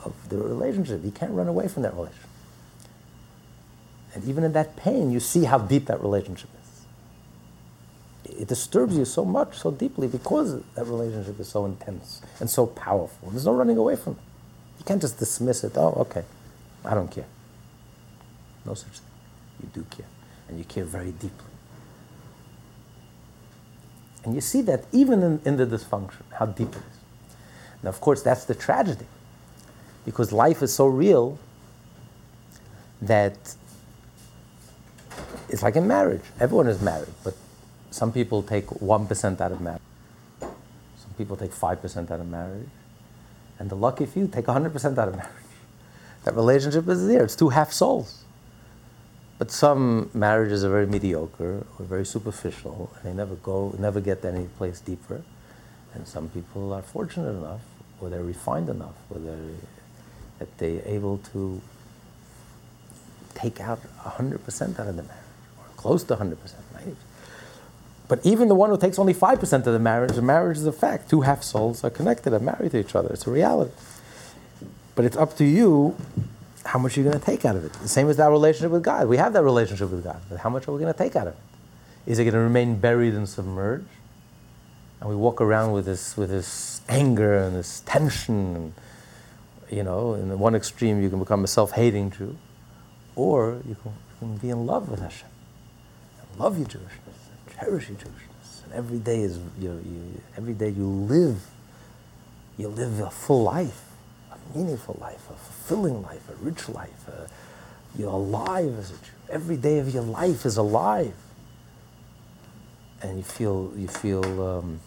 of 0.09 0.29
the 0.29 0.37
relationship. 0.37 1.05
You 1.05 1.11
can't 1.11 1.33
run 1.33 1.49
away 1.49 1.69
from 1.69 1.83
that 1.85 1.95
relationship. 1.95 2.29
And 4.15 4.25
even 4.25 4.43
in 4.45 4.53
that 4.53 4.77
pain, 4.77 5.11
you 5.11 5.21
see 5.21 5.45
how 5.45 5.59
deep 5.59 5.87
that 5.87 6.01
relationship 6.01 6.51
is. 8.25 8.35
It 8.41 8.49
disturbs 8.49 8.97
you 8.97 9.05
so 9.05 9.25
much, 9.25 9.59
so 9.59 9.71
deeply, 9.71 10.09
because 10.09 10.61
that 10.75 10.85
relationship 10.85 11.39
is 11.41 11.49
so 11.49 11.65
intense 11.65 12.21
and 12.41 12.51
so 12.51 12.67
powerful. 12.67 13.31
There's 13.31 13.47
no 13.47 13.55
running 13.55 13.77
away 13.77 13.97
from 13.97 14.15
it. 14.15 14.19
You 14.79 14.85
can't 14.85 15.01
just 15.01 15.19
dismiss 15.19 15.65
it. 15.65 15.73
Oh, 15.77 15.95
okay, 16.01 16.25
I 16.85 16.95
don't 16.95 17.11
care. 17.11 17.27
No 18.65 18.75
such 18.75 18.99
thing. 18.99 19.09
You 19.63 19.69
do 19.73 19.87
care, 19.91 20.07
and 20.49 20.59
you 20.59 20.65
care 20.65 20.85
very 20.85 21.13
deeply. 21.13 21.47
And 24.25 24.35
you 24.35 24.41
see 24.41 24.63
that 24.63 24.85
even 24.93 25.23
in, 25.23 25.41
in 25.45 25.57
the 25.57 25.67
dysfunction, 25.67 26.23
how 26.33 26.47
deep 26.47 26.69
it 26.69 26.77
is. 26.77 26.99
Now, 27.83 27.91
of 27.91 28.01
course, 28.01 28.23
that's 28.23 28.45
the 28.45 28.55
tragedy, 28.55 29.07
because 30.09 30.33
life 30.33 30.63
is 30.63 30.73
so 30.75 30.87
real 30.87 31.39
that 33.03 33.37
it's 35.51 35.63
like 35.63 35.77
in 35.77 35.87
marriage. 35.87 36.23
Everyone 36.41 36.67
is 36.67 36.81
married, 36.81 37.13
but 37.23 37.35
some 37.91 38.11
people 38.11 38.43
take 38.43 38.67
1% 38.69 39.41
out 39.43 39.53
of 39.53 39.61
marriage. 39.61 39.83
Some 40.41 41.13
people 41.19 41.37
take 41.37 41.51
5% 41.51 42.11
out 42.11 42.21
of 42.21 42.27
marriage. 42.27 42.71
And 43.59 43.69
the 43.69 43.75
lucky 43.75 44.07
few 44.07 44.29
take 44.29 44.47
100% 44.47 44.97
out 44.97 45.09
of 45.09 45.17
marriage. 45.17 45.45
That 46.25 46.35
relationship 46.35 46.89
is 46.89 47.07
there. 47.07 47.25
It's 47.25 47.37
two 47.37 47.51
half 47.51 47.71
souls. 47.71 48.25
But 49.39 49.51
some 49.51 50.11
marriages 50.15 50.65
are 50.65 50.71
very 50.71 50.87
mediocre 50.87 51.67
or 51.79 51.85
very 51.85 52.07
superficial, 52.07 52.91
and 52.97 53.05
they 53.05 53.15
never 53.15 53.35
go, 53.37 53.75
never 53.79 54.01
get 54.01 54.25
any 54.25 54.47
place 54.59 54.81
deeper. 54.81 55.21
And 55.93 56.09
some 56.09 56.31
people 56.31 56.73
are 56.73 56.83
fortunate 56.83 57.31
enough 57.31 57.61
or 58.01 58.09
they're 58.09 58.23
refined 58.23 58.69
enough, 58.69 58.95
or 59.11 59.19
they're, 59.19 59.37
that 60.39 60.59
they're 60.59 60.83
able 60.85 61.19
to 61.33 61.61
take 63.35 63.61
out 63.61 63.81
100% 64.05 64.81
out 64.81 64.87
of 64.89 64.97
the 64.97 65.03
marriage, 65.03 65.25
or 65.59 65.65
close 65.77 66.03
to 66.05 66.17
100%, 66.17 66.37
right? 66.75 66.97
But 68.09 68.25
even 68.25 68.49
the 68.49 68.55
one 68.55 68.71
who 68.71 68.79
takes 68.79 68.99
only 68.99 69.15
5% 69.15 69.53
of 69.53 69.65
the 69.65 69.79
marriage, 69.79 70.13
the 70.13 70.23
marriage 70.23 70.57
is 70.57 70.67
a 70.67 70.73
fact. 70.73 71.11
Two 71.11 71.21
half 71.21 71.43
souls 71.43 71.85
are 71.85 71.91
connected 71.91 72.33
and 72.33 72.45
married 72.45 72.71
to 72.71 72.79
each 72.79 72.95
other. 72.95 73.11
It's 73.11 73.27
a 73.27 73.31
reality. 73.31 73.71
But 74.95 75.05
it's 75.05 75.17
up 75.17 75.37
to 75.37 75.45
you 75.45 75.95
how 76.65 76.79
much 76.79 76.97
you're 76.97 77.05
going 77.05 77.19
to 77.19 77.25
take 77.25 77.45
out 77.45 77.55
of 77.55 77.65
it. 77.65 77.73
The 77.75 77.89
same 77.89 78.09
as 78.09 78.19
our 78.19 78.31
relationship 78.31 78.73
with 78.73 78.83
God. 78.83 79.09
We 79.09 79.19
have 79.19 79.33
that 79.35 79.43
relationship 79.43 79.91
with 79.91 80.05
God, 80.05 80.21
but 80.29 80.39
how 80.41 80.51
much 80.51 80.67
are 80.67 80.73
we 80.73 80.81
going 80.81 80.93
to 80.93 80.99
take 80.99 81.17
out 81.17 81.27
of 81.27 81.35
it? 81.35 81.41
Is 82.11 82.19
it 82.19 82.25
going 82.25 82.35
to 82.35 82.41
remain 82.41 82.79
buried 82.79 83.15
and 83.15 83.29
submerged? 83.29 83.85
And 85.01 85.09
we 85.09 85.15
walk 85.15 85.41
around 85.41 85.73
with 85.73 85.85
this, 85.85 86.17
with 86.17 86.31
this 86.31 86.81
anger 86.89 87.37
and 87.37 87.55
this 87.55 87.81
tension. 87.81 88.57
And, 88.57 88.73
you 89.71 89.83
know, 89.83 90.15
in 90.15 90.39
one 90.39 90.55
extreme, 90.55 91.03
you 91.03 91.11
can 91.11 91.19
become 91.19 91.45
a 91.45 91.47
self 91.47 91.73
hating 91.73 92.11
Jew, 92.11 92.37
or 93.17 93.61
you 93.67 93.77
can, 93.83 93.93
you 93.93 94.19
can 94.19 94.37
be 94.39 94.51
in 94.51 94.67
love 94.67 94.89
with 94.89 95.01
Hashem. 95.01 95.29
and 96.21 96.41
love 96.41 96.59
your 96.59 96.67
Jewishness, 96.67 97.21
and 97.31 97.59
cherish 97.59 97.89
your 97.89 97.99
Jewishness. 97.99 98.65
And 98.65 98.73
every 98.73 98.99
day 98.99 99.21
is, 99.23 99.39
you, 99.59 99.71
you, 99.85 100.21
every 100.37 100.55
day 100.55 100.69
you 100.69 100.87
live, 100.87 101.41
you 102.57 102.69
live 102.69 103.01
a 103.01 103.11
full 103.11 103.43
life, 103.43 103.85
a 104.33 104.59
meaningful 104.59 104.97
life, 105.01 105.29
a 105.31 105.35
fulfilling 105.35 106.03
life, 106.03 106.29
a 106.29 106.35
rich 106.45 106.69
life. 106.69 107.09
A, 107.09 107.29
you're 107.97 108.11
alive 108.11 108.79
as 108.79 108.91
a 108.91 108.95
Jew. 108.95 109.11
Every 109.31 109.57
day 109.57 109.79
of 109.79 109.93
your 109.93 110.03
life 110.03 110.45
is 110.45 110.57
alive 110.57 111.15
and 113.03 113.17
you 113.17 113.23
feel 113.23 113.73
you 113.77 113.89
feel 113.89 114.43
um, 114.43 114.81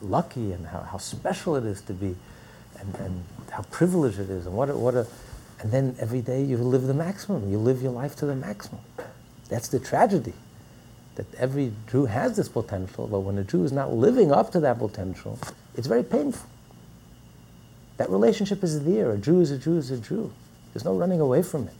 lucky 0.00 0.52
and 0.52 0.66
how, 0.66 0.80
how 0.80 0.98
special 0.98 1.56
it 1.56 1.64
is 1.64 1.80
to 1.82 1.92
be 1.92 2.16
and, 2.82 2.94
and 2.96 3.24
how 3.50 3.62
privileged 3.70 4.18
it 4.18 4.28
is 4.30 4.46
and 4.46 4.54
what 4.54 4.68
a, 4.68 4.76
what 4.76 4.94
a 4.94 5.06
and 5.60 5.70
then 5.70 5.96
every 6.00 6.20
day 6.20 6.42
you 6.42 6.56
live 6.56 6.82
the 6.82 6.94
maximum. 6.94 7.48
You 7.48 7.58
live 7.58 7.82
your 7.82 7.92
life 7.92 8.16
to 8.16 8.26
the 8.26 8.34
maximum. 8.34 8.80
That's 9.48 9.68
the 9.68 9.78
tragedy 9.78 10.34
that 11.14 11.32
every 11.36 11.72
Jew 11.90 12.06
has 12.06 12.36
this 12.36 12.48
potential 12.48 13.06
but 13.06 13.20
when 13.20 13.38
a 13.38 13.44
Jew 13.44 13.64
is 13.64 13.72
not 13.72 13.92
living 13.94 14.32
up 14.32 14.50
to 14.52 14.60
that 14.60 14.78
potential 14.78 15.38
it's 15.76 15.86
very 15.86 16.02
painful. 16.02 16.48
That 17.98 18.10
relationship 18.10 18.64
is 18.64 18.84
there. 18.84 19.12
A 19.12 19.18
Jew 19.18 19.40
is 19.40 19.50
a 19.50 19.58
Jew 19.58 19.76
is 19.76 19.90
a 19.90 19.98
Jew. 19.98 20.32
There's 20.72 20.84
no 20.84 20.96
running 20.96 21.20
away 21.20 21.42
from 21.42 21.68
it. 21.68 21.74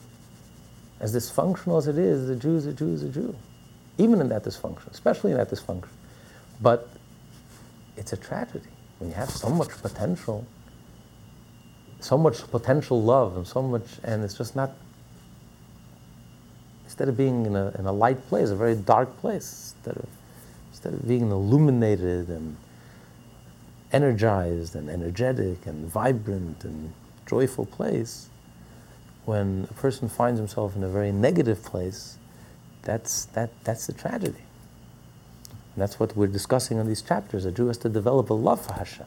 As 1.00 1.14
dysfunctional 1.14 1.78
as 1.78 1.88
it 1.88 1.98
is 1.98 2.28
a 2.28 2.36
Jew 2.36 2.56
is 2.56 2.66
a 2.66 2.72
Jew 2.72 2.92
is 2.92 3.02
a 3.02 3.08
Jew. 3.08 3.34
Even 3.98 4.20
in 4.20 4.28
that 4.28 4.44
dysfunction, 4.44 4.90
especially 4.90 5.32
in 5.32 5.38
that 5.38 5.50
dysfunction. 5.50 5.88
But 6.60 6.88
it's 7.96 8.12
a 8.12 8.16
tragedy 8.16 8.68
when 8.98 9.10
you 9.10 9.16
have 9.16 9.30
so 9.30 9.50
much 9.50 9.70
potential, 9.82 10.46
so 12.04 12.18
much 12.18 12.48
potential 12.50 13.02
love, 13.02 13.36
and 13.36 13.46
so 13.46 13.62
much, 13.62 13.84
and 14.04 14.24
it's 14.24 14.34
just 14.34 14.56
not. 14.56 14.72
Instead 16.84 17.08
of 17.08 17.16
being 17.16 17.46
in 17.46 17.56
a, 17.56 17.74
in 17.78 17.86
a 17.86 17.92
light 17.92 18.26
place, 18.28 18.50
a 18.50 18.56
very 18.56 18.76
dark 18.76 19.16
place, 19.18 19.74
instead 19.76 19.96
of, 19.96 20.08
instead 20.70 20.94
of 20.94 21.08
being 21.08 21.30
illuminated 21.30 22.28
and 22.28 22.56
energized 23.92 24.74
and 24.74 24.90
energetic 24.90 25.66
and 25.66 25.86
vibrant 25.86 26.64
and 26.64 26.92
joyful 27.26 27.64
place, 27.64 28.28
when 29.24 29.66
a 29.70 29.74
person 29.74 30.08
finds 30.08 30.38
himself 30.38 30.76
in 30.76 30.82
a 30.82 30.88
very 30.88 31.12
negative 31.12 31.62
place, 31.62 32.18
that's, 32.82 33.26
that, 33.26 33.50
that's 33.64 33.86
the 33.86 33.92
tragedy. 33.92 34.44
And 35.74 35.80
that's 35.80 35.98
what 35.98 36.16
we're 36.16 36.26
discussing 36.26 36.78
in 36.78 36.86
these 36.86 37.00
chapters. 37.00 37.44
A 37.44 37.52
Jew 37.52 37.68
has 37.68 37.78
to 37.78 37.88
develop 37.88 38.28
a 38.30 38.34
love 38.34 38.66
for 38.66 38.74
Hashem. 38.74 39.06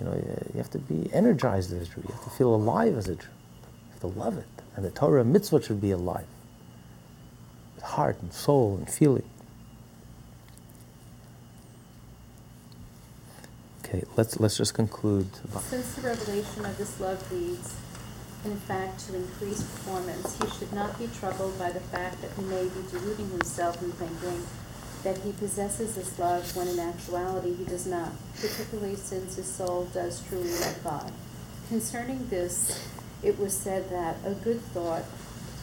You 0.00 0.06
know, 0.06 0.14
you 0.52 0.58
have 0.58 0.70
to 0.70 0.78
be 0.78 1.12
energized 1.12 1.72
as 1.72 1.82
a 1.82 1.90
Jew. 1.90 2.02
You 2.06 2.14
have 2.14 2.24
to 2.24 2.30
feel 2.30 2.54
alive 2.54 2.96
as 2.96 3.08
a 3.08 3.14
Jew. 3.14 3.22
You 3.22 3.90
have 3.92 4.00
to 4.00 4.18
love 4.18 4.38
it. 4.38 4.46
And 4.76 4.84
the 4.84 4.90
Torah 4.90 5.24
mitzvah 5.24 5.62
should 5.62 5.80
be 5.80 5.92
alive. 5.92 6.26
With 7.76 7.84
heart 7.84 8.20
and 8.20 8.32
soul 8.32 8.76
and 8.76 8.90
feeling. 8.90 9.28
Okay, 13.84 14.02
let's, 14.16 14.40
let's 14.40 14.56
just 14.56 14.74
conclude. 14.74 15.28
Since 15.60 15.94
the 15.94 16.02
revelation 16.02 16.64
of 16.64 16.76
this 16.76 16.98
love 16.98 17.30
leads 17.30 17.74
in 18.44 18.56
fact, 18.56 19.06
to 19.06 19.16
increased 19.16 19.62
performance, 19.62 20.38
he 20.38 20.58
should 20.58 20.72
not 20.74 20.98
be 20.98 21.08
troubled 21.18 21.58
by 21.58 21.70
the 21.70 21.80
fact 21.80 22.20
that 22.20 22.30
he 22.36 22.42
may 22.42 22.64
be 22.64 22.82
deluding 22.90 23.30
himself 23.30 23.80
in 23.82 23.90
thinking 23.92 24.42
that 25.04 25.18
he 25.18 25.32
possesses 25.32 25.94
this 25.94 26.18
love 26.18 26.56
when 26.56 26.66
in 26.66 26.78
actuality 26.78 27.54
he 27.54 27.64
does 27.64 27.86
not, 27.86 28.10
particularly 28.40 28.96
since 28.96 29.36
his 29.36 29.46
soul 29.46 29.86
does 29.92 30.26
truly 30.28 30.50
love 30.50 30.80
God. 30.82 31.12
Concerning 31.68 32.26
this, 32.28 32.88
it 33.22 33.38
was 33.38 33.52
said 33.52 33.88
that 33.90 34.16
a 34.24 34.34
good 34.34 34.60
thought 34.60 35.04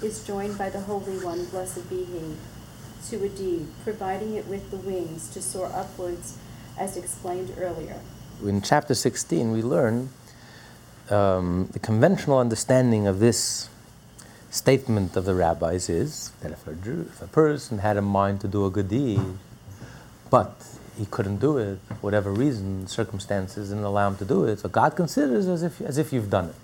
is 0.02 0.24
joined 0.26 0.58
by 0.58 0.70
the 0.70 0.80
Holy 0.82 1.18
One, 1.24 1.46
blessed 1.46 1.90
be 1.90 2.06
he, 2.06 2.36
to 3.10 3.24
a 3.24 3.30
deed, 3.30 3.68
providing 3.84 4.36
it 4.36 4.48
with 4.48 4.70
the 4.72 4.78
wings 4.78 5.30
to 5.32 5.42
soar 5.42 5.72
upwards, 5.74 6.38
as 6.78 6.96
explained 6.96 7.54
earlier. 7.60 8.00
In 8.44 8.62
chapter 8.62 8.94
16, 8.94 9.52
we 9.52 9.62
learn 9.62 10.10
um, 11.10 11.68
the 11.74 11.80
conventional 11.80 12.40
understanding 12.40 13.08
of 13.08 13.20
this 13.20 13.70
statement 14.52 15.16
of 15.16 15.24
the 15.24 15.34
rabbis 15.34 15.90
is 15.90 16.32
that 16.42 16.52
if 16.52 16.68
a, 16.68 16.74
Jew, 16.74 17.08
if 17.10 17.22
a 17.22 17.28
person 17.28 17.80
had 17.80 17.96
a 17.96 18.02
mind 18.02 18.42
to 18.42 18.48
do 18.50 18.66
a 18.66 18.70
good 18.70 18.90
deed, 18.90 19.22
but 20.30 20.54
he 20.98 21.06
couldn't 21.06 21.38
do 21.38 21.58
it, 21.58 21.80
for 21.88 21.96
whatever 21.96 22.32
reason, 22.32 22.86
circumstances 22.86 23.70
didn't 23.70 23.86
allow 23.86 24.10
him 24.10 24.18
to 24.18 24.26
do 24.26 24.44
it, 24.44 24.60
so 24.60 24.68
God 24.68 24.96
considers 24.96 25.48
as 25.48 25.64
if, 25.64 25.80
as 25.82 25.98
if 25.98 26.12
you've 26.12 26.30
done 26.30 26.50
it. 26.50 26.56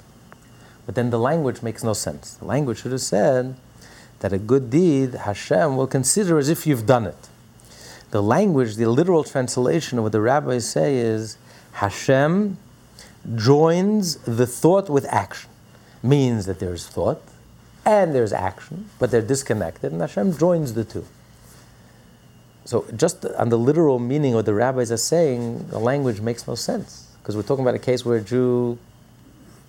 But 0.85 0.95
then 0.95 1.09
the 1.09 1.19
language 1.19 1.61
makes 1.61 1.83
no 1.83 1.93
sense. 1.93 2.33
The 2.33 2.45
language 2.45 2.81
should 2.81 2.91
have 2.91 3.01
said 3.01 3.55
that 4.19 4.33
a 4.33 4.37
good 4.37 4.69
deed, 4.69 5.13
Hashem 5.13 5.77
will 5.77 5.87
consider 5.87 6.37
as 6.37 6.49
if 6.49 6.67
you've 6.67 6.85
done 6.85 7.05
it. 7.05 7.29
The 8.11 8.21
language, 8.21 8.75
the 8.75 8.89
literal 8.89 9.23
translation 9.23 9.97
of 9.97 10.03
what 10.03 10.11
the 10.11 10.21
rabbis 10.21 10.69
say 10.69 10.97
is 10.97 11.37
Hashem 11.73 12.57
joins 13.35 14.15
the 14.17 14.47
thought 14.47 14.89
with 14.89 15.05
action. 15.09 15.49
Means 16.03 16.45
that 16.45 16.59
there's 16.59 16.87
thought 16.87 17.21
and 17.87 18.13
there's 18.13 18.33
action, 18.33 18.89
but 18.99 19.11
they're 19.11 19.21
disconnected, 19.21 19.93
and 19.93 20.01
Hashem 20.01 20.37
joins 20.37 20.73
the 20.73 20.83
two. 20.83 21.05
So, 22.65 22.85
just 22.93 23.25
on 23.25 23.47
the 23.47 23.57
literal 23.57 23.97
meaning 23.97 24.33
of 24.33 24.39
what 24.39 24.45
the 24.45 24.53
rabbis 24.53 24.91
are 24.91 24.97
saying, 24.97 25.69
the 25.69 25.79
language 25.79 26.19
makes 26.19 26.45
no 26.45 26.55
sense. 26.55 27.07
Because 27.21 27.37
we're 27.37 27.43
talking 27.43 27.63
about 27.63 27.75
a 27.75 27.79
case 27.79 28.03
where 28.03 28.17
a 28.17 28.21
Jew 28.21 28.77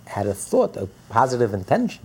had 0.07 0.27
a 0.27 0.35
thought, 0.35 0.77
a 0.77 0.89
positive 1.09 1.55
intention, 1.55 2.05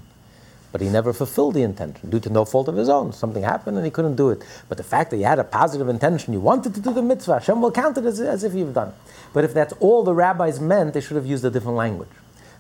but 0.72 0.82
he 0.82 0.90
never 0.90 1.14
fulfilled 1.14 1.56
the 1.56 1.64
intention 1.64 2.12
due 2.12 2.20
to 2.20 2.30
no 2.30 2.46
fault 2.46 2.68
of 2.68 2.76
his 2.76 2.90
own. 2.90 3.12
Something 3.12 3.42
happened 3.42 3.78
and 3.78 3.86
he 3.86 3.92
couldn't 3.92 4.16
do 4.16 4.30
it. 4.30 4.44
But 4.70 4.78
the 4.78 4.84
fact 4.84 5.10
that 5.12 5.18
he 5.18 5.24
had 5.24 5.40
a 5.40 5.44
positive 5.44 5.90
intention, 5.90 6.32
you 6.32 6.40
wanted 6.40 6.76
to 6.76 6.82
do 6.82 6.94
the 6.94 7.02
mitzvah, 7.02 7.40
Hashem 7.40 7.60
will 7.60 7.72
count 7.72 7.98
it 7.98 8.06
as, 8.06 8.20
as 8.20 8.44
if 8.44 8.54
you've 8.54 8.74
done. 8.74 8.94
But 9.34 9.46
if 9.46 9.54
that's 9.54 9.74
all 9.80 10.04
the 10.04 10.14
rabbis 10.14 10.60
meant, 10.60 10.94
they 10.94 11.02
should 11.02 11.16
have 11.16 11.26
used 11.26 11.44
a 11.44 11.50
different 11.50 11.78
language. 11.78 12.10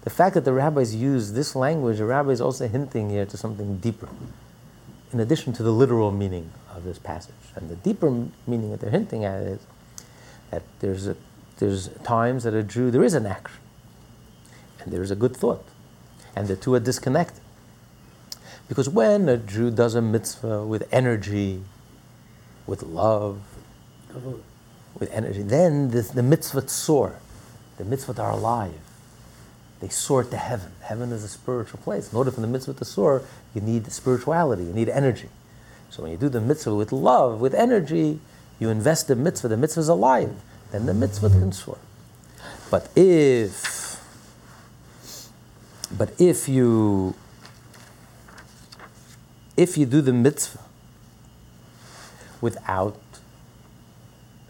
The 0.04 0.10
fact 0.10 0.36
that 0.36 0.46
the 0.46 0.54
rabbis 0.54 0.94
use 0.94 1.34
this 1.34 1.56
language, 1.56 1.98
the 1.98 2.06
rabbi 2.06 2.32
is 2.32 2.42
also 2.42 2.68
hinting 2.68 3.10
here 3.10 3.26
to 3.26 3.38
something 3.38 3.78
deeper, 3.78 4.10
in 5.12 5.20
addition 5.20 5.54
to 5.54 5.64
the 5.64 5.72
literal 5.72 6.12
meaning 6.12 6.52
of 6.76 6.84
this 6.84 7.00
passage. 7.00 7.34
And 7.56 7.70
the 7.70 7.76
deeper 7.76 8.10
meaning 8.46 8.72
that 8.72 8.82
they're 8.82 8.90
hinting 8.90 9.24
at 9.24 9.42
is 9.42 9.62
that 10.52 10.64
there's, 10.80 11.08
a, 11.08 11.16
there's 11.58 11.90
times 12.04 12.44
that 12.44 12.54
a 12.54 12.64
Jew, 12.64 12.92
there 12.92 13.04
is 13.04 13.14
an 13.14 13.26
action, 13.26 13.60
and 14.82 14.92
there 14.92 15.02
is 15.02 15.12
a 15.12 15.16
good 15.16 15.36
thought, 15.36 15.64
and 16.36 16.48
the 16.48 16.56
two 16.56 16.74
are 16.74 16.80
disconnected. 16.80 17.42
Because 18.68 18.90
when 18.90 19.30
a 19.30 19.38
Jew 19.38 19.72
does 19.72 19.96
a 19.96 20.02
mitzvah 20.02 20.66
with 20.66 20.88
energy, 20.92 21.64
with 22.66 22.84
love, 22.84 23.42
with 25.00 25.12
energy. 25.12 25.42
Then 25.42 25.92
the, 25.92 26.02
the 26.02 26.22
mitzvot 26.22 26.70
soar. 26.70 27.20
The 27.78 27.84
mitzvot 27.84 28.20
are 28.20 28.32
alive. 28.32 28.80
They 29.84 29.90
soar 29.90 30.24
to 30.24 30.38
heaven. 30.38 30.72
Heaven 30.80 31.12
is 31.12 31.26
a 31.26 31.28
spiritual 31.28 31.78
place. 31.84 32.10
In 32.10 32.18
order 32.18 32.32
for 32.32 32.40
the 32.40 32.48
mitzvah 32.48 32.76
to 32.76 32.86
soar, 32.86 33.22
you 33.54 33.60
need 33.60 33.92
spirituality, 33.92 34.64
you 34.64 34.72
need 34.72 34.88
energy. 34.88 35.28
So 35.90 36.04
when 36.04 36.12
you 36.14 36.18
do 36.18 36.30
the 36.30 36.40
mitzvah 36.40 36.74
with 36.74 36.94
love, 36.94 37.42
with 37.42 37.54
energy, 37.54 38.22
you 38.62 38.70
invest 38.70 39.10
the 39.10 39.18
mitzvah, 39.18 39.50
the 39.50 39.58
mitzvah 39.58 39.82
is 39.82 39.90
alive, 39.90 40.34
then 40.72 40.86
the 40.86 40.94
mitzvah 40.94 41.32
can 41.32 41.52
soar. 41.52 41.78
But 42.72 42.92
if, 42.96 44.02
but 45.98 46.14
if 46.18 46.48
you, 46.48 47.14
if 49.58 49.78
you 49.78 49.86
do 49.86 50.00
the 50.00 50.14
mitzvah 50.14 50.62
without 52.40 53.02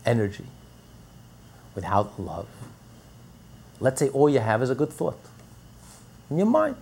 energy, 0.05 0.45
without 1.73 2.19
love. 2.19 2.45
Let's 3.83 3.99
say 3.99 4.07
all 4.07 4.29
you 4.29 4.39
have 4.39 4.63
is 4.63 4.69
a 4.69 4.75
good 4.75 4.93
thought 4.93 5.19
in 6.29 6.37
your 6.37 6.47
mind. 6.47 6.77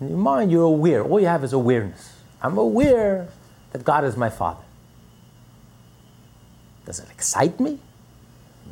In 0.00 0.08
your 0.08 0.18
mind, 0.18 0.50
you're 0.50 0.64
aware. 0.64 1.04
All 1.04 1.20
you 1.20 1.28
have 1.28 1.44
is 1.44 1.52
awareness. 1.52 2.14
I'm 2.42 2.58
aware 2.58 3.28
that 3.70 3.84
God 3.84 4.02
is 4.02 4.16
my 4.16 4.28
Father. 4.28 4.64
Does 6.84 6.98
it 6.98 7.08
excite 7.12 7.60
me? 7.60 7.78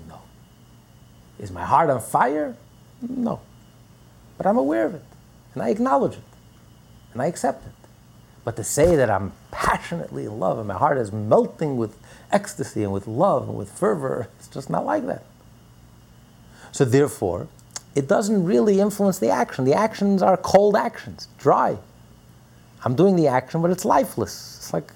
No. 0.08 0.18
Is 1.38 1.52
my 1.52 1.64
heart 1.64 1.90
on 1.90 2.00
fire? 2.00 2.56
No. 3.00 3.38
But 4.36 4.46
I'm 4.46 4.58
aware 4.58 4.86
of 4.86 4.96
it, 4.96 5.04
and 5.54 5.62
I 5.62 5.68
acknowledge 5.68 6.14
it, 6.14 6.24
and 7.12 7.22
I 7.22 7.26
accept 7.26 7.64
it. 7.64 7.72
But 8.44 8.56
to 8.56 8.64
say 8.64 8.96
that 8.96 9.08
I'm 9.08 9.30
passionately 9.52 10.24
in 10.24 10.40
love 10.40 10.58
and 10.58 10.66
my 10.66 10.74
heart 10.74 10.98
is 10.98 11.12
melting 11.12 11.76
with 11.76 11.96
ecstasy 12.32 12.82
and 12.82 12.92
with 12.92 13.06
love 13.06 13.48
and 13.48 13.56
with 13.56 13.70
fervor, 13.70 14.26
it's 14.40 14.48
just 14.48 14.68
not 14.68 14.84
like 14.84 15.06
that. 15.06 15.22
So 16.72 16.84
therefore, 16.84 17.48
it 17.94 18.08
doesn't 18.08 18.44
really 18.44 18.80
influence 18.80 19.18
the 19.18 19.30
action. 19.30 19.64
The 19.64 19.74
actions 19.74 20.22
are 20.22 20.36
cold 20.36 20.74
actions, 20.74 21.28
dry. 21.38 21.76
I'm 22.84 22.96
doing 22.96 23.16
the 23.16 23.28
action, 23.28 23.62
but 23.62 23.70
it's 23.70 23.84
lifeless. 23.84 24.56
It's 24.58 24.72
like 24.72 24.92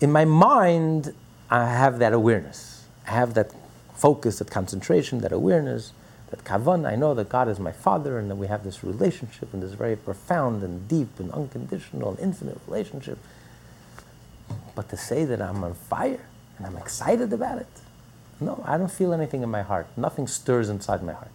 in 0.00 0.10
my 0.10 0.24
mind, 0.24 1.14
I 1.50 1.66
have 1.66 1.98
that 1.98 2.12
awareness. 2.12 2.84
I 3.06 3.10
have 3.10 3.34
that 3.34 3.52
focus, 3.94 4.38
that 4.38 4.50
concentration, 4.50 5.20
that 5.20 5.32
awareness, 5.32 5.92
that 6.30 6.44
kavan. 6.44 6.90
I 6.90 6.96
know 6.96 7.14
that 7.14 7.28
God 7.28 7.48
is 7.48 7.58
my 7.58 7.72
Father, 7.72 8.18
and 8.18 8.30
that 8.30 8.36
we 8.36 8.46
have 8.46 8.64
this 8.64 8.82
relationship, 8.82 9.52
and 9.52 9.62
this 9.62 9.74
very 9.74 9.96
profound 9.96 10.62
and 10.62 10.88
deep 10.88 11.20
and 11.20 11.30
unconditional 11.32 12.10
and 12.10 12.18
infinite 12.20 12.58
relationship. 12.66 13.18
But 14.74 14.88
to 14.88 14.96
say 14.96 15.24
that 15.24 15.42
I'm 15.42 15.62
on 15.62 15.74
fire 15.74 16.24
and 16.56 16.66
I'm 16.66 16.76
excited 16.76 17.32
about 17.32 17.58
it, 17.58 17.66
no, 18.44 18.62
I 18.66 18.78
don't 18.78 18.90
feel 18.90 19.12
anything 19.12 19.42
in 19.42 19.50
my 19.50 19.62
heart. 19.62 19.86
Nothing 19.96 20.26
stirs 20.26 20.68
inside 20.68 21.02
my 21.02 21.12
heart. 21.12 21.30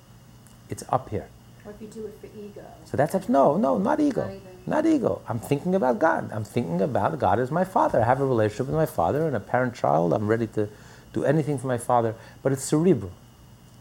It's 0.69 0.83
up 0.89 1.09
here. 1.09 1.27
Or 1.65 1.71
if 1.71 1.81
you 1.81 1.87
do 1.87 2.05
it 2.05 2.17
for 2.21 2.27
ego. 2.27 2.65
So 2.85 2.97
that's 2.97 3.27
no, 3.29 3.57
no, 3.57 3.77
not 3.77 3.99
ego. 3.99 4.23
Not 4.23 4.31
even. 4.31 4.41
Not 4.65 4.85
ego. 4.85 5.21
I'm 5.27 5.39
thinking 5.39 5.75
about 5.75 5.99
God. 5.99 6.31
I'm 6.31 6.43
thinking 6.43 6.81
about 6.81 7.19
God 7.19 7.39
as 7.39 7.51
my 7.51 7.63
father. 7.63 8.01
I 8.01 8.05
have 8.05 8.21
a 8.21 8.25
relationship 8.25 8.67
with 8.67 8.75
my 8.75 8.85
father 8.85 9.27
and 9.27 9.35
a 9.35 9.39
parent 9.39 9.75
child. 9.75 10.13
I'm 10.13 10.27
ready 10.27 10.47
to 10.47 10.69
do 11.13 11.23
anything 11.23 11.57
for 11.57 11.67
my 11.67 11.77
father. 11.77 12.15
But 12.43 12.51
it's 12.51 12.63
cerebral. 12.63 13.11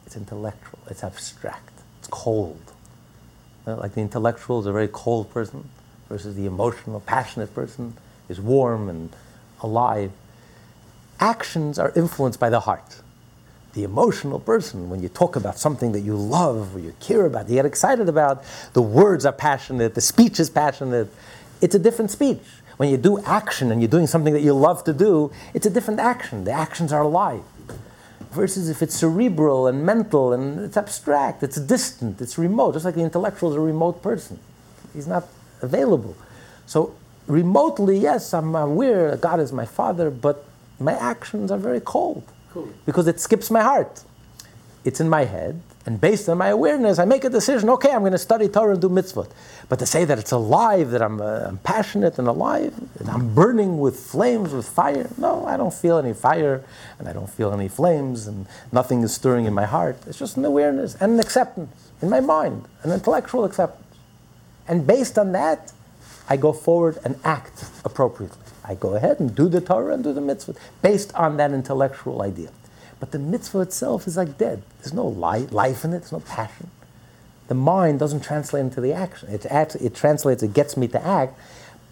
It's 0.04 0.16
intellectual. 0.16 0.78
It's 0.88 1.02
abstract. 1.02 1.72
It's 1.98 2.08
cold. 2.08 2.72
Uh, 3.66 3.76
like 3.76 3.94
the 3.94 4.00
intellectual 4.00 4.60
is 4.60 4.66
a 4.66 4.72
very 4.72 4.88
cold 4.88 5.30
person 5.30 5.68
versus 6.08 6.36
the 6.36 6.46
emotional, 6.46 7.00
passionate 7.00 7.52
person 7.54 7.94
is 8.28 8.40
warm 8.40 8.88
and 8.88 9.14
alive. 9.60 10.12
Actions 11.18 11.78
are 11.78 11.92
influenced 11.96 12.38
by 12.38 12.50
the 12.50 12.60
heart. 12.60 13.00
The 13.76 13.84
emotional 13.84 14.40
person, 14.40 14.88
when 14.88 15.02
you 15.02 15.10
talk 15.10 15.36
about 15.36 15.58
something 15.58 15.92
that 15.92 16.00
you 16.00 16.16
love 16.16 16.74
or 16.74 16.78
you 16.78 16.94
care 16.98 17.26
about, 17.26 17.50
you 17.50 17.56
get 17.56 17.66
excited 17.66 18.08
about, 18.08 18.42
the 18.72 18.80
words 18.80 19.26
are 19.26 19.34
passionate, 19.34 19.94
the 19.94 20.00
speech 20.00 20.40
is 20.40 20.48
passionate. 20.48 21.12
It's 21.60 21.74
a 21.74 21.78
different 21.78 22.10
speech. 22.10 22.40
When 22.78 22.88
you 22.88 22.96
do 22.96 23.18
action 23.24 23.70
and 23.70 23.82
you're 23.82 23.90
doing 23.90 24.06
something 24.06 24.32
that 24.32 24.40
you 24.40 24.54
love 24.54 24.82
to 24.84 24.94
do, 24.94 25.30
it's 25.52 25.66
a 25.66 25.70
different 25.70 26.00
action. 26.00 26.44
The 26.44 26.52
actions 26.52 26.90
are 26.90 27.02
alive. 27.02 27.42
Versus 28.30 28.70
if 28.70 28.80
it's 28.80 28.94
cerebral 28.94 29.66
and 29.66 29.84
mental 29.84 30.32
and 30.32 30.58
it's 30.60 30.78
abstract, 30.78 31.42
it's 31.42 31.60
distant, 31.60 32.22
it's 32.22 32.38
remote, 32.38 32.72
just 32.72 32.86
like 32.86 32.94
the 32.94 33.02
intellectual 33.02 33.50
is 33.50 33.56
a 33.56 33.60
remote 33.60 34.02
person. 34.02 34.38
He's 34.94 35.06
not 35.06 35.28
available. 35.60 36.16
So, 36.64 36.94
remotely, 37.26 37.98
yes, 37.98 38.32
I'm 38.32 38.54
aware 38.54 39.14
God 39.18 39.38
is 39.38 39.52
my 39.52 39.66
Father, 39.66 40.10
but 40.10 40.46
my 40.80 40.94
actions 40.94 41.50
are 41.50 41.58
very 41.58 41.82
cold 41.82 42.26
Cool. 42.56 42.72
because 42.86 43.06
it 43.06 43.20
skips 43.20 43.50
my 43.50 43.60
heart. 43.60 44.02
It's 44.82 45.00
in 45.00 45.10
my 45.10 45.24
head, 45.24 45.60
and 45.84 46.00
based 46.00 46.26
on 46.28 46.38
my 46.38 46.48
awareness, 46.48 46.98
I 46.98 47.04
make 47.04 47.24
a 47.24 47.28
decision. 47.28 47.68
Okay, 47.70 47.90
I'm 47.90 48.00
going 48.00 48.12
to 48.12 48.18
study 48.18 48.48
Torah 48.48 48.72
and 48.72 48.80
do 48.80 48.88
mitzvot. 48.88 49.30
But 49.68 49.78
to 49.80 49.86
say 49.86 50.06
that 50.06 50.18
it's 50.18 50.32
alive, 50.32 50.90
that 50.92 51.02
I'm, 51.02 51.20
uh, 51.20 51.48
I'm 51.48 51.58
passionate 51.58 52.18
and 52.18 52.28
alive, 52.28 52.72
and 52.98 53.10
I'm 53.10 53.34
burning 53.34 53.78
with 53.78 53.98
flames, 53.98 54.52
with 54.54 54.66
fire, 54.66 55.10
no, 55.18 55.44
I 55.44 55.58
don't 55.58 55.74
feel 55.74 55.98
any 55.98 56.14
fire, 56.14 56.64
and 56.98 57.08
I 57.08 57.12
don't 57.12 57.28
feel 57.28 57.52
any 57.52 57.68
flames, 57.68 58.26
and 58.26 58.46
nothing 58.72 59.02
is 59.02 59.12
stirring 59.12 59.44
in 59.44 59.52
my 59.52 59.66
heart. 59.66 59.98
It's 60.06 60.18
just 60.18 60.38
an 60.38 60.44
awareness 60.46 60.94
and 60.94 61.12
an 61.12 61.20
acceptance 61.20 61.90
in 62.00 62.08
my 62.08 62.20
mind, 62.20 62.64
an 62.84 62.90
intellectual 62.90 63.44
acceptance. 63.44 63.84
And 64.66 64.86
based 64.86 65.18
on 65.18 65.32
that, 65.32 65.72
I 66.28 66.36
go 66.36 66.52
forward 66.52 66.98
and 67.04 67.18
act 67.22 67.64
appropriately. 67.84 68.45
I 68.66 68.74
go 68.74 68.94
ahead 68.94 69.20
and 69.20 69.34
do 69.34 69.48
the 69.48 69.60
Torah 69.60 69.94
and 69.94 70.02
do 70.02 70.12
the 70.12 70.20
mitzvah 70.20 70.54
based 70.82 71.14
on 71.14 71.36
that 71.36 71.52
intellectual 71.52 72.22
idea. 72.22 72.50
But 72.98 73.12
the 73.12 73.18
mitzvah 73.18 73.60
itself 73.60 74.06
is 74.06 74.16
like 74.16 74.38
dead. 74.38 74.62
There's 74.78 74.94
no 74.94 75.06
life, 75.06 75.52
life 75.52 75.84
in 75.84 75.92
it, 75.92 76.00
there's 76.00 76.12
no 76.12 76.20
passion. 76.20 76.70
The 77.48 77.54
mind 77.54 78.00
doesn't 78.00 78.24
translate 78.24 78.62
into 78.62 78.80
the 78.80 78.92
action. 78.92 79.28
It, 79.28 79.46
act, 79.46 79.76
it 79.76 79.94
translates, 79.94 80.42
it 80.42 80.52
gets 80.52 80.76
me 80.76 80.88
to 80.88 81.06
act, 81.06 81.38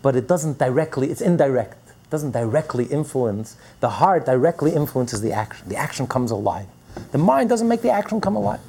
but 0.03 0.17
it 0.17 0.27
doesn't 0.27 0.59
directly, 0.59 1.11
it's 1.11 1.21
indirect. 1.21 1.77
It 1.89 2.11
doesn't 2.11 2.33
directly 2.33 2.87
influence. 2.87 3.57
The 3.81 3.91
heart 3.91 4.27
directly 4.27 4.75
influences 4.75 5.21
the 5.21 5.33
action. 5.33 5.69
The 5.69 5.77
action 5.77 6.07
comes 6.07 6.31
alive. 6.31 6.67
The 7.13 7.19
mind 7.19 7.49
doesn't 7.49 7.69
make 7.69 7.83
the 7.83 7.91
action 7.91 8.21
come 8.21 8.37
alive. 8.37 8.61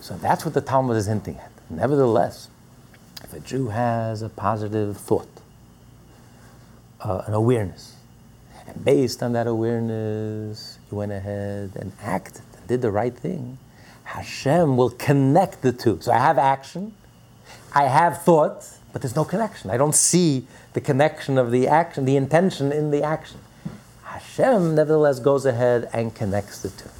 So 0.00 0.16
that's 0.16 0.44
what 0.44 0.54
the 0.54 0.60
Talmud 0.60 0.96
is 0.96 1.06
hinting 1.06 1.36
at. 1.38 1.50
Nevertheless, 1.68 2.48
if 3.22 3.32
a 3.34 3.40
Jew 3.40 3.68
has 3.68 4.22
a 4.22 4.28
positive 4.28 4.96
thought, 4.96 5.39
uh, 7.02 7.22
an 7.26 7.34
awareness, 7.34 7.96
and 8.66 8.84
based 8.84 9.22
on 9.22 9.32
that 9.32 9.46
awareness, 9.46 10.78
you 10.90 10.98
went 10.98 11.12
ahead 11.12 11.72
and 11.76 11.92
acted 12.00 12.42
and 12.56 12.66
did 12.66 12.82
the 12.82 12.90
right 12.90 13.16
thing, 13.16 13.58
Hashem 14.04 14.76
will 14.76 14.90
connect 14.90 15.62
the 15.62 15.72
two. 15.72 15.98
So 16.00 16.12
I 16.12 16.18
have 16.18 16.38
action, 16.38 16.94
I 17.74 17.84
have 17.84 18.22
thought, 18.22 18.66
but 18.92 19.02
there's 19.02 19.16
no 19.16 19.24
connection. 19.24 19.70
I 19.70 19.76
don't 19.76 19.94
see 19.94 20.46
the 20.72 20.80
connection 20.80 21.38
of 21.38 21.50
the 21.50 21.68
action, 21.68 22.04
the 22.04 22.16
intention 22.16 22.72
in 22.72 22.90
the 22.90 23.02
action. 23.02 23.38
Hashem 24.02 24.74
nevertheless 24.74 25.20
goes 25.20 25.46
ahead 25.46 25.88
and 25.92 26.14
connects 26.14 26.60
the 26.62 26.70
two. 26.70 26.90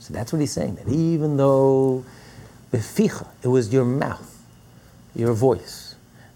So 0.00 0.12
that's 0.12 0.32
what 0.32 0.40
he's 0.40 0.52
saying, 0.52 0.74
that 0.76 0.88
even 0.88 1.36
though 1.36 2.04
beficha, 2.72 3.28
it 3.42 3.48
was 3.48 3.72
your 3.72 3.84
mouth, 3.84 4.42
your 5.14 5.32
voice, 5.32 5.81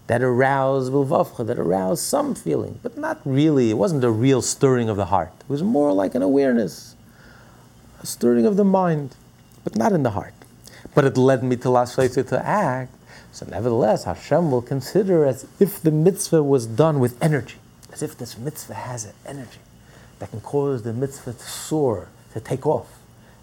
that 0.07 0.21
aroused 0.21 0.91
bilvavcha, 0.91 1.45
that 1.45 1.59
aroused 1.59 2.03
some 2.03 2.33
feeling, 2.33 2.79
but 2.81 2.97
not 2.97 3.19
really. 3.25 3.69
It 3.69 3.77
wasn't 3.77 4.03
a 4.03 4.11
real 4.11 4.41
stirring 4.41 4.89
of 4.89 4.97
the 4.97 5.05
heart. 5.05 5.33
It 5.41 5.49
was 5.49 5.61
more 5.61 5.91
like 5.91 6.15
an 6.15 6.21
awareness, 6.21 6.95
a 8.01 8.05
stirring 8.05 8.45
of 8.45 8.55
the 8.55 8.63
mind, 8.63 9.15
but 9.63 9.75
not 9.75 9.91
in 9.91 10.03
the 10.03 10.11
heart. 10.11 10.33
But 10.95 11.03
it 11.03 11.17
led 11.17 11.43
me 11.43 11.57
to 11.57 11.67
lasvaita 11.67 12.27
to 12.29 12.45
act. 12.45 12.93
So 13.33 13.45
nevertheless, 13.45 14.05
Hashem 14.05 14.49
will 14.49 14.61
consider 14.61 15.25
as 15.25 15.45
if 15.59 15.81
the 15.81 15.91
mitzvah 15.91 16.41
was 16.41 16.65
done 16.65 16.99
with 16.99 17.21
energy, 17.21 17.57
as 17.91 18.01
if 18.01 18.17
this 18.17 18.37
mitzvah 18.37 18.73
has 18.73 19.05
an 19.05 19.13
energy 19.25 19.59
that 20.19 20.31
can 20.31 20.41
cause 20.41 20.83
the 20.83 20.93
mitzvah 20.93 21.33
to 21.33 21.43
soar, 21.43 22.07
to 22.33 22.39
take 22.39 22.65
off. 22.65 22.87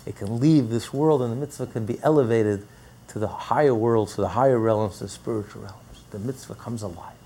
It 0.07 0.17
can 0.17 0.41
leave 0.41 0.71
this 0.71 0.93
world, 0.93 1.23
and 1.23 1.31
the 1.31 1.37
mitzvah 1.37 1.67
can 1.67 1.87
be 1.87 1.99
elevated 2.03 2.67
to 3.09 3.19
the 3.19 3.29
higher 3.29 3.75
worlds, 3.75 4.15
to 4.15 4.23
the 4.23 4.31
higher 4.31 4.59
realms, 4.59 4.99
to 4.99 5.05
the 5.05 5.11
spiritual 5.11 5.63
realms. 5.63 5.84
The 6.15 6.21
mitzvah 6.21 6.55
comes 6.55 6.83
alive. 6.83 7.17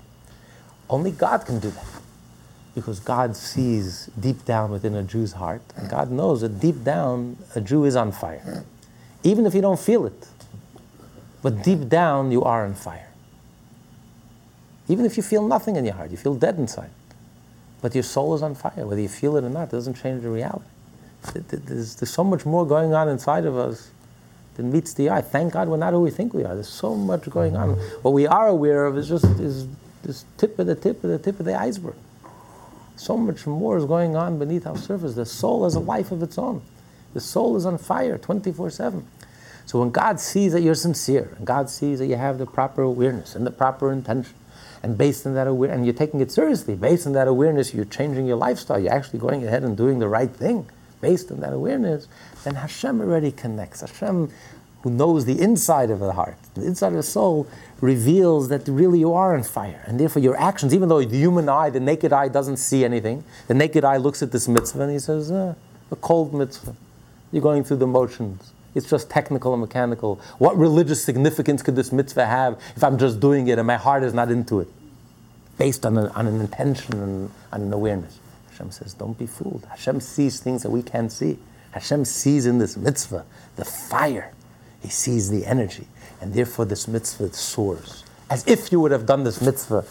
Only 0.89 1.11
God 1.11 1.45
can 1.45 1.59
do 1.59 1.69
that. 1.69 1.85
Because 2.73 2.99
God 2.99 3.35
sees 3.35 4.09
deep 4.19 4.45
down 4.45 4.71
within 4.71 4.95
a 4.95 5.03
Jew's 5.03 5.33
heart, 5.33 5.61
and 5.75 5.87
God 5.89 6.09
knows 6.09 6.41
that 6.41 6.59
deep 6.59 6.83
down 6.83 7.37
a 7.53 7.61
Jew 7.61 7.85
is 7.85 7.95
on 7.95 8.11
fire. 8.11 8.65
Even 9.21 9.45
if 9.45 9.53
you 9.53 9.61
don't 9.61 9.79
feel 9.79 10.07
it. 10.07 10.27
But 11.43 11.63
deep 11.63 11.87
down 11.87 12.31
you 12.31 12.43
are 12.43 12.65
on 12.65 12.73
fire. 12.73 13.09
Even 14.87 15.05
if 15.05 15.15
you 15.17 15.21
feel 15.21 15.47
nothing 15.47 15.75
in 15.75 15.85
your 15.85 15.93
heart, 15.93 16.09
you 16.09 16.17
feel 16.17 16.33
dead 16.33 16.57
inside. 16.57 16.89
But 17.81 17.93
your 17.93 18.03
soul 18.03 18.33
is 18.33 18.41
on 18.41 18.55
fire. 18.55 18.87
Whether 18.87 19.01
you 19.01 19.07
feel 19.07 19.37
it 19.37 19.43
or 19.43 19.49
not, 19.49 19.65
it 19.65 19.71
doesn't 19.71 20.01
change 20.01 20.23
the 20.23 20.29
reality. 20.29 20.65
There's, 21.33 21.95
there's 21.95 22.09
so 22.09 22.23
much 22.23 22.43
more 22.43 22.65
going 22.65 22.95
on 22.95 23.07
inside 23.07 23.45
of 23.45 23.55
us 23.55 23.91
than 24.59 24.73
meets 24.73 24.93
the 24.93 25.09
eye. 25.09 25.21
Thank 25.21 25.53
God 25.53 25.69
we're 25.69 25.77
not 25.77 25.93
who 25.93 26.01
we 26.01 26.11
think 26.11 26.33
we 26.33 26.43
are. 26.43 26.53
There's 26.53 26.67
so 26.67 26.93
much 26.93 27.29
going 27.29 27.55
on. 27.55 27.75
What 28.01 28.11
we 28.11 28.27
are 28.27 28.49
aware 28.49 28.85
of 28.85 28.97
is 28.97 29.07
just 29.07 29.23
is 29.39 29.67
this 30.03 30.25
tip 30.37 30.59
of 30.59 30.67
the 30.67 30.75
tip 30.75 31.01
of 31.01 31.09
the 31.09 31.17
tip 31.17 31.39
of 31.39 31.45
the 31.45 31.57
iceberg. 31.57 31.95
So 32.97 33.15
much 33.15 33.47
more 33.47 33.77
is 33.77 33.85
going 33.85 34.17
on 34.17 34.37
beneath 34.37 34.67
our 34.67 34.75
surface. 34.75 35.15
The 35.15 35.25
soul 35.25 35.63
has 35.63 35.75
a 35.75 35.79
life 35.79 36.11
of 36.11 36.21
its 36.21 36.37
own. 36.37 36.61
The 37.13 37.21
soul 37.21 37.55
is 37.55 37.65
on 37.65 37.77
fire 37.77 38.17
24 38.17 38.69
7. 38.69 39.07
So 39.65 39.79
when 39.79 39.91
God 39.91 40.19
sees 40.19 40.51
that 40.51 40.61
you're 40.61 40.75
sincere, 40.75 41.33
and 41.37 41.47
God 41.47 41.69
sees 41.69 41.99
that 41.99 42.07
you 42.07 42.17
have 42.17 42.37
the 42.37 42.45
proper 42.45 42.81
awareness 42.81 43.35
and 43.35 43.47
the 43.47 43.51
proper 43.51 43.93
intention, 43.93 44.33
and 44.83 44.97
based 44.97 45.25
on 45.25 45.35
that 45.35 45.47
awareness, 45.47 45.77
and 45.77 45.85
you're 45.85 45.95
taking 45.95 46.19
it 46.19 46.31
seriously, 46.31 46.75
based 46.75 47.07
on 47.07 47.13
that 47.13 47.29
awareness, 47.29 47.73
you're 47.73 47.85
changing 47.85 48.25
your 48.25 48.35
lifestyle, 48.35 48.77
you're 48.77 48.91
actually 48.91 49.19
going 49.19 49.45
ahead 49.45 49.63
and 49.63 49.77
doing 49.77 49.99
the 49.99 50.09
right 50.09 50.31
thing, 50.31 50.69
based 51.01 51.31
on 51.31 51.39
that 51.39 51.53
awareness, 51.53 52.07
then 52.43 52.55
Hashem 52.55 53.01
already 53.01 53.31
connects. 53.31 53.81
Hashem, 53.81 54.31
who 54.81 54.89
knows 54.89 55.25
the 55.25 55.39
inside 55.39 55.89
of 55.89 55.99
the 55.99 56.13
heart, 56.13 56.37
the 56.53 56.65
inside 56.65 56.89
of 56.89 56.93
the 56.93 57.03
soul, 57.03 57.47
reveals 57.81 58.49
that 58.49 58.67
really 58.67 58.99
you 58.99 59.13
are 59.13 59.35
on 59.35 59.43
fire. 59.43 59.83
And 59.85 59.99
therefore, 59.99 60.21
your 60.21 60.37
actions, 60.39 60.73
even 60.73 60.89
though 60.89 61.03
the 61.03 61.17
human 61.17 61.49
eye, 61.49 61.69
the 61.69 61.79
naked 61.79 62.13
eye, 62.13 62.27
doesn't 62.29 62.57
see 62.57 62.85
anything, 62.85 63.23
the 63.47 63.53
naked 63.53 63.83
eye 63.83 63.97
looks 63.97 64.21
at 64.21 64.31
this 64.31 64.47
mitzvah 64.47 64.83
and 64.83 64.91
he 64.91 64.99
says, 64.99 65.31
uh, 65.31 65.55
a 65.91 65.95
cold 65.95 66.33
mitzvah. 66.33 66.75
You're 67.31 67.41
going 67.41 67.63
through 67.63 67.77
the 67.77 67.87
motions. 67.87 68.53
It's 68.75 68.89
just 68.89 69.09
technical 69.09 69.53
and 69.53 69.61
mechanical. 69.61 70.21
What 70.37 70.57
religious 70.57 71.03
significance 71.03 71.61
could 71.61 71.75
this 71.75 71.91
mitzvah 71.91 72.25
have 72.25 72.59
if 72.75 72.83
I'm 72.83 72.97
just 72.97 73.19
doing 73.19 73.47
it 73.47 73.57
and 73.57 73.67
my 73.67 73.77
heart 73.77 74.03
is 74.03 74.13
not 74.13 74.29
into 74.31 74.59
it? 74.59 74.67
Based 75.57 75.85
on, 75.85 75.97
a, 75.97 76.07
on 76.09 76.27
an 76.27 76.39
intention 76.39 77.01
and 77.01 77.31
on 77.51 77.61
an 77.61 77.73
awareness. 77.73 78.19
Hashem 78.59 78.71
says, 78.71 78.93
don't 78.93 79.17
be 79.17 79.25
fooled. 79.25 79.65
Hashem 79.69 80.01
sees 80.01 80.41
things 80.41 80.63
that 80.63 80.69
we 80.69 80.83
can't 80.83 81.09
see. 81.09 81.39
Hashem 81.71 82.03
sees 82.03 82.45
in 82.45 82.57
this 82.57 82.75
mitzvah 82.75 83.25
the 83.55 83.63
fire. 83.63 84.33
He 84.81 84.89
sees 84.89 85.29
the 85.29 85.45
energy. 85.45 85.87
And 86.19 86.33
therefore 86.33 86.65
this 86.65 86.85
mitzvah 86.85 87.31
soars. 87.31 88.03
As 88.29 88.45
if 88.47 88.69
you 88.69 88.81
would 88.81 88.91
have 88.91 89.05
done 89.05 89.23
this 89.23 89.41
mitzvah 89.41 89.85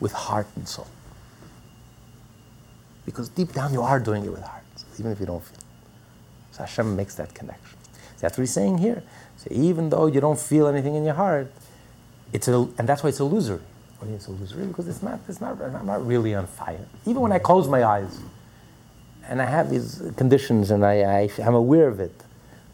with 0.00 0.12
heart 0.12 0.46
and 0.54 0.68
soul. 0.68 0.86
Because 3.06 3.30
deep 3.30 3.54
down 3.54 3.72
you 3.72 3.80
are 3.80 3.98
doing 3.98 4.22
it 4.26 4.30
with 4.30 4.42
heart, 4.42 4.64
even 4.98 5.12
if 5.12 5.18
you 5.18 5.24
don't 5.24 5.42
feel 5.42 5.56
it. 5.56 5.64
So 6.50 6.64
Hashem 6.64 6.94
makes 6.94 7.14
that 7.14 7.32
connection. 7.32 7.78
That's 8.18 8.36
what 8.36 8.42
he's 8.42 8.52
saying 8.52 8.78
here. 8.78 9.02
So 9.38 9.48
even 9.50 9.88
though 9.88 10.06
you 10.06 10.20
don't 10.20 10.38
feel 10.38 10.66
anything 10.66 10.94
in 10.94 11.04
your 11.04 11.14
heart, 11.14 11.50
it's 12.34 12.48
a, 12.48 12.68
and 12.76 12.86
that's 12.86 13.02
why 13.02 13.08
it's 13.08 13.20
illusory. 13.20 13.62
Oh, 14.00 14.06
what 14.06 14.14
is 14.14 14.28
illusory? 14.28 14.66
Because 14.66 14.88
it's 14.88 15.02
not, 15.02 15.20
it's 15.28 15.40
not, 15.40 15.60
I'm 15.60 15.86
not 15.86 16.06
really 16.06 16.34
on 16.34 16.46
fire. 16.46 16.86
Even 17.06 17.22
when 17.22 17.32
I 17.32 17.38
close 17.38 17.68
my 17.68 17.84
eyes 17.84 18.20
and 19.28 19.40
I 19.40 19.44
have 19.44 19.70
these 19.70 20.02
conditions 20.16 20.70
and 20.70 20.84
I, 20.84 21.22
I, 21.22 21.30
I'm 21.42 21.54
aware 21.54 21.88
of 21.88 22.00
it, 22.00 22.24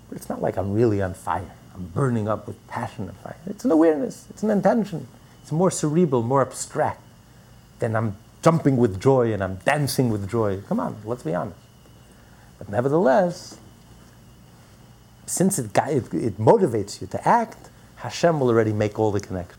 but 0.09 0.17
it's 0.17 0.29
not 0.29 0.41
like 0.41 0.57
I'm 0.57 0.73
really 0.73 1.03
on 1.03 1.15
fire. 1.15 1.51
I'm 1.75 1.87
burning 1.89 2.29
up 2.29 2.47
with 2.47 2.65
passion 2.69 3.09
and 3.09 3.17
fire. 3.19 3.37
It's 3.47 3.65
an 3.65 3.71
awareness, 3.71 4.27
it's 4.31 4.43
an 4.43 4.51
intention. 4.51 5.09
It's 5.43 5.53
more 5.53 5.71
cerebral, 5.71 6.23
more 6.23 6.43
abstract 6.43 7.03
than 7.79 7.95
I'm 7.95 8.17
jumping 8.43 8.77
with 8.77 9.01
joy 9.01 9.33
and 9.33 9.43
I'm 9.43 9.57
dancing 9.57 10.11
with 10.11 10.29
joy. 10.31 10.61
Come 10.69 10.81
on, 10.81 10.97
let's 11.05 11.23
be 11.23 11.35
honest. 11.35 11.59
But 12.59 12.69
nevertheless, 12.69 13.59
since 15.27 15.59
it, 15.59 15.77
it, 15.77 16.15
it 16.15 16.39
motivates 16.39 17.01
you 17.01 17.07
to 17.09 17.29
act, 17.29 17.69
Hashem 17.97 18.41
will 18.41 18.49
already 18.49 18.73
make 18.73 18.99
all 18.99 19.11
the 19.11 19.21
connection. 19.21 19.59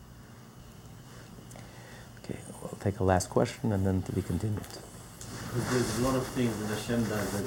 Take 2.88 3.02
a 3.02 3.04
last 3.04 3.30
question 3.30 3.74
and 3.74 3.86
then 3.86 4.02
to 4.04 4.14
be 4.14 4.22
continued. 4.22 4.64
There's 5.54 6.00
a 6.00 6.04
lot 6.04 6.16
of 6.16 6.26
things 6.28 6.56
that 6.58 6.74
Hashem 6.74 7.04
does 7.04 7.32
that 7.36 7.44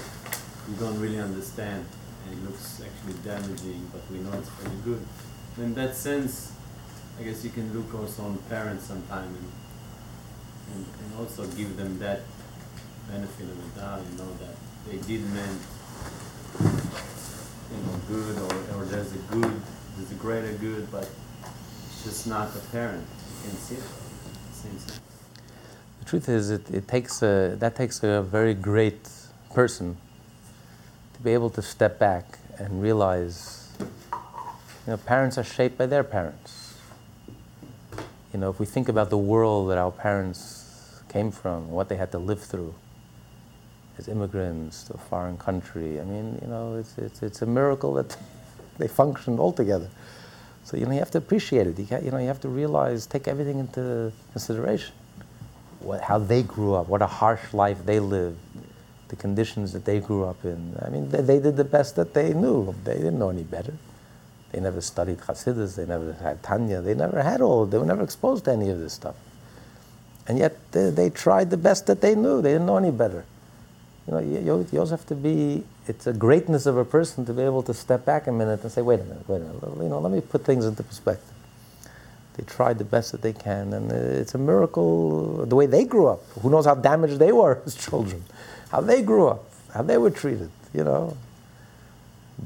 you 0.68 0.76
don't 0.76 1.00
really 1.00 1.18
understand, 1.18 1.86
and 2.26 2.36
it 2.36 2.44
looks 2.44 2.82
actually 2.84 3.14
damaging, 3.24 3.88
but 3.90 4.02
we 4.12 4.18
know 4.18 4.34
it's 4.34 4.50
really 4.60 4.76
good. 4.84 5.00
In 5.56 5.72
that 5.76 5.96
sense, 5.96 6.52
I 7.18 7.22
guess 7.22 7.42
you 7.42 7.48
can 7.48 7.72
look 7.72 7.98
also 7.98 8.24
on 8.24 8.36
parents 8.50 8.84
sometime 8.84 9.28
and, 9.28 9.52
and, 10.74 10.84
and 10.84 11.18
also 11.18 11.46
give 11.56 11.74
them 11.78 11.98
that 12.00 12.20
benefit 13.10 13.48
of 13.48 13.56
the 13.74 13.80
doubt, 13.80 14.02
you 14.12 14.18
know, 14.18 14.28
that 14.44 14.56
they 14.90 14.98
did 15.08 15.24
meant 15.32 15.60
you 17.72 17.80
know, 17.80 17.96
good 18.08 18.36
or, 18.44 18.76
or 18.76 18.84
there's 18.84 19.14
a 19.14 19.18
good, 19.32 19.62
there's 19.96 20.12
a 20.12 20.20
greater 20.20 20.52
good, 20.58 20.90
but 20.92 21.08
it's 21.86 22.04
just 22.04 22.26
not 22.26 22.54
apparent. 22.54 23.06
You 23.42 23.48
can 23.48 23.58
see 23.58 23.76
it. 23.76 23.82
Truth 26.10 26.28
is, 26.28 26.50
it, 26.50 26.68
it 26.72 26.88
takes 26.88 27.22
a, 27.22 27.54
that 27.60 27.76
takes 27.76 28.02
a 28.02 28.20
very 28.20 28.52
great 28.52 29.08
person 29.54 29.96
to 31.14 31.20
be 31.20 31.32
able 31.32 31.50
to 31.50 31.62
step 31.62 32.00
back 32.00 32.40
and 32.58 32.82
realize, 32.82 33.68
you 33.80 33.86
know, 34.88 34.96
parents 34.96 35.38
are 35.38 35.44
shaped 35.44 35.78
by 35.78 35.86
their 35.86 36.02
parents. 36.02 36.74
You 38.32 38.40
know, 38.40 38.50
if 38.50 38.58
we 38.58 38.66
think 38.66 38.88
about 38.88 39.08
the 39.08 39.18
world 39.18 39.70
that 39.70 39.78
our 39.78 39.92
parents 39.92 41.00
came 41.08 41.30
from, 41.30 41.70
what 41.70 41.88
they 41.88 41.94
had 41.94 42.10
to 42.10 42.18
live 42.18 42.42
through, 42.42 42.74
as 43.96 44.08
immigrants 44.08 44.82
to 44.84 44.94
a 44.94 44.98
foreign 44.98 45.38
country. 45.38 46.00
I 46.00 46.04
mean, 46.04 46.40
you 46.42 46.48
know, 46.48 46.74
it's, 46.74 46.98
it's, 46.98 47.22
it's 47.22 47.42
a 47.42 47.46
miracle 47.46 47.94
that 47.94 48.16
they 48.78 48.88
functioned 48.88 49.38
all 49.38 49.52
together. 49.52 49.88
So, 50.64 50.76
you 50.76 50.86
know, 50.86 50.92
you 50.92 50.98
have 50.98 51.12
to 51.12 51.18
appreciate 51.18 51.68
it. 51.68 51.78
You, 51.78 51.86
you 52.02 52.10
know, 52.10 52.18
you 52.18 52.26
have 52.26 52.40
to 52.40 52.48
realize, 52.48 53.06
take 53.06 53.28
everything 53.28 53.60
into 53.60 54.12
consideration. 54.32 54.94
What, 55.80 56.02
how 56.02 56.18
they 56.18 56.42
grew 56.42 56.74
up, 56.74 56.88
what 56.88 57.02
a 57.02 57.06
harsh 57.06 57.52
life 57.52 57.84
they 57.84 58.00
lived, 58.00 58.38
the 59.08 59.16
conditions 59.16 59.72
that 59.72 59.84
they 59.84 60.00
grew 60.00 60.24
up 60.24 60.44
in. 60.44 60.76
I 60.82 60.90
mean, 60.90 61.10
they, 61.10 61.22
they 61.22 61.40
did 61.40 61.56
the 61.56 61.64
best 61.64 61.96
that 61.96 62.14
they 62.14 62.32
knew. 62.32 62.74
They 62.84 62.94
didn't 62.94 63.18
know 63.18 63.30
any 63.30 63.42
better. 63.42 63.74
They 64.52 64.60
never 64.60 64.80
studied 64.80 65.18
Hasidus, 65.18 65.76
they 65.76 65.86
never 65.86 66.12
had 66.14 66.42
Tanya, 66.42 66.80
they 66.80 66.94
never 66.94 67.22
had 67.22 67.40
all, 67.40 67.66
they 67.66 67.78
were 67.78 67.86
never 67.86 68.02
exposed 68.02 68.46
to 68.46 68.52
any 68.52 68.68
of 68.68 68.80
this 68.80 68.92
stuff. 68.92 69.14
And 70.26 70.38
yet 70.38 70.56
they, 70.72 70.90
they 70.90 71.08
tried 71.08 71.50
the 71.50 71.56
best 71.56 71.86
that 71.86 72.00
they 72.00 72.16
knew, 72.16 72.42
they 72.42 72.52
didn't 72.52 72.66
know 72.66 72.76
any 72.76 72.90
better 72.90 73.24
you 74.10 74.16
know, 74.16 74.20
you, 74.20 74.66
you 74.72 74.80
also 74.80 74.96
have 74.96 75.06
to 75.06 75.14
be, 75.14 75.62
it's 75.86 76.06
a 76.06 76.12
greatness 76.12 76.66
of 76.66 76.76
a 76.76 76.84
person 76.84 77.24
to 77.26 77.32
be 77.32 77.42
able 77.42 77.62
to 77.62 77.74
step 77.74 78.04
back 78.04 78.26
a 78.26 78.32
minute 78.32 78.60
and 78.62 78.72
say, 78.72 78.82
wait 78.82 78.98
a 78.98 79.04
minute, 79.04 79.28
wait 79.28 79.36
a 79.36 79.44
minute, 79.44 79.62
you 79.82 79.88
know, 79.88 80.00
let 80.00 80.10
me 80.10 80.20
put 80.20 80.44
things 80.44 80.66
into 80.66 80.82
perspective. 80.82 81.32
They 82.36 82.44
tried 82.44 82.78
the 82.78 82.84
best 82.84 83.12
that 83.12 83.22
they 83.22 83.32
can, 83.32 83.72
and 83.72 83.90
it's 83.92 84.34
a 84.34 84.38
miracle 84.38 85.44
the 85.46 85.56
way 85.56 85.66
they 85.66 85.84
grew 85.84 86.06
up. 86.06 86.24
Who 86.40 86.50
knows 86.50 86.64
how 86.64 86.74
damaged 86.74 87.18
they 87.18 87.32
were 87.32 87.60
as 87.66 87.74
children, 87.74 88.24
how 88.70 88.80
they 88.80 89.02
grew 89.02 89.28
up, 89.28 89.44
how 89.74 89.82
they 89.82 89.98
were 89.98 90.10
treated, 90.10 90.50
you 90.72 90.84
know, 90.84 91.16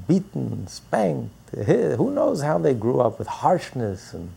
beaten, 0.09 0.67
spanked. 0.67 1.51
Who 1.55 2.11
knows 2.11 2.43
how 2.43 2.59
they 2.59 2.75
grew 2.75 3.01
up 3.01 3.19
with 3.19 3.29
harshness 3.29 4.13
and, 4.13 4.31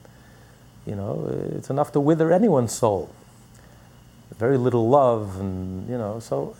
you 0.85 0.95
know, 0.95 1.27
it's 1.55 1.69
enough 1.69 1.91
to 1.93 1.99
wither 1.99 2.31
anyone's 2.31 2.73
soul 2.73 3.09
very 4.37 4.57
little 4.57 4.87
love, 4.89 5.39
and 5.39 5.89
you 5.89 5.97
know, 5.97 6.19
so 6.19 6.55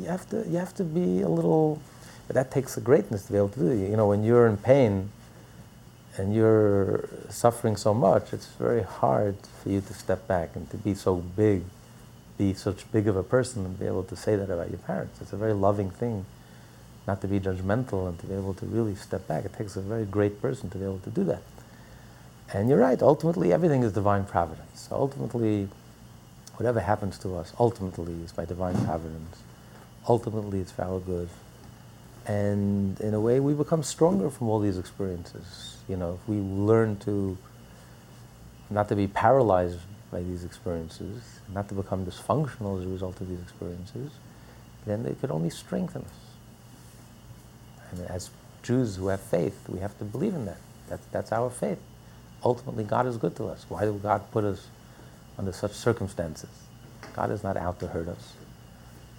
you 0.00 0.06
have 0.06 0.28
to 0.30 0.44
you 0.48 0.58
have 0.58 0.74
to 0.74 0.84
be 0.84 1.22
a 1.22 1.28
little. 1.28 1.80
That 2.28 2.50
takes 2.50 2.76
a 2.76 2.80
greatness 2.80 3.26
to 3.26 3.32
be 3.32 3.38
able 3.38 3.50
to 3.50 3.60
do. 3.60 3.72
You 3.72 3.96
know, 3.96 4.08
when 4.08 4.24
you're 4.24 4.46
in 4.46 4.56
pain 4.56 5.10
and 6.16 6.34
you're 6.34 7.08
suffering 7.28 7.76
so 7.76 7.94
much, 7.94 8.32
it's 8.32 8.46
very 8.46 8.82
hard 8.82 9.36
for 9.62 9.70
you 9.70 9.80
to 9.80 9.94
step 9.94 10.28
back 10.28 10.54
and 10.54 10.68
to 10.70 10.76
be 10.76 10.94
so 10.94 11.16
big, 11.16 11.62
be 12.38 12.54
such 12.54 12.90
big 12.92 13.08
of 13.08 13.16
a 13.16 13.22
person, 13.22 13.64
and 13.64 13.78
be 13.78 13.86
able 13.86 14.04
to 14.04 14.16
say 14.16 14.36
that 14.36 14.50
about 14.50 14.70
your 14.70 14.78
parents. 14.78 15.20
It's 15.20 15.32
a 15.32 15.36
very 15.36 15.54
loving 15.54 15.90
thing, 15.90 16.26
not 17.06 17.20
to 17.22 17.28
be 17.28 17.40
judgmental 17.40 18.08
and 18.08 18.18
to 18.20 18.26
be 18.26 18.34
able 18.34 18.54
to 18.54 18.66
really 18.66 18.94
step 18.94 19.26
back. 19.26 19.44
It 19.44 19.54
takes 19.54 19.76
a 19.76 19.80
very 19.80 20.04
great 20.04 20.42
person 20.42 20.68
to 20.70 20.78
be 20.78 20.84
able 20.84 21.00
to 21.00 21.10
do 21.10 21.24
that. 21.24 21.42
And 22.52 22.68
you're 22.68 22.78
right. 22.78 23.00
Ultimately, 23.00 23.52
everything 23.52 23.82
is 23.82 23.92
divine 23.92 24.24
providence. 24.24 24.88
Ultimately 24.90 25.68
whatever 26.56 26.80
happens 26.80 27.18
to 27.18 27.36
us 27.36 27.52
ultimately 27.58 28.12
is 28.24 28.32
by 28.32 28.44
divine 28.44 28.74
providence. 28.84 29.42
Ultimately, 30.08 30.60
it's 30.60 30.72
for 30.72 30.82
our 30.82 31.00
good. 31.00 31.28
And 32.26 33.00
in 33.00 33.14
a 33.14 33.20
way, 33.20 33.40
we 33.40 33.54
become 33.54 33.82
stronger 33.82 34.30
from 34.30 34.48
all 34.48 34.60
these 34.60 34.78
experiences. 34.78 35.71
You 35.88 35.96
know, 35.96 36.18
if 36.20 36.28
we 36.28 36.36
learn 36.36 36.96
to 37.00 37.36
not 38.70 38.88
to 38.88 38.96
be 38.96 39.06
paralyzed 39.06 39.78
by 40.10 40.22
these 40.22 40.44
experiences, 40.44 41.22
not 41.52 41.68
to 41.68 41.74
become 41.74 42.06
dysfunctional 42.06 42.78
as 42.78 42.86
a 42.86 42.88
result 42.88 43.20
of 43.20 43.28
these 43.28 43.40
experiences, 43.40 44.12
then 44.86 45.02
they 45.02 45.14
could 45.14 45.30
only 45.30 45.50
strengthen 45.50 46.02
us. 46.02 46.08
And 47.90 48.08
as 48.08 48.30
Jews 48.62 48.96
who 48.96 49.08
have 49.08 49.20
faith, 49.20 49.68
we 49.68 49.80
have 49.80 49.96
to 49.98 50.04
believe 50.04 50.34
in 50.34 50.46
that. 50.46 50.58
That's, 50.88 51.06
that's 51.06 51.32
our 51.32 51.50
faith. 51.50 51.78
Ultimately, 52.44 52.84
God 52.84 53.06
is 53.06 53.16
good 53.16 53.36
to 53.36 53.46
us. 53.46 53.66
Why 53.68 53.84
did 53.84 54.02
God 54.02 54.30
put 54.30 54.44
us 54.44 54.68
under 55.38 55.52
such 55.52 55.72
circumstances. 55.72 56.50
God 57.14 57.30
is 57.30 57.42
not 57.42 57.56
out 57.56 57.80
to 57.80 57.88
hurt 57.88 58.08
us. 58.08 58.34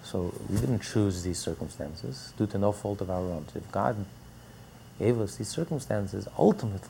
So 0.02 0.34
we 0.48 0.58
didn't 0.58 0.80
choose 0.80 1.22
these 1.22 1.38
circumstances 1.38 2.32
due 2.36 2.46
to 2.48 2.58
no 2.58 2.72
fault 2.72 3.00
of 3.00 3.10
our 3.10 3.20
own. 3.20 3.46
If 3.54 3.70
God 3.72 4.04
gave 4.98 5.20
us 5.20 5.36
these 5.36 5.48
circumstances, 5.48 6.28
ultimately, 6.38 6.88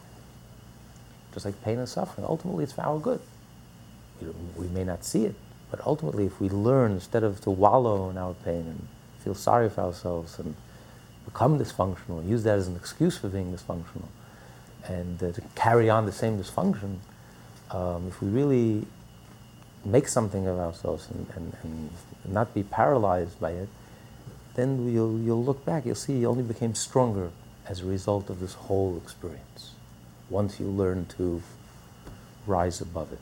just 1.33 1.47
like 1.47 1.63
pain 1.65 1.79
and 1.79 1.89
suffering, 1.89 2.27
ultimately 2.29 2.65
it's 2.65 2.73
for 2.73 2.83
our 2.83 2.99
good. 2.99 3.21
We, 4.57 4.69
may 4.69 4.85
not 4.85 5.05
see 5.05 5.25
it, 5.25 5.35
but 5.71 5.85
ultimately 5.85 6.27
if 6.27 6.41
we 6.41 6.49
learn 6.49 6.93
instead 6.93 7.25
of 7.25 7.41
to 7.43 7.51
wallow 7.51 8.09
in 8.11 8.17
our 8.17 8.35
pain 8.35 8.61
and 8.61 8.89
feel 9.19 9.35
sorry 9.35 9.69
for 9.69 9.83
ourselves 9.83 10.39
and 10.39 10.55
become 11.25 11.59
dysfunctional 11.59 12.27
use 12.27 12.45
that 12.45 12.59
as 12.59 12.69
an 12.69 12.77
excuse 12.77 13.19
for 13.19 13.29
being 13.29 13.53
dysfunctional 13.53 14.09
and 14.87 15.23
uh, 15.23 15.33
to 15.33 15.41
carry 15.55 15.91
on 15.91 16.07
the 16.07 16.13
same 16.13 16.39
dysfunction, 16.39 16.99
um, 17.71 18.07
if 18.07 18.21
we 18.23 18.29
really 18.29 18.87
make 19.85 20.07
something 20.09 20.47
of 20.47 20.59
ourselves 20.59 21.09
and, 21.11 21.27
and, 21.35 21.57
and 21.63 21.91
not 22.27 22.55
be 22.55 22.63
paralyzed 22.63 23.39
by 23.41 23.51
it, 23.51 23.69
then 24.55 24.91
you'll, 24.93 25.19
you'll 25.19 25.45
look 25.45 25.65
back, 25.65 25.85
you'll 25.85 25.95
see 25.95 26.19
you 26.19 26.29
only 26.29 26.43
became 26.43 26.75
stronger 26.75 27.31
as 27.67 27.81
a 27.81 27.87
result 27.87 28.31
of 28.31 28.41
this 28.41 28.55
whole 28.55 28.97
experience, 29.03 29.73
once 30.31 30.61
you 30.61 30.67
learn 30.67 31.07
to 31.19 31.43
rise 32.47 32.81
above 32.81 33.13
it. 33.13 33.19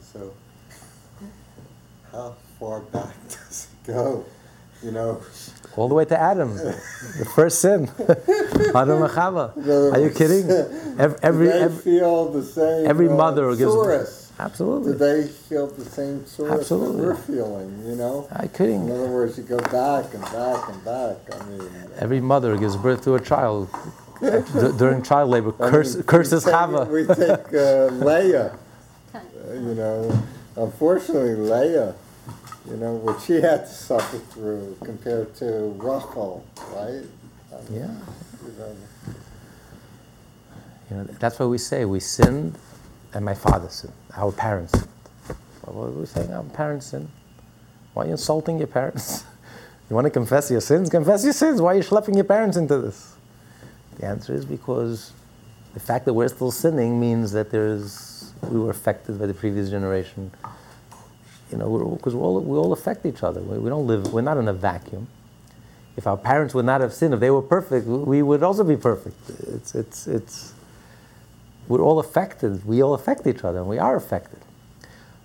So, 0.00 0.34
how 2.12 2.34
far 2.58 2.80
back 2.80 3.14
does 3.28 3.68
it 3.72 3.86
go? 3.86 4.24
You 4.82 4.90
know, 4.90 5.22
all 5.76 5.88
the 5.88 5.94
way 5.94 6.04
to 6.04 6.20
Adam, 6.20 6.56
the 6.56 7.28
first 7.34 7.60
sin. 7.60 7.88
Adam 8.74 9.02
and 9.02 9.10
Chava. 9.10 9.92
Are 9.92 9.98
you 9.98 10.10
kidding? 10.10 10.50
Every, 10.98 11.18
every, 11.22 11.50
every, 11.50 11.82
feel 11.82 12.30
the 12.30 12.42
same. 12.42 12.86
Every 12.86 13.08
mother 13.08 13.48
uh, 13.48 13.54
gives. 13.54 14.23
Absolutely. 14.38 14.92
Do 14.92 14.98
they 14.98 15.28
feel 15.28 15.68
the 15.68 15.84
same 15.84 16.26
sort 16.26 16.50
Absolutely. 16.50 17.00
that 17.02 17.06
we're 17.06 17.14
feeling, 17.14 17.86
you 17.86 17.94
know? 17.94 18.26
I 18.32 18.48
couldn't. 18.48 18.88
In 18.88 18.90
other 18.90 19.06
words, 19.08 19.38
you 19.38 19.44
go 19.44 19.58
back 19.58 20.12
and 20.12 20.22
back 20.24 20.68
and 20.68 20.84
back. 20.84 21.16
I 21.40 21.44
mean, 21.46 21.70
every 21.98 22.20
mother 22.20 22.56
gives 22.56 22.76
birth 22.76 23.04
to 23.04 23.14
a 23.14 23.20
child 23.20 23.68
during 24.78 25.02
child 25.02 25.30
labor. 25.30 25.52
Curse, 25.52 25.94
mean, 25.96 26.04
curses 26.04 26.44
Chava. 26.44 26.88
We 26.88 27.06
take 27.06 27.54
uh, 27.54 27.94
Leah. 28.04 28.58
You 29.52 29.74
know, 29.74 30.22
unfortunately, 30.56 31.34
Leah 31.36 31.94
You 32.68 32.76
know, 32.76 32.94
what 32.94 33.20
she 33.22 33.34
had 33.34 33.66
to 33.66 33.72
suffer 33.72 34.18
through 34.18 34.76
compared 34.82 35.34
to 35.36 35.74
Rachel, 35.78 36.44
right? 36.72 37.04
I 37.52 37.70
mean, 37.70 37.80
Yeah. 37.80 37.94
You 38.46 38.52
know, 38.58 38.76
You 40.90 40.96
know, 40.96 41.04
that's 41.20 41.38
why 41.38 41.46
we 41.46 41.58
say 41.58 41.84
we 41.84 42.00
sinned 42.00 42.58
and 43.14 43.24
my 43.24 43.34
father 43.34 43.68
sinned. 43.68 43.92
Our 44.16 44.32
parents 44.32 44.72
sinned. 44.72 44.88
Well, 45.66 45.90
we 45.90 46.04
saying? 46.04 46.32
Our 46.32 46.42
parents 46.42 46.86
sinned. 46.86 47.08
Why 47.94 48.02
are 48.02 48.06
you 48.06 48.12
insulting 48.12 48.58
your 48.58 48.66
parents? 48.66 49.24
you 49.90 49.94
want 49.94 50.04
to 50.06 50.10
confess 50.10 50.50
your 50.50 50.60
sins? 50.60 50.90
Confess 50.90 51.24
your 51.24 51.32
sins. 51.32 51.60
Why 51.60 51.72
are 51.72 51.76
you 51.76 51.82
schlepping 51.82 52.16
your 52.16 52.24
parents 52.24 52.56
into 52.56 52.78
this? 52.78 53.14
The 53.98 54.06
answer 54.06 54.34
is 54.34 54.44
because 54.44 55.12
the 55.72 55.80
fact 55.80 56.04
that 56.04 56.14
we're 56.14 56.28
still 56.28 56.50
sinning 56.50 57.00
means 57.00 57.32
that 57.32 57.50
there's 57.50 58.32
we 58.50 58.60
were 58.60 58.70
affected 58.70 59.18
by 59.18 59.26
the 59.26 59.34
previous 59.34 59.70
generation. 59.70 60.30
You 61.50 61.58
know, 61.58 61.96
because 61.96 62.14
we 62.14 62.20
all, 62.20 62.40
we 62.40 62.58
all 62.58 62.72
affect 62.72 63.06
each 63.06 63.22
other. 63.22 63.40
We, 63.40 63.58
we 63.58 63.70
don't 63.70 63.86
live. 63.86 64.12
We're 64.12 64.22
not 64.22 64.38
in 64.38 64.48
a 64.48 64.52
vacuum. 64.52 65.08
If 65.96 66.06
our 66.08 66.16
parents 66.16 66.52
would 66.54 66.64
not 66.64 66.80
have 66.80 66.92
sinned, 66.92 67.14
if 67.14 67.20
they 67.20 67.30
were 67.30 67.42
perfect, 67.42 67.86
we 67.86 68.22
would 68.22 68.42
also 68.42 68.64
be 68.64 68.76
perfect. 68.76 69.16
It's 69.46 69.74
it's 69.76 70.08
it's 70.08 70.53
we're 71.68 71.82
all 71.82 71.98
affected. 71.98 72.64
We 72.64 72.82
all 72.82 72.94
affect 72.94 73.26
each 73.26 73.44
other, 73.44 73.58
and 73.58 73.68
we 73.68 73.78
are 73.78 73.96
affected. 73.96 74.40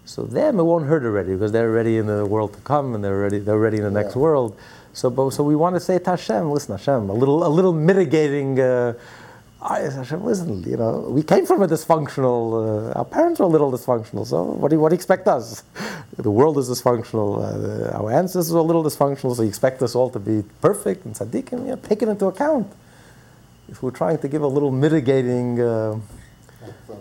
So 0.06 0.24
them, 0.24 0.60
it 0.60 0.64
won't 0.64 0.88
hurt 0.88 1.04
already 1.04 1.34
because 1.34 1.52
they're 1.52 1.70
already 1.70 1.98
in 1.98 2.08
the 2.08 2.26
world 2.26 2.54
to 2.54 2.62
come, 2.62 2.96
and 2.96 3.04
they're 3.04 3.16
already 3.16 3.40
they're 3.40 3.56
already 3.56 3.78
in 3.78 3.84
the 3.84 3.92
next 3.92 4.16
world. 4.16 4.58
So, 4.94 5.10
but, 5.12 5.30
so 5.30 5.44
we 5.44 5.56
want 5.56 5.76
to 5.76 5.80
say 5.80 6.00
to 6.00 6.10
Hashem, 6.10 6.52
listen, 6.52 6.76
Hashem, 6.76 7.10
a 7.10 7.14
little 7.14 7.46
a 7.46 7.48
little 7.48 7.74
mitigating. 7.74 8.60
Uh, 8.60 8.94
Hashem, 9.62 10.24
listen, 10.24 10.64
you 10.64 10.78
know, 10.78 11.02
we 11.10 11.22
came 11.22 11.46
from 11.46 11.62
a 11.62 11.68
dysfunctional. 11.68 12.90
Uh, 12.90 12.98
our 12.98 13.06
parents 13.06 13.40
were 13.40 13.46
a 13.46 13.50
little 13.50 13.72
dysfunctional. 13.72 14.26
So 14.26 14.42
what 14.44 14.70
do 14.70 14.78
you, 14.78 14.80
what 14.80 14.90
do 14.90 14.94
you 14.94 14.98
expect 14.98 15.28
us? 15.28 15.64
The 16.18 16.32
world 16.32 16.58
is 16.58 16.70
dysfunctional. 16.70 17.38
Uh, 17.38 17.96
our 17.96 18.12
ancestors 18.12 18.52
were 18.52 18.60
a 18.60 18.64
little 18.64 18.84
dysfunctional. 18.84 19.36
So 19.36 19.44
you 19.44 19.50
expect 19.50 19.82
us 19.82 19.96
all 19.96 20.10
to 20.12 20.20
be 20.20 20.44
perfect 20.62 21.06
and 21.06 21.14
tzaddikim? 21.14 21.60
You 21.68 21.72
know, 21.72 21.76
take 21.76 22.02
it 22.02 22.08
into 22.08 22.26
account. 22.28 22.72
If 23.68 23.84
we're 23.84 23.92
trying 23.92 24.18
to 24.20 24.28
give 24.28 24.42
a 24.42 24.48
little 24.48 24.72
mitigating. 24.72 25.62
Uh, 25.62 26.00